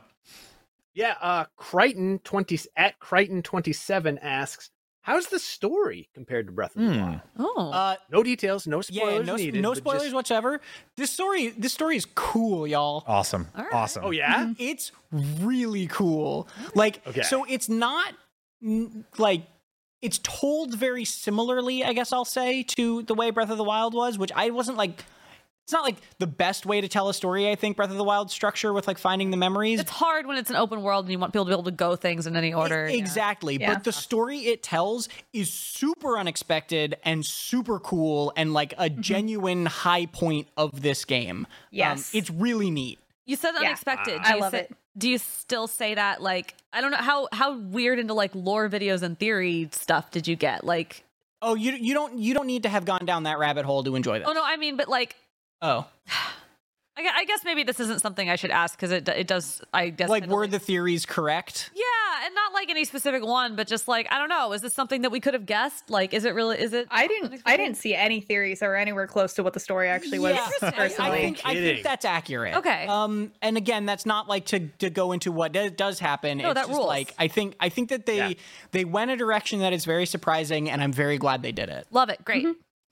Yeah. 0.93 1.15
Uh, 1.21 1.45
Crichton 1.57 2.19
twenty 2.23 2.59
at 2.77 2.99
Crichton 2.99 3.41
twenty 3.41 3.73
seven 3.73 4.17
asks, 4.19 4.69
"How's 5.09 5.27
the 5.27 5.39
story 5.39 6.07
compared 6.13 6.45
to 6.47 6.51
Breath 6.51 6.75
of 6.75 6.81
the 6.83 6.93
Hmm. 6.93 6.99
Wild?" 7.01 7.21
Oh, 7.39 7.71
uh, 7.71 7.95
No 8.11 8.23
details, 8.23 8.67
no 8.67 8.77
yeah, 8.89 9.01
spoilers 9.03 9.27
no, 9.27 9.35
needed. 9.35 9.61
no 9.61 9.69
but 9.71 9.77
spoilers 9.77 10.01
just- 10.03 10.13
whatsoever. 10.15 10.61
This 10.97 11.11
story, 11.11 11.47
this 11.49 11.73
story 11.73 11.97
is 11.97 12.05
cool, 12.15 12.67
y'all. 12.67 13.03
Awesome. 13.07 13.47
right. 13.57 13.73
Awesome. 13.73 14.03
Oh 14.05 14.11
yeah. 14.11 14.53
It's 14.59 14.91
really 15.11 15.87
cool. 15.87 16.47
Like, 16.75 17.01
Okay. 17.07 17.23
so 17.23 17.45
it's 17.45 17.69
not 17.69 18.13
like 19.17 19.43
it's 20.01 20.19
told 20.23 20.73
very 20.75 21.03
similarly, 21.05 21.83
I 21.83 21.93
guess 21.93 22.13
I'll 22.13 22.23
say, 22.25 22.63
to 22.63 23.03
the 23.03 23.13
way 23.13 23.31
Breath 23.31 23.49
of 23.49 23.57
the 23.57 23.63
Wild 23.63 23.93
was, 23.93 24.17
which 24.17 24.31
I 24.35 24.49
wasn't 24.49 24.77
like. 24.77 25.03
It's 25.69 25.73
not 25.75 25.83
like 25.83 25.97
the 26.17 26.25
best 26.25 26.65
way 26.65 26.81
to 26.81 26.87
tell 26.87 27.09
a 27.09 27.13
story. 27.13 27.47
I 27.47 27.53
think 27.53 27.77
Breath 27.77 27.91
of 27.91 27.97
the 27.97 28.03
Wild 28.03 28.31
structure 28.31 28.73
with 28.73 28.87
like 28.87 28.97
finding 28.97 29.29
the 29.29 29.37
memories. 29.37 29.79
it's 29.79 29.91
hard 29.91 30.25
when 30.25 30.35
it's 30.37 30.49
an 30.49 30.55
open 30.55 30.81
world 30.81 31.05
and 31.05 31.11
you 31.11 31.19
want 31.19 31.31
people 31.31 31.45
to 31.45 31.49
be 31.49 31.53
able 31.53 31.61
to 31.65 31.69
go 31.69 31.95
things 31.95 32.25
in 32.25 32.35
any 32.35 32.55
order. 32.55 32.87
E- 32.87 32.97
Exactly. 32.97 33.57
Yeah. 33.59 33.75
But 33.75 33.83
the 33.83 33.91
story 33.91 34.39
it 34.47 34.63
tells 34.63 35.09
is 35.31 35.53
super 35.53 36.17
unexpected 36.17 36.97
and 37.03 37.23
super 37.23 37.77
cool 37.79 38.33
and 38.35 38.51
like 38.51 38.73
a 38.79 38.89
genuine 38.89 39.67
high 39.67 40.07
point 40.07 40.47
of 40.57 40.81
this 40.81 41.05
game. 41.05 41.41
Um, 41.41 41.47
Yes. 41.69 42.15
it's 42.15 42.31
really 42.31 42.71
neat. 42.71 42.97
You 43.27 43.35
said 43.35 43.51
Yeah. 43.61 43.67
unexpected. 43.67 44.23
Do 44.23 44.27
I 44.27 44.33
you 44.33 44.41
love 44.41 44.51
say- 44.53 44.61
it. 44.61 44.75
Do 44.97 45.07
you 45.07 45.19
still 45.19 45.67
say 45.67 45.93
that? 45.93 46.19
Like, 46.19 46.55
I 46.73 46.81
don't 46.81 46.89
know 46.89 46.97
how 46.97 47.27
how 47.31 47.55
weird 47.59 47.99
into 47.99 48.15
like 48.15 48.31
lore 48.33 48.67
videos 48.69 49.03
and 49.03 49.19
theory 49.19 49.69
stuff 49.71 50.09
did 50.09 50.27
you 50.27 50.35
get? 50.35 50.63
Like, 50.63 51.03
Oh, 51.43 51.53
you 51.53 51.73
you 51.73 51.93
don't 51.93 52.17
you 52.17 52.33
don't 52.33 52.47
need 52.47 52.63
to 52.63 52.69
have 52.69 52.85
gone 52.85 53.05
down 53.05 53.23
that 53.23 53.37
rabbit 53.37 53.65
hole 53.65 53.83
to 53.83 53.95
enjoy 53.95 54.17
this. 54.17 54.27
oh 54.27 54.33
no, 54.33 54.41
I 54.43 54.57
mean, 54.57 54.75
but 54.75 54.89
like, 54.89 55.15
Oh. 55.61 55.87
I, 57.01 57.23
guess 57.23 57.45
maybe 57.45 57.63
this 57.63 57.79
isn't 57.79 58.01
something 58.01 58.29
I 58.29 58.35
should 58.35 58.51
ask 58.51 58.75
because 58.77 58.91
it 58.91 59.07
it 59.07 59.25
does. 59.25 59.61
I 59.73 59.89
guess 59.89 60.09
Like 60.09 60.27
were 60.27 60.47
the 60.47 60.59
theories 60.59 61.05
correct? 61.05 61.69
yeah, 61.73 62.25
and 62.25 62.35
not 62.35 62.51
like 62.53 62.69
any 62.69 62.83
specific 62.83 63.23
one, 63.25 63.55
but 63.55 63.67
just 63.67 63.87
like 63.87 64.07
I 64.11 64.17
don't 64.17 64.27
know. 64.27 64.51
Is 64.51 64.61
this 64.61 64.73
something 64.73 65.03
that 65.03 65.09
we 65.11 65.21
could 65.21 65.33
have 65.33 65.45
guessed? 65.45 65.89
Like, 65.89 66.13
is 66.13 66.25
it 66.25 66.33
really? 66.35 66.59
Is 66.59 66.73
it? 66.73 66.87
I 66.91 67.07
didn't. 67.07 67.41
I 67.45 67.55
didn't 67.55 67.77
see 67.77 67.95
any 67.95 68.19
theories 68.19 68.59
that 68.59 68.67
were 68.67 68.75
anywhere 68.75 69.07
close 69.07 69.33
to 69.35 69.43
what 69.43 69.53
the 69.53 69.61
story 69.61 69.87
actually 69.87 70.19
was. 70.19 70.33
Yeah, 70.33 70.49
I, 70.61 70.67
I 70.67 70.71
Personally, 70.71 71.17
think 71.19 71.41
I 71.45 71.53
think 71.53 71.83
that's 71.83 72.03
accurate. 72.03 72.55
Okay. 72.57 72.85
Um, 72.87 73.31
and 73.41 73.55
again, 73.55 73.85
that's 73.85 74.05
not 74.05 74.27
like 74.27 74.47
to 74.47 74.67
to 74.79 74.89
go 74.89 75.13
into 75.13 75.31
what 75.31 75.53
do- 75.53 75.69
does 75.69 75.99
happen. 75.99 76.39
No, 76.39 76.49
it's 76.49 76.55
that 76.55 76.67
just 76.67 76.75
rules. 76.77 76.87
Like 76.87 77.13
I 77.17 77.29
think 77.29 77.55
I 77.61 77.69
think 77.69 77.89
that 77.89 78.07
they 78.07 78.17
Yeah. 78.17 78.33
they 78.71 78.83
went 78.83 79.09
a 79.11 79.15
direction 79.15 79.59
that 79.59 79.71
is 79.71 79.85
very 79.85 80.05
surprising, 80.05 80.69
and 80.69 80.83
I'm 80.83 80.91
very 80.91 81.17
glad 81.17 81.43
they 81.43 81.53
did 81.53 81.69
it. 81.69 81.87
Love 81.91 82.09
it. 82.09 82.25
Great. 82.25 82.45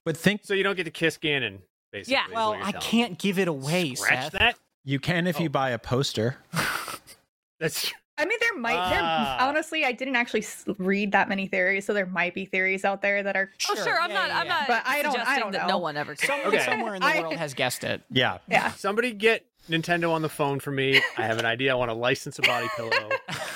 But 0.06 0.15
think 0.15 0.41
So 0.45 0.53
you 0.53 0.64
don't 0.64 0.77
get 0.77 0.85
to 0.85 0.91
kiss 0.91 1.18
Ganon, 1.18 1.57
basically. 1.91 2.14
Yeah. 2.14 2.26
Well, 2.34 2.53
I 2.53 2.72
can't 2.73 3.18
give 3.18 3.39
it 3.39 3.47
away, 3.47 3.95
scratch 3.95 4.23
Seth. 4.23 4.31
that. 4.34 4.55
you 4.84 4.99
can 4.99 5.27
if 5.27 5.39
you 5.39 5.49
buy 5.49 5.72
a 5.72 5.80
poster. 5.80 6.38
That's 7.59 7.91
I 8.19 8.26
mean, 8.26 8.38
there 8.41 8.57
might. 8.57 8.89
There, 8.89 8.99
Ah. 9.01 9.47
honestly, 9.47 9.85
I 9.85 9.91
didn't 9.91 10.15
actually 10.15 10.43
read 10.80 11.11
that 11.11 11.30
many 11.30 11.45
theories, 11.47 11.85
so 11.85 11.93
there 11.93 12.07
might 12.07 12.34
be 12.34 12.45
theories 12.45 12.84
out 12.84 13.03
there 13.03 13.22
that 13.22 13.35
are. 13.35 13.51
Oh, 13.69 13.76
sure. 13.76 13.99
I'm 14.01 14.11
not. 14.11 14.31
I'm 14.31 14.47
not. 14.47 14.68
But 14.68 14.81
I 14.88 15.03
don't. 15.03 15.11
I 15.11 15.19
suggesting 15.19 15.39
don't 15.43 15.51
that 15.51 15.61
know. 15.68 15.73
no 15.73 15.77
one 15.77 15.97
ever. 15.97 16.15
Could. 16.15 16.27
Someone 16.27 16.47
Okay. 16.47 16.65
somewhere 16.65 16.95
in 16.95 17.01
the 17.01 17.07
I- 17.07 17.22
world 17.22 17.35
has 17.35 17.53
guessed 17.53 17.84
it. 17.84 18.01
Yeah. 18.09 18.39
Yeah. 18.49 18.72
Somebody 18.72 19.14
get 19.14 19.45
Nintendo 19.69 20.11
on 20.11 20.23
the 20.23 20.30
phone 20.30 20.59
for 20.59 20.72
me. 20.72 20.99
I 21.18 21.23
have 21.27 21.38
an 21.38 21.45
idea. 21.45 21.72
I 21.72 21.76
want 21.76 21.89
to 21.91 21.95
license 21.95 22.39
a 22.39 22.41
body 22.41 22.68
pillow 22.76 22.89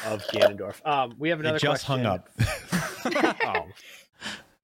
of 0.05 0.21
Ganondorf. 0.31 0.85
Um, 0.85 1.15
we 1.17 1.29
have 1.29 1.39
another 1.39 1.55
It 1.57 1.61
just 1.61 1.85
question. 1.85 2.05
hung 2.05 2.19
up. 2.19 2.29
oh. 3.45 3.67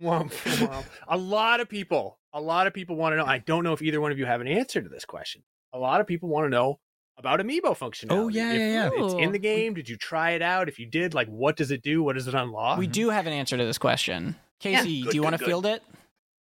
Womp, 0.01 0.31
womp. 0.31 0.85
A 1.07 1.17
lot 1.17 1.59
of 1.59 1.67
people, 1.69 2.19
a 2.33 2.41
lot 2.41 2.67
of 2.67 2.73
people 2.73 2.95
want 2.95 3.13
to 3.13 3.17
know. 3.17 3.25
I 3.25 3.39
don't 3.39 3.63
know 3.63 3.73
if 3.73 3.81
either 3.81 3.99
one 3.99 4.11
of 4.11 4.19
you 4.19 4.25
have 4.25 4.41
an 4.41 4.47
answer 4.47 4.81
to 4.81 4.89
this 4.89 5.05
question. 5.05 5.43
A 5.73 5.79
lot 5.79 6.01
of 6.01 6.07
people 6.07 6.29
want 6.29 6.45
to 6.45 6.49
know 6.49 6.79
about 7.17 7.39
amiibo 7.39 7.75
functionality. 7.77 8.11
Oh, 8.11 8.27
yeah, 8.27 8.51
If 8.51 8.59
yeah, 8.59 8.89
yeah. 8.95 9.05
It's 9.05 9.13
in 9.15 9.31
the 9.31 9.39
game. 9.39 9.73
Did 9.73 9.89
you 9.89 9.97
try 9.97 10.31
it 10.31 10.41
out? 10.41 10.69
If 10.69 10.77
you 10.77 10.85
did, 10.85 11.13
like, 11.15 11.27
what 11.27 11.55
does 11.55 11.71
it 11.71 11.81
do? 11.81 12.03
What 12.03 12.13
does 12.13 12.27
it 12.27 12.35
unlock? 12.35 12.77
We 12.77 12.85
do 12.87 13.09
have 13.09 13.25
an 13.25 13.33
answer 13.33 13.57
to 13.57 13.65
this 13.65 13.77
question. 13.79 14.35
Casey, 14.59 15.01
Good, 15.01 15.11
do 15.11 15.15
you 15.17 15.23
want 15.23 15.37
to 15.37 15.43
field 15.43 15.65
it? 15.65 15.81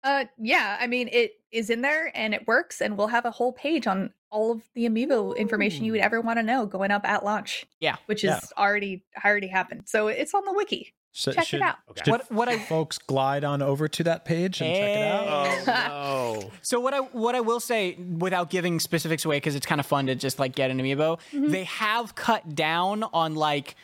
Uh, 0.04 0.26
yeah. 0.38 0.78
I 0.80 0.88
mean, 0.88 1.10
it 1.12 1.34
is 1.52 1.70
in 1.70 1.82
there 1.82 2.12
and 2.16 2.34
it 2.34 2.48
works, 2.48 2.82
and 2.82 2.98
we'll 2.98 3.08
have 3.08 3.26
a 3.26 3.32
whole 3.32 3.52
page 3.52 3.88
on 3.88 4.14
all 4.32 4.52
of 4.52 4.62
the 4.76 4.88
amiibo 4.88 5.36
information 5.36 5.84
you 5.86 5.92
would 5.94 6.02
ever 6.02 6.22
want 6.22 6.38
to 6.38 6.44
know 6.44 6.66
going 6.68 6.92
up 6.92 7.04
at 7.04 7.26
launch. 7.26 7.66
Yeah. 7.80 7.96
which 8.06 8.24
is 8.24 8.30
Yeah. 8.30 8.40
already 8.58 9.04
already 9.26 9.48
happened. 9.48 9.84
So 9.88 10.08
it's 10.08 10.34
on 10.36 10.46
the 10.46 10.54
wiki. 10.54 10.94
So 11.20 11.34
Check 11.34 11.44
it 11.44 11.48
should, 11.48 11.62
out. 11.62 11.76
Okay. 11.90 12.10
What- 12.10 12.32
what 12.32 12.48
I- 12.48 12.58
folks 12.58 12.98
glide 12.98 13.44
on 13.44 13.62
over 13.62 13.90
to 13.90 14.04
that 14.06 14.24
page 14.24 14.62
and 14.62 14.74
check 14.74 14.98
it 14.98 15.06
out? 15.06 15.68
Oh 15.68 16.42
no! 16.44 16.52
So 16.62 16.80
what 16.80 16.94
I 16.94 17.00
what 17.00 17.36
I 17.36 17.42
will 17.42 17.60
say 17.60 17.96
without 17.96 18.50
giving 18.50 18.80
specifics 18.80 19.26
away 19.26 19.36
because 19.36 19.54
it's 19.54 19.66
kind 19.66 19.82
of 19.82 19.86
fun 19.86 20.06
to 20.06 20.16
just 20.16 20.40
like 20.40 20.56
get 20.56 20.72
an 20.72 20.80
amiibo, 20.80 21.20
mm-hmm. 21.34 21.50
they 21.50 21.66
have 21.66 22.16
cut 22.16 22.56
down 22.56 23.04
on 23.04 23.36
like 23.36 23.76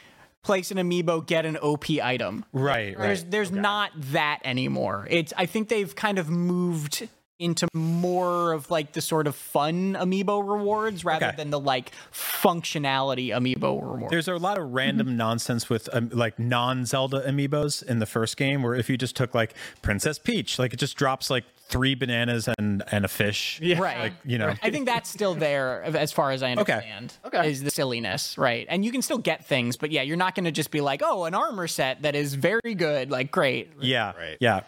place 0.43 0.71
an 0.71 0.77
amiibo, 0.77 1.25
get 1.25 1.45
an 1.45 1.57
OP 1.57 1.89
item. 2.01 2.45
Right, 2.53 2.97
right. 2.97 3.07
There's 3.07 3.23
there's 3.25 3.51
not 3.51 3.91
that 3.95 4.39
anymore. 4.45 5.05
It's 5.09 5.33
I 5.35 5.45
think 5.45 5.67
they've 5.67 5.93
kind 5.93 6.17
of 6.17 6.29
moved 6.29 7.09
into 7.39 7.67
more 7.73 8.53
of 8.53 8.71
like 8.71 8.93
the 8.93 9.01
sort 9.01 9.27
of 9.27 9.35
fun 9.35 9.93
amiibo 9.93 10.47
rewards 10.47 11.03
rather 11.03 11.25
Okay. 11.27 11.35
than 11.35 11.49
the 11.49 11.59
like 11.59 11.91
functionality 12.13 13.27
amiibo 13.29 13.81
rewards. 13.81 14.11
There's 14.11 14.27
a 14.27 14.37
lot 14.37 14.57
of 14.57 14.71
random 14.73 15.17
nonsense 15.17 15.69
with 15.69 15.89
um, 15.93 16.09
like 16.13 16.39
non-Zelda 16.39 17.23
amiibos 17.29 17.83
in 17.83 17.99
the 17.99 18.05
first 18.05 18.37
game, 18.37 18.63
where 18.63 18.73
if 18.75 18.89
you 18.89 18.97
just 18.97 19.15
took 19.15 19.33
like 19.35 19.53
Princess 19.81 20.17
Peach, 20.19 20.57
like 20.59 20.73
it 20.73 20.77
just 20.77 20.95
drops 20.97 21.29
like 21.29 21.43
three 21.67 21.95
bananas 21.95 22.47
and 22.59 22.83
and 22.91 23.03
a 23.05 23.07
fish. 23.07 23.59
Yeah. 23.61 23.79
Right. 23.79 23.99
Like 23.99 24.13
you 24.23 24.37
know. 24.37 24.53
I 24.61 24.69
think 24.69 24.85
that's 24.85 25.09
still 25.09 25.33
there 25.35 25.83
as 25.83 26.11
far 26.11 26.31
as 26.31 26.41
I 26.43 26.51
understand. 26.51 27.13
Okay. 27.25 27.49
Is 27.49 27.63
the 27.63 27.71
silliness, 27.71 28.37
right? 28.37 28.65
And 28.69 28.85
you 28.85 28.91
can 28.91 29.01
still 29.01 29.17
get 29.17 29.45
things, 29.45 29.75
but 29.75 29.91
yeah, 29.91 30.03
you're 30.03 30.15
not 30.17 30.35
going 30.35 30.45
to 30.45 30.51
just 30.51 30.71
be 30.71 30.79
like, 30.81 31.01
oh, 31.03 31.25
an 31.25 31.33
armor 31.33 31.67
set 31.67 32.03
that 32.03 32.15
is 32.15 32.35
very 32.35 32.75
good. 32.75 33.11
Like, 33.11 33.31
great. 33.31 33.71
Yeah. 33.81 34.13
Right. 34.15 34.37
Yeah. 34.39 34.61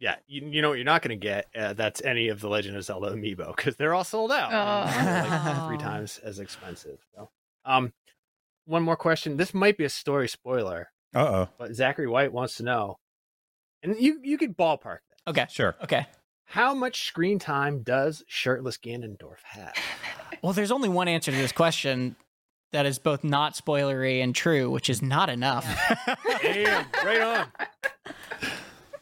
Yeah, 0.00 0.16
you, 0.26 0.46
you 0.48 0.62
know 0.62 0.70
what 0.70 0.76
you're 0.78 0.84
not 0.86 1.02
going 1.02 1.10
to 1.18 1.22
get? 1.22 1.46
Uh, 1.54 1.74
that's 1.74 2.02
any 2.02 2.28
of 2.28 2.40
the 2.40 2.48
Legend 2.48 2.74
of 2.76 2.84
Zelda 2.84 3.10
amiibo 3.10 3.54
because 3.54 3.76
they're 3.76 3.92
all 3.94 4.02
sold 4.04 4.32
out. 4.32 4.50
and 4.50 5.06
they're, 5.06 5.54
like 5.54 5.68
three 5.68 5.76
times 5.78 6.18
as 6.24 6.38
expensive. 6.38 6.98
So, 7.14 7.28
um, 7.66 7.92
one 8.64 8.82
more 8.82 8.96
question. 8.96 9.36
This 9.36 9.52
might 9.52 9.76
be 9.76 9.84
a 9.84 9.90
story 9.90 10.26
spoiler, 10.28 10.88
Uh 11.14 11.18
oh. 11.20 11.48
but 11.58 11.74
Zachary 11.74 12.06
White 12.06 12.32
wants 12.32 12.56
to 12.56 12.62
know, 12.62 12.96
and 13.82 13.94
you 14.00 14.20
you 14.22 14.38
could 14.38 14.56
ballpark 14.56 14.98
that. 15.10 15.30
Okay. 15.30 15.46
Sure. 15.50 15.76
Okay. 15.84 16.06
How 16.46 16.72
much 16.74 17.06
screen 17.06 17.38
time 17.38 17.82
does 17.82 18.24
shirtless 18.26 18.76
Ganondorf 18.78 19.42
have? 19.44 19.74
Well, 20.42 20.54
there's 20.54 20.70
only 20.70 20.88
one 20.88 21.06
answer 21.06 21.30
to 21.30 21.36
this 21.36 21.52
question 21.52 22.16
that 22.72 22.86
is 22.86 22.98
both 22.98 23.22
not 23.22 23.52
spoilery 23.52 24.22
and 24.24 24.34
true, 24.34 24.70
which 24.70 24.88
is 24.88 25.02
not 25.02 25.28
enough. 25.28 25.66
Damn, 26.40 26.86
right 27.04 27.20
on. 27.20 27.46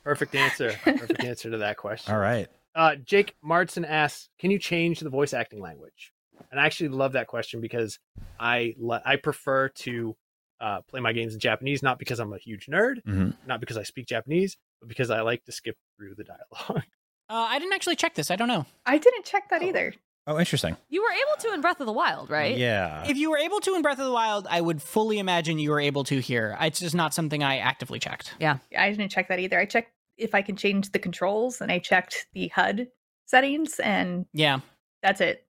Perfect 0.09 0.35
answer. 0.35 0.73
Perfect 0.85 1.23
answer 1.25 1.51
to 1.51 1.59
that 1.59 1.77
question. 1.77 2.15
All 2.15 2.21
right. 2.21 2.49
Uh, 2.75 2.95
Jake 2.97 3.35
Martson 3.45 3.85
asks, 3.87 4.29
"Can 4.39 4.51
you 4.51 4.59
change 4.59 5.01
the 5.01 5.11
voice 5.11 5.35
acting 5.35 5.61
language?" 5.61 6.13
And 6.51 6.59
I 6.61 6.65
actually 6.67 6.89
love 6.91 7.13
that 7.13 7.27
question 7.27 7.61
because 7.61 7.99
I 8.41 8.75
le- 8.79 9.03
I 9.05 9.17
prefer 9.17 9.69
to 9.69 10.17
uh, 10.61 10.81
play 10.89 11.01
my 11.01 11.13
games 11.13 11.35
in 11.35 11.41
Japanese, 11.41 11.83
not 11.83 11.99
because 11.99 12.21
I'm 12.21 12.33
a 12.33 12.39
huge 12.39 12.67
nerd, 12.67 13.03
Mhm. 13.07 13.35
not 13.47 13.61
because 13.61 13.77
I 13.77 13.83
speak 13.83 14.07
Japanese, 14.07 14.57
but 14.81 14.89
because 14.89 15.11
I 15.11 15.21
like 15.21 15.45
to 15.45 15.53
skip 15.53 15.77
through 15.97 16.15
the 16.17 16.25
dialogue. 16.25 16.85
Uh, 17.31 17.47
I 17.51 17.59
didn't 17.59 17.75
actually 17.75 17.97
check 17.97 18.15
this. 18.15 18.31
I 18.31 18.37
don't 18.37 18.49
know. 18.49 18.65
I 18.87 18.97
didn't 18.97 19.27
check 19.27 19.51
that 19.51 19.63
either. 19.63 19.93
Oh, 20.27 20.39
interesting. 20.39 20.79
You 20.89 21.03
were 21.03 21.11
able 21.13 21.43
to 21.43 21.53
in 21.53 21.61
Breath 21.61 21.79
of 21.79 21.85
the 21.87 21.93
Wild, 21.93 22.31
right? 22.31 22.57
Yeah. 22.57 23.05
If 23.07 23.19
you 23.19 23.31
were 23.31 23.37
able 23.37 23.61
to 23.61 23.75
in 23.75 23.83
Breath 23.83 23.99
of 23.99 24.07
the 24.07 24.13
Wild, 24.13 24.47
I 24.49 24.63
would 24.63 24.81
fully 24.81 25.19
imagine 25.19 25.59
you 25.59 25.69
were 25.71 25.79
able 25.81 26.05
to 26.05 26.21
here. 26.21 26.57
It's 26.59 26.81
just 26.81 26.95
not 26.95 27.13
something 27.13 27.43
I 27.43 27.59
actively 27.59 27.99
checked. 27.99 28.33
Yeah. 28.41 28.59
I 28.75 28.89
didn't 28.91 29.11
check 29.11 29.29
that 29.29 29.39
either. 29.41 29.59
I 29.61 29.67
checked 29.67 29.91
if 30.19 30.35
I 30.35 30.43
can 30.43 30.57
change 30.57 30.91
the 30.93 30.99
controls, 30.99 31.61
and 31.61 31.71
I 31.73 31.79
checked 31.79 32.27
the 32.35 32.49
HUD 32.49 32.89
settings, 33.27 33.79
and 33.81 34.27
Yeah. 34.33 34.61
that's 35.03 35.21
it. 35.21 35.47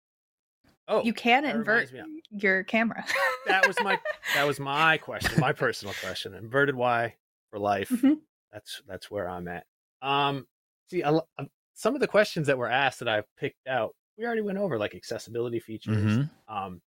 Oh, 0.88 1.04
You 1.04 1.14
can 1.14 1.46
invert 1.46 1.92
your 2.32 2.64
camera. 2.64 3.06
that 3.48 3.68
was 3.68 3.76
my 3.84 4.00
that 4.36 4.48
was 4.48 4.60
my 4.60 4.98
question, 4.98 5.40
my 5.40 5.54
personal 5.54 5.94
question. 6.02 6.34
Inverted 6.34 6.76
Y 6.76 7.16
for 7.52 7.60
life. 7.60 7.90
Mhm. 7.90 8.20
That's 8.52 8.82
that's 8.88 9.12
where 9.12 9.30
I'm 9.30 9.48
at. 9.48 9.66
Um, 10.02 10.48
see, 10.90 11.02
a, 11.02 11.12
lo- 11.12 11.28
um, 11.38 11.48
some 11.76 11.94
of 11.94 12.02
the 12.02 12.08
questions 12.08 12.48
that 12.48 12.58
were 12.58 12.70
asked 12.70 13.00
that 13.00 13.08
I've 13.08 13.26
picked 13.38 13.68
out, 13.68 13.94
we 14.18 14.26
already 14.26 14.42
went 14.42 14.58
over, 14.58 14.78
like 14.80 14.96
accessibility 14.96 15.60
features. 15.60 15.98
Mhm. 15.98 16.30
Um, 16.48 16.82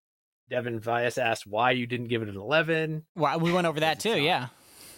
Devin 0.50 0.80
Vias 0.80 1.16
asked 1.18 1.46
why 1.46 1.70
you 1.70 1.86
didn't 1.86 2.09
give 2.09 2.22
it 2.22 2.28
an 2.28 2.36
11. 2.36 3.06
Well, 3.14 3.38
we 3.38 3.52
went 3.52 3.66
over 3.68 3.80
that 3.80 4.00
too. 4.00 4.20
Yeah. 4.20 4.48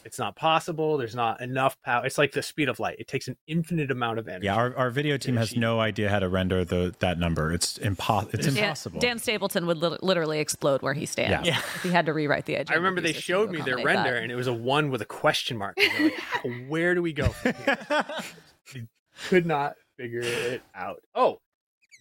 It's 0.05 0.19
not 0.19 0.37
possible. 0.37 0.99
There's 0.99 1.15
not 1.15 1.41
enough 1.41 1.81
power. 1.83 2.05
It's 2.05 2.19
like 2.19 2.33
the 2.33 2.43
speed 2.43 2.69
of 2.69 2.79
light. 2.79 2.97
It 2.99 3.09
takes 3.09 3.27
an 3.27 3.37
infinite 3.47 3.91
amount 3.91 4.19
of 4.19 4.29
energy. 4.29 4.47
Yeah, 4.47 4.55
our, 4.57 4.77
our 4.77 4.91
video 4.91 5.17
team 5.17 5.37
has 5.37 5.57
no 5.57 5.81
idea 5.81 6.11
how 6.11 6.19
to 6.19 6.29
render 6.29 6.65
the 6.65 6.95
that 6.99 7.19
number. 7.19 7.53
It's 7.53 7.79
impo- 7.79 8.33
It's 8.35 8.47
Dan- 8.47 8.57
impossible. 8.57 9.01
Dan 9.01 9.19
Stapleton 9.19 9.67
would 9.67 9.79
lit- 9.79 10.03
literally 10.03 10.41
explode 10.41 10.83
where 10.83 10.93
he 10.95 11.07
stands. 11.07 11.47
Yeah. 11.49 11.59
If 11.59 11.83
he 11.83 11.89
had 11.91 12.07
to 12.07 12.13
rewrite 12.13 12.45
the 12.45 12.57
edge. 12.57 12.71
I 12.71 12.75
remember 12.75 13.01
they 13.01 13.15
showed 13.15 13.51
me 13.51 13.63
their 13.63 13.79
render, 13.79 14.15
and 14.15 14.31
it 14.31 14.37
was 14.37 14.47
a 14.47 14.53
one 14.53 14.91
with 14.91 15.01
a 15.01 15.07
question 15.07 15.57
mark. 15.57 15.77
Like, 15.99 16.15
where 16.69 16.95
do 16.95 17.01
we 17.01 17.13
go? 17.13 17.29
From 17.29 17.55
here? 17.65 18.87
Could 19.29 19.47
not 19.47 19.77
figure 19.97 20.21
it 20.23 20.63
out. 20.75 21.01
Oh, 21.15 21.39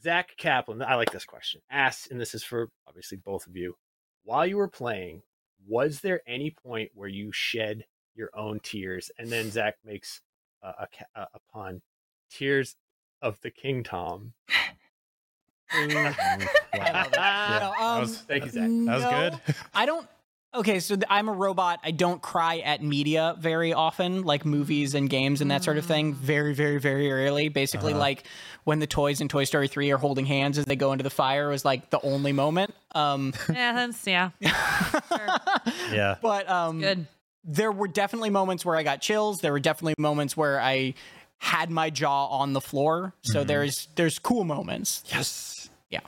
Zach 0.04 0.36
Kaplan. 0.38 0.82
I 0.82 0.96
like 0.96 1.12
this 1.12 1.26
question. 1.26 1.62
Asks, 1.72 2.08
and 2.10 2.20
this 2.20 2.34
is 2.34 2.44
for 2.44 2.70
obviously 2.88 3.18
both 3.24 3.48
of 3.48 3.56
you. 3.56 3.76
While 4.24 4.46
you 4.46 4.58
were 4.58 4.68
playing, 4.68 5.22
was 5.68 6.02
there 6.02 6.22
any 6.28 6.52
point 6.52 6.92
where 6.94 7.08
you 7.08 7.32
shed 7.32 7.86
your 8.16 8.30
own 8.34 8.60
tears? 8.62 9.12
And 9.18 9.30
then 9.30 9.50
Zach 9.52 9.76
makes 9.86 10.22
a, 10.62 10.68
a, 10.68 10.88
a, 11.16 11.22
a 11.22 11.40
pun. 11.54 11.82
Tears 12.32 12.76
of 13.22 13.40
the 13.42 13.52
King 13.52 13.84
Tom. 13.84 14.34
Yeah, 15.76 16.14
that 17.14 17.74
um, 17.80 18.02
was- 18.02 18.18
Thank 18.20 18.46
you, 18.46 18.52
Zach. 18.52 18.64
That 18.70 18.96
was 18.96 19.06
good. 19.46 19.56
I 19.74 19.86
don't. 19.88 20.08
Okay, 20.56 20.80
so 20.80 20.96
th- 20.96 21.08
I'm 21.10 21.30
a 21.30 21.34
robot. 21.34 21.80
I 21.84 21.90
don't 21.90 22.22
cry 22.22 22.60
at 22.60 22.84
media 22.84 23.36
very 23.40 23.74
often, 23.74 24.22
like 24.22 24.46
movies 24.46 24.94
and 24.94 25.10
games 25.10 25.42
and 25.42 25.50
that 25.50 25.64
sort 25.64 25.80
of 25.80 25.86
thing. 25.88 26.14
Very, 26.14 26.54
very, 26.54 26.80
very 26.80 27.12
rarely. 27.12 27.50
Basically, 27.50 27.94
Uh-huh. 27.94 28.00
like 28.00 28.26
when 28.66 28.78
the 28.78 28.86
toys 28.86 29.20
in 29.20 29.30
Toy 29.30 29.46
Story 29.46 29.68
3 29.68 29.90
are 29.92 29.98
holding 29.98 30.28
hands 30.28 30.60
as 30.60 30.66
they 30.66 30.76
go 30.76 30.92
into 30.92 31.02
the 31.02 31.10
fire 31.10 31.50
was 31.50 31.66
like 31.66 31.90
the 31.90 32.00
only 32.02 32.34
moment. 32.34 32.76
Um, 32.94 33.34
Yeah, 33.52 33.74
that's 33.74 34.06
yeah. 34.06 34.30
Yeah. 35.92 36.18
but 36.22 36.48
um, 36.48 36.82
Good. 36.82 37.08
There 37.44 37.72
were 37.72 37.88
definitely 37.88 38.30
moments 38.30 38.66
where 38.66 38.76
I 38.76 38.84
got 38.84 39.02
chills. 39.02 39.42
There 39.42 39.52
were 39.52 39.60
definitely 39.60 39.96
moments 39.98 40.38
where 40.38 40.60
I 40.60 40.94
had 41.38 41.70
my 41.70 41.90
jaw 41.90 42.28
on 42.28 42.54
the 42.54 42.62
floor. 42.62 43.14
So 43.22 43.44
there's 43.44 43.88
there's 43.96 44.20
cool 44.20 44.44
moments. 44.44 45.04
Yes. 45.08 45.70
Yeah. 45.90 46.00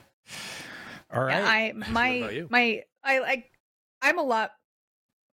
All 1.12 1.24
right. 1.24 1.38
Yeah, 1.38 1.48
I 1.48 1.72
my 1.72 2.46
my 2.50 2.82
I 3.04 3.18
like 3.20 3.50
I'm 4.02 4.18
a 4.18 4.22
lot 4.22 4.52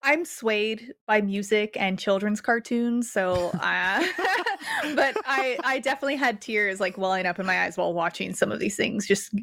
I'm 0.02 0.24
swayed 0.24 0.94
by 1.06 1.20
music 1.20 1.76
and 1.80 1.98
children's 1.98 2.40
cartoons, 2.40 3.10
so 3.10 3.50
uh, 3.60 4.06
but 4.94 5.16
I 5.24 5.58
I 5.64 5.80
definitely 5.80 6.16
had 6.16 6.40
tears 6.40 6.78
like 6.78 6.96
welling 6.96 7.26
up 7.26 7.40
in 7.40 7.46
my 7.46 7.64
eyes 7.64 7.76
while 7.76 7.92
watching 7.92 8.34
some 8.34 8.52
of 8.52 8.60
these 8.60 8.76
things, 8.76 9.06
just 9.06 9.34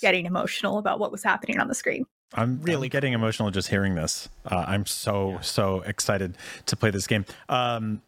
getting 0.00 0.26
emotional 0.26 0.78
about 0.78 0.98
what 0.98 1.12
was 1.12 1.22
happening 1.22 1.60
on 1.60 1.68
the 1.68 1.74
screen. 1.74 2.04
I'm 2.34 2.60
really 2.62 2.88
getting 2.88 3.12
emotional 3.12 3.50
just 3.50 3.68
hearing 3.68 3.94
this. 3.94 4.28
Uh, 4.44 4.64
I'm 4.66 4.86
so 4.86 5.38
so 5.42 5.80
excited 5.82 6.36
to 6.66 6.76
play 6.76 6.90
this 6.90 7.06
game. 7.06 7.24
Um, 7.48 8.02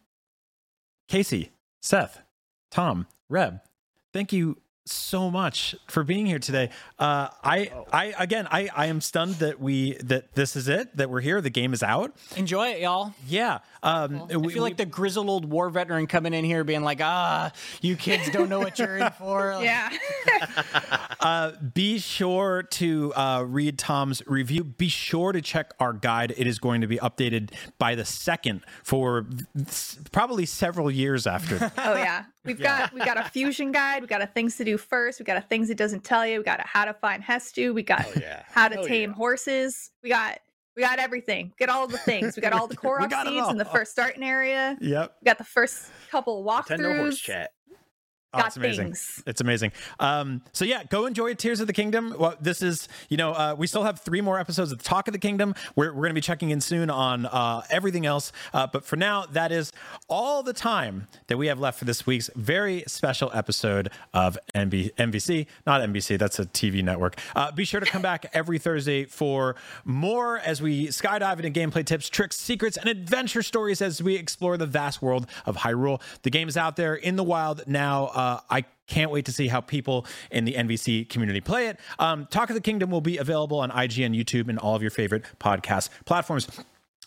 Casey, 1.07 1.51
Seth, 1.81 2.21
Tom, 2.71 3.07
Reb, 3.29 3.59
thank 4.13 4.33
you 4.33 4.57
so 4.87 5.31
much 5.31 5.75
for 5.87 6.03
being 6.03 6.25
here 6.25 6.39
today. 6.39 6.69
Uh, 6.99 7.29
I 7.43 7.71
I 7.91 8.13
again 8.19 8.47
I 8.51 8.69
I 8.75 8.85
am 8.87 9.01
stunned 9.01 9.35
that 9.35 9.59
we 9.59 9.93
that 10.03 10.33
this 10.35 10.55
is 10.55 10.67
it 10.67 10.95
that 10.97 11.09
we're 11.09 11.21
here. 11.21 11.41
The 11.41 11.49
game 11.49 11.73
is 11.73 11.81
out. 11.83 12.13
Enjoy 12.35 12.67
it, 12.69 12.81
y'all. 12.81 13.13
Yeah. 13.27 13.59
Um, 13.81 14.23
I 14.23 14.27
feel 14.49 14.63
like 14.63 14.77
the 14.77 14.85
grizzled 14.85 15.29
old 15.29 15.45
war 15.45 15.69
veteran 15.69 16.07
coming 16.07 16.33
in 16.33 16.43
here 16.43 16.63
being 16.63 16.81
like, 16.83 17.01
ah, 17.01 17.51
you 17.81 17.95
kids 17.95 18.29
don't 18.31 18.49
know 18.49 18.59
what 18.59 18.79
you're 18.79 18.97
in 18.97 19.11
for. 19.17 19.55
Like, 19.55 19.65
Yeah. 19.65 19.89
Uh, 21.19 21.53
be 21.73 21.97
sure 21.97 22.61
to 22.61 23.11
uh, 23.15 23.41
read 23.47 23.79
Tom's 23.79 24.21
review. 24.27 24.63
Be 24.63 24.89
sure 24.89 25.31
to 25.31 25.41
check 25.41 25.73
our 25.79 25.91
guide. 25.91 26.35
It 26.37 26.45
is 26.45 26.59
going 26.59 26.81
to 26.81 26.87
be 26.87 26.97
updated 26.97 27.49
by 27.79 27.95
the 27.95 28.05
second 28.05 28.61
for 28.83 29.25
s- 29.59 29.97
probably 30.11 30.45
several 30.45 30.91
years 30.91 31.25
after. 31.25 31.71
Oh 31.77 31.95
yeah, 31.95 32.25
we've 32.45 32.59
got 32.59 32.93
we 32.93 32.99
got 32.99 33.17
a 33.17 33.23
fusion 33.29 33.71
guide. 33.71 34.01
We 34.01 34.07
got 34.07 34.21
a 34.21 34.27
things 34.27 34.57
to 34.57 34.63
do 34.63 34.77
first. 34.77 35.19
We 35.19 35.25
got 35.25 35.37
a 35.37 35.41
things 35.41 35.69
it 35.69 35.77
doesn't 35.77 36.03
tell 36.03 36.25
you. 36.25 36.39
We 36.39 36.43
got 36.43 36.59
a 36.59 36.67
how 36.67 36.85
to 36.85 36.93
find 36.93 37.23
Hestu. 37.23 37.73
We 37.73 37.83
got 37.83 38.05
how 38.47 38.67
to 38.67 38.79
Oh, 38.79 38.87
tame 38.87 39.13
horses. 39.13 39.91
We 40.03 40.09
got 40.09 40.39
we 40.75 40.83
got 40.83 40.99
everything. 40.99 41.53
We 41.59 41.65
got 41.65 41.73
all 41.75 41.87
the 41.87 41.97
things. 41.97 42.35
We 42.35 42.41
got 42.41 42.53
all 42.53 42.67
the 42.67 42.75
Korok 42.77 43.11
seeds 43.25 43.49
in 43.49 43.57
the 43.57 43.65
first 43.65 43.91
starting 43.91 44.23
area. 44.23 44.77
Yep. 44.81 45.15
We 45.21 45.25
got 45.25 45.37
the 45.37 45.43
first 45.43 45.89
couple 46.11 46.43
Nintendo 46.43 46.97
horse 46.97 47.19
chat. 47.19 47.51
Oh, 48.35 48.39
Got 48.39 48.47
it's 48.47 48.57
amazing. 48.57 48.85
things. 48.87 49.23
It's 49.25 49.41
amazing. 49.41 49.71
Um, 49.99 50.41
so 50.51 50.65
yeah, 50.65 50.83
go 50.83 51.05
enjoy 51.05 51.33
Tears 51.35 51.61
of 51.61 51.67
the 51.67 51.73
Kingdom. 51.73 52.13
Well, 52.19 52.35
this 52.41 52.61
is, 52.61 52.87
you 53.09 53.15
know, 53.17 53.31
uh, 53.31 53.55
we 53.57 53.65
still 53.67 53.83
have 53.83 54.01
three 54.01 54.19
more 54.21 54.37
episodes 54.39 54.71
of 54.73 54.83
Talk 54.83 55.07
of 55.07 55.13
the 55.13 55.19
Kingdom. 55.19 55.55
We're, 55.75 55.87
we're 55.87 56.01
going 56.01 56.09
to 56.09 56.15
be 56.15 56.21
checking 56.21 56.49
in 56.49 56.59
soon 56.61 56.89
on 56.89 57.25
uh, 57.27 57.61
everything 57.69 58.05
else. 58.05 58.31
Uh, 58.53 58.67
but 58.67 58.83
for 58.83 58.97
now, 58.97 59.25
that 59.27 59.51
is 59.51 59.71
all 60.09 60.43
the 60.43 60.53
time 60.53 61.07
that 61.27 61.37
we 61.37 61.47
have 61.47 61.59
left 61.59 61.79
for 61.79 61.85
this 61.85 62.05
week's 62.05 62.29
very 62.35 62.83
special 62.87 63.31
episode 63.33 63.89
of 64.13 64.37
NB- 64.53 64.93
NBC, 64.95 65.47
not 65.65 65.81
NBC. 65.81 66.19
That's 66.19 66.37
a 66.39 66.45
TV 66.45 66.83
network. 66.83 67.15
Uh, 67.35 67.51
be 67.51 67.63
sure 67.65 67.79
to 67.79 67.85
come 67.85 68.01
back 68.01 68.25
every 68.33 68.59
Thursday 68.59 69.05
for 69.05 69.55
more 69.85 70.39
as 70.39 70.61
we 70.61 70.87
skydive 70.87 71.41
into 71.41 71.57
gameplay 71.57 71.85
tips, 71.85 72.09
tricks, 72.09 72.35
secrets, 72.37 72.75
and 72.77 72.89
adventure 72.89 73.41
stories 73.43 73.81
as 73.81 74.03
we 74.03 74.15
explore 74.15 74.57
the 74.57 74.65
vast 74.65 75.01
world 75.01 75.27
of 75.45 75.57
Hyrule. 75.57 76.01
The 76.23 76.29
game 76.29 76.47
is 76.49 76.57
out 76.57 76.75
there 76.75 76.95
in 76.95 77.15
the 77.15 77.23
wild 77.23 77.63
now. 77.67 78.07
Uh, 78.25 78.39
I 78.49 78.65
can't 78.87 79.11
wait 79.11 79.25
to 79.25 79.31
see 79.31 79.47
how 79.47 79.61
people 79.61 80.05
in 80.31 80.45
the 80.45 80.53
NVC 80.53 81.07
community 81.09 81.41
play 81.41 81.67
it. 81.67 81.79
Um, 81.99 82.27
Talk 82.31 82.49
of 82.49 82.55
the 82.55 82.61
Kingdom 82.61 82.89
will 82.89 83.01
be 83.01 83.17
available 83.17 83.59
on 83.59 83.69
IGN, 83.69 84.17
YouTube, 84.17 84.49
and 84.49 84.57
all 84.57 84.75
of 84.75 84.81
your 84.81 84.89
favorite 84.89 85.25
podcast 85.39 85.89
platforms. 86.05 86.47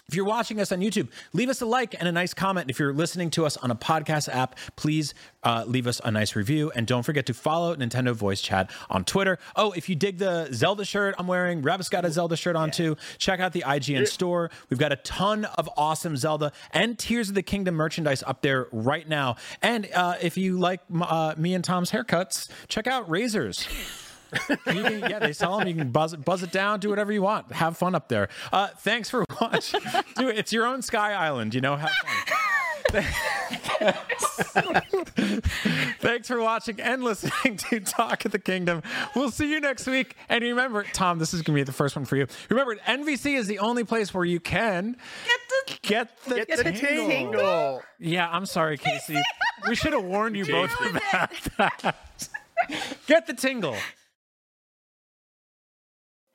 If 0.08 0.14
you're 0.14 0.24
watching 0.24 0.58
us 0.58 0.72
on 0.72 0.80
YouTube, 0.80 1.08
leave 1.34 1.50
us 1.50 1.60
a 1.60 1.66
like 1.66 1.94
and 1.98 2.08
a 2.08 2.12
nice 2.12 2.32
comment. 2.32 2.70
If 2.70 2.78
you're 2.78 2.94
listening 2.94 3.28
to 3.32 3.44
us 3.44 3.58
on 3.58 3.70
a 3.70 3.74
podcast 3.74 4.34
app, 4.34 4.56
please 4.74 5.12
uh, 5.42 5.64
leave 5.66 5.86
us 5.86 6.00
a 6.02 6.10
nice 6.10 6.34
review. 6.34 6.72
And 6.74 6.86
don't 6.86 7.02
forget 7.02 7.26
to 7.26 7.34
follow 7.34 7.76
Nintendo 7.76 8.14
Voice 8.14 8.40
Chat 8.40 8.70
on 8.88 9.04
Twitter. 9.04 9.38
Oh, 9.54 9.72
if 9.72 9.90
you 9.90 9.94
dig 9.94 10.16
the 10.16 10.48
Zelda 10.50 10.86
shirt 10.86 11.14
I'm 11.18 11.26
wearing, 11.26 11.60
Reb's 11.60 11.90
got 11.90 12.06
a 12.06 12.10
Zelda 12.10 12.36
shirt 12.36 12.56
on 12.56 12.70
too. 12.70 12.96
Check 13.18 13.38
out 13.40 13.52
the 13.52 13.64
IGN 13.66 14.08
store. 14.08 14.50
We've 14.70 14.80
got 14.80 14.92
a 14.92 14.96
ton 14.96 15.44
of 15.44 15.68
awesome 15.76 16.16
Zelda 16.16 16.52
and 16.72 16.98
Tears 16.98 17.28
of 17.28 17.34
the 17.34 17.42
Kingdom 17.42 17.74
merchandise 17.74 18.22
up 18.22 18.40
there 18.40 18.66
right 18.72 19.06
now. 19.06 19.36
And 19.60 19.90
uh, 19.94 20.14
if 20.22 20.38
you 20.38 20.58
like 20.58 20.80
uh, 21.02 21.34
me 21.36 21.52
and 21.52 21.62
Tom's 21.62 21.90
haircuts, 21.90 22.48
check 22.68 22.86
out 22.86 23.10
Razors. 23.10 23.68
You 24.66 24.82
can, 24.82 25.00
yeah, 25.00 25.18
they 25.18 25.32
sell 25.32 25.58
them. 25.58 25.68
You 25.68 25.74
can 25.74 25.90
buzz 25.90 26.12
it, 26.12 26.24
buzz 26.24 26.42
it 26.42 26.52
down, 26.52 26.80
do 26.80 26.90
whatever 26.90 27.12
you 27.12 27.22
want. 27.22 27.50
Have 27.52 27.76
fun 27.76 27.94
up 27.94 28.08
there. 28.08 28.28
Uh, 28.52 28.68
thanks 28.78 29.08
for 29.08 29.24
watching. 29.40 29.80
Do 30.16 30.28
it. 30.28 30.38
It's 30.38 30.52
your 30.52 30.66
own 30.66 30.82
Sky 30.82 31.14
Island. 31.14 31.54
You 31.54 31.60
know, 31.60 31.76
have 31.76 31.90
fun. 31.90 32.34
Thanks 36.00 36.28
for 36.28 36.40
watching 36.40 36.80
and 36.80 37.02
listening 37.02 37.56
to 37.58 37.80
Talk 37.80 38.24
of 38.24 38.32
the 38.32 38.38
Kingdom. 38.38 38.82
We'll 39.14 39.30
see 39.30 39.50
you 39.50 39.60
next 39.60 39.86
week. 39.86 40.16
And 40.28 40.42
remember, 40.42 40.84
Tom, 40.92 41.18
this 41.18 41.34
is 41.34 41.42
going 41.42 41.54
to 41.56 41.60
be 41.60 41.64
the 41.64 41.72
first 41.72 41.96
one 41.96 42.04
for 42.04 42.16
you. 42.16 42.26
Remember, 42.48 42.76
NVC 42.76 43.36
is 43.36 43.46
the 43.46 43.58
only 43.58 43.84
place 43.84 44.14
where 44.14 44.24
you 44.24 44.40
can 44.40 44.96
get 45.82 46.10
the, 46.26 46.44
Get 46.46 46.64
the 46.64 46.72
tingle. 46.72 47.82
Yeah, 47.98 48.28
I'm 48.30 48.46
sorry, 48.46 48.78
Casey. 48.78 49.20
we 49.68 49.74
should 49.74 49.92
have 49.92 50.04
warned 50.04 50.36
you 50.36 50.46
both 50.46 50.72
about 50.80 51.30
that. 51.58 51.96
Get 53.06 53.26
the 53.26 53.34
tingle. 53.34 53.76